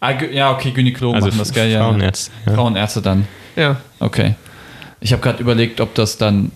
Ah, 0.00 0.12
ja, 0.32 0.52
okay, 0.52 0.70
Gynäkologen 0.70 1.16
Also 1.16 1.28
machen 1.28 1.38
das, 1.38 1.52
gell? 1.52 1.70
Ja. 1.70 1.80
Frauenärzte, 1.80 2.30
ja. 2.46 2.52
Frauenärzte 2.54 3.02
dann. 3.02 3.26
Ja. 3.56 3.80
Okay. 3.98 4.34
Ich 5.00 5.12
habe 5.12 5.20
gerade 5.22 5.42
überlegt, 5.42 5.80
ob 5.80 5.94
das 5.94 6.16
dann, 6.16 6.50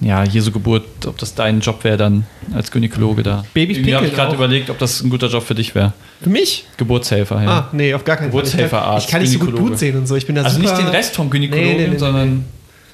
ja, 0.00 0.24
Jesu 0.24 0.50
Geburt, 0.50 0.84
ob 1.06 1.18
das 1.18 1.34
dein 1.34 1.60
Job 1.60 1.84
wäre 1.84 1.96
dann 1.96 2.26
als 2.54 2.70
Gynäkologe 2.70 3.22
da. 3.22 3.44
Babys 3.54 3.76
habe 3.78 3.86
ich 3.88 3.94
pinkeln 3.94 4.14
gerade 4.14 4.34
überlegt, 4.34 4.70
ob 4.70 4.78
das 4.78 5.00
ein 5.02 5.10
guter 5.10 5.28
Job 5.28 5.42
für 5.44 5.54
dich 5.54 5.74
wäre. 5.74 5.92
Für 6.20 6.30
mich? 6.30 6.64
Geburtshelfer, 6.76 7.42
ja. 7.42 7.48
Ah, 7.50 7.68
nee, 7.72 7.94
auf 7.94 8.04
gar 8.04 8.16
keinen 8.16 8.32
Fall. 8.32 8.42
Ich 8.42 8.50
kann, 8.50 8.58
Geburtshelferarzt, 8.60 9.06
ich 9.06 9.12
kann 9.12 9.22
nicht 9.22 9.32
so 9.32 9.38
gut. 9.38 9.54
Blut 9.54 9.78
sehen 9.78 9.96
und 9.96 10.06
so. 10.06 10.16
Ich 10.16 10.26
bin 10.26 10.34
da 10.34 10.42
also 10.42 10.56
super, 10.60 10.72
nicht 10.72 10.82
den 10.82 10.88
Rest 10.88 11.14
vom 11.14 11.30
Gynäkologen, 11.30 11.68
Nee, 11.68 11.76
nee, 11.76 11.84
nee, 11.84 11.90
nee, 11.92 11.98
sondern. 11.98 12.44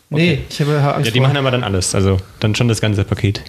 Nee, 0.09 0.41
ich 0.49 0.61
habe 0.61 0.79
Angst 0.95 1.07
Ja, 1.07 1.13
die 1.13 1.19
vor. 1.19 1.27
machen 1.29 1.37
aber 1.39 1.51
dann 1.51 1.65
alles. 1.65 1.95
Also 1.95 2.19
dann 2.41 2.55
schon 2.55 2.69
das 2.69 2.81
ganze 2.81 3.05
Paket. 3.05 3.43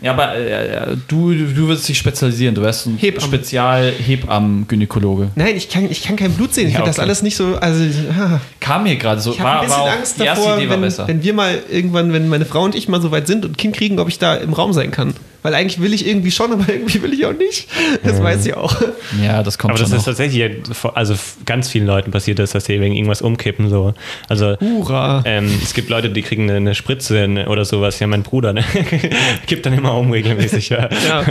Ja, 0.00 0.12
aber 0.12 0.36
äh, 0.36 0.96
du, 1.08 1.32
du 1.32 1.56
würdest 1.68 1.88
dich 1.88 1.98
spezialisieren. 1.98 2.54
Du 2.54 2.62
wärst 2.62 2.86
ein 2.86 2.96
Hebamme. 2.96 3.26
Spezial-Hebammen-Gynäkologe. 3.26 5.30
Nein, 5.34 5.56
ich 5.56 5.68
kann, 5.68 5.90
ich 5.90 6.02
kann 6.02 6.16
kein 6.16 6.32
Blut 6.32 6.54
sehen. 6.54 6.68
Ich 6.68 6.74
Ja, 6.74 6.78
finde 6.80 6.90
das 6.90 6.98
okay. 6.98 7.06
alles 7.06 7.22
nicht 7.22 7.36
so. 7.36 7.56
Also, 7.56 7.84
ah. 8.18 8.40
Kam 8.60 8.84
mir 8.84 8.96
gerade 8.96 9.20
so. 9.20 9.32
Ich 9.32 9.40
habe 9.40 9.60
ein 9.60 9.66
bisschen 9.66 9.80
auch- 9.80 9.90
Angst 9.90 10.20
davor, 10.20 10.46
war 10.46 10.58
wenn, 10.58 11.08
wenn 11.08 11.22
wir 11.22 11.34
mal 11.34 11.58
irgendwann, 11.70 12.12
wenn 12.12 12.28
meine 12.28 12.44
Frau 12.44 12.62
und 12.64 12.74
ich 12.74 12.88
mal 12.88 13.00
so 13.00 13.10
weit 13.10 13.26
sind 13.26 13.44
und 13.44 13.52
ein 13.52 13.56
Kind 13.56 13.76
kriegen, 13.76 13.98
ob 13.98 14.08
ich 14.08 14.18
da 14.18 14.34
im 14.36 14.52
Raum 14.52 14.72
sein 14.72 14.90
kann. 14.90 15.14
Weil 15.42 15.54
eigentlich 15.54 15.80
will 15.80 15.94
ich 15.94 16.06
irgendwie 16.06 16.30
schon, 16.30 16.52
aber 16.52 16.68
irgendwie 16.72 17.02
will 17.02 17.12
ich 17.12 17.24
auch 17.24 17.32
nicht. 17.32 17.68
Das 18.02 18.22
weiß 18.22 18.42
sie 18.42 18.54
auch. 18.54 18.74
ja, 19.22 19.42
das 19.42 19.58
kommt 19.58 19.72
Aber 19.72 19.80
das 19.80 19.92
ist 19.92 20.04
tatsächlich, 20.04 20.50
also 20.94 21.14
ganz 21.46 21.68
vielen 21.68 21.86
Leuten 21.86 22.10
passiert 22.10 22.38
das, 22.38 22.50
dass 22.50 22.64
sie 22.64 22.80
wegen 22.80 22.94
irgendwas 22.94 23.22
umkippen. 23.22 23.70
So. 23.70 23.94
Also 24.28 24.56
Hurra. 24.60 25.22
ähm, 25.24 25.50
es 25.62 25.74
gibt 25.74 25.90
Leute, 25.90 26.10
die 26.10 26.22
kriegen 26.22 26.44
eine, 26.44 26.56
eine 26.56 26.74
Spritze 26.74 27.46
oder 27.48 27.64
sowas. 27.64 27.98
Ja, 28.00 28.06
mein 28.06 28.22
Bruder 28.22 28.52
ne? 28.52 28.64
kippt 29.46 29.66
dann 29.66 29.74
immer 29.74 29.94
um 29.94 30.10
regelmäßig. 30.10 30.70
Ja. 30.70 30.88
Ja. 31.08 31.24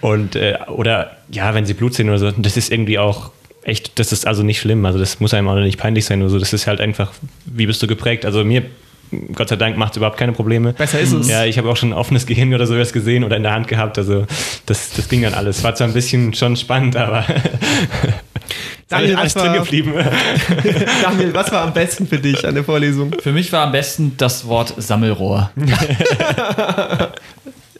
Und 0.00 0.36
äh, 0.36 0.58
oder 0.68 1.16
ja, 1.30 1.54
wenn 1.54 1.66
sie 1.66 1.74
Blut 1.74 1.94
sehen 1.94 2.08
oder 2.08 2.18
so, 2.18 2.30
das 2.30 2.56
ist 2.56 2.72
irgendwie 2.72 2.98
auch 2.98 3.30
echt, 3.62 3.98
das 3.98 4.12
ist 4.12 4.26
also 4.26 4.42
nicht 4.42 4.60
schlimm. 4.60 4.84
Also 4.84 4.98
das 4.98 5.20
muss 5.20 5.34
einem 5.34 5.48
auch 5.48 5.56
nicht 5.56 5.78
peinlich 5.78 6.04
sein 6.04 6.20
oder 6.22 6.30
so. 6.30 6.38
Das 6.38 6.52
ist 6.52 6.66
halt 6.66 6.80
einfach, 6.80 7.12
wie 7.44 7.66
bist 7.66 7.82
du 7.82 7.86
geprägt? 7.86 8.24
Also 8.24 8.44
mir 8.44 8.62
Gott 9.34 9.48
sei 9.48 9.56
Dank 9.56 9.76
macht 9.76 9.92
es 9.92 9.96
überhaupt 9.96 10.16
keine 10.16 10.32
Probleme. 10.32 10.72
Besser 10.72 11.00
ist 11.00 11.12
es. 11.12 11.28
Ja, 11.28 11.44
ich 11.44 11.58
habe 11.58 11.68
auch 11.68 11.76
schon 11.76 11.90
ein 11.90 11.98
offenes 11.98 12.26
Gehirn 12.26 12.52
oder 12.54 12.66
sowas 12.66 12.92
gesehen 12.92 13.24
oder 13.24 13.36
in 13.36 13.42
der 13.42 13.52
Hand 13.52 13.68
gehabt. 13.68 13.98
Also 13.98 14.26
das, 14.66 14.90
das 14.90 15.08
ging 15.08 15.22
dann 15.22 15.34
alles. 15.34 15.62
War 15.62 15.74
zwar 15.74 15.88
ein 15.88 15.94
bisschen 15.94 16.34
schon 16.34 16.56
spannend, 16.56 16.96
aber 16.96 17.24
Daniel, 18.88 19.16
alles 19.16 19.34
was 19.36 19.42
drin 19.42 19.52
war, 19.52 19.64
geblieben. 19.64 19.92
Daniel, 21.02 21.34
was 21.34 21.52
war 21.52 21.62
am 21.62 21.74
besten 21.74 22.06
für 22.06 22.18
dich 22.18 22.46
an 22.46 22.54
der 22.54 22.64
Vorlesung? 22.64 23.14
Für 23.20 23.32
mich 23.32 23.52
war 23.52 23.66
am 23.66 23.72
besten 23.72 24.14
das 24.16 24.46
Wort 24.46 24.74
Sammelrohr. 24.78 25.50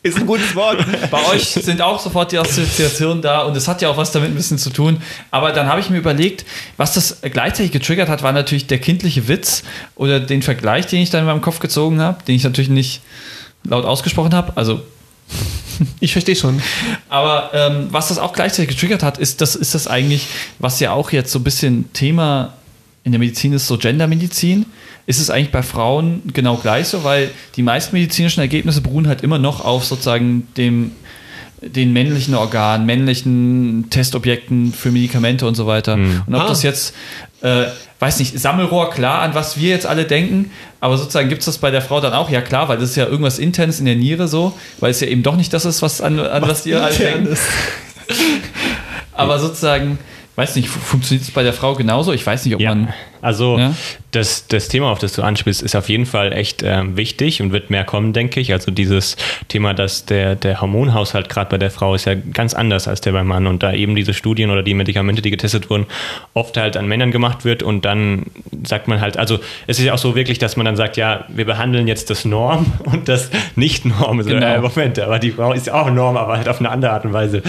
Ist 0.08 0.18
ein 0.18 0.26
gutes 0.26 0.54
Wort. 0.54 0.84
Bei 1.10 1.24
euch 1.26 1.48
sind 1.48 1.80
auch 1.80 2.00
sofort 2.00 2.32
die 2.32 2.38
Assoziationen 2.38 3.22
da 3.22 3.42
und 3.42 3.56
es 3.56 3.68
hat 3.68 3.82
ja 3.82 3.88
auch 3.88 3.96
was 3.96 4.12
damit 4.12 4.30
ein 4.30 4.34
bisschen 4.34 4.58
zu 4.58 4.70
tun. 4.70 5.02
Aber 5.30 5.52
dann 5.52 5.68
habe 5.68 5.80
ich 5.80 5.90
mir 5.90 5.98
überlegt, 5.98 6.44
was 6.76 6.94
das 6.94 7.18
gleichzeitig 7.22 7.72
getriggert 7.72 8.08
hat, 8.08 8.22
war 8.22 8.32
natürlich 8.32 8.66
der 8.66 8.78
kindliche 8.78 9.28
Witz 9.28 9.62
oder 9.96 10.20
den 10.20 10.42
Vergleich, 10.42 10.86
den 10.86 11.00
ich 11.00 11.10
dann 11.10 11.20
in 11.20 11.26
meinem 11.26 11.42
Kopf 11.42 11.58
gezogen 11.58 12.00
habe, 12.00 12.22
den 12.24 12.34
ich 12.34 12.44
natürlich 12.44 12.70
nicht 12.70 13.02
laut 13.64 13.84
ausgesprochen 13.84 14.34
habe. 14.34 14.56
Also 14.56 14.82
Ich 16.00 16.12
verstehe 16.12 16.36
schon. 16.36 16.60
Aber 17.08 17.50
ähm, 17.54 17.88
was 17.90 18.08
das 18.08 18.18
auch 18.18 18.32
gleichzeitig 18.32 18.70
getriggert 18.70 19.02
hat, 19.02 19.18
ist, 19.18 19.40
das 19.40 19.54
ist 19.54 19.74
das 19.74 19.86
eigentlich, 19.86 20.26
was 20.58 20.80
ja 20.80 20.92
auch 20.92 21.10
jetzt 21.10 21.32
so 21.32 21.38
ein 21.38 21.44
bisschen 21.44 21.92
Thema 21.92 22.54
in 23.04 23.12
der 23.12 23.18
Medizin 23.18 23.52
ist, 23.52 23.66
so 23.66 23.78
Gendermedizin. 23.78 24.66
Ist 25.08 25.18
es 25.20 25.30
eigentlich 25.30 25.50
bei 25.50 25.62
Frauen 25.62 26.22
genau 26.34 26.56
gleich 26.56 26.86
so, 26.88 27.02
weil 27.02 27.30
die 27.56 27.62
meisten 27.62 27.96
medizinischen 27.96 28.40
Ergebnisse 28.40 28.82
beruhen 28.82 29.08
halt 29.08 29.22
immer 29.22 29.38
noch 29.38 29.64
auf 29.64 29.84
sozusagen 29.84 30.46
dem 30.56 30.92
den 31.60 31.92
männlichen 31.92 32.36
Organen, 32.36 32.86
männlichen 32.86 33.86
Testobjekten 33.90 34.72
für 34.72 34.92
Medikamente 34.92 35.44
und 35.48 35.56
so 35.56 35.66
weiter. 35.66 35.94
Und 35.94 36.22
ob 36.32 36.42
Ah. 36.42 36.46
das 36.46 36.62
jetzt, 36.62 36.94
äh, 37.42 37.64
weiß 37.98 38.20
nicht, 38.20 38.38
Sammelrohr, 38.38 38.90
klar, 38.90 39.22
an 39.22 39.34
was 39.34 39.58
wir 39.58 39.70
jetzt 39.70 39.84
alle 39.84 40.04
denken, 40.04 40.52
aber 40.78 40.96
sozusagen 40.98 41.28
gibt 41.28 41.40
es 41.40 41.46
das 41.46 41.58
bei 41.58 41.72
der 41.72 41.82
Frau 41.82 42.00
dann 42.00 42.12
auch, 42.12 42.30
ja 42.30 42.42
klar, 42.42 42.68
weil 42.68 42.76
das 42.78 42.90
ist 42.90 42.96
ja 42.96 43.06
irgendwas 43.06 43.40
internes 43.40 43.80
in 43.80 43.86
der 43.86 43.96
Niere 43.96 44.28
so, 44.28 44.52
weil 44.78 44.92
es 44.92 45.00
ja 45.00 45.08
eben 45.08 45.24
doch 45.24 45.34
nicht 45.34 45.52
das 45.52 45.64
ist, 45.64 45.82
was 45.82 46.00
an, 46.00 46.20
an 46.20 46.42
was, 46.42 46.64
ihr 46.64 46.80
alle 46.80 46.94
denkt. 46.94 47.36
Aber 49.12 49.38
sozusagen, 49.40 49.98
weiß 50.36 50.54
nicht, 50.56 50.68
fu- 50.68 50.78
funktioniert 50.78 51.24
es 51.26 51.32
bei 51.32 51.42
der 51.42 51.52
Frau 51.52 51.74
genauso? 51.74 52.12
Ich 52.12 52.24
weiß 52.24 52.44
nicht, 52.44 52.54
ob 52.54 52.60
Ja, 52.60 52.74
man. 52.74 52.92
Also 53.20 53.58
Ja? 53.58 53.74
das, 54.12 54.46
das 54.48 54.68
Thema, 54.68 54.90
auf 54.90 54.98
das 54.98 55.12
du 55.12 55.22
anspielst, 55.22 55.62
ist 55.62 55.76
auf 55.76 55.88
jeden 55.88 56.06
Fall 56.06 56.32
echt 56.32 56.62
ähm, 56.64 56.96
wichtig 56.96 57.42
und 57.42 57.52
wird 57.52 57.68
mehr 57.68 57.84
kommen, 57.84 58.12
denke 58.12 58.40
ich. 58.40 58.52
Also 58.52 58.70
dieses 58.70 59.16
Thema, 59.48 59.74
dass 59.74 60.06
der, 60.06 60.34
der 60.34 60.60
Hormonhaushalt 60.60 61.28
gerade 61.28 61.50
bei 61.50 61.58
der 61.58 61.70
Frau 61.70 61.94
ist 61.94 62.06
ja 62.06 62.14
ganz 62.14 62.54
anders 62.54 62.88
als 62.88 63.02
der 63.02 63.12
beim 63.12 63.26
Mann 63.26 63.46
und 63.46 63.62
da 63.62 63.72
eben 63.72 63.94
diese 63.94 64.14
Studien 64.14 64.50
oder 64.50 64.62
die 64.62 64.72
Medikamente, 64.72 65.20
die 65.20 65.30
getestet 65.30 65.68
wurden, 65.68 65.86
oft 66.32 66.56
halt 66.56 66.76
an 66.76 66.88
Männern 66.88 67.10
gemacht 67.10 67.44
wird 67.44 67.62
und 67.62 67.84
dann 67.84 68.26
sagt 68.64 68.88
man 68.88 69.00
halt, 69.00 69.18
also 69.18 69.38
es 69.66 69.78
ist 69.78 69.84
ja 69.84 69.92
auch 69.92 69.98
so 69.98 70.14
wirklich, 70.14 70.38
dass 70.38 70.56
man 70.56 70.64
dann 70.64 70.76
sagt, 70.76 70.96
ja, 70.96 71.24
wir 71.28 71.44
behandeln 71.44 71.86
jetzt 71.86 72.08
das 72.08 72.24
Norm 72.24 72.72
und 72.84 73.08
das 73.08 73.30
Nicht-Norm. 73.56 74.24
Genau. 74.24 74.46
äh, 74.46 74.58
Moment, 74.58 74.98
aber 74.98 75.18
die 75.18 75.32
Frau 75.32 75.52
ist 75.52 75.66
ja 75.66 75.74
auch 75.74 75.90
Norm, 75.90 76.16
aber 76.16 76.38
halt 76.38 76.48
auf 76.48 76.60
eine 76.60 76.70
andere 76.70 76.92
Art 76.92 77.04
und 77.04 77.12
Weise. 77.12 77.42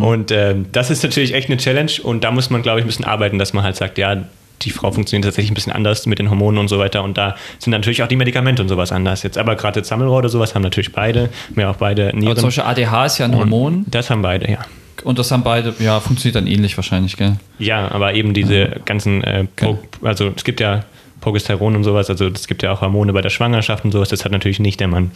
Und 0.00 0.30
ähm, 0.30 0.66
das 0.72 0.90
ist 0.90 1.02
natürlich 1.02 1.34
echt 1.34 1.48
eine 1.48 1.56
Challenge 1.58 1.90
und 2.02 2.22
da 2.22 2.30
muss 2.30 2.50
man, 2.50 2.62
glaube 2.62 2.78
ich, 2.78 2.84
ein 2.84 2.88
bisschen 2.88 3.04
arbeiten, 3.04 3.38
dass 3.38 3.52
man 3.52 3.64
halt 3.64 3.76
sagt, 3.76 3.98
ja, 3.98 4.16
die 4.62 4.70
Frau 4.70 4.90
funktioniert 4.90 5.24
tatsächlich 5.24 5.50
ein 5.50 5.54
bisschen 5.54 5.72
anders 5.72 6.06
mit 6.06 6.18
den 6.18 6.30
Hormonen 6.30 6.58
und 6.58 6.68
so 6.68 6.78
weiter 6.78 7.02
und 7.02 7.18
da 7.18 7.36
sind 7.58 7.70
natürlich 7.70 8.02
auch 8.02 8.08
die 8.08 8.16
Medikamente 8.16 8.62
und 8.62 8.68
sowas 8.68 8.92
anders 8.92 9.22
jetzt. 9.22 9.38
Aber 9.38 9.56
gerade 9.56 9.80
jetzt 9.80 9.88
Sammelrohr 9.88 10.18
oder 10.18 10.28
sowas 10.28 10.54
haben 10.54 10.62
natürlich 10.62 10.92
beide, 10.92 11.28
mehr 11.54 11.70
auch 11.70 11.76
beide 11.76 12.08
Aber 12.08 12.18
Nieren. 12.18 12.36
zum 12.36 12.46
Beispiel 12.46 12.64
ADH 12.64 13.06
ist 13.06 13.18
ja 13.18 13.26
ein 13.26 13.36
Hormon 13.36 13.84
Das 13.88 14.10
haben 14.10 14.22
beide, 14.22 14.50
ja. 14.50 14.58
und 15.04 15.18
das 15.18 15.30
haben 15.30 15.42
beide, 15.42 15.74
ja, 15.78 16.00
funktioniert 16.00 16.36
dann 16.36 16.46
ähnlich 16.46 16.76
wahrscheinlich, 16.76 17.16
gell? 17.16 17.36
Ja, 17.58 17.90
aber 17.90 18.14
eben 18.14 18.34
diese 18.34 18.80
ganzen, 18.84 19.22
äh, 19.24 19.44
Pro, 19.56 19.78
also 20.02 20.32
es 20.34 20.44
gibt 20.44 20.60
ja 20.60 20.84
Progesteron 21.20 21.74
und 21.76 21.84
sowas, 21.84 22.08
also 22.10 22.26
es 22.28 22.46
gibt 22.46 22.62
ja 22.62 22.72
auch 22.72 22.80
Hormone 22.80 23.12
bei 23.12 23.20
der 23.22 23.30
Schwangerschaft 23.30 23.84
und 23.84 23.92
sowas, 23.92 24.08
das 24.08 24.24
hat 24.24 24.32
natürlich 24.32 24.60
nicht 24.60 24.80
der 24.80 24.88
Mann. 24.88 25.10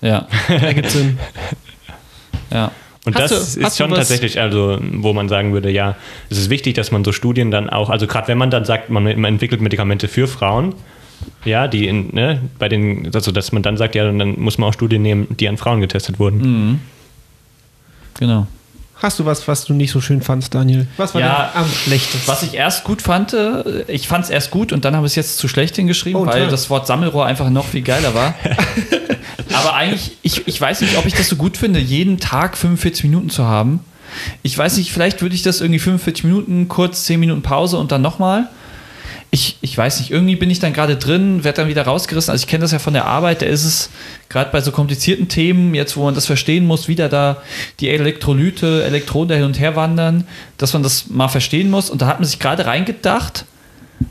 Ja. 0.00 0.26
Ergibt 0.48 0.90
Sinn. 0.90 1.18
ja. 2.50 2.70
Und 3.04 3.16
Hast 3.16 3.32
das 3.32 3.54
du- 3.54 3.60
ist 3.60 3.76
schon 3.76 3.90
tatsächlich, 3.90 4.40
also 4.40 4.78
wo 4.80 5.12
man 5.12 5.28
sagen 5.28 5.52
würde, 5.52 5.70
ja, 5.70 5.96
es 6.30 6.38
ist 6.38 6.50
wichtig, 6.50 6.74
dass 6.74 6.92
man 6.92 7.04
so 7.04 7.10
Studien 7.12 7.50
dann 7.50 7.68
auch, 7.68 7.90
also 7.90 8.06
gerade 8.06 8.28
wenn 8.28 8.38
man 8.38 8.50
dann 8.50 8.64
sagt, 8.64 8.90
man, 8.90 9.02
man 9.04 9.24
entwickelt 9.24 9.60
Medikamente 9.60 10.06
für 10.06 10.28
Frauen, 10.28 10.74
ja, 11.44 11.66
die 11.66 11.88
in, 11.88 12.14
ne, 12.14 12.40
bei 12.60 12.68
den, 12.68 13.10
also 13.12 13.32
dass 13.32 13.50
man 13.52 13.62
dann 13.62 13.76
sagt, 13.76 13.94
ja, 13.96 14.04
dann 14.10 14.40
muss 14.40 14.56
man 14.58 14.68
auch 14.68 14.72
Studien 14.72 15.02
nehmen, 15.02 15.26
die 15.40 15.48
an 15.48 15.56
Frauen 15.56 15.80
getestet 15.80 16.18
wurden. 16.20 16.38
Mhm. 16.70 16.80
Genau. 18.18 18.46
Hast 19.02 19.18
du 19.18 19.26
was, 19.26 19.48
was 19.48 19.64
du 19.64 19.74
nicht 19.74 19.90
so 19.90 20.00
schön 20.00 20.22
fandst, 20.22 20.54
Daniel? 20.54 20.86
Was 20.96 21.12
war 21.14 21.20
Ja, 21.20 21.50
denn 21.54 21.62
am 21.64 21.68
schlechtesten? 21.70 22.28
Was 22.28 22.42
ich 22.44 22.54
erst 22.54 22.84
gut 22.84 23.02
fand, 23.02 23.32
äh, 23.32 23.82
ich 23.88 24.06
fand 24.06 24.24
es 24.24 24.30
erst 24.30 24.50
gut 24.52 24.72
und 24.72 24.84
dann 24.84 24.94
habe 24.94 25.06
ich 25.06 25.12
es 25.12 25.16
jetzt 25.16 25.38
zu 25.38 25.48
schlecht 25.48 25.74
hingeschrieben, 25.76 26.20
Oh, 26.22 26.26
weil 26.26 26.46
das 26.48 26.70
Wort 26.70 26.86
Sammelrohr 26.86 27.26
einfach 27.26 27.50
noch 27.50 27.66
viel 27.66 27.82
geiler 27.82 28.14
war. 28.14 28.34
Aber 29.52 29.74
eigentlich, 29.74 30.12
ich, 30.22 30.46
ich 30.46 30.60
weiß 30.60 30.80
nicht, 30.82 30.96
ob 30.96 31.06
ich 31.06 31.14
das 31.14 31.28
so 31.28 31.36
gut 31.36 31.56
finde, 31.56 31.80
jeden 31.80 32.18
Tag 32.20 32.56
45 32.56 33.04
Minuten 33.04 33.28
zu 33.30 33.44
haben. 33.44 33.80
Ich 34.42 34.56
weiß 34.56 34.76
nicht, 34.76 34.92
vielleicht 34.92 35.22
würde 35.22 35.34
ich 35.34 35.42
das 35.42 35.60
irgendwie 35.60 35.78
45 35.80 36.24
Minuten, 36.24 36.68
kurz 36.68 37.04
10 37.04 37.18
Minuten 37.18 37.42
Pause 37.42 37.78
und 37.78 37.92
dann 37.92 38.02
nochmal. 38.02 38.48
Ich, 39.34 39.56
ich 39.62 39.76
weiß 39.76 40.00
nicht, 40.00 40.10
irgendwie 40.10 40.36
bin 40.36 40.50
ich 40.50 40.58
dann 40.58 40.74
gerade 40.74 40.96
drin, 40.96 41.42
werde 41.42 41.62
dann 41.62 41.68
wieder 41.68 41.84
rausgerissen. 41.84 42.30
Also 42.30 42.42
ich 42.42 42.48
kenne 42.48 42.60
das 42.62 42.72
ja 42.72 42.78
von 42.78 42.92
der 42.92 43.06
Arbeit, 43.06 43.40
da 43.40 43.46
ist 43.46 43.64
es 43.64 43.88
gerade 44.28 44.50
bei 44.52 44.60
so 44.60 44.72
komplizierten 44.72 45.28
Themen, 45.28 45.74
jetzt 45.74 45.96
wo 45.96 46.04
man 46.04 46.14
das 46.14 46.26
verstehen 46.26 46.66
muss, 46.66 46.86
wieder 46.86 47.08
da 47.08 47.38
die 47.80 47.88
Elektrolyte, 47.88 48.84
Elektroden 48.84 49.28
da 49.30 49.34
hin 49.36 49.44
und 49.44 49.58
her 49.58 49.74
wandern, 49.74 50.26
dass 50.58 50.74
man 50.74 50.82
das 50.82 51.08
mal 51.08 51.28
verstehen 51.28 51.70
muss. 51.70 51.88
Und 51.88 52.02
da 52.02 52.06
hat 52.06 52.20
man 52.20 52.26
sich 52.26 52.40
gerade 52.40 52.66
reingedacht, 52.66 53.46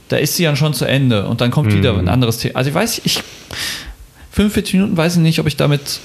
da 0.09 0.17
ist 0.17 0.35
sie 0.35 0.43
dann 0.43 0.55
schon 0.55 0.73
zu 0.73 0.85
Ende 0.85 1.27
und 1.27 1.39
dann 1.39 1.51
kommt 1.51 1.71
wieder 1.73 1.97
ein 1.97 2.07
anderes 2.07 2.39
Thema. 2.39 2.55
Also 2.55 2.69
ich 2.69 2.75
weiß, 2.75 3.01
ich 3.03 3.21
45 4.31 4.73
Minuten 4.73 4.97
weiß 4.97 5.15
ich 5.17 5.21
nicht, 5.21 5.39
ob 5.39 5.47
ich 5.47 5.55
damit 5.55 5.99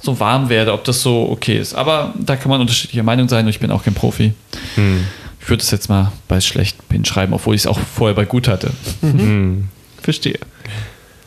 so 0.00 0.20
warm 0.20 0.48
werde, 0.48 0.72
ob 0.72 0.84
das 0.84 1.02
so 1.02 1.28
okay 1.30 1.58
ist. 1.58 1.74
Aber 1.74 2.14
da 2.18 2.36
kann 2.36 2.50
man 2.50 2.60
unterschiedlicher 2.60 3.02
Meinung 3.02 3.28
sein 3.28 3.44
und 3.44 3.50
ich 3.50 3.60
bin 3.60 3.70
auch 3.70 3.82
kein 3.84 3.94
Profi. 3.94 4.32
Ich 5.40 5.48
würde 5.48 5.62
es 5.62 5.70
jetzt 5.70 5.88
mal 5.88 6.12
bei 6.26 6.40
schlecht 6.40 6.76
hinschreiben, 6.90 7.34
obwohl 7.34 7.54
ich 7.54 7.62
es 7.62 7.66
auch 7.66 7.78
vorher 7.78 8.14
bei 8.14 8.24
gut 8.24 8.48
hatte. 8.48 8.72
Verstehe. 10.02 10.38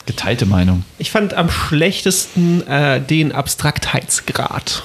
Geteilte 0.06 0.46
Meinung. 0.46 0.84
Ich 0.98 1.10
fand 1.10 1.34
am 1.34 1.50
schlechtesten 1.50 2.66
äh, 2.66 3.00
den 3.00 3.32
Abstraktheitsgrad. 3.32 4.82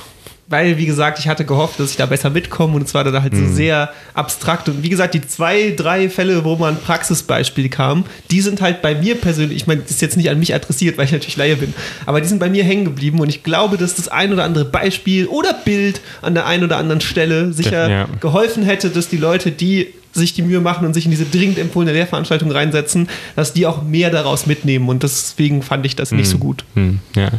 Weil, 0.49 0.77
wie 0.77 0.85
gesagt, 0.85 1.19
ich 1.19 1.27
hatte 1.27 1.43
gehofft, 1.43 1.77
dass 1.77 1.91
ich 1.91 1.97
da 1.97 2.05
besser 2.05 2.29
mitkomme 2.29 2.75
und 2.75 2.83
es 2.83 2.93
war 2.93 3.03
dann 3.03 3.21
halt 3.21 3.35
so 3.35 3.45
sehr 3.47 3.89
abstrakt. 4.13 4.69
Und 4.69 4.81
wie 4.81 4.87
gesagt, 4.87 5.13
die 5.13 5.19
zwei, 5.21 5.73
drei 5.75 6.09
Fälle, 6.09 6.45
wo 6.45 6.55
man 6.55 6.75
ein 6.75 6.81
Praxisbeispiel 6.81 7.67
kam, 7.67 8.05
die 8.31 8.39
sind 8.39 8.61
halt 8.61 8.81
bei 8.81 8.95
mir 8.95 9.15
persönlich, 9.15 9.57
ich 9.57 9.67
meine, 9.67 9.81
das 9.81 9.91
ist 9.91 10.01
jetzt 10.01 10.15
nicht 10.15 10.29
an 10.29 10.39
mich 10.39 10.55
adressiert, 10.55 10.97
weil 10.97 11.03
ich 11.05 11.11
natürlich 11.11 11.35
Laie 11.35 11.57
bin, 11.57 11.73
aber 12.05 12.21
die 12.21 12.27
sind 12.29 12.39
bei 12.39 12.49
mir 12.49 12.63
hängen 12.63 12.85
geblieben 12.85 13.19
und 13.19 13.27
ich 13.27 13.43
glaube, 13.43 13.77
dass 13.77 13.95
das 13.95 14.07
ein 14.07 14.31
oder 14.31 14.45
andere 14.45 14.63
Beispiel 14.63 15.27
oder 15.27 15.53
Bild 15.53 15.99
an 16.21 16.33
der 16.33 16.45
einen 16.45 16.63
oder 16.63 16.77
anderen 16.77 17.01
Stelle 17.01 17.51
sicher 17.51 17.89
Ja. 17.89 18.07
geholfen 18.21 18.63
hätte, 18.63 18.89
dass 18.89 19.09
die 19.09 19.17
Leute, 19.17 19.51
die 19.51 19.87
sich 20.19 20.33
die 20.33 20.41
Mühe 20.41 20.59
machen 20.59 20.85
und 20.85 20.93
sich 20.93 21.05
in 21.05 21.11
diese 21.11 21.25
dringend 21.25 21.57
empfohlene 21.57 21.93
Lehrveranstaltung 21.93 22.51
reinsetzen, 22.51 23.09
dass 23.35 23.53
die 23.53 23.65
auch 23.65 23.83
mehr 23.83 24.09
daraus 24.09 24.45
mitnehmen. 24.45 24.89
Und 24.89 25.03
deswegen 25.03 25.61
fand 25.61 25.85
ich 25.85 25.95
das 25.95 26.11
nicht 26.11 26.29
so 26.29 26.37
gut. 26.37 26.63
Hm, 26.75 26.99
ja. 27.15 27.29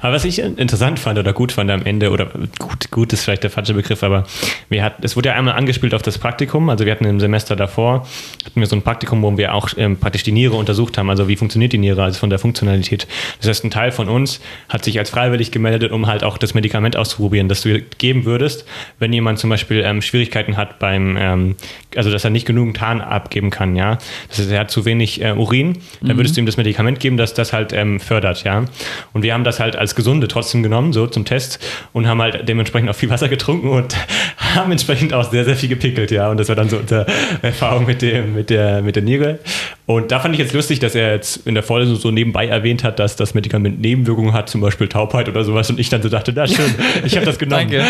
Aber 0.00 0.14
was 0.14 0.24
ich 0.24 0.38
interessant 0.38 0.98
fand 0.98 1.18
oder 1.18 1.32
gut 1.32 1.52
fand 1.52 1.70
am 1.70 1.84
Ende, 1.84 2.10
oder 2.10 2.26
gut, 2.58 2.90
gut 2.90 3.12
ist 3.12 3.24
vielleicht 3.24 3.42
der 3.42 3.50
falsche 3.50 3.74
Begriff, 3.74 4.02
aber 4.02 4.24
wir 4.68 4.82
hatten, 4.82 5.04
es 5.04 5.16
wurde 5.16 5.30
ja 5.30 5.34
einmal 5.34 5.54
angespielt 5.54 5.94
auf 5.94 6.02
das 6.02 6.18
Praktikum. 6.18 6.68
Also 6.70 6.84
wir 6.84 6.92
hatten 6.92 7.04
im 7.04 7.20
Semester 7.20 7.56
davor, 7.56 8.06
hatten 8.44 8.60
wir 8.60 8.66
so 8.66 8.76
ein 8.76 8.82
Praktikum, 8.82 9.22
wo 9.22 9.36
wir 9.36 9.54
auch 9.54 9.70
ähm, 9.76 9.96
praktisch 9.96 10.22
die 10.22 10.32
Niere 10.32 10.56
untersucht 10.56 10.98
haben. 10.98 11.10
Also 11.10 11.28
wie 11.28 11.36
funktioniert 11.36 11.72
die 11.72 11.78
Niere, 11.78 12.02
also 12.02 12.18
von 12.18 12.30
der 12.30 12.38
Funktionalität. 12.38 13.06
Das 13.40 13.48
heißt, 13.48 13.64
ein 13.64 13.70
Teil 13.70 13.92
von 13.92 14.08
uns 14.08 14.40
hat 14.68 14.84
sich 14.84 14.98
als 14.98 15.10
freiwillig 15.10 15.50
gemeldet, 15.50 15.92
um 15.92 16.06
halt 16.06 16.24
auch 16.24 16.38
das 16.38 16.54
Medikament 16.54 16.96
auszuprobieren, 16.96 17.48
das 17.48 17.62
du 17.62 17.80
geben 17.98 18.24
würdest, 18.24 18.64
wenn 18.98 19.12
jemand 19.12 19.38
zum 19.38 19.50
Beispiel 19.50 19.82
ähm, 19.84 20.02
Schwierigkeiten 20.02 20.56
hat 20.56 20.78
beim, 20.78 21.16
ähm, 21.18 21.56
also 21.96 22.10
dass 22.10 22.24
er 22.28 22.30
nicht 22.30 22.46
genügend 22.46 22.80
Harn 22.80 23.00
abgeben 23.00 23.50
kann, 23.50 23.76
ja. 23.76 23.98
Das 24.28 24.38
heißt, 24.38 24.50
er 24.50 24.60
hat 24.60 24.70
zu 24.70 24.84
wenig 24.84 25.22
äh, 25.22 25.32
Urin, 25.32 25.78
dann 26.00 26.16
würdest 26.16 26.36
du 26.36 26.40
ihm 26.40 26.46
das 26.46 26.56
Medikament 26.56 27.00
geben, 27.00 27.16
das 27.16 27.34
das 27.34 27.52
halt 27.52 27.72
ähm, 27.72 28.00
fördert, 28.00 28.44
ja. 28.44 28.64
Und 29.12 29.22
wir 29.22 29.34
haben 29.34 29.44
das 29.44 29.60
halt 29.60 29.76
als 29.76 29.94
Gesunde 29.94 30.28
trotzdem 30.28 30.62
genommen, 30.62 30.92
so 30.92 31.06
zum 31.06 31.24
Test 31.24 31.58
und 31.92 32.06
haben 32.06 32.20
halt 32.20 32.48
dementsprechend 32.48 32.90
auch 32.90 32.94
viel 32.94 33.10
Wasser 33.10 33.28
getrunken 33.28 33.68
und 33.68 33.96
haben 34.54 34.70
entsprechend 34.70 35.12
auch 35.12 35.30
sehr, 35.30 35.44
sehr 35.44 35.56
viel 35.56 35.68
gepickelt, 35.68 36.10
ja. 36.10 36.30
Und 36.30 36.38
das 36.38 36.48
war 36.48 36.56
dann 36.56 36.68
so 36.68 36.76
unsere 36.76 37.06
Erfahrung 37.42 37.86
mit 37.86 38.02
dem, 38.02 38.34
mit 38.34 38.50
der, 38.50 38.82
mit 38.82 38.96
der 38.96 39.02
Niere. 39.02 39.38
Und 39.86 40.12
da 40.12 40.20
fand 40.20 40.34
ich 40.34 40.38
jetzt 40.38 40.52
lustig, 40.52 40.80
dass 40.80 40.94
er 40.94 41.14
jetzt 41.14 41.46
in 41.46 41.54
der 41.54 41.62
Vorlesung 41.62 41.96
so 41.96 42.10
nebenbei 42.10 42.46
erwähnt 42.46 42.84
hat, 42.84 42.98
dass 42.98 43.16
das 43.16 43.34
Medikament 43.34 43.80
Nebenwirkungen 43.80 44.34
hat, 44.34 44.50
zum 44.50 44.60
Beispiel 44.60 44.88
Taubheit 44.88 45.28
oder 45.28 45.44
sowas. 45.44 45.70
Und 45.70 45.80
ich 45.80 45.88
dann 45.88 46.02
so 46.02 46.10
dachte, 46.10 46.32
na 46.34 46.46
schön, 46.46 46.74
ich 47.04 47.16
habe 47.16 47.24
das 47.24 47.38
genommen. 47.38 47.70
Danke. 47.70 47.84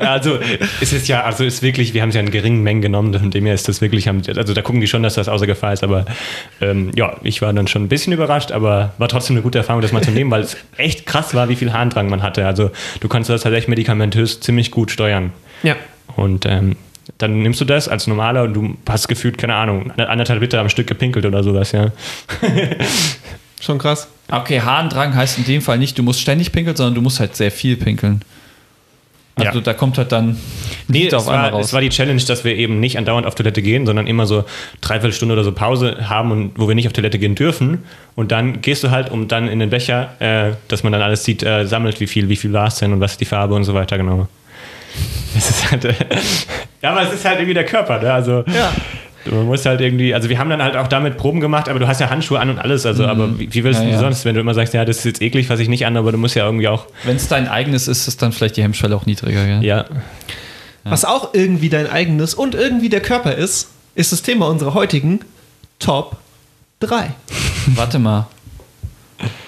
also 0.00 0.38
es 0.80 0.92
ist 0.92 1.06
ja, 1.08 1.22
also 1.22 1.44
ist 1.44 1.62
wirklich, 1.62 1.92
wir 1.94 2.02
haben 2.02 2.08
es 2.08 2.14
ja 2.14 2.20
in 2.20 2.30
geringen 2.30 2.62
Mengen 2.62 2.80
genommen, 2.80 3.12
von 3.26 3.32
dem 3.32 3.44
her 3.44 3.54
ist 3.54 3.66
das 3.66 3.80
wirklich, 3.80 4.08
also 4.08 4.54
da 4.54 4.62
gucken 4.62 4.80
die 4.80 4.86
schon, 4.86 5.02
dass 5.02 5.14
das 5.14 5.28
außer 5.28 5.46
Gefahr 5.46 5.72
ist, 5.72 5.82
aber 5.82 6.04
ähm, 6.60 6.92
ja, 6.94 7.16
ich 7.24 7.42
war 7.42 7.52
dann 7.52 7.66
schon 7.66 7.82
ein 7.82 7.88
bisschen 7.88 8.12
überrascht, 8.12 8.52
aber 8.52 8.94
war 8.98 9.08
trotzdem 9.08 9.34
eine 9.34 9.42
gute 9.42 9.58
Erfahrung, 9.58 9.82
das 9.82 9.90
mal 9.90 10.02
zu 10.02 10.12
nehmen, 10.12 10.30
weil 10.30 10.42
es 10.42 10.56
echt 10.76 11.06
krass 11.06 11.34
war, 11.34 11.48
wie 11.48 11.56
viel 11.56 11.72
Harndrang 11.72 12.08
man 12.08 12.22
hatte. 12.22 12.46
Also 12.46 12.70
du 13.00 13.08
kannst 13.08 13.28
das 13.30 13.42
tatsächlich 13.42 13.66
medikamentös 13.66 14.38
ziemlich 14.38 14.70
gut 14.70 14.92
steuern. 14.92 15.32
Ja. 15.64 15.74
Und 16.14 16.46
ähm, 16.46 16.76
dann 17.18 17.42
nimmst 17.42 17.60
du 17.60 17.64
das 17.64 17.88
als 17.88 18.06
normaler 18.06 18.44
und 18.44 18.54
du 18.54 18.76
hast 18.88 19.08
gefühlt, 19.08 19.38
keine 19.38 19.56
Ahnung, 19.56 19.90
anderthalb 19.92 20.40
Liter 20.40 20.60
am 20.60 20.68
Stück 20.68 20.86
gepinkelt 20.86 21.26
oder 21.26 21.42
sowas, 21.42 21.72
ja. 21.72 21.90
Schon 23.60 23.78
krass. 23.78 24.06
Okay, 24.30 24.60
Harndrang 24.60 25.14
heißt 25.16 25.38
in 25.38 25.44
dem 25.44 25.62
Fall 25.62 25.78
nicht, 25.78 25.98
du 25.98 26.04
musst 26.04 26.20
ständig 26.20 26.52
pinkeln, 26.52 26.76
sondern 26.76 26.94
du 26.94 27.00
musst 27.00 27.18
halt 27.18 27.34
sehr 27.34 27.50
viel 27.50 27.76
pinkeln. 27.76 28.20
Also 29.38 29.58
Ja. 29.58 29.64
da 29.64 29.74
kommt 29.74 29.98
halt 29.98 30.12
dann 30.12 30.38
Nee, 30.88 31.02
Lied 31.04 31.12
es 31.12 31.26
war, 31.26 31.52
es 31.60 31.72
war 31.74 31.82
die 31.82 31.90
Challenge, 31.90 32.22
dass 32.22 32.42
wir 32.44 32.56
eben 32.56 32.80
nicht 32.80 32.96
andauernd 32.96 33.26
auf 33.26 33.34
Toilette 33.34 33.60
gehen, 33.60 33.84
sondern 33.84 34.06
immer 34.06 34.24
so 34.24 34.44
dreiviertel 34.80 35.12
Stunde 35.12 35.34
oder 35.34 35.44
so 35.44 35.52
Pause 35.52 36.08
haben 36.08 36.30
und 36.32 36.52
wo 36.56 36.68
wir 36.68 36.74
nicht 36.74 36.86
auf 36.86 36.94
Toilette 36.94 37.18
gehen 37.18 37.34
dürfen. 37.34 37.84
Und 38.14 38.32
dann 38.32 38.62
gehst 38.62 38.82
du 38.82 38.90
halt, 38.90 39.10
um 39.10 39.28
dann 39.28 39.48
in 39.48 39.58
den 39.58 39.68
Becher, 39.68 40.14
äh, 40.20 40.52
dass 40.68 40.84
man 40.84 40.92
dann 40.92 41.02
alles 41.02 41.22
sieht, 41.24 41.42
äh, 41.42 41.66
sammelt, 41.66 42.00
wie 42.00 42.06
viel, 42.06 42.30
wie 42.30 42.36
viel 42.36 42.54
war 42.54 42.68
es 42.68 42.76
denn 42.76 42.94
und 42.94 43.00
was 43.00 43.12
ist 43.12 43.20
die 43.20 43.26
Farbe 43.26 43.54
und 43.54 43.64
so 43.64 43.74
weiter, 43.74 43.98
genau. 43.98 44.26
Es 45.36 45.50
ist 45.50 45.70
halt, 45.70 45.84
äh, 45.84 45.92
ja, 46.82 46.92
aber 46.92 47.02
es 47.02 47.12
ist 47.12 47.24
halt 47.26 47.36
irgendwie 47.36 47.52
der 47.54 47.66
Körper, 47.66 48.00
ne? 48.00 48.10
Also 48.10 48.42
Ja. 48.46 48.72
Man 49.30 49.46
muss 49.46 49.64
halt 49.66 49.80
irgendwie, 49.80 50.14
also 50.14 50.28
wir 50.28 50.38
haben 50.38 50.50
dann 50.50 50.62
halt 50.62 50.76
auch 50.76 50.88
damit 50.88 51.16
Proben 51.16 51.40
gemacht, 51.40 51.68
aber 51.68 51.78
du 51.78 51.86
hast 51.88 52.00
ja 52.00 52.10
Handschuhe 52.10 52.38
an 52.40 52.50
und 52.50 52.58
alles, 52.58 52.86
also 52.86 53.06
aber 53.06 53.38
wie, 53.38 53.52
wie 53.52 53.64
willst 53.64 53.80
Ja, 53.80 53.86
du 53.86 53.92
ja. 53.92 53.98
sonst, 53.98 54.24
wenn 54.24 54.34
du 54.34 54.40
immer 54.40 54.54
sagst, 54.54 54.74
ja, 54.74 54.84
das 54.84 54.98
ist 54.98 55.04
jetzt 55.04 55.22
eklig, 55.22 55.48
was 55.50 55.60
ich 55.60 55.68
nicht 55.68 55.86
an, 55.86 55.96
aber 55.96 56.12
du 56.12 56.18
musst 56.18 56.34
ja 56.34 56.44
irgendwie 56.44 56.68
auch, 56.68 56.86
Wenn 57.04 57.16
es 57.16 57.28
dein 57.28 57.48
eigenes 57.48 57.88
ist, 57.88 58.06
ist 58.08 58.22
dann 58.22 58.32
vielleicht 58.32 58.56
die 58.56 58.62
Hemmschwelle 58.62 58.94
auch 58.96 59.06
niedriger. 59.06 59.44
Gell? 59.44 59.64
ja, 59.64 59.84
Was 60.84 61.04
auch 61.04 61.34
irgendwie 61.34 61.68
dein 61.68 61.88
eigenes 61.90 62.34
und 62.34 62.54
irgendwie 62.54 62.88
der 62.88 63.00
Körper 63.00 63.34
ist, 63.34 63.68
ist 63.94 64.12
das 64.12 64.22
Thema 64.22 64.46
unserer 64.48 64.74
heutigen 64.74 65.20
Top 65.78 66.16
3. 66.80 67.10
Warte 67.74 67.98
mal. 67.98 68.26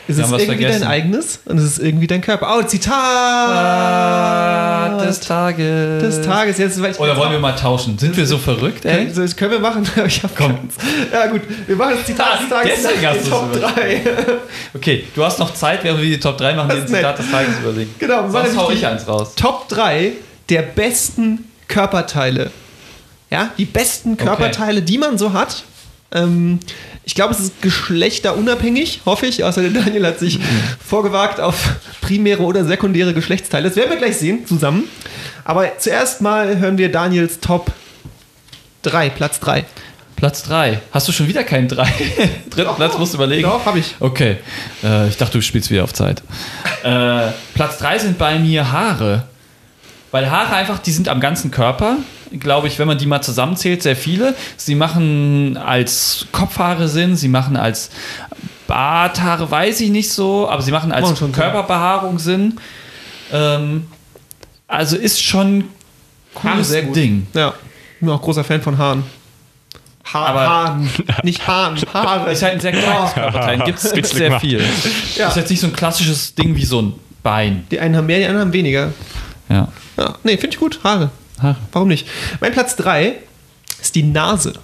Ist 0.08 0.16
es 0.18 0.24
was 0.30 0.40
irgendwie 0.42 0.62
vergessen. 0.62 0.80
dein 0.82 0.90
eigenes 0.90 1.38
und 1.44 1.58
es 1.58 1.64
ist 1.64 1.78
irgendwie 1.78 2.06
dein 2.06 2.20
Körper. 2.22 2.56
Oh, 2.58 2.62
Zitat 3.68 5.06
des 5.06 5.20
Tages. 5.20 6.02
des 6.02 6.22
Tages. 6.22 6.58
Jetzt, 6.58 6.80
Oder 6.98 7.16
wollen 7.16 7.32
wir 7.32 7.38
mal 7.38 7.52
tauschen? 7.52 7.98
Sind 7.98 8.16
wir 8.16 8.26
so 8.26 8.38
verrückt, 8.38 8.84
ey? 8.84 9.02
Okay, 9.04 9.12
so, 9.12 9.22
das 9.22 9.36
können 9.36 9.52
wir 9.52 9.60
machen. 9.60 9.86
Ich 10.06 10.22
hab 10.22 10.34
Komm. 10.34 10.56
keins. 10.56 10.74
Ja, 11.12 11.26
gut. 11.26 11.42
Wir 11.66 11.76
machen 11.76 11.94
das 11.96 12.06
Zitat 12.06 12.40
des 12.40 12.48
Tages. 12.48 12.72
Hast 12.86 12.96
die 13.14 13.18
du's 13.20 13.28
Top 13.28 13.54
überlegt. 13.54 14.06
3. 14.06 14.12
Okay, 14.74 15.04
du 15.14 15.24
hast 15.24 15.38
noch 15.38 15.52
Zeit, 15.54 15.84
während 15.84 16.00
wir 16.00 16.08
die 16.08 16.18
Top 16.20 16.38
3 16.38 16.54
machen, 16.54 16.68
Das 16.68 16.76
den 16.78 16.84
ist 16.86 16.90
nett. 16.90 17.00
Zitat 17.00 17.18
des 17.18 17.30
Tages 17.30 17.58
überlegen. 17.62 17.94
Genau, 17.98 18.28
Sonst 18.30 18.56
hau 18.56 18.70
ich 18.70 18.86
eins 18.86 19.06
raus. 19.06 19.34
Top 19.36 19.68
3 19.68 20.12
der 20.48 20.62
besten 20.62 21.44
Körperteile. 21.68 22.50
Ja, 23.30 23.50
die 23.58 23.66
besten 23.66 24.16
Körperteile, 24.16 24.80
die 24.82 24.96
man 24.98 25.18
so 25.18 25.32
hat. 25.34 25.64
Ähm, 26.12 26.58
ich 27.04 27.14
glaube, 27.14 27.34
es 27.34 27.40
ist 27.40 27.62
geschlechterunabhängig, 27.62 29.02
hoffe 29.04 29.26
ich. 29.26 29.44
Außer 29.44 29.62
der 29.62 29.82
Daniel 29.82 30.06
hat 30.06 30.18
sich 30.18 30.38
vorgewagt 30.84 31.40
auf 31.40 31.76
primäre 32.00 32.42
oder 32.42 32.64
sekundäre 32.64 33.14
Geschlechtsteile. 33.14 33.68
Das 33.68 33.76
werden 33.76 33.90
wir 33.90 33.98
gleich 33.98 34.16
sehen 34.16 34.46
zusammen. 34.46 34.84
Aber 35.44 35.78
zuerst 35.78 36.20
mal 36.20 36.58
hören 36.58 36.78
wir 36.78 36.90
Daniels 36.90 37.40
Top 37.40 37.72
3, 38.82 39.10
Platz 39.10 39.40
3. 39.40 39.64
Platz 40.16 40.42
3. 40.42 40.80
Hast 40.92 41.06
du 41.06 41.12
schon 41.12 41.28
wieder 41.28 41.44
keinen 41.44 41.68
3? 41.68 41.86
Dritten 42.50 42.74
Platz 42.74 42.98
musst 42.98 43.12
du 43.12 43.18
überlegen. 43.18 43.42
Doch, 43.42 43.64
habe 43.64 43.78
ich. 43.78 43.94
Okay. 44.00 44.38
Äh, 44.82 45.08
ich 45.08 45.16
dachte, 45.16 45.38
du 45.38 45.42
spielst 45.42 45.70
wieder 45.70 45.84
auf 45.84 45.92
Zeit. 45.94 46.22
Äh, 46.84 47.32
Platz 47.54 47.78
3 47.78 47.98
sind 47.98 48.18
bei 48.18 48.38
mir 48.38 48.70
Haare. 48.70 49.24
Weil 50.12 50.30
Haare 50.30 50.54
einfach, 50.54 50.78
die 50.78 50.92
sind 50.92 51.08
am 51.08 51.18
ganzen 51.18 51.50
Körper. 51.50 51.96
Glaube 52.38 52.68
ich, 52.68 52.78
wenn 52.78 52.86
man 52.86 52.98
die 52.98 53.06
mal 53.06 53.22
zusammenzählt, 53.22 53.82
sehr 53.82 53.96
viele. 53.96 54.34
Sie 54.56 54.74
machen 54.74 55.56
als 55.56 56.26
Kopfhaare 56.32 56.88
Sinn, 56.88 57.16
sie 57.16 57.28
machen 57.28 57.56
als 57.56 57.90
Barthaare, 58.66 59.50
weiß 59.50 59.80
ich 59.80 59.90
nicht 59.90 60.10
so, 60.12 60.48
aber 60.48 60.60
sie 60.62 60.70
machen 60.72 60.92
als 60.92 61.08
Machen. 61.10 61.32
Körperbehaarung 61.32 62.18
Sinn. 62.18 62.58
Ähm, 63.32 63.86
also 64.66 64.96
ist 64.96 65.22
schon 65.22 65.64
cooles 66.34 66.68
sehr 66.68 66.82
gut. 66.82 66.96
Ding. 66.96 67.26
Ja, 67.32 67.54
ich 67.94 68.00
bin 68.00 68.10
auch 68.10 68.20
großer 68.20 68.44
Fan 68.44 68.60
von 68.60 68.76
Haaren. 68.76 69.04
Ha 70.12 70.24
Aber- 70.26 70.40
Haaren, 70.40 70.90
nicht 71.22 71.46
Haaren, 71.46 71.76
Haare. 71.94 72.30
Ist 72.32 72.42
halt 72.42 72.54
ein 72.54 72.60
sehr 72.60 72.72
kleines 72.72 73.12
Körperteil. 73.14 73.58
Gibt 73.64 73.78
es 73.78 73.90
sehr 74.10 74.38
viel. 74.40 74.62
Ja. 75.16 75.28
Ist 75.28 75.36
jetzt 75.36 75.50
nicht 75.50 75.60
so 75.60 75.66
ein 75.66 75.72
klassisches 75.74 76.34
Ding 76.34 76.54
wie 76.56 76.64
so 76.64 76.80
ein 76.82 76.94
Bein. 77.22 77.66
Die 77.70 77.80
einen 77.80 77.96
haben 77.96 78.06
mehr, 78.06 78.18
die 78.18 78.24
anderen 78.26 78.48
haben 78.48 78.52
weniger. 78.52 78.92
Ja. 79.48 79.68
Ja, 79.98 80.14
nee, 80.24 80.36
finde 80.36 80.54
ich 80.54 80.58
gut. 80.60 80.80
Haare. 80.84 81.10
Haare. 81.42 81.56
Warum 81.72 81.88
nicht? 81.88 82.06
Mein 82.40 82.52
Platz 82.52 82.76
3 82.76 83.14
ist 83.80 83.94
die 83.94 84.02
Nase. 84.02 84.54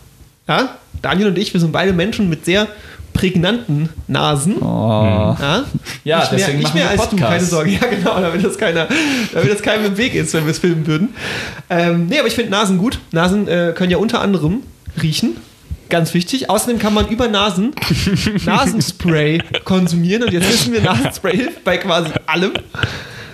Ja? 0.48 0.76
Daniel 1.02 1.28
und 1.28 1.38
ich, 1.38 1.52
wir 1.52 1.60
sind 1.60 1.72
beide 1.72 1.92
Menschen 1.92 2.28
mit 2.28 2.44
sehr 2.44 2.66
prägnanten 3.12 3.88
Nasen. 4.08 4.56
Oh. 4.60 5.36
Ja, 5.40 5.64
Ja, 6.04 6.18
nicht 6.18 6.30
mehr, 6.32 6.38
deswegen 6.38 6.58
nicht 6.58 6.64
machen 6.64 6.76
mehr 6.78 6.84
wir 6.86 6.90
als 6.90 7.02
du, 7.02 7.08
Podcast. 7.10 7.30
keine 7.32 7.44
Sorge. 7.44 7.70
Ja, 7.70 7.86
genau, 7.86 8.20
damit 8.20 8.44
das, 8.44 8.58
keiner, 8.58 8.88
damit 9.32 9.52
das 9.52 9.62
keinem 9.62 9.86
im 9.86 9.96
Weg 9.96 10.14
ist, 10.14 10.34
wenn 10.34 10.44
wir 10.44 10.50
es 10.50 10.58
filmen 10.58 10.86
würden. 10.86 11.14
Ähm, 11.70 12.06
nee, 12.06 12.18
aber 12.18 12.28
ich 12.28 12.34
finde 12.34 12.50
Nasen 12.50 12.76
gut. 12.76 12.98
Nasen 13.12 13.46
äh, 13.46 13.72
können 13.74 13.90
ja 13.90 13.98
unter 13.98 14.20
anderem 14.20 14.62
riechen. 15.00 15.36
Ganz 15.90 16.12
wichtig. 16.14 16.50
Außerdem 16.50 16.78
kann 16.78 16.92
man 16.92 17.06
über 17.08 17.28
Nasen 17.28 17.72
Nasenspray 18.44 19.40
konsumieren. 19.64 20.24
Und 20.24 20.32
jetzt 20.32 20.48
wissen 20.48 20.72
wir, 20.72 20.80
Nasenspray 20.82 21.36
hilft 21.36 21.62
bei 21.62 21.76
quasi 21.76 22.10
allem. 22.26 22.52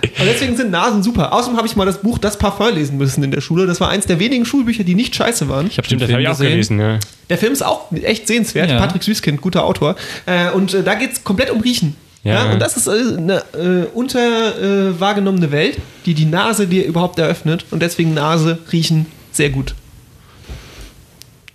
Und 0.03 0.25
deswegen 0.25 0.57
sind 0.57 0.71
Nasen 0.71 1.03
super. 1.03 1.33
Außerdem 1.33 1.57
habe 1.57 1.67
ich 1.67 1.75
mal 1.75 1.85
das 1.85 2.01
Buch 2.01 2.17
Das 2.17 2.37
Parfum 2.37 2.73
lesen 2.73 2.97
müssen 2.97 3.23
in 3.23 3.31
der 3.31 3.41
Schule. 3.41 3.67
Das 3.67 3.79
war 3.79 3.89
eins 3.89 4.05
der 4.05 4.19
wenigen 4.19 4.45
Schulbücher, 4.45 4.83
die 4.83 4.95
nicht 4.95 5.15
scheiße 5.15 5.47
waren. 5.49 5.67
Ich 5.67 5.77
habe 5.77 5.85
stimmt, 5.85 6.01
das 6.01 6.07
Film 6.07 6.15
habe 6.15 6.23
ich 6.23 6.27
auch 6.29 6.33
gesehen. 6.33 6.49
gelesen, 6.49 6.79
ja. 6.79 6.99
Der 7.29 7.37
Film 7.37 7.53
ist 7.53 7.61
auch 7.63 7.91
echt 7.91 8.27
sehenswert. 8.27 8.69
Ja. 8.69 8.79
Patrick 8.79 9.03
Süßkind, 9.03 9.41
guter 9.41 9.63
Autor. 9.63 9.95
Äh, 10.25 10.51
und 10.51 10.73
äh, 10.73 10.83
da 10.83 10.95
geht 10.95 11.13
es 11.13 11.23
komplett 11.23 11.51
um 11.51 11.61
Riechen. 11.61 11.95
Ja. 12.23 12.45
Ja. 12.45 12.51
und 12.51 12.59
das 12.59 12.77
ist 12.77 12.87
äh, 12.87 12.91
eine 13.17 13.43
äh, 13.53 13.87
unter 13.93 14.89
äh, 14.89 14.99
wahrgenommene 14.99 15.51
Welt, 15.51 15.77
die 16.05 16.13
die 16.13 16.25
Nase 16.25 16.67
dir 16.67 16.85
überhaupt 16.85 17.17
eröffnet. 17.17 17.65
Und 17.71 17.81
deswegen 17.81 18.13
Nase, 18.13 18.59
Riechen, 18.71 19.07
sehr 19.31 19.49
gut. 19.49 19.73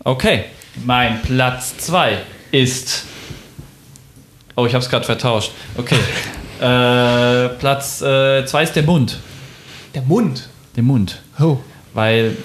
Okay, 0.02 0.44
mein 0.84 1.20
Platz 1.22 1.76
2 1.78 2.18
ist. 2.52 3.04
Oh, 4.56 4.66
ich 4.66 4.74
habe 4.74 4.82
es 4.82 4.90
gerade 4.90 5.04
vertauscht. 5.04 5.52
Okay. 5.76 5.98
äh, 6.60 7.48
Platz 7.58 7.98
2 7.98 8.44
ist 8.62 8.76
der 8.76 8.82
Mund. 8.82 9.18
Der 9.94 10.02
Mund. 10.02 10.48
Der 10.76 10.82
Mund. 10.82 11.22
Oh. 11.38 11.58
Weil 11.94 12.36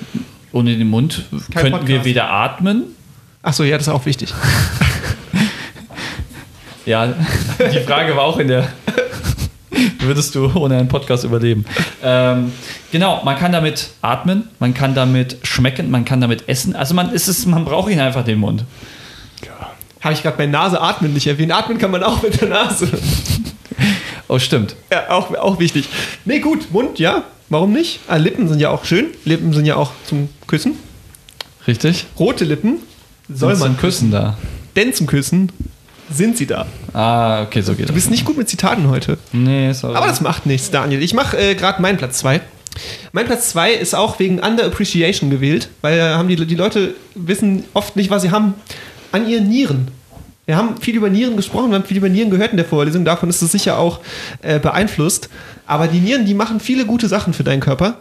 ohne 0.51 0.75
den 0.77 0.89
Mund 0.89 1.25
Kein 1.53 1.63
könnten 1.63 1.87
wir 1.87 1.95
Podcast. 1.95 2.05
weder 2.05 2.29
atmen. 2.29 2.83
Achso, 3.41 3.63
ja, 3.63 3.77
das 3.77 3.87
ist 3.87 3.93
auch 3.93 4.05
wichtig. 4.05 4.33
Ja, 6.85 7.13
die 7.59 7.79
Frage 7.81 8.15
war 8.15 8.23
auch 8.23 8.39
in 8.39 8.47
der. 8.47 8.67
Würdest 9.99 10.33
du 10.33 10.51
ohne 10.55 10.77
einen 10.77 10.87
Podcast 10.87 11.23
überleben? 11.23 11.63
Ähm, 12.03 12.51
genau, 12.91 13.21
man 13.23 13.37
kann 13.37 13.51
damit 13.51 13.91
atmen, 14.01 14.49
man 14.59 14.73
kann 14.73 14.95
damit 14.95 15.37
schmecken, 15.43 15.91
man 15.91 16.05
kann 16.05 16.21
damit 16.21 16.49
essen. 16.49 16.75
Also 16.75 16.95
man 16.95 17.11
ist 17.11 17.27
es, 17.27 17.45
man 17.45 17.65
braucht 17.65 17.91
ihn 17.91 17.99
einfach 17.99 18.25
den 18.25 18.39
Mund. 18.39 18.65
Habe 20.01 20.15
ich 20.15 20.23
gerade 20.23 20.37
bei 20.37 20.47
Nase 20.47 20.81
atmen 20.81 21.13
nicht 21.13 21.27
erwähnt. 21.27 21.51
Atmen 21.51 21.77
kann 21.77 21.91
man 21.91 22.01
auch 22.01 22.23
mit 22.23 22.41
der 22.41 22.49
Nase. 22.49 22.89
Oh, 24.31 24.39
stimmt. 24.39 24.77
Ja, 24.89 25.09
auch, 25.09 25.35
auch 25.35 25.59
wichtig. 25.59 25.89
Nee, 26.23 26.39
gut, 26.39 26.71
Mund, 26.71 26.99
ja. 26.99 27.25
Warum 27.49 27.73
nicht? 27.73 27.99
Ah, 28.07 28.15
Lippen 28.15 28.47
sind 28.47 28.61
ja 28.61 28.69
auch 28.69 28.85
schön. 28.85 29.07
Lippen 29.25 29.51
sind 29.51 29.65
ja 29.65 29.75
auch 29.75 29.91
zum 30.05 30.29
Küssen. 30.47 30.75
Richtig? 31.67 32.05
Rote 32.17 32.45
Lippen 32.45 32.77
soll 33.27 33.57
man 33.57 33.71
zum 33.71 33.77
Küssen 33.77 34.09
da. 34.09 34.37
Denn 34.77 34.93
zum 34.93 35.05
Küssen 35.05 35.51
sind 36.09 36.37
sie 36.37 36.45
da. 36.47 36.65
Ah, 36.93 37.41
okay, 37.43 37.59
so 37.61 37.73
geht 37.73 37.81
Du 37.81 37.87
das. 37.87 37.95
bist 37.95 38.09
nicht 38.09 38.23
gut 38.23 38.37
mit 38.37 38.47
Zitaten 38.47 38.87
heute. 38.87 39.17
Nee, 39.33 39.73
sorry. 39.73 39.95
Aber 39.97 40.07
das 40.07 40.21
macht 40.21 40.45
nichts, 40.45 40.71
Daniel. 40.71 41.03
Ich 41.03 41.13
mache 41.13 41.35
äh, 41.37 41.55
gerade 41.55 41.81
meinen 41.81 41.97
Platz 41.97 42.19
2. 42.19 42.39
Mein 43.11 43.25
Platz 43.25 43.49
2 43.49 43.73
ist 43.73 43.93
auch 43.93 44.17
wegen 44.19 44.39
Underappreciation 44.39 45.29
gewählt, 45.29 45.67
weil 45.81 45.99
äh, 45.99 46.01
haben 46.13 46.29
die, 46.29 46.37
die 46.37 46.55
Leute 46.55 46.95
wissen 47.15 47.65
oft 47.73 47.97
nicht, 47.97 48.09
was 48.09 48.21
sie 48.21 48.31
haben 48.31 48.53
an 49.11 49.27
ihren 49.27 49.49
Nieren. 49.49 49.89
Wir 50.51 50.57
haben 50.57 50.75
viel 50.81 50.97
über 50.97 51.09
Nieren 51.09 51.37
gesprochen, 51.37 51.69
wir 51.69 51.75
haben 51.75 51.85
viel 51.85 51.95
über 51.95 52.09
Nieren 52.09 52.29
gehört 52.29 52.51
in 52.51 52.57
der 52.57 52.65
Vorlesung, 52.65 53.05
davon 53.05 53.29
ist 53.29 53.41
es 53.41 53.53
sicher 53.53 53.77
auch 53.77 54.01
äh, 54.41 54.59
beeinflusst. 54.59 55.29
Aber 55.65 55.87
die 55.87 55.99
Nieren, 55.99 56.25
die 56.25 56.33
machen 56.33 56.59
viele 56.59 56.85
gute 56.85 57.07
Sachen 57.07 57.31
für 57.31 57.45
deinen 57.45 57.61
Körper. 57.61 57.99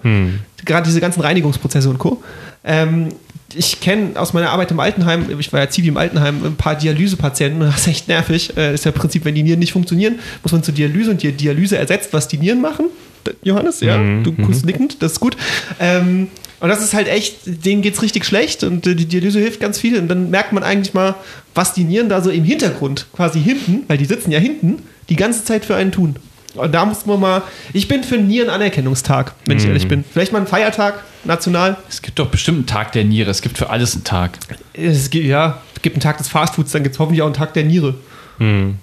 Gerade 0.64 0.84
diese 0.84 1.00
ganzen 1.00 1.20
Reinigungsprozesse 1.20 1.88
und 1.88 1.98
Co. 1.98 2.20
Ähm, 2.64 3.10
ich 3.54 3.80
kenne 3.80 4.18
aus 4.18 4.32
meiner 4.32 4.50
Arbeit 4.50 4.72
im 4.72 4.80
Altenheim, 4.80 5.26
ich 5.38 5.52
war 5.52 5.60
ja 5.60 5.70
Zivi 5.70 5.86
im 5.86 5.96
Altenheim, 5.96 6.44
ein 6.44 6.56
paar 6.56 6.74
Dialysepatienten, 6.74 7.60
das 7.70 7.82
ist 7.82 7.86
echt 7.86 8.08
nervig. 8.08 8.50
Äh, 8.56 8.72
Das 8.72 8.80
ist 8.80 8.84
ja 8.84 8.90
im 8.90 8.98
Prinzip, 8.98 9.24
wenn 9.24 9.36
die 9.36 9.44
Nieren 9.44 9.60
nicht 9.60 9.72
funktionieren, 9.72 10.18
muss 10.42 10.50
man 10.50 10.64
zur 10.64 10.74
Dialyse 10.74 11.12
und 11.12 11.22
die 11.22 11.30
Dialyse 11.30 11.78
ersetzt, 11.78 12.12
was 12.12 12.26
die 12.26 12.38
Nieren 12.38 12.60
machen. 12.60 12.86
Johannes, 13.44 13.80
ja, 13.80 13.96
du 14.24 14.32
guckst 14.32 14.66
nickend, 14.66 15.04
das 15.04 15.12
ist 15.12 15.20
gut. 15.20 15.36
Ähm, 15.78 16.26
und 16.60 16.68
das 16.68 16.82
ist 16.82 16.94
halt 16.94 17.08
echt, 17.08 17.36
denen 17.44 17.82
geht's 17.82 18.02
richtig 18.02 18.24
schlecht 18.24 18.62
und 18.64 18.86
äh, 18.86 18.94
die 18.94 19.06
Dialyse 19.06 19.40
hilft 19.40 19.60
ganz 19.60 19.78
viel. 19.78 19.98
Und 19.98 20.08
dann 20.08 20.30
merkt 20.30 20.52
man 20.52 20.62
eigentlich 20.62 20.94
mal, 20.94 21.14
was 21.54 21.72
die 21.74 21.84
Nieren 21.84 22.08
da 22.08 22.20
so 22.20 22.30
im 22.30 22.44
Hintergrund, 22.44 23.06
quasi 23.14 23.40
hinten, 23.40 23.84
weil 23.88 23.98
die 23.98 24.04
sitzen 24.04 24.30
ja 24.30 24.38
hinten, 24.38 24.82
die 25.08 25.16
ganze 25.16 25.44
Zeit 25.44 25.64
für 25.64 25.74
einen 25.76 25.90
tun. 25.92 26.16
Und 26.54 26.72
da 26.72 26.84
muss 26.84 27.06
man 27.06 27.20
mal, 27.20 27.42
ich 27.72 27.86
bin 27.86 28.02
für 28.02 28.16
einen 28.16 28.26
Nierenanerkennungstag, 28.26 29.34
wenn 29.46 29.58
ich 29.58 29.64
ehrlich 29.66 29.86
bin. 29.86 30.04
Vielleicht 30.12 30.32
mal 30.32 30.38
einen 30.38 30.48
Feiertag, 30.48 31.04
national. 31.24 31.76
es 31.88 32.02
gibt 32.02 32.18
doch 32.18 32.26
bestimmt 32.26 32.58
einen 32.58 32.66
Tag 32.66 32.92
der 32.92 33.04
Niere. 33.04 33.30
Es 33.30 33.40
gibt 33.40 33.56
für 33.56 33.70
alles 33.70 33.94
einen 33.94 34.04
Tag. 34.04 34.38
Es 34.72 35.10
gibt, 35.10 35.26
ja, 35.26 35.62
es 35.76 35.82
gibt 35.82 35.94
einen 35.96 36.02
Tag 36.02 36.18
des 36.18 36.26
Fastfoods, 36.28 36.72
dann 36.72 36.82
gibt 36.82 36.94
es 36.96 36.98
hoffentlich 36.98 37.22
auch 37.22 37.26
einen 37.26 37.34
Tag 37.34 37.54
der 37.54 37.64
Niere. 37.64 37.94
Hm, 38.38 38.76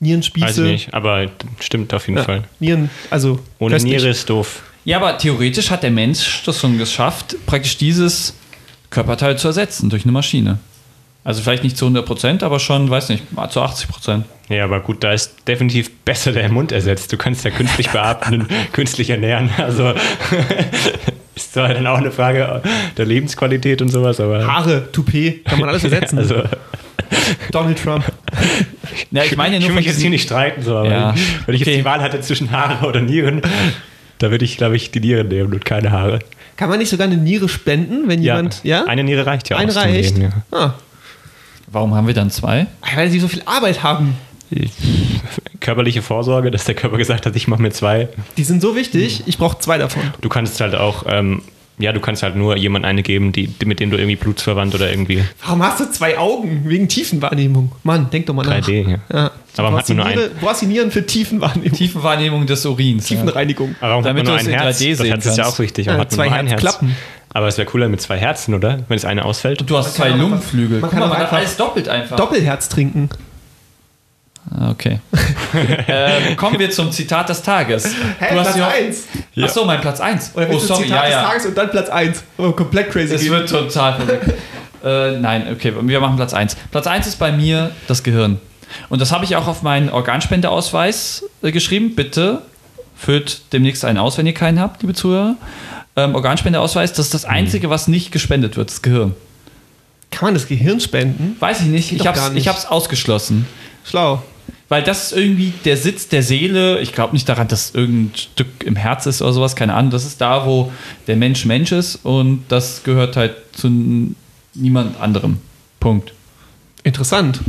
Nierenspieße. 0.00 0.46
weiß 0.46 0.58
ich 0.58 0.64
nicht, 0.64 0.94
aber 0.94 1.26
stimmt 1.60 1.92
auf 1.92 2.06
jeden 2.06 2.18
Ja, 2.18 2.24
Fall. 2.24 2.44
Nieren, 2.58 2.88
also 3.10 3.38
Ohne. 3.58 3.76
Niere 3.76 4.08
ist 4.08 4.28
doof. 4.30 4.62
Ja, 4.84 4.96
aber 4.96 5.18
theoretisch 5.18 5.70
hat 5.70 5.82
der 5.82 5.90
Mensch 5.90 6.42
das 6.46 6.58
schon 6.60 6.78
geschafft, 6.78 7.36
praktisch 7.46 7.76
dieses 7.76 8.34
Körperteil 8.90 9.38
zu 9.38 9.48
ersetzen 9.48 9.90
durch 9.90 10.04
eine 10.04 10.12
Maschine. 10.12 10.58
Also 11.22 11.42
vielleicht 11.42 11.62
nicht 11.62 11.76
zu 11.76 11.84
100 11.84 12.06
Prozent, 12.06 12.42
aber 12.42 12.58
schon, 12.58 12.88
weiß 12.88 13.10
nicht, 13.10 13.30
mal 13.32 13.50
zu 13.50 13.60
80 13.60 13.88
Prozent. 13.88 14.24
Ja, 14.48 14.64
aber 14.64 14.80
gut, 14.80 15.04
da 15.04 15.12
ist 15.12 15.46
definitiv 15.46 15.90
besser 16.04 16.32
der 16.32 16.48
Mund 16.50 16.72
ersetzt. 16.72 17.12
Du 17.12 17.18
kannst 17.18 17.44
ja 17.44 17.50
künstlich 17.50 17.88
beatmen, 17.92 18.48
künstlich 18.72 19.10
ernähren. 19.10 19.50
Also 19.58 19.92
ist 21.34 21.52
zwar 21.52 21.68
dann 21.74 21.86
auch 21.86 21.98
eine 21.98 22.10
Frage 22.10 22.62
der 22.96 23.04
Lebensqualität 23.04 23.82
und 23.82 23.90
sowas, 23.90 24.18
aber. 24.18 24.46
Haare, 24.46 24.90
Toupet, 24.92 25.44
kann 25.44 25.60
man 25.60 25.68
alles 25.68 25.84
ersetzen. 25.84 26.18
Also, 26.18 26.42
Donald 27.52 27.82
Trump. 27.82 28.04
Ja, 29.10 29.24
ich 29.24 29.36
meine 29.36 29.56
ich 29.56 29.60
nur 29.60 29.68
will 29.68 29.74
von 29.74 29.74
mich 29.76 29.86
jetzt 29.86 30.00
hier 30.00 30.10
nicht 30.10 30.22
streiten, 30.24 30.62
so, 30.62 30.76
aber 30.78 30.90
Ja. 30.90 31.14
wenn 31.46 31.54
ich 31.54 31.60
jetzt 31.60 31.68
Okay. 31.68 31.78
die 31.78 31.84
Wahl 31.84 32.00
hatte 32.00 32.20
zwischen 32.22 32.50
Haare 32.50 32.86
oder 32.86 33.00
Nieren, 33.02 33.42
da 34.20 34.30
würde 34.30 34.44
ich, 34.44 34.56
glaube 34.56 34.76
ich, 34.76 34.90
die 34.90 35.00
Nieren 35.00 35.28
nehmen 35.28 35.52
und 35.52 35.64
keine 35.64 35.90
Haare. 35.90 36.20
Kann 36.56 36.68
man 36.68 36.78
nicht 36.78 36.90
sogar 36.90 37.06
eine 37.06 37.16
Niere 37.16 37.48
spenden, 37.48 38.06
wenn 38.08 38.22
jemand. 38.22 38.60
Ja? 38.64 38.84
Eine 38.84 39.02
Niere 39.02 39.26
reicht 39.26 39.48
ja 39.48 39.56
Eine 39.56 39.68
aus 39.68 39.74
zum 39.74 39.82
reicht. 39.82 40.16
Leben, 40.16 40.32
ja. 40.52 40.56
Ah, 40.58 40.74
Warum 41.72 41.94
haben 41.94 42.06
wir 42.06 42.14
dann 42.14 42.30
zwei? 42.30 42.66
weil 42.94 43.10
sie 43.10 43.20
so 43.20 43.28
viel 43.28 43.42
Arbeit 43.46 43.82
haben. 43.82 44.16
Körperliche 45.60 46.02
Vorsorge, 46.02 46.50
dass 46.50 46.64
der 46.64 46.74
Körper 46.74 46.96
gesagt 46.98 47.26
hat, 47.26 47.36
ich 47.36 47.46
mache 47.48 47.62
mir 47.62 47.70
zwei. 47.70 48.08
Die 48.36 48.44
sind 48.44 48.60
so 48.60 48.74
wichtig, 48.76 49.22
ich 49.26 49.38
brauche 49.38 49.58
zwei 49.58 49.78
davon. 49.78 50.02
Du 50.20 50.28
kannst 50.28 50.60
halt 50.60 50.74
auch, 50.74 51.04
ähm, 51.08 51.42
ja, 51.78 51.92
du 51.92 52.00
kannst 52.00 52.22
halt 52.22 52.36
nur 52.36 52.56
jemand 52.56 52.84
eine 52.84 53.02
geben, 53.02 53.32
die, 53.32 53.46
die, 53.46 53.64
mit 53.66 53.80
dem 53.80 53.90
du 53.90 53.96
irgendwie 53.96 54.16
blutsverwandt 54.16 54.74
oder 54.74 54.90
irgendwie 54.90 55.24
Warum 55.44 55.62
hast 55.62 55.80
du 55.80 55.90
zwei 55.90 56.18
Augen? 56.18 56.62
Wegen 56.66 56.88
Tiefenwahrnehmung. 56.88 57.72
Mann, 57.84 58.10
denk 58.10 58.26
doch 58.26 58.34
mal 58.34 58.44
nach. 58.44 58.58
3D. 58.66 58.82
Ja. 58.90 58.98
Ja. 59.12 59.30
Aber 59.56 59.72
warum 59.72 59.72
du 59.74 59.78
hat 59.78 59.88
man 59.88 59.96
nur 59.96 60.04
die 60.06 60.10
ein- 60.12 60.18
Niere, 60.18 60.30
Du 60.40 60.48
hast 60.48 60.62
die 60.62 60.66
Nieren 60.66 60.90
für 60.90 61.06
Tiefenwahrnehmung. 61.06 61.72
Tiefenwahrnehmung 61.72 62.46
des 62.46 62.66
Urins. 62.66 63.08
Ja. 63.08 63.16
Tiefenreinigung. 63.16 63.74
Aber 63.80 63.90
warum 63.92 64.04
Damit 64.04 64.28
hat 64.28 64.34
man 64.34 64.44
nur 64.44 64.44
du 64.44 64.50
ein 64.58 64.60
Herz? 64.62 64.78
3D 64.80 64.88
das 64.90 64.98
sehen 64.98 65.06
Herz 65.06 65.26
ist 65.26 65.38
ja 65.38 65.46
auch 65.46 65.58
wichtig. 65.58 65.86
Warum 65.86 65.98
Ja, 65.98 66.00
hat 66.02 66.10
man 66.10 66.16
zwei 66.16 66.26
nur 66.28 66.34
ein 66.36 66.46
Herz? 66.48 66.62
Herzklappen. 66.62 66.96
Aber 67.32 67.46
es 67.46 67.56
wäre 67.58 67.66
cooler 67.66 67.88
mit 67.88 68.00
zwei 68.00 68.18
Herzen, 68.18 68.54
oder? 68.54 68.80
Wenn 68.88 68.96
das 68.96 69.04
eine 69.04 69.24
ausfällt. 69.24 69.62
Du 69.64 69.76
hast 69.78 69.94
zwei 69.94 70.08
kann 70.08 70.14
auch 70.18 70.22
Lungenflügel. 70.24 70.80
man 70.80 70.90
kann 70.90 71.00
man 71.00 71.12
einfach 71.12 71.36
alles 71.38 71.56
doppelt 71.56 71.88
einfach. 71.88 72.16
Doppelherz 72.16 72.68
trinken. 72.68 73.08
Ah, 74.58 74.70
Okay. 74.70 75.00
ähm, 75.88 76.36
kommen 76.36 76.58
wir 76.58 76.70
zum 76.70 76.90
Zitat 76.92 77.28
des 77.28 77.42
Tages. 77.42 77.84
Hä, 78.18 78.34
du 78.34 78.40
hast 78.40 78.54
Platz 78.54 78.56
ja- 78.56 78.68
1. 78.68 79.04
Ach 79.42 79.48
so, 79.48 79.64
mein 79.64 79.80
Platz 79.80 80.00
1. 80.00 80.30
Oder 80.34 80.48
Oh, 80.50 80.58
sorry, 80.58 80.84
Zitat 80.84 80.96
ja, 80.98 81.02
des 81.04 81.12
ja. 81.12 81.22
Tages 81.28 81.46
und 81.46 81.58
dann 81.58 81.70
Platz 81.70 81.88
1? 81.88 82.22
Oh, 82.38 82.52
komplett 82.52 82.90
crazy. 82.90 83.14
Es 83.14 83.22
gehen. 83.22 83.30
wird 83.32 83.48
total 83.48 83.96
verrückt. 83.96 84.32
äh, 84.84 85.18
nein, 85.18 85.46
okay, 85.52 85.72
wir 85.80 86.00
machen 86.00 86.16
Platz 86.16 86.32
1. 86.34 86.56
Platz 86.70 86.86
1 86.86 87.06
ist 87.06 87.18
bei 87.18 87.32
mir 87.32 87.70
das 87.86 88.02
Gehirn. 88.02 88.40
Und 88.88 89.00
das 89.00 89.12
habe 89.12 89.24
ich 89.24 89.36
auch 89.36 89.46
auf 89.48 89.62
meinen 89.62 89.90
Organspendeausweis 89.90 91.24
äh, 91.42 91.52
geschrieben. 91.52 91.94
Bitte 91.94 92.42
füllt 92.96 93.42
demnächst 93.52 93.84
einen 93.84 93.98
aus, 93.98 94.16
wenn 94.18 94.26
ihr 94.26 94.34
keinen 94.34 94.60
habt, 94.60 94.82
liebe 94.82 94.94
Zuhörer. 94.94 95.36
Ähm, 95.96 96.14
Organspendeausweis, 96.14 96.92
das 96.92 97.06
ist 97.06 97.14
das 97.14 97.24
Einzige, 97.24 97.68
was 97.70 97.88
nicht 97.88 98.12
gespendet 98.12 98.56
wird, 98.56 98.70
das 98.70 98.80
Gehirn. 98.82 99.14
Kann 100.10 100.26
man 100.28 100.34
das 100.34 100.46
Gehirn 100.48 100.80
spenden? 100.80 101.36
Weiß 101.40 101.60
ich 101.60 101.66
nicht, 101.66 101.92
ich 101.92 102.06
habe 102.06 102.18
es 102.18 102.30
nicht. 102.30 102.42
ich 102.42 102.48
hab's 102.48 102.66
ausgeschlossen. 102.66 103.46
Schlau. 103.84 104.22
Weil 104.68 104.84
das 104.84 105.04
ist 105.04 105.18
irgendwie 105.18 105.52
der 105.64 105.76
Sitz 105.76 106.08
der 106.08 106.22
Seele. 106.22 106.80
Ich 106.80 106.92
glaube 106.92 107.12
nicht 107.12 107.28
daran, 107.28 107.48
dass 107.48 107.74
irgendein 107.74 108.16
Stück 108.16 108.64
im 108.64 108.76
Herz 108.76 109.04
ist 109.06 109.20
oder 109.20 109.32
sowas, 109.32 109.56
keine 109.56 109.74
Ahnung. 109.74 109.90
Das 109.90 110.04
ist 110.04 110.20
da, 110.20 110.46
wo 110.46 110.72
der 111.08 111.16
Mensch 111.16 111.44
Mensch 111.44 111.72
ist 111.72 111.96
und 112.04 112.44
das 112.48 112.84
gehört 112.84 113.16
halt 113.16 113.34
zu 113.52 113.68
niemand 114.54 115.00
anderem. 115.00 115.38
Punkt. 115.80 116.12
Interessant. 116.84 117.40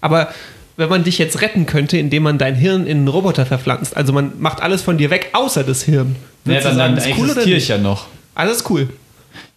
Aber 0.00 0.32
wenn 0.76 0.88
man 0.88 1.04
dich 1.04 1.18
jetzt 1.18 1.40
retten 1.40 1.66
könnte, 1.66 1.98
indem 1.98 2.22
man 2.22 2.38
dein 2.38 2.54
Hirn 2.54 2.86
in 2.86 2.98
einen 2.98 3.08
Roboter 3.08 3.44
verpflanzt, 3.44 3.96
also 3.96 4.12
man 4.12 4.40
macht 4.40 4.62
alles 4.62 4.82
von 4.82 4.98
dir 4.98 5.10
weg, 5.10 5.30
außer 5.32 5.64
das 5.64 5.82
Hirn. 5.82 6.16
Ja, 6.44 6.60
dann, 6.60 6.78
dann 6.78 6.96
ist 6.96 7.06
cool 7.18 7.30
existiere 7.30 7.58
ich 7.58 7.68
ja 7.68 7.78
noch. 7.78 8.06
Alles 8.34 8.68
cool. 8.70 8.88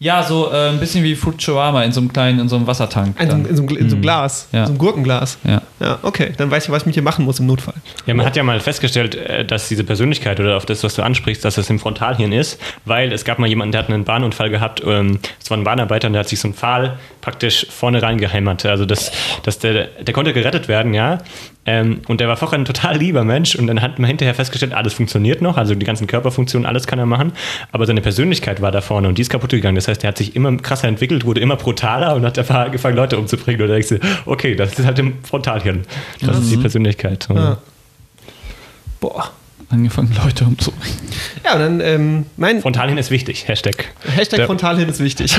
Ja, 0.05 0.21
so 0.21 0.51
äh, 0.51 0.69
ein 0.69 0.79
bisschen 0.79 1.03
wie 1.03 1.15
Futurama 1.15 1.81
in 1.83 1.91
so 1.91 1.99
einem 1.99 2.13
kleinen, 2.13 2.39
in 2.39 2.47
so 2.47 2.55
einem 2.57 2.67
Wassertank. 2.67 3.19
In 3.19 3.27
so, 3.27 3.35
in 3.37 3.55
so, 3.55 3.63
einem- 3.63 3.77
in 3.77 3.89
so 3.89 3.95
einem 3.95 4.01
Glas. 4.03 4.47
Ja. 4.51 4.65
So 4.65 4.69
einem 4.73 4.77
Gurkenglas. 4.77 5.39
Ja. 5.43 5.63
Ja, 5.79 5.97
okay. 6.03 6.31
Dann 6.37 6.51
weiß 6.51 6.65
ich, 6.65 6.69
was 6.71 6.83
ich 6.83 6.85
mit 6.85 6.95
dir 6.95 7.01
machen 7.01 7.25
muss 7.25 7.39
im 7.39 7.47
Notfall. 7.47 7.73
Ja, 8.05 8.13
man 8.13 8.23
hat 8.23 8.35
ja 8.35 8.43
mal 8.43 8.59
festgestellt, 8.59 9.15
äh, 9.15 9.43
dass 9.43 9.67
diese 9.67 9.83
Persönlichkeit 9.83 10.39
oder 10.39 10.57
auf 10.57 10.65
das, 10.67 10.83
was 10.83 10.93
du 10.93 11.01
ansprichst, 11.01 11.43
dass 11.43 11.55
das 11.55 11.71
im 11.71 11.79
Frontalhirn 11.79 12.31
ist, 12.33 12.61
weil 12.85 13.11
es 13.11 13.25
gab 13.25 13.39
mal 13.39 13.47
jemanden, 13.49 13.71
der 13.71 13.81
hat 13.81 13.89
einen 13.89 14.03
Bahnunfall 14.03 14.51
gehabt, 14.51 14.83
ähm, 14.85 15.17
es 15.41 15.49
war 15.49 15.57
ein 15.57 15.63
Bahnarbeiter 15.63 16.05
und 16.07 16.13
der 16.13 16.19
hat 16.19 16.29
sich 16.29 16.39
so 16.39 16.49
einen 16.49 16.53
Pfahl 16.55 16.99
praktisch 17.21 17.65
vorne 17.71 18.01
reingehämmert. 18.03 18.63
Also 18.67 18.85
das, 18.85 19.11
dass 19.41 19.57
der, 19.57 19.85
der 19.87 20.13
konnte 20.13 20.33
gerettet 20.33 20.67
werden, 20.67 20.93
ja. 20.93 21.17
Ähm, 21.67 22.01
und 22.07 22.19
der 22.21 22.27
war 22.27 22.37
vorher 22.37 22.59
ein 22.59 22.65
total 22.65 22.97
lieber 22.97 23.23
Mensch 23.23 23.55
und 23.55 23.65
dann 23.65 23.81
hat 23.81 23.97
man 23.97 24.07
hinterher 24.07 24.35
festgestellt, 24.35 24.75
alles 24.75 24.93
funktioniert 24.93 25.41
noch, 25.41 25.57
also 25.57 25.73
die 25.73 25.83
ganzen 25.83 26.05
Körperfunktionen, 26.05 26.67
alles 26.67 26.85
kann 26.85 26.99
er 26.99 27.07
machen, 27.07 27.31
aber 27.71 27.87
seine 27.87 28.01
Persönlichkeit 28.01 28.61
war 28.61 28.71
da 28.71 28.81
vorne 28.81 29.07
und 29.07 29.17
die 29.17 29.23
ist 29.23 29.31
kaputt 29.31 29.49
gegangen. 29.49 29.73
Das 29.75 29.87
heißt, 29.87 29.94
er 30.03 30.09
hat 30.09 30.17
sich 30.17 30.35
immer 30.35 30.55
krasser 30.57 30.87
entwickelt, 30.87 31.25
wurde 31.25 31.41
immer 31.41 31.55
brutaler 31.55 32.15
und 32.15 32.25
hat 32.25 32.37
einfach 32.37 32.55
angefangen, 32.65 32.95
Leute 32.95 33.17
umzubringen. 33.17 33.61
Und 33.61 33.67
da 33.69 33.73
denkst 33.73 33.89
du, 33.89 33.99
okay, 34.25 34.55
das 34.55 34.77
ist 34.77 34.85
halt 34.85 34.99
im 34.99 35.23
Frontalhirn. 35.23 35.83
Das 36.21 36.39
ist 36.39 36.51
die 36.51 36.57
Persönlichkeit. 36.57 37.27
Ja. 37.33 37.57
Boah. 38.99 39.31
Angefangen, 39.69 40.15
Leute 40.23 40.45
umzubringen. 40.45 40.95
Ja, 41.43 41.53
und 41.53 41.59
dann, 41.59 41.81
ähm, 41.81 42.25
mein 42.37 42.61
Frontalhirn 42.61 42.99
ist 42.99 43.09
wichtig. 43.09 43.47
Hashtag. 43.47 43.85
Hashtag 44.15 44.37
Der- 44.37 44.45
Frontalhirn 44.45 44.87
ist 44.89 44.99
wichtig. 44.99 45.35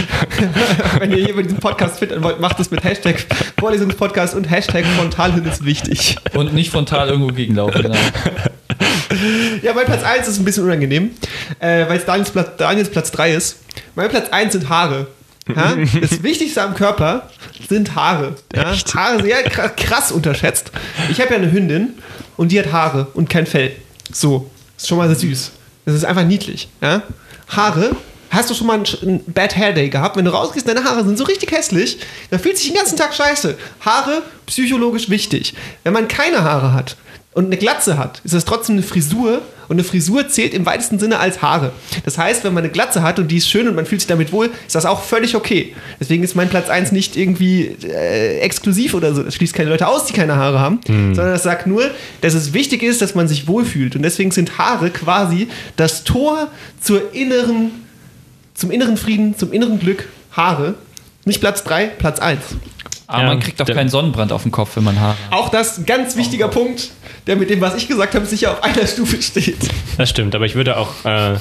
Wenn 0.98 1.12
ihr 1.12 1.18
hier 1.18 1.30
über 1.30 1.44
diesen 1.44 1.58
Podcast 1.58 2.00
finden 2.00 2.24
wollt, 2.24 2.40
macht 2.40 2.58
es 2.58 2.72
mit 2.72 2.82
Hashtag 2.82 3.24
Vorlesungspodcast 3.58 4.34
und 4.34 4.50
Hashtag 4.50 4.84
Frontalhirn 4.84 5.44
ist 5.46 5.64
wichtig. 5.64 6.16
Und 6.34 6.54
nicht 6.54 6.72
frontal 6.72 7.08
irgendwo 7.08 7.28
gegenlaufen. 7.28 7.82
Genau. 7.82 7.94
Ja, 9.62 9.72
mein 9.72 9.86
Platz 9.86 10.02
1 10.04 10.28
ist 10.28 10.38
ein 10.38 10.44
bisschen 10.44 10.64
unangenehm, 10.64 11.12
äh, 11.58 11.88
weil 11.88 11.98
es 11.98 12.04
Daniels 12.04 12.30
Platz, 12.30 12.50
Daniels 12.58 12.90
Platz 12.90 13.10
3 13.12 13.34
ist. 13.34 13.56
Mein 13.94 14.08
Platz 14.10 14.28
1 14.30 14.52
sind 14.52 14.68
Haare. 14.68 15.06
Ja? 15.54 15.76
Das 16.00 16.22
Wichtigste 16.22 16.62
am 16.62 16.74
Körper 16.74 17.30
sind 17.68 17.94
Haare. 17.94 18.34
Ja? 18.54 18.74
Haare 18.94 19.22
sehr 19.22 19.46
kra- 19.50 19.68
krass 19.70 20.12
unterschätzt. 20.12 20.70
Ich 21.10 21.20
habe 21.20 21.30
ja 21.34 21.36
eine 21.40 21.50
Hündin 21.52 21.94
und 22.36 22.52
die 22.52 22.58
hat 22.58 22.72
Haare 22.72 23.06
und 23.14 23.30
kein 23.30 23.46
Fell. 23.46 23.72
So, 24.12 24.50
ist 24.76 24.88
schon 24.88 24.98
mal 24.98 25.06
sehr 25.08 25.16
süß. 25.16 25.52
Das 25.86 25.94
ist 25.94 26.04
einfach 26.04 26.24
niedlich. 26.24 26.68
Ja? 26.82 27.02
Haare. 27.48 27.96
Hast 28.28 28.50
du 28.50 28.54
schon 28.54 28.66
mal 28.66 28.82
einen 29.02 29.22
Bad 29.32 29.56
Hair 29.56 29.72
Day 29.72 29.88
gehabt? 29.88 30.16
Wenn 30.16 30.24
du 30.24 30.32
rausgehst, 30.32 30.66
deine 30.68 30.82
Haare 30.82 31.04
sind 31.04 31.16
so 31.16 31.24
richtig 31.24 31.52
hässlich, 31.52 31.98
dann 32.30 32.40
fühlt 32.40 32.58
sich 32.58 32.66
den 32.66 32.76
ganzen 32.76 32.98
Tag 32.98 33.14
scheiße. 33.14 33.56
Haare, 33.80 34.22
psychologisch 34.46 35.08
wichtig. 35.08 35.54
Wenn 35.84 35.92
man 35.92 36.08
keine 36.08 36.42
Haare 36.42 36.74
hat 36.74 36.96
und 37.36 37.44
eine 37.44 37.58
Glatze 37.58 37.98
hat, 37.98 38.22
ist 38.24 38.32
das 38.32 38.46
trotzdem 38.46 38.76
eine 38.76 38.82
Frisur 38.82 39.42
und 39.68 39.76
eine 39.76 39.84
Frisur 39.84 40.26
zählt 40.26 40.54
im 40.54 40.64
weitesten 40.64 40.98
Sinne 40.98 41.18
als 41.18 41.42
Haare. 41.42 41.72
Das 42.06 42.16
heißt, 42.16 42.44
wenn 42.44 42.54
man 42.54 42.64
eine 42.64 42.72
Glatze 42.72 43.02
hat 43.02 43.18
und 43.18 43.28
die 43.28 43.36
ist 43.36 43.50
schön 43.50 43.68
und 43.68 43.74
man 43.74 43.84
fühlt 43.84 44.00
sich 44.00 44.08
damit 44.08 44.32
wohl, 44.32 44.48
ist 44.66 44.74
das 44.74 44.86
auch 44.86 45.02
völlig 45.02 45.36
okay. 45.36 45.74
Deswegen 46.00 46.22
ist 46.22 46.34
mein 46.34 46.48
Platz 46.48 46.70
1 46.70 46.92
nicht 46.92 47.14
irgendwie 47.14 47.76
äh, 47.84 48.38
exklusiv 48.38 48.94
oder 48.94 49.14
so. 49.14 49.22
Das 49.22 49.34
schließt 49.34 49.52
keine 49.52 49.68
Leute 49.68 49.86
aus, 49.86 50.06
die 50.06 50.14
keine 50.14 50.36
Haare 50.36 50.60
haben, 50.60 50.80
sondern 50.86 51.32
das 51.34 51.42
sagt 51.42 51.66
nur, 51.66 51.90
dass 52.22 52.32
es 52.32 52.54
wichtig 52.54 52.82
ist, 52.82 53.02
dass 53.02 53.14
man 53.14 53.28
sich 53.28 53.46
wohlfühlt. 53.46 53.96
Und 53.96 54.02
deswegen 54.02 54.30
sind 54.30 54.56
Haare 54.56 54.88
quasi 54.88 55.48
das 55.76 56.04
Tor 56.04 56.48
zur 56.80 57.12
inneren, 57.14 57.70
zum 58.54 58.70
inneren 58.70 58.96
Frieden, 58.96 59.36
zum 59.36 59.52
inneren 59.52 59.78
Glück. 59.78 60.08
Haare. 60.32 60.74
Nicht 61.26 61.40
Platz 61.42 61.64
3, 61.64 61.86
Platz 61.98 62.18
1. 62.18 62.40
Aber 63.08 63.22
Ja, 63.22 63.28
man 63.28 63.40
kriegt 63.40 63.60
auch 63.60 63.66
keinen 63.66 63.88
Sonnenbrand 63.90 64.32
auf 64.32 64.42
dem 64.42 64.52
Kopf, 64.52 64.76
wenn 64.76 64.84
man 64.84 64.98
Haare 64.98 65.16
hat. 65.30 65.38
Auch 65.38 65.48
das 65.50 65.78
ein 65.78 65.86
ganz 65.86 66.16
wichtiger 66.16 66.48
Punkt, 66.48 66.90
der 67.26 67.36
mit 67.36 67.50
dem, 67.50 67.60
was 67.60 67.74
ich 67.76 67.88
gesagt 67.88 68.14
habe, 68.14 68.24
sicher 68.26 68.52
auf 68.52 68.62
einer 68.62 68.86
Stufe 68.86 69.20
steht. 69.22 69.58
Das 69.98 70.10
stimmt, 70.10 70.34
aber 70.34 70.44
ich 70.46 70.54
würde 70.54 70.76
auch 70.76 71.04
äh, 71.04 71.36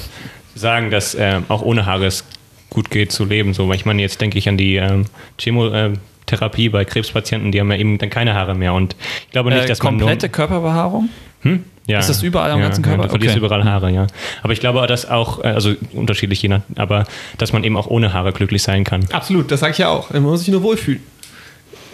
sagen, 0.54 0.90
dass 0.90 1.14
äh, 1.14 1.40
auch 1.48 1.62
ohne 1.62 1.86
Haare 1.86 2.06
es 2.06 2.24
gut 2.70 2.90
geht 2.90 3.12
zu 3.12 3.24
leben. 3.24 3.54
So, 3.54 3.68
weil 3.68 3.76
ich 3.76 3.84
meine, 3.86 4.02
jetzt 4.02 4.20
denke 4.20 4.38
ich 4.38 4.48
an 4.48 4.56
die 4.56 4.76
ähm, 4.76 5.04
Chemotherapie 5.38 6.68
bei 6.68 6.84
Krebspatienten, 6.84 7.52
die 7.52 7.60
haben 7.60 7.70
ja 7.70 7.78
eben 7.78 7.98
dann 7.98 8.10
keine 8.10 8.34
Haare 8.34 8.54
mehr. 8.54 8.72
Und 8.74 8.96
ich 9.26 9.30
glaube 9.32 9.50
nicht, 9.50 9.64
Äh, 9.64 9.68
dass 9.68 9.82
man 9.82 9.98
komplette 9.98 10.28
Körperbehaarung? 10.28 11.08
hm? 11.42 11.64
ja, 11.86 11.98
Ist 12.00 12.08
das 12.08 12.22
überall 12.22 12.50
am 12.50 12.58
ja, 12.60 12.66
ganzen 12.66 12.82
Ja, 12.84 12.90
Körper? 12.90 13.04
du 13.04 13.08
verlierst 13.10 13.36
Okay. 13.36 13.44
überall 13.46 13.64
Haare, 13.64 13.90
ja. 13.92 14.06
Aber 14.42 14.52
ich 14.52 14.60
glaube, 14.60 14.84
dass 14.86 15.08
auch, 15.08 15.44
äh, 15.44 15.48
also 15.48 15.74
unterschiedlich 15.92 16.42
je 16.42 16.48
nach, 16.48 16.62
aber 16.76 17.04
dass 17.38 17.52
man 17.52 17.62
eben 17.64 17.76
auch 17.76 17.86
ohne 17.86 18.12
Haare 18.12 18.32
glücklich 18.32 18.62
sein 18.62 18.82
kann. 18.84 19.06
Absolut, 19.12 19.50
das 19.50 19.60
sage 19.60 19.72
ich 19.72 19.78
ja 19.78 19.88
auch. 19.88 20.10
Man 20.10 20.22
muss 20.22 20.40
sich 20.40 20.48
nur 20.48 20.62
wohlfühlen. 20.62 21.02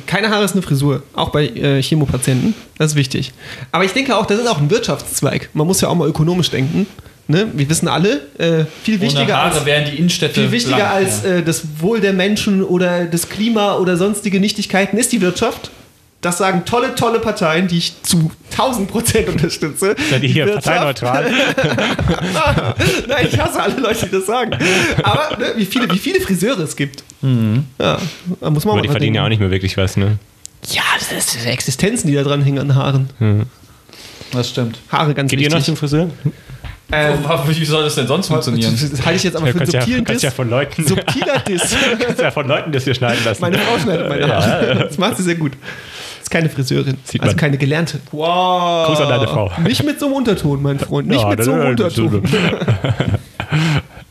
Keine 0.07 0.31
Haare 0.31 0.45
ist 0.45 0.53
eine 0.53 0.63
Frisur, 0.63 1.03
auch 1.15 1.31
bei 1.31 1.47
äh, 1.47 1.83
Chemopatienten. 1.83 2.55
Das 2.79 2.93
ist 2.93 2.97
wichtig. 2.97 3.33
Aber 3.71 3.85
ich 3.85 3.93
denke 3.93 4.17
auch, 4.17 4.27
das 4.27 4.39
ist 4.39 4.47
auch 4.47 4.59
ein 4.59 4.71
Wirtschaftszweig. 4.71 5.51
Man 5.55 5.67
muss 5.67 5.81
ja 5.81 5.89
auch 5.89 5.95
mal 5.95 6.09
ökonomisch 6.09 6.51
denken. 6.51 6.87
Ne? 7.29 7.49
Wir 7.55 7.69
wissen 7.71 7.89
alle, 7.89 8.21
äh, 8.39 8.65
viel 8.83 8.97
Ohne 8.97 9.03
wichtiger 9.03 9.37
Haare 9.37 9.55
als 9.55 9.65
wären 9.65 9.85
die 9.91 9.97
Innenstädte 9.97 10.41
viel 10.41 10.51
wichtiger 10.51 10.77
blank, 10.77 10.93
als 10.93 11.23
ja. 11.23 11.31
äh, 11.37 11.43
das 11.43 11.63
Wohl 11.79 12.01
der 12.01 12.13
Menschen 12.13 12.63
oder 12.65 13.05
das 13.05 13.29
Klima 13.29 13.77
oder 13.77 13.97
sonstige 13.97 14.41
Nichtigkeiten 14.41 14.99
ist 14.99 15.13
die 15.13 15.21
Wirtschaft. 15.21 15.71
Das 16.23 16.39
sagen 16.39 16.65
tolle, 16.65 16.95
tolle 16.95 17.19
Parteien, 17.19 17.67
die 17.67 17.79
ich 17.79 18.01
zu 18.03 18.31
1000 18.53 18.89
Prozent 18.89 19.29
unterstütze. 19.29 19.97
Seid 20.09 20.23
ihr 20.23 20.29
hier 20.29 20.47
Wirtschaft- 20.47 20.67
parteineutral? 20.67 21.33
Nein, 23.09 23.27
ich 23.31 23.39
hasse 23.39 23.61
alle 23.61 23.79
Leute, 23.81 24.07
die 24.07 24.13
das 24.13 24.27
sagen. 24.27 24.57
Aber 25.03 25.37
ne, 25.37 25.53
wie, 25.57 25.67
viele, 25.67 25.91
wie 25.93 25.99
viele 25.99 26.21
Friseure 26.21 26.61
es 26.61 26.77
gibt. 26.77 27.03
Ja, 27.23 27.99
da 28.41 28.51
muss 28.51 28.65
man 28.65 28.75
Aber 28.75 28.83
die 28.83 28.89
verdienen 28.89 29.17
ja 29.17 29.25
auch 29.25 29.29
nicht 29.29 29.41
mehr 29.41 29.51
wirklich 29.51 29.77
was, 29.77 29.97
ne? 29.97 30.19
Ja, 30.69 30.83
das 30.97 31.11
ist 31.11 31.45
Existenzen, 31.45 32.09
die 32.09 32.15
da 32.15 32.23
dran 32.23 32.43
hängen 32.43 32.59
an 32.61 32.75
Haaren. 32.77 33.11
Das 34.33 34.49
stimmt. 34.49 34.79
Haare 34.91 35.15
ganz 35.15 35.29
Geht 35.31 35.41
ihr 35.41 35.47
wichtig. 35.47 35.59
noch 35.59 35.65
zum 35.67 35.77
Friseur? 35.77 36.09
Ähm, 36.95 37.19
Wie 37.49 37.65
soll 37.65 37.85
das 37.85 37.95
denn 37.95 38.07
sonst 38.07 38.29
funktionieren? 38.29 38.79
das 38.79 39.05
halte 39.05 39.17
ich 39.17 39.23
jetzt 39.25 39.35
aber 39.37 39.47
für 39.49 39.61
einen 39.61 39.71
ja, 39.71 39.81
subtilen 39.81 40.05
kannst 40.05 40.23
ja 40.23 40.29
Diss. 40.29 40.37
von 40.37 40.51
Leuten, 40.51 40.87
Subtiler 40.87 41.39
Diss. 41.41 41.75
kannst 41.99 42.21
ja 42.21 42.31
von 42.31 42.47
Leuten 42.47 42.71
das 42.71 42.85
hier 42.85 42.95
schneiden 42.95 43.25
lassen. 43.25 43.41
Meine 43.41 43.59
Frau 43.59 43.79
schneidet 43.79 44.09
meine 44.09 44.29
Haare. 44.29 44.75
Das 44.89 44.99
macht 44.99 45.17
sie 45.17 45.23
sehr 45.23 45.37
gut. 45.37 45.53
Ist 46.23 46.31
keine 46.31 46.49
Friseurin. 46.49 46.97
Sieht 47.05 47.21
also 47.21 47.33
man. 47.33 47.41
keine 47.41 47.59
gelernte. 47.59 48.01
Wow. 48.13 48.87
Gruß 48.87 49.01
an 49.01 49.09
deine 49.09 49.27
Frau. 49.29 49.51
Nicht 49.63 49.83
mit 49.85 49.99
so 50.01 50.07
einem 50.07 50.15
Unterton, 50.17 50.63
mein 50.63 50.79
Freund. 50.79 51.09
Nicht 51.09 51.21
Ja, 51.21 51.29
mit 51.29 51.43
so 51.45 51.53
einem 51.53 51.67
Unterton. 51.71 52.23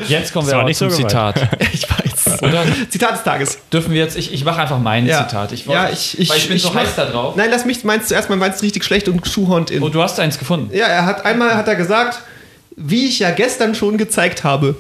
Jetzt 0.07 0.33
kommen 0.33 0.45
Das 0.45 0.51
wir 0.51 0.53
war 0.53 0.59
aber 0.61 0.67
nicht 0.69 0.77
zum 0.77 0.89
so. 0.89 0.97
Zitat. 0.97 1.47
Ich 1.73 1.83
weiß. 1.89 2.41
Oder? 2.43 2.63
Zitat 2.89 3.13
des 3.13 3.23
Tages. 3.23 3.59
Dürfen 3.71 3.93
wir 3.93 4.01
jetzt, 4.03 4.17
ich, 4.17 4.33
ich 4.33 4.43
mache 4.43 4.61
einfach 4.61 4.79
mein 4.79 5.05
Ja. 5.05 5.27
Zitat. 5.27 5.51
Ich, 5.51 5.65
ja, 5.67 5.89
ich, 5.89 6.19
ich, 6.19 6.29
weil 6.29 6.37
ich 6.37 6.47
bin 6.49 6.57
so 6.57 6.69
mach- 6.69 6.81
heiß 6.81 6.95
da 6.95 7.05
drauf. 7.05 7.35
Nein, 7.35 7.49
lass 7.51 7.65
mich 7.65 7.83
meins 7.83 8.07
zuerst 8.07 8.29
mal 8.29 8.35
meins 8.35 8.61
richtig 8.63 8.83
schlecht 8.83 9.07
und 9.07 9.25
schuhhornt 9.27 9.69
in. 9.71 9.81
Oh, 9.83 9.89
du 9.89 10.01
hast 10.01 10.19
eins 10.19 10.39
gefunden. 10.39 10.75
ja, 10.75 10.87
er 10.87 11.05
hat 11.05 11.23
einmal 11.25 11.55
hat 11.55 11.67
er 11.67 11.75
gesagt, 11.75 12.19
wie 12.75 13.05
ich 13.07 13.19
ja 13.19 13.29
gestern 13.31 13.75
schon 13.75 13.97
gezeigt 13.97 14.43
habe. 14.43 14.75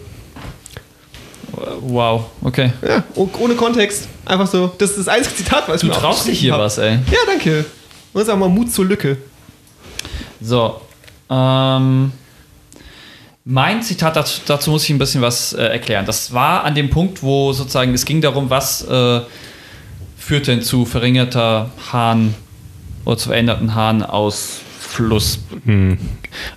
Wow, 1.81 2.25
okay. 2.43 2.71
Ja, 2.87 3.03
oh- 3.15 3.29
ohne 3.39 3.55
Kontext. 3.55 4.07
Einfach 4.25 4.47
so. 4.47 4.71
Das 4.77 4.91
ist 4.91 4.99
das 4.99 5.07
einzige 5.07 5.35
Zitat, 5.35 5.67
was 5.67 5.81
Du 5.81 5.87
ich 5.87 5.93
mir 5.93 5.99
traust 5.99 6.27
dich 6.27 6.39
hier 6.39 6.55
aufgeschrieben 6.55 6.65
was, 6.65 6.77
ey. 6.77 6.97
hab. 7.05 7.11
Ja, 7.13 7.19
danke. 7.27 7.65
Und 8.13 8.25
sag 8.25 8.37
mal 8.39 8.49
Mut 8.49 8.71
zur 8.71 8.85
Lücke. 8.85 9.17
So. 10.39 10.79
Ähm, 11.29 12.11
mein 13.43 13.81
Zitat 13.81 14.15
dazu, 14.15 14.41
dazu 14.45 14.69
muss 14.71 14.83
ich 14.83 14.89
ein 14.91 14.97
bisschen 14.99 15.21
was 15.21 15.53
äh, 15.53 15.63
erklären. 15.63 16.05
Das 16.05 16.33
war 16.33 16.63
an 16.63 16.75
dem 16.75 16.89
Punkt, 16.89 17.23
wo 17.23 17.51
sozusagen 17.53 17.93
es 17.93 18.05
ging 18.05 18.21
darum, 18.21 18.49
was 18.49 18.83
äh, 18.87 19.21
führt 20.17 20.47
denn 20.47 20.61
zu 20.61 20.85
verringerter 20.85 21.71
Harn 21.91 22.35
oder 23.05 23.17
zu 23.17 23.29
veränderten 23.29 23.73
Harnausfluss. 23.73 25.39
Hm. 25.65 25.97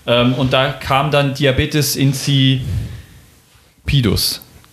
Ähm, 0.07 0.35
und 0.35 0.53
da 0.53 0.71
kam 0.73 1.11
dann 1.11 1.35
Diabetes 1.35 1.97
insipidus. 1.97 2.65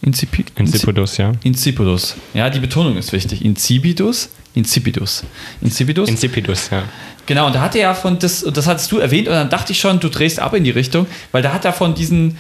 Insipi 0.01 0.45
Insipidus, 0.55 1.17
ja. 1.17 1.31
Insipidus. 1.43 2.15
Ja, 2.33 2.49
die 2.49 2.59
Betonung 2.59 2.97
ist 2.97 3.13
wichtig. 3.13 3.45
Insipidus. 3.45 4.29
Insipidus. 4.53 5.23
Insipidus. 5.61 6.09
Insipidus, 6.09 6.69
ja. 6.71 6.83
Genau, 7.25 7.47
und 7.47 7.55
da 7.55 7.61
hat 7.61 7.75
er 7.75 7.81
ja 7.81 7.93
von, 7.93 8.17
das, 8.17 8.41
das 8.41 8.67
hattest 8.67 8.91
du 8.91 8.97
erwähnt, 8.97 9.27
und 9.27 9.33
dann 9.33 9.49
dachte 9.49 9.71
ich 9.71 9.79
schon, 9.79 9.99
du 9.99 10.09
drehst 10.09 10.39
ab 10.39 10.53
in 10.53 10.63
die 10.63 10.71
Richtung, 10.71 11.05
weil 11.31 11.41
da 11.43 11.53
hat 11.53 11.65
er 11.65 11.71
von 11.71 11.93
diesen, 11.93 12.37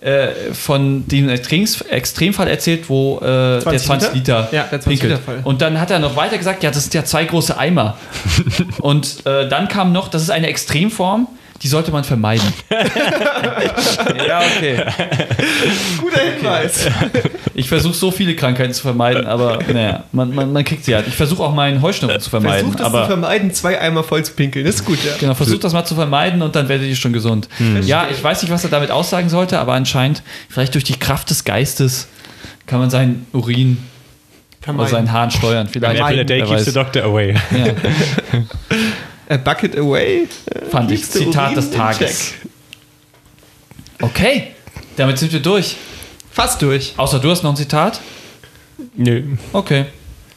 äh, 0.00 0.28
von 0.52 1.08
dem 1.08 1.28
Extrems, 1.28 1.80
Extremfall 1.80 2.46
erzählt, 2.46 2.88
wo 2.88 3.18
äh, 3.18 3.22
der 3.22 3.62
20 3.62 3.86
20 3.86 4.14
Liter, 4.14 4.42
Liter? 4.42 4.48
Ja, 4.52 4.62
der 4.64 4.80
20 4.80 4.86
pinkelt. 4.86 5.10
Liter 5.12 5.22
Fall. 5.22 5.40
Und 5.44 5.62
dann 5.62 5.80
hat 5.80 5.90
er 5.90 5.98
noch 5.98 6.14
weiter 6.14 6.36
gesagt, 6.38 6.62
ja, 6.62 6.70
das 6.70 6.84
sind 6.84 6.94
ja 6.94 7.04
zwei 7.04 7.24
große 7.24 7.56
Eimer. 7.58 7.98
und 8.78 9.26
äh, 9.26 9.48
dann 9.48 9.68
kam 9.68 9.92
noch, 9.92 10.08
das 10.08 10.22
ist 10.22 10.30
eine 10.30 10.46
Extremform, 10.46 11.26
die 11.62 11.68
sollte 11.68 11.90
man 11.90 12.04
vermeiden. 12.04 12.46
ja, 12.70 14.40
okay. 14.40 14.84
Guter 16.00 16.20
Hinweis. 16.20 16.86
Ich 17.54 17.68
versuche 17.68 17.94
so 17.94 18.10
viele 18.10 18.36
Krankheiten 18.36 18.72
zu 18.72 18.82
vermeiden, 18.82 19.26
aber 19.26 19.58
naja, 19.72 20.04
man, 20.12 20.34
man, 20.34 20.52
man 20.52 20.64
kriegt 20.64 20.84
sie 20.84 20.94
halt. 20.94 21.08
Ich 21.08 21.14
versuche 21.14 21.42
auch 21.42 21.54
meinen 21.54 21.82
Heuschnupfen 21.82 22.20
zu 22.20 22.30
vermeiden. 22.30 22.72
Versuch 22.72 22.76
das 22.76 22.86
aber 22.86 23.02
zu 23.02 23.08
vermeiden, 23.08 23.52
zwei 23.52 23.80
Eimer 23.80 24.04
voll 24.04 24.24
zu 24.24 24.32
pinkeln. 24.32 24.64
Das 24.64 24.76
ist 24.76 24.84
gut, 24.84 24.98
ja. 25.04 25.12
Genau, 25.18 25.34
versucht 25.34 25.64
das 25.64 25.72
mal 25.72 25.84
zu 25.84 25.94
vermeiden 25.94 26.42
und 26.42 26.54
dann 26.54 26.68
werdet 26.68 26.88
ihr 26.88 26.96
schon 26.96 27.12
gesund. 27.12 27.48
Ja, 27.82 28.06
ich 28.10 28.22
weiß 28.22 28.42
nicht, 28.42 28.52
was 28.52 28.64
er 28.64 28.70
damit 28.70 28.90
aussagen 28.90 29.28
sollte, 29.28 29.58
aber 29.58 29.74
anscheinend, 29.74 30.22
vielleicht 30.48 30.74
durch 30.74 30.84
die 30.84 30.98
Kraft 30.98 31.30
des 31.30 31.44
Geistes, 31.44 32.08
kann 32.66 32.78
man 32.78 32.90
seinen 32.90 33.26
Urin 33.32 33.78
oder 34.66 34.86
seinen 34.86 35.12
Hahn 35.12 35.30
steuern. 35.30 35.66
Vielleicht. 35.66 36.00
Apple 36.00 36.20
a 36.20 36.24
day 36.24 36.40
Wer 36.40 36.46
keeps 36.46 36.64
the 36.66 36.72
doctor 36.72 37.04
away. 37.04 37.34
Ja, 37.50 37.66
A 39.28 39.36
bucket 39.36 39.76
away. 39.76 40.26
fand 40.70 40.90
ich. 40.90 41.04
Zitat 41.10 41.52
Urin 41.52 41.54
des 41.54 41.70
Tages. 41.70 42.32
Okay, 44.00 44.48
damit 44.96 45.18
sind 45.18 45.32
wir 45.32 45.40
durch. 45.40 45.76
Fast 46.30 46.62
durch. 46.62 46.94
Außer 46.96 47.18
du 47.18 47.30
hast 47.30 47.42
noch 47.42 47.50
ein 47.50 47.56
Zitat? 47.56 48.00
Nö. 48.96 49.36
Okay, 49.52 49.86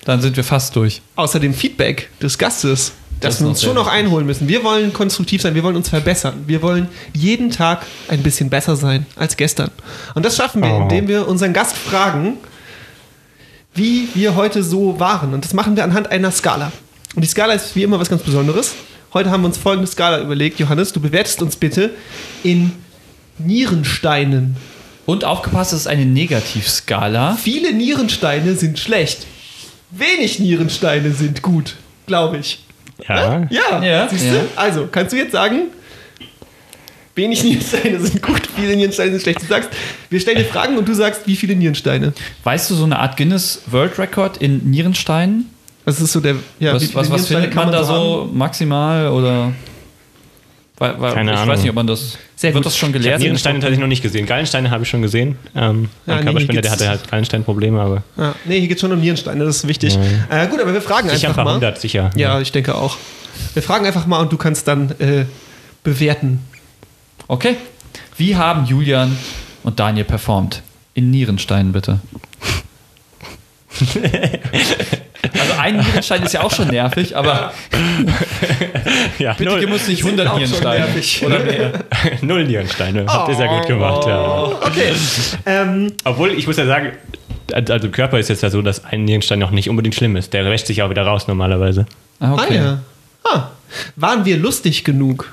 dann 0.05 0.19
sind 0.21 0.35
wir 0.35 0.43
fast 0.43 0.75
durch. 0.75 1.01
Außer 1.15 1.39
dem 1.39 1.53
Feedback 1.53 2.09
des 2.21 2.37
Gastes, 2.37 2.93
Das 3.19 3.35
das 3.35 3.41
wir 3.41 3.47
uns 3.49 3.61
schon 3.61 3.75
noch 3.75 3.87
einholen 3.87 4.25
müssen. 4.25 4.47
Wir 4.47 4.63
wollen 4.63 4.93
konstruktiv 4.93 5.43
sein, 5.43 5.53
wir 5.53 5.63
wollen 5.63 5.75
uns 5.75 5.89
verbessern. 5.89 6.43
Wir 6.47 6.61
wollen 6.63 6.87
jeden 7.13 7.51
Tag 7.51 7.85
ein 8.07 8.23
bisschen 8.23 8.49
besser 8.49 8.75
sein 8.75 9.05
als 9.15 9.37
gestern. 9.37 9.69
Und 10.15 10.25
das 10.25 10.35
schaffen 10.35 10.63
wir, 10.63 10.73
Oh. 10.73 10.81
indem 10.81 11.07
wir 11.07 11.27
unseren 11.27 11.53
Gast 11.53 11.77
fragen, 11.77 12.37
wie 13.75 14.09
wir 14.15 14.35
heute 14.35 14.63
so 14.63 14.99
waren. 14.99 15.35
Und 15.35 15.45
das 15.45 15.53
machen 15.53 15.75
wir 15.75 15.83
anhand 15.83 16.09
einer 16.11 16.31
Skala. 16.31 16.71
Und 17.15 17.23
die 17.23 17.27
Skala 17.27 17.53
ist 17.53 17.75
wie 17.75 17.83
immer 17.83 17.99
was 17.99 18.09
ganz 18.09 18.23
Besonderes. 18.23 18.73
Heute 19.13 19.29
haben 19.31 19.41
wir 19.41 19.47
uns 19.47 19.57
folgende 19.57 19.87
Skala 19.87 20.21
überlegt. 20.21 20.59
Johannes, 20.59 20.93
du 20.93 21.01
bewertest 21.01 21.41
uns 21.41 21.55
bitte 21.57 21.91
in 22.43 22.71
Nierensteinen. 23.37 24.55
Und 25.05 25.25
aufgepasst, 25.25 25.73
es 25.73 25.81
ist 25.81 25.87
eine 25.87 26.05
Negativskala. 26.05 27.35
Viele 27.35 27.73
Nierensteine 27.73 28.55
sind 28.55 28.79
schlecht. 28.79 29.25
Wenig 29.89 30.39
Nierensteine 30.39 31.11
sind 31.11 31.41
gut, 31.41 31.75
glaube 32.07 32.37
ich. 32.37 32.63
Ja. 33.09 33.45
Ja, 33.49 33.83
Ja, 33.83 34.07
siehst 34.07 34.25
ja. 34.25 34.33
du? 34.33 34.39
Also, 34.55 34.87
kannst 34.89 35.11
du 35.11 35.17
jetzt 35.17 35.31
sagen, 35.33 35.63
wenig 37.15 37.43
Nierensteine 37.43 37.99
sind 37.99 38.21
gut, 38.21 38.41
viele 38.55 38.75
Nierensteine 38.75 39.11
sind 39.11 39.21
schlecht. 39.21 39.41
Du 39.41 39.47
sagst, 39.47 39.69
wir 40.09 40.19
stellen 40.19 40.37
dir 40.37 40.45
Fragen 40.45 40.77
und 40.77 40.87
du 40.87 40.93
sagst, 40.93 41.23
wie 41.25 41.35
viele 41.35 41.55
Nierensteine. 41.55 42.13
Weißt 42.43 42.69
du 42.69 42.75
so 42.75 42.85
eine 42.85 42.99
Art 42.99 43.17
Guinness 43.17 43.63
World 43.65 43.99
Record 43.99 44.37
in 44.37 44.69
Nierensteinen? 44.69 45.49
Das 45.85 45.99
ist 45.99 46.11
so 46.11 46.19
der, 46.19 46.35
ja, 46.59 46.71
wie 46.71 46.75
Was, 46.75 46.83
viele 46.83 46.95
was, 46.95 47.09
was 47.11 47.27
findet 47.27 47.55
man 47.55 47.71
da 47.71 47.83
so 47.83 47.93
haben? 48.27 48.37
maximal 48.37 49.07
oder? 49.09 49.51
Weil, 50.77 50.99
weil, 50.99 51.13
Keine 51.13 51.31
ich 51.31 51.37
Ahnung. 51.37 51.49
weiß 51.53 51.59
nicht, 51.61 51.69
ob 51.69 51.75
man 51.75 51.85
das. 51.87 52.17
Sehr 52.35 52.53
wird 52.53 52.63
gut. 52.63 52.65
das 52.65 52.77
schon 52.77 52.89
Ich 52.89 52.95
habe 52.95 53.03
gelehrt? 53.03 53.19
Nierensteine 53.21 53.59
tatsächlich 53.59 53.79
noch 53.79 53.87
nicht 53.87 54.01
gesehen. 54.01 54.25
Gallensteine 54.25 54.71
habe 54.71 54.83
ich 54.83 54.89
schon 54.89 55.01
gesehen. 55.03 55.37
Ähm, 55.55 55.89
Ja, 56.07 56.15
mein 56.15 56.17
nee, 56.17 56.23
Körperspender, 56.23 56.61
der 56.61 56.71
gibt's- 56.71 56.71
hatte 56.71 56.89
halt 56.89 57.11
Gallensteinprobleme, 57.11 57.79
aber 57.79 58.03
Ja, 58.17 58.33
nee, 58.45 58.59
hier 58.59 58.67
geht 58.67 58.77
es 58.77 58.81
schon 58.81 58.91
um 58.91 58.99
Nierensteine, 58.99 59.43
das 59.45 59.57
ist 59.57 59.67
wichtig. 59.67 59.97
Äh, 60.29 60.47
gut, 60.47 60.59
aber 60.59 60.73
wir 60.73 60.81
fragen 60.81 61.09
sicher 61.09 61.27
ein 61.27 61.31
einfach 61.31 61.43
paar 61.45 61.59
mal. 61.59 61.75
sicher. 61.77 62.09
Ja, 62.15 62.39
ich 62.41 62.51
denke 62.51 62.73
auch. 62.75 62.97
Wir 63.53 63.61
fragen 63.61 63.85
einfach 63.85 64.07
mal 64.07 64.19
und 64.21 64.31
du 64.31 64.37
kannst 64.37 64.67
dann 64.67 64.89
äh, 64.99 65.25
bewerten. 65.83 66.39
Okay. 67.27 67.55
Wie 68.17 68.35
haben 68.35 68.65
Julian 68.65 69.15
und 69.63 69.79
Daniel 69.79 70.05
performt? 70.05 70.61
In 70.95 71.11
Nierensteinen 71.11 71.71
bitte. 71.73 71.99
ein 75.61 75.77
Nierenstein 75.77 76.23
ist 76.23 76.33
ja 76.33 76.41
auch 76.43 76.51
schon 76.51 76.67
nervig, 76.67 77.15
aber 77.15 77.53
ja 79.19 79.33
bitte 79.33 79.49
null, 79.51 79.65
uns 79.65 79.87
nicht 79.87 80.03
100 80.03 80.27
auch 80.27 80.31
schon 80.31 80.39
Nierensteine 80.39 80.85
nervig. 80.85 81.23
oder 81.25 81.39
mehr. 81.39 81.71
null 82.21 82.45
Nierensteine. 82.45 83.05
Habt 83.07 83.29
ihr 83.29 83.35
sehr 83.35 83.47
gut 83.47 83.67
gemacht, 83.67 84.07
ja. 84.07 84.43
Okay. 84.45 84.93
ähm, 85.45 85.93
Obwohl, 86.03 86.31
ich 86.31 86.47
muss 86.47 86.57
ja 86.57 86.65
sagen, 86.65 86.91
also 87.53 87.87
im 87.87 87.91
Körper 87.91 88.19
ist 88.19 88.29
jetzt 88.29 88.43
ja 88.43 88.49
so, 88.49 88.61
dass 88.61 88.83
ein 88.85 89.05
Nierenstein 89.05 89.39
noch 89.39 89.51
nicht 89.51 89.69
unbedingt 89.69 89.95
schlimm 89.95 90.15
ist. 90.15 90.33
Der 90.33 90.45
wäscht 90.45 90.67
sich 90.67 90.81
auch 90.83 90.89
wieder 90.89 91.03
raus 91.03 91.27
normalerweise. 91.27 91.85
Ah, 92.19 92.33
okay. 92.33 92.59
Ah, 92.59 92.63
ja. 92.63 92.79
Ah, 93.23 93.49
waren 93.95 94.25
wir 94.25 94.37
lustig 94.37 94.83
genug? 94.83 95.31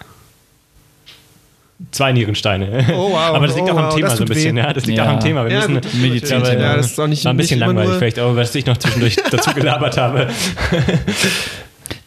Zwei 1.93 2.13
Nierensteine. 2.13 2.87
Oh, 2.93 3.13
wow. 3.13 3.17
Aber 3.35 3.47
das 3.47 3.55
liegt 3.57 3.69
Oh, 3.69 3.73
auch 3.73 3.77
am 3.79 3.85
wow, 3.87 3.95
Thema 3.95 4.11
so 4.11 4.25
ein 4.25 4.29
bisschen. 4.29 4.57
weh. 4.57 4.61
Ja, 4.61 4.73
das 4.73 4.85
liegt 4.87 4.99
Ja. 4.99 5.05
auch 5.05 5.09
am 5.11 5.21
Thema. 5.21 5.45
Wir 5.45 5.53
Ja, 5.53 5.59
müssen 5.69 5.75
gut. 5.81 5.95
Medizin. 5.95 6.41
Ja, 6.43 6.53
Ja, 6.53 6.77
das 6.77 6.87
ist 6.87 6.99
auch 7.01 7.07
nicht- 7.07 7.25
war 7.25 7.33
ein 7.33 7.37
bisschen 7.37 7.61
langweilig 7.61 7.93
vielleicht, 7.99 8.19
aber 8.19 8.35
was 8.37 8.55
ich 8.55 8.67
noch 8.67 8.77
zwischendurch 8.79 9.17
dazu 9.31 9.53
gelabert 9.55 9.97
habe. 9.97 10.27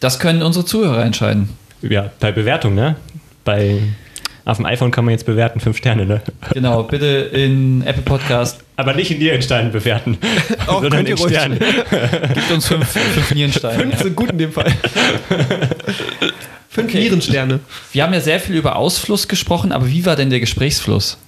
Das 0.00 0.18
können 0.18 0.42
unsere 0.42 0.64
Zuhörer 0.64 1.04
entscheiden. 1.04 1.48
Ja, 1.80 2.10
bei 2.20 2.32
Bewertung, 2.32 2.74
ne? 2.74 2.96
Bei 3.44 3.78
auf 4.44 4.56
dem 4.58 4.66
iPhone 4.66 4.90
kann 4.90 5.04
man 5.04 5.12
jetzt 5.12 5.24
bewerten, 5.24 5.58
fünf 5.60 5.76
Sterne, 5.78 6.04
ne? 6.04 6.20
Genau, 6.52 6.82
bitte 6.82 7.06
in 7.06 7.82
Apple 7.86 8.02
Podcast 8.02 8.60
Aber 8.76 8.92
nicht 8.94 9.10
in 9.12 9.18
Nierensteinen 9.18 9.70
bewerten, 9.72 10.18
Auch 10.66 10.82
sondern 10.82 11.04
könnt 11.04 11.08
ihr 11.08 11.14
in 11.16 11.20
ruhig. 11.22 11.32
Sternen. 11.34 11.58
gibt 12.34 12.50
uns 12.50 12.66
fünf, 12.66 12.88
fünf 12.88 13.34
Nierensteine. 13.34 13.78
Fünf 13.82 14.02
sind 14.02 14.16
gut 14.16 14.30
in 14.30 14.38
dem 14.38 14.52
Fall. 14.52 14.72
Fünf 16.72 16.88
Okay. 16.88 17.00
Nierensterne. 17.02 17.60
Wir 17.92 18.02
haben 18.02 18.14
ja 18.14 18.20
sehr 18.20 18.40
viel 18.40 18.56
über 18.56 18.76
Ausfluss 18.76 19.28
gesprochen, 19.28 19.72
aber 19.72 19.88
wie 19.90 20.06
war 20.06 20.16
denn 20.16 20.30
der 20.30 20.40
Gesprächsfluss? 20.40 21.18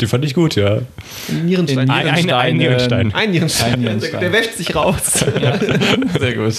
Die 0.00 0.06
fand 0.06 0.24
ich 0.24 0.34
gut, 0.34 0.56
ja. 0.56 0.80
Nierenstein. 1.28 1.84
In 1.84 1.90
Ein, 1.90 2.08
ein, 2.08 2.30
ein 2.30 2.56
Nierenstein. 2.56 3.14
Ein 3.14 3.30
Nierenstein. 3.30 3.72
Ein 3.74 3.80
Nierenstein. 3.80 4.20
Der, 4.20 4.30
der 4.30 4.32
wäscht 4.32 4.54
sich 4.56 4.74
raus. 4.74 5.24
Ja, 5.40 5.58
sehr 6.18 6.34
gut. 6.34 6.54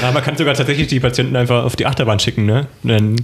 Ja, 0.00 0.12
man 0.12 0.22
kann 0.22 0.36
sogar 0.36 0.54
tatsächlich 0.54 0.86
die 0.86 1.00
Patienten 1.00 1.36
einfach 1.36 1.64
auf 1.64 1.76
die 1.76 1.86
Achterbahn 1.86 2.18
schicken, 2.20 2.46
ne? 2.46 2.66
Dann 2.82 3.16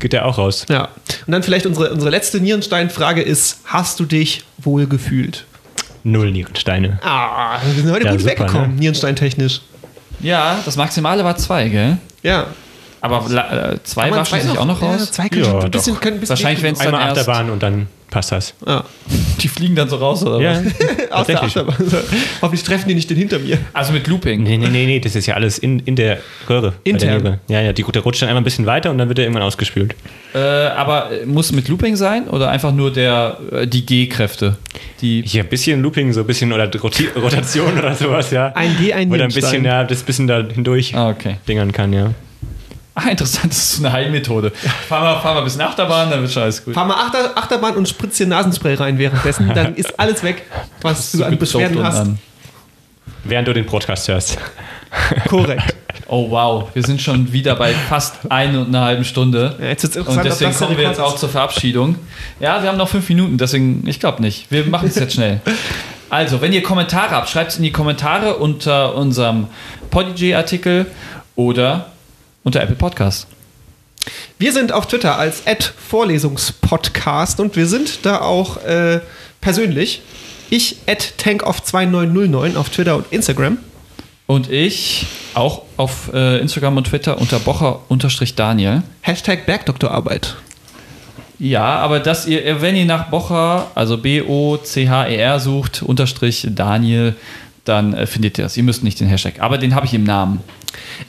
geht 0.00 0.12
der 0.12 0.26
auch 0.26 0.38
raus. 0.38 0.66
Ja. 0.68 0.88
Und 1.26 1.32
dann 1.32 1.42
vielleicht 1.42 1.66
unsere, 1.66 1.92
unsere 1.92 2.10
letzte 2.10 2.40
Nierenstein-Frage 2.40 3.22
ist: 3.22 3.60
Hast 3.64 4.00
du 4.00 4.06
dich 4.06 4.42
wohl 4.58 4.86
gefühlt? 4.86 5.44
Null 6.02 6.30
Nierensteine. 6.32 6.98
Ah, 7.02 7.58
wir 7.64 7.82
sind 7.82 7.90
heute 7.92 8.06
Ja, 8.06 8.10
gut 8.12 8.20
super, 8.20 8.32
weggekommen, 8.32 8.74
ne? 8.74 8.80
Nierenstein-technisch. 8.80 9.60
Ja, 10.24 10.58
das 10.64 10.76
Maximale 10.76 11.22
war 11.24 11.36
zwei, 11.36 11.68
gell? 11.68 11.98
Ja. 12.22 12.46
Aber 13.00 13.24
la- 13.28 13.72
äh, 13.72 13.82
zwei 13.84 14.10
sich 14.40 14.54
noch- 14.54 14.62
auch 14.62 14.66
noch 14.66 14.82
Ja, 14.82 14.92
raus. 14.92 15.12
zwei 15.12 15.28
können 15.28 15.44
Ja, 15.44 15.50
schon 15.50 15.62
ein 15.64 15.70
bisschen, 15.70 16.00
können 16.00 16.16
ein 16.16 16.20
bisschen 16.20 16.30
Wahrscheinlich, 16.30 16.62
wenn 16.62 16.72
es 16.72 16.78
dann 16.78 16.88
Einmal 16.94 17.08
erst 17.08 17.20
Achterbahn 17.28 17.50
und 17.50 17.62
dann 17.62 17.86
passt 18.14 18.30
das. 18.30 18.54
Ja. 18.64 18.84
Die 19.40 19.48
fliegen 19.48 19.74
dann 19.74 19.88
so 19.88 19.96
raus, 19.96 20.24
oder 20.24 20.40
Ja, 20.40 20.62
Aus 21.10 21.26
der. 21.26 21.42
Achterbahn. 21.42 21.76
Hoffentlich 22.40 22.62
treffen 22.62 22.88
die 22.88 22.94
nicht 22.94 23.10
den 23.10 23.16
hinter 23.16 23.40
mir. 23.40 23.58
Also 23.72 23.92
mit 23.92 24.06
Looping. 24.06 24.44
Nee, 24.44 24.56
nee, 24.56 24.68
nee, 24.68 24.86
nee, 24.86 25.00
das 25.00 25.16
ist 25.16 25.26
ja 25.26 25.34
alles 25.34 25.58
in, 25.58 25.80
in 25.80 25.96
der 25.96 26.18
Röhre. 26.48 26.74
Intern. 26.84 27.20
Röhre. 27.20 27.40
Ja, 27.48 27.60
ja, 27.60 27.72
die, 27.72 27.82
der 27.82 28.02
rutscht 28.02 28.22
dann 28.22 28.28
einmal 28.28 28.40
ein 28.40 28.44
bisschen 28.44 28.66
weiter 28.66 28.92
und 28.92 28.98
dann 28.98 29.08
wird 29.08 29.18
er 29.18 29.24
irgendwann 29.24 29.42
ausgespült. 29.42 29.96
Äh, 30.32 30.38
aber 30.38 31.10
muss 31.26 31.50
mit 31.50 31.68
Looping 31.68 31.96
sein 31.96 32.28
oder 32.28 32.50
einfach 32.50 32.72
nur 32.72 32.92
der, 32.92 33.38
äh, 33.50 33.66
die 33.66 33.84
G-Kräfte? 33.84 34.56
Die 35.00 35.22
Hier 35.26 35.42
ein 35.42 35.48
bisschen 35.48 35.82
Looping, 35.82 36.12
so 36.12 36.20
ein 36.20 36.26
bisschen 36.26 36.52
oder 36.52 36.70
Roti 36.78 37.06
Rotation 37.16 37.76
oder 37.76 37.94
sowas, 37.96 38.30
ja. 38.30 38.52
Ein 38.54 38.76
G, 38.78 38.92
ein 38.92 39.10
Oder 39.10 39.24
ein 39.24 39.32
bisschen, 39.32 39.64
ja, 39.64 39.82
das 39.82 40.04
bisschen 40.04 40.28
da 40.28 40.42
hindurch 40.42 40.94
Ah, 40.94 41.10
okay. 41.10 41.36
dingern 41.48 41.72
kann, 41.72 41.92
ja. 41.92 42.12
Ah, 42.96 43.08
interessant, 43.10 43.52
das 43.52 43.58
ist 43.58 43.76
so 43.76 43.84
eine 43.84 43.92
Heilmethode. 43.92 44.52
Fahr 44.88 45.00
mal, 45.00 45.20
fahr 45.20 45.34
mal 45.34 45.40
bis 45.40 45.56
nach 45.56 45.70
Achterbahn, 45.70 46.10
dann 46.10 46.20
wird 46.20 46.30
schon 46.32 46.44
alles 46.44 46.64
gut. 46.64 46.74
Fahr 46.74 46.84
mal 46.84 46.94
Achter, 46.94 47.36
Achterbahn 47.36 47.76
und 47.76 47.88
spritz 47.88 48.18
dir 48.18 48.26
Nasenspray 48.28 48.74
rein 48.74 48.98
währenddessen. 48.98 49.52
Dann 49.52 49.74
ist 49.74 49.98
alles 49.98 50.22
weg, 50.22 50.42
was 50.80 51.10
du 51.12 51.24
an 51.24 51.36
Beschwerden 51.36 51.82
hast. 51.82 51.98
an. 51.98 52.18
Während 53.24 53.48
du 53.48 53.52
den 53.52 53.66
Podcast 53.66 54.06
hörst. 54.06 54.38
Korrekt. 55.28 55.74
Oh 56.06 56.30
wow, 56.30 56.68
wir 56.74 56.82
sind 56.82 57.00
schon 57.00 57.32
wieder 57.32 57.56
bei 57.56 57.72
fast 57.72 58.30
eine 58.30 58.60
und 58.60 58.68
einer 58.68 58.82
halben 58.82 59.04
Stunde. 59.04 59.56
Ja, 59.58 59.66
jetzt 59.66 59.96
Und 59.96 60.24
deswegen 60.24 60.54
kommen 60.54 60.76
wir 60.76 60.84
jetzt 60.84 61.00
auch 61.00 61.16
zur 61.16 61.28
Verabschiedung. 61.28 61.96
Ja, 62.38 62.62
wir 62.62 62.68
haben 62.68 62.78
noch 62.78 62.88
fünf 62.88 63.08
Minuten, 63.08 63.38
deswegen, 63.38 63.84
ich 63.88 63.98
glaube 63.98 64.22
nicht. 64.22 64.50
Wir 64.50 64.66
machen 64.66 64.86
es 64.86 64.94
jetzt 64.96 65.14
schnell. 65.14 65.40
Also, 66.10 66.40
wenn 66.40 66.52
ihr 66.52 66.62
Kommentare 66.62 67.10
habt, 67.10 67.28
schreibt 67.28 67.50
es 67.52 67.56
in 67.56 67.64
die 67.64 67.72
Kommentare 67.72 68.36
unter 68.36 68.94
unserem 68.94 69.48
Podigy-Artikel 69.90 70.86
oder 71.34 71.86
unter 72.44 72.62
Apple 72.62 72.76
Podcast. 72.76 73.26
Wir 74.38 74.52
sind 74.52 74.70
auf 74.72 74.86
Twitter 74.86 75.18
als 75.18 75.42
Vorlesungspodcast 75.88 77.40
und 77.40 77.56
wir 77.56 77.66
sind 77.66 78.04
da 78.04 78.20
auch 78.20 78.62
äh, 78.64 79.00
persönlich. 79.40 80.02
Ich 80.50 80.76
tankoff2909 80.86 82.56
auf 82.56 82.68
Twitter 82.68 82.96
und 82.96 83.06
Instagram. 83.10 83.58
Und 84.26 84.50
ich 84.50 85.06
auch 85.34 85.62
auf 85.76 86.10
äh, 86.14 86.38
Instagram 86.38 86.76
und 86.76 86.86
Twitter 86.86 87.18
unter 87.18 87.38
Bocher-Daniel. 87.40 88.82
Hashtag 89.00 89.46
Bergdoktorarbeit. 89.46 90.36
Ja, 91.38 91.76
aber 91.78 92.00
dass 92.00 92.26
ihr, 92.26 92.60
wenn 92.62 92.76
ihr 92.76 92.86
nach 92.86 93.10
Bocher, 93.10 93.70
also 93.74 93.98
B-O-C-H-E-R 93.98 95.40
sucht, 95.40 95.82
unterstrich 95.82 96.46
Daniel, 96.50 97.16
dann 97.64 97.92
äh, 97.92 98.06
findet 98.06 98.38
ihr 98.38 98.44
das. 98.44 98.56
Ihr 98.56 98.62
müsst 98.62 98.84
nicht 98.84 99.00
den 99.00 99.08
Hashtag, 99.08 99.40
aber 99.40 99.58
den 99.58 99.74
habe 99.74 99.86
ich 99.86 99.94
im 99.94 100.04
Namen. 100.04 100.40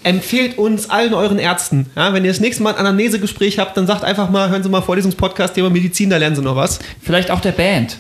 Empfehlt 0.04 0.58
uns 0.58 0.90
allen 0.90 1.14
euren 1.14 1.40
Ärzten. 1.40 1.90
Ja, 1.96 2.14
wenn 2.14 2.24
ihr 2.26 2.32
das 2.32 2.40
nächste 2.40 2.64
Mal 2.64 2.72
ein 2.72 2.78
Anamnesegespräch 2.78 3.60
habt, 3.60 3.76
dann 3.78 3.88
sagt 3.88 4.04
einfach 4.04 4.30
mal, 4.30 4.50
hören 4.50 4.64
Sie 4.64 4.70
mal 4.70 4.82
Vorlesungspodcast 4.82 5.56
Thema 5.56 5.70
Medizin, 5.70 6.10
da 6.10 6.18
lernen 6.18 6.36
Sie 6.36 6.42
noch 6.42 6.56
was. 6.56 6.80
Vielleicht 7.02 7.32
auch 7.32 7.42
der 7.42 7.52
Band. 7.52 7.98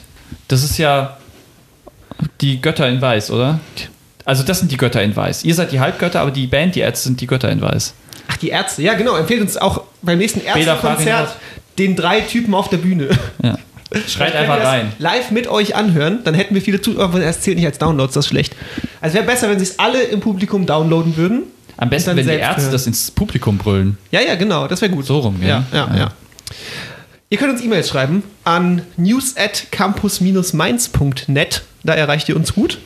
Das 0.48 0.64
ist 0.64 0.78
ja 0.78 1.18
die 2.42 2.62
Götter 2.62 2.88
in 2.88 3.02
Weiß, 3.02 3.32
oder? 3.32 3.60
Also 4.24 4.44
das 4.44 4.60
sind 4.60 4.72
die 4.72 4.78
Götter 4.78 5.02
in 5.04 5.16
Weiß. 5.16 5.44
Ihr 5.44 5.56
seid 5.56 5.72
die 5.72 5.80
Halbgötter, 5.80 6.22
aber 6.22 6.32
die 6.32 6.48
Band, 6.48 6.76
die 6.76 6.80
Ärzte 6.80 7.10
sind 7.10 7.22
die 7.22 7.28
Götter 7.28 7.52
in 7.52 7.62
Weiß. 7.62 7.94
Ach, 8.28 8.38
die 8.38 8.50
Ärzte. 8.50 8.82
Ja, 8.82 8.94
genau. 8.96 9.16
Empfehlt 9.16 9.42
uns 9.42 9.58
auch 9.58 9.84
beim 10.02 10.18
nächsten 10.18 10.42
Ärztekonzert 10.42 11.36
den 11.78 11.96
drei 11.96 12.22
Typen 12.22 12.54
auf 12.54 12.70
der 12.70 12.78
Bühne. 12.78 13.10
Ja. 13.44 13.58
Schreit 14.08 14.36
einfach 14.36 14.64
rein. 14.64 14.92
Live 14.98 15.32
mit 15.32 15.48
euch 15.48 15.76
anhören, 15.76 16.20
dann 16.24 16.34
hätten 16.34 16.56
wir 16.56 16.62
viele 16.62 16.82
Zuhörer, 16.82 17.06
aber 17.06 17.24
es 17.24 17.42
zählt 17.42 17.58
nicht 17.58 17.68
als 17.68 17.78
Downloads, 17.78 18.14
das 18.14 18.26
ist 18.26 18.30
schlecht. 18.30 18.56
Also 19.00 19.16
wäre 19.16 19.26
besser, 19.26 19.50
wenn 19.50 19.60
sich 19.60 19.80
alle 19.80 20.02
im 20.02 20.20
Publikum 20.20 20.66
downloaden 20.66 21.16
würden. 21.18 21.44
Am 21.77 21.89
besten, 21.89 22.15
wenn 22.15 22.26
die 22.26 22.34
Ärzte 22.34 22.72
das 22.72 22.88
ins 22.88 23.11
Publikum 23.11 23.57
brüllen. 23.57 23.97
Ja, 24.11 24.22
ja, 24.22 24.35
genau, 24.35 24.68
das 24.68 24.81
wäre 24.81 24.91
gut. 24.91 25.06
So 25.06 25.19
rum, 25.19 25.41
ja. 25.41 25.64
gell? 25.72 25.80
Ja, 25.80 25.88
ja, 25.88 25.97
Ja. 25.97 26.11
Ihr 27.30 27.39
könnt 27.39 27.52
uns 27.52 27.61
E-Mails 27.64 27.89
schreiben 27.89 28.23
an 28.43 28.84
news 28.97 29.35
at 29.35 29.72
campus-mainz.net. 29.72 31.64
Da 31.84 31.93
erreicht 31.93 32.30
ihr 32.30 32.35
uns 32.35 32.53
gut. 32.53 32.77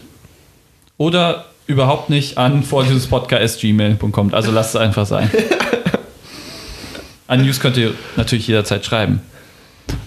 Oder 0.97 1.45
überhaupt 1.67 2.09
nicht 2.09 2.37
an 2.37 2.63
vorlesenspodcast.gmail.com. 2.63 4.33
Also 4.33 4.51
lasst 4.51 4.75
es 4.75 4.81
einfach 4.81 5.05
sein. 5.05 5.29
An 7.27 7.45
News 7.45 7.59
könnt 7.59 7.77
ihr 7.77 7.93
natürlich 8.15 8.47
jederzeit 8.47 8.83
schreiben. 8.83 9.21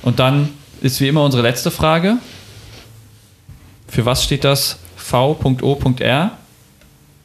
Und 0.03 0.19
dann 0.19 0.49
ist 0.81 1.01
wie 1.01 1.07
immer 1.07 1.23
unsere 1.23 1.45
letzte 1.45 1.71
Frage. 1.71 2.17
Für 3.87 4.05
was 4.05 4.25
steht 4.25 4.43
das 4.43 4.81
v.o.r? 4.97 6.31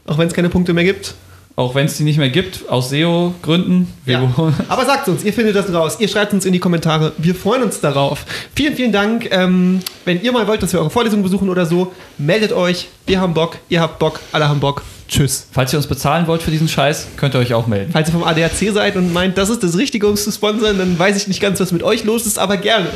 Auch 0.05 0.17
wenn 0.19 0.27
es 0.27 0.34
keine 0.35 0.49
Punkte 0.49 0.73
mehr 0.73 0.84
gibt. 0.84 1.15
Auch 1.57 1.73
wenn 1.73 1.88
es 1.88 1.97
die 1.97 2.03
nicht 2.03 2.19
mehr 2.19 2.29
gibt, 2.29 2.69
aus 2.69 2.91
SEO-Gründen. 2.91 3.91
Ja. 4.05 4.31
Aber 4.67 4.85
sagt 4.85 5.07
uns, 5.07 5.23
ihr 5.23 5.34
findet 5.34 5.55
das 5.55 5.73
raus. 5.73 5.97
Ihr 5.99 6.07
schreibt 6.07 6.31
uns 6.31 6.45
in 6.45 6.53
die 6.53 6.59
Kommentare. 6.59 7.13
Wir 7.17 7.34
freuen 7.34 7.63
uns 7.63 7.81
darauf. 7.81 8.27
Vielen, 8.55 8.75
vielen 8.75 8.91
Dank. 8.91 9.27
Ähm, 9.31 9.79
wenn 10.05 10.21
ihr 10.21 10.31
mal 10.31 10.45
wollt, 10.47 10.61
dass 10.61 10.71
wir 10.73 10.79
eure 10.79 10.91
Vorlesung 10.91 11.23
besuchen 11.23 11.49
oder 11.49 11.65
so, 11.65 11.93
meldet 12.19 12.53
euch. 12.53 12.89
Wir 13.07 13.19
haben 13.19 13.34
Bock, 13.34 13.57
ihr 13.69 13.81
habt 13.81 13.97
Bock, 13.97 14.19
alle 14.31 14.47
haben 14.47 14.59
Bock. 14.59 14.84
Tschüss. 15.07 15.47
Falls 15.51 15.73
ihr 15.73 15.77
uns 15.77 15.88
bezahlen 15.88 16.27
wollt 16.27 16.43
für 16.43 16.51
diesen 16.51 16.67
Scheiß, 16.67 17.07
könnt 17.17 17.34
ihr 17.34 17.39
euch 17.39 17.55
auch 17.55 17.65
melden. 17.65 17.91
Falls 17.91 18.09
ihr 18.09 18.11
vom 18.11 18.23
ADAC 18.23 18.71
seid 18.71 18.95
und 18.95 19.11
meint, 19.11 19.35
das 19.39 19.49
ist 19.49 19.63
das 19.63 19.79
Richtige, 19.79 20.05
um 20.05 20.13
es 20.13 20.25
zu 20.25 20.31
sponsern, 20.31 20.77
dann 20.77 20.99
weiß 20.99 21.17
ich 21.17 21.27
nicht 21.27 21.41
ganz, 21.41 21.59
was 21.59 21.71
mit 21.71 21.81
euch 21.81 22.03
los 22.03 22.27
ist, 22.27 22.38
aber 22.38 22.57
gerne. 22.57 22.89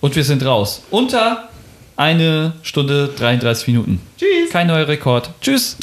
Und 0.00 0.16
wir 0.16 0.24
sind 0.24 0.42
raus. 0.42 0.84
Unter 0.90 1.50
eine 1.96 2.54
Stunde 2.62 3.10
33 3.14 3.66
Minuten. 3.66 4.00
Tschüss. 4.16 4.50
Kein 4.50 4.68
neuer 4.68 4.88
Rekord. 4.88 5.28
Tschüss. 5.42 5.76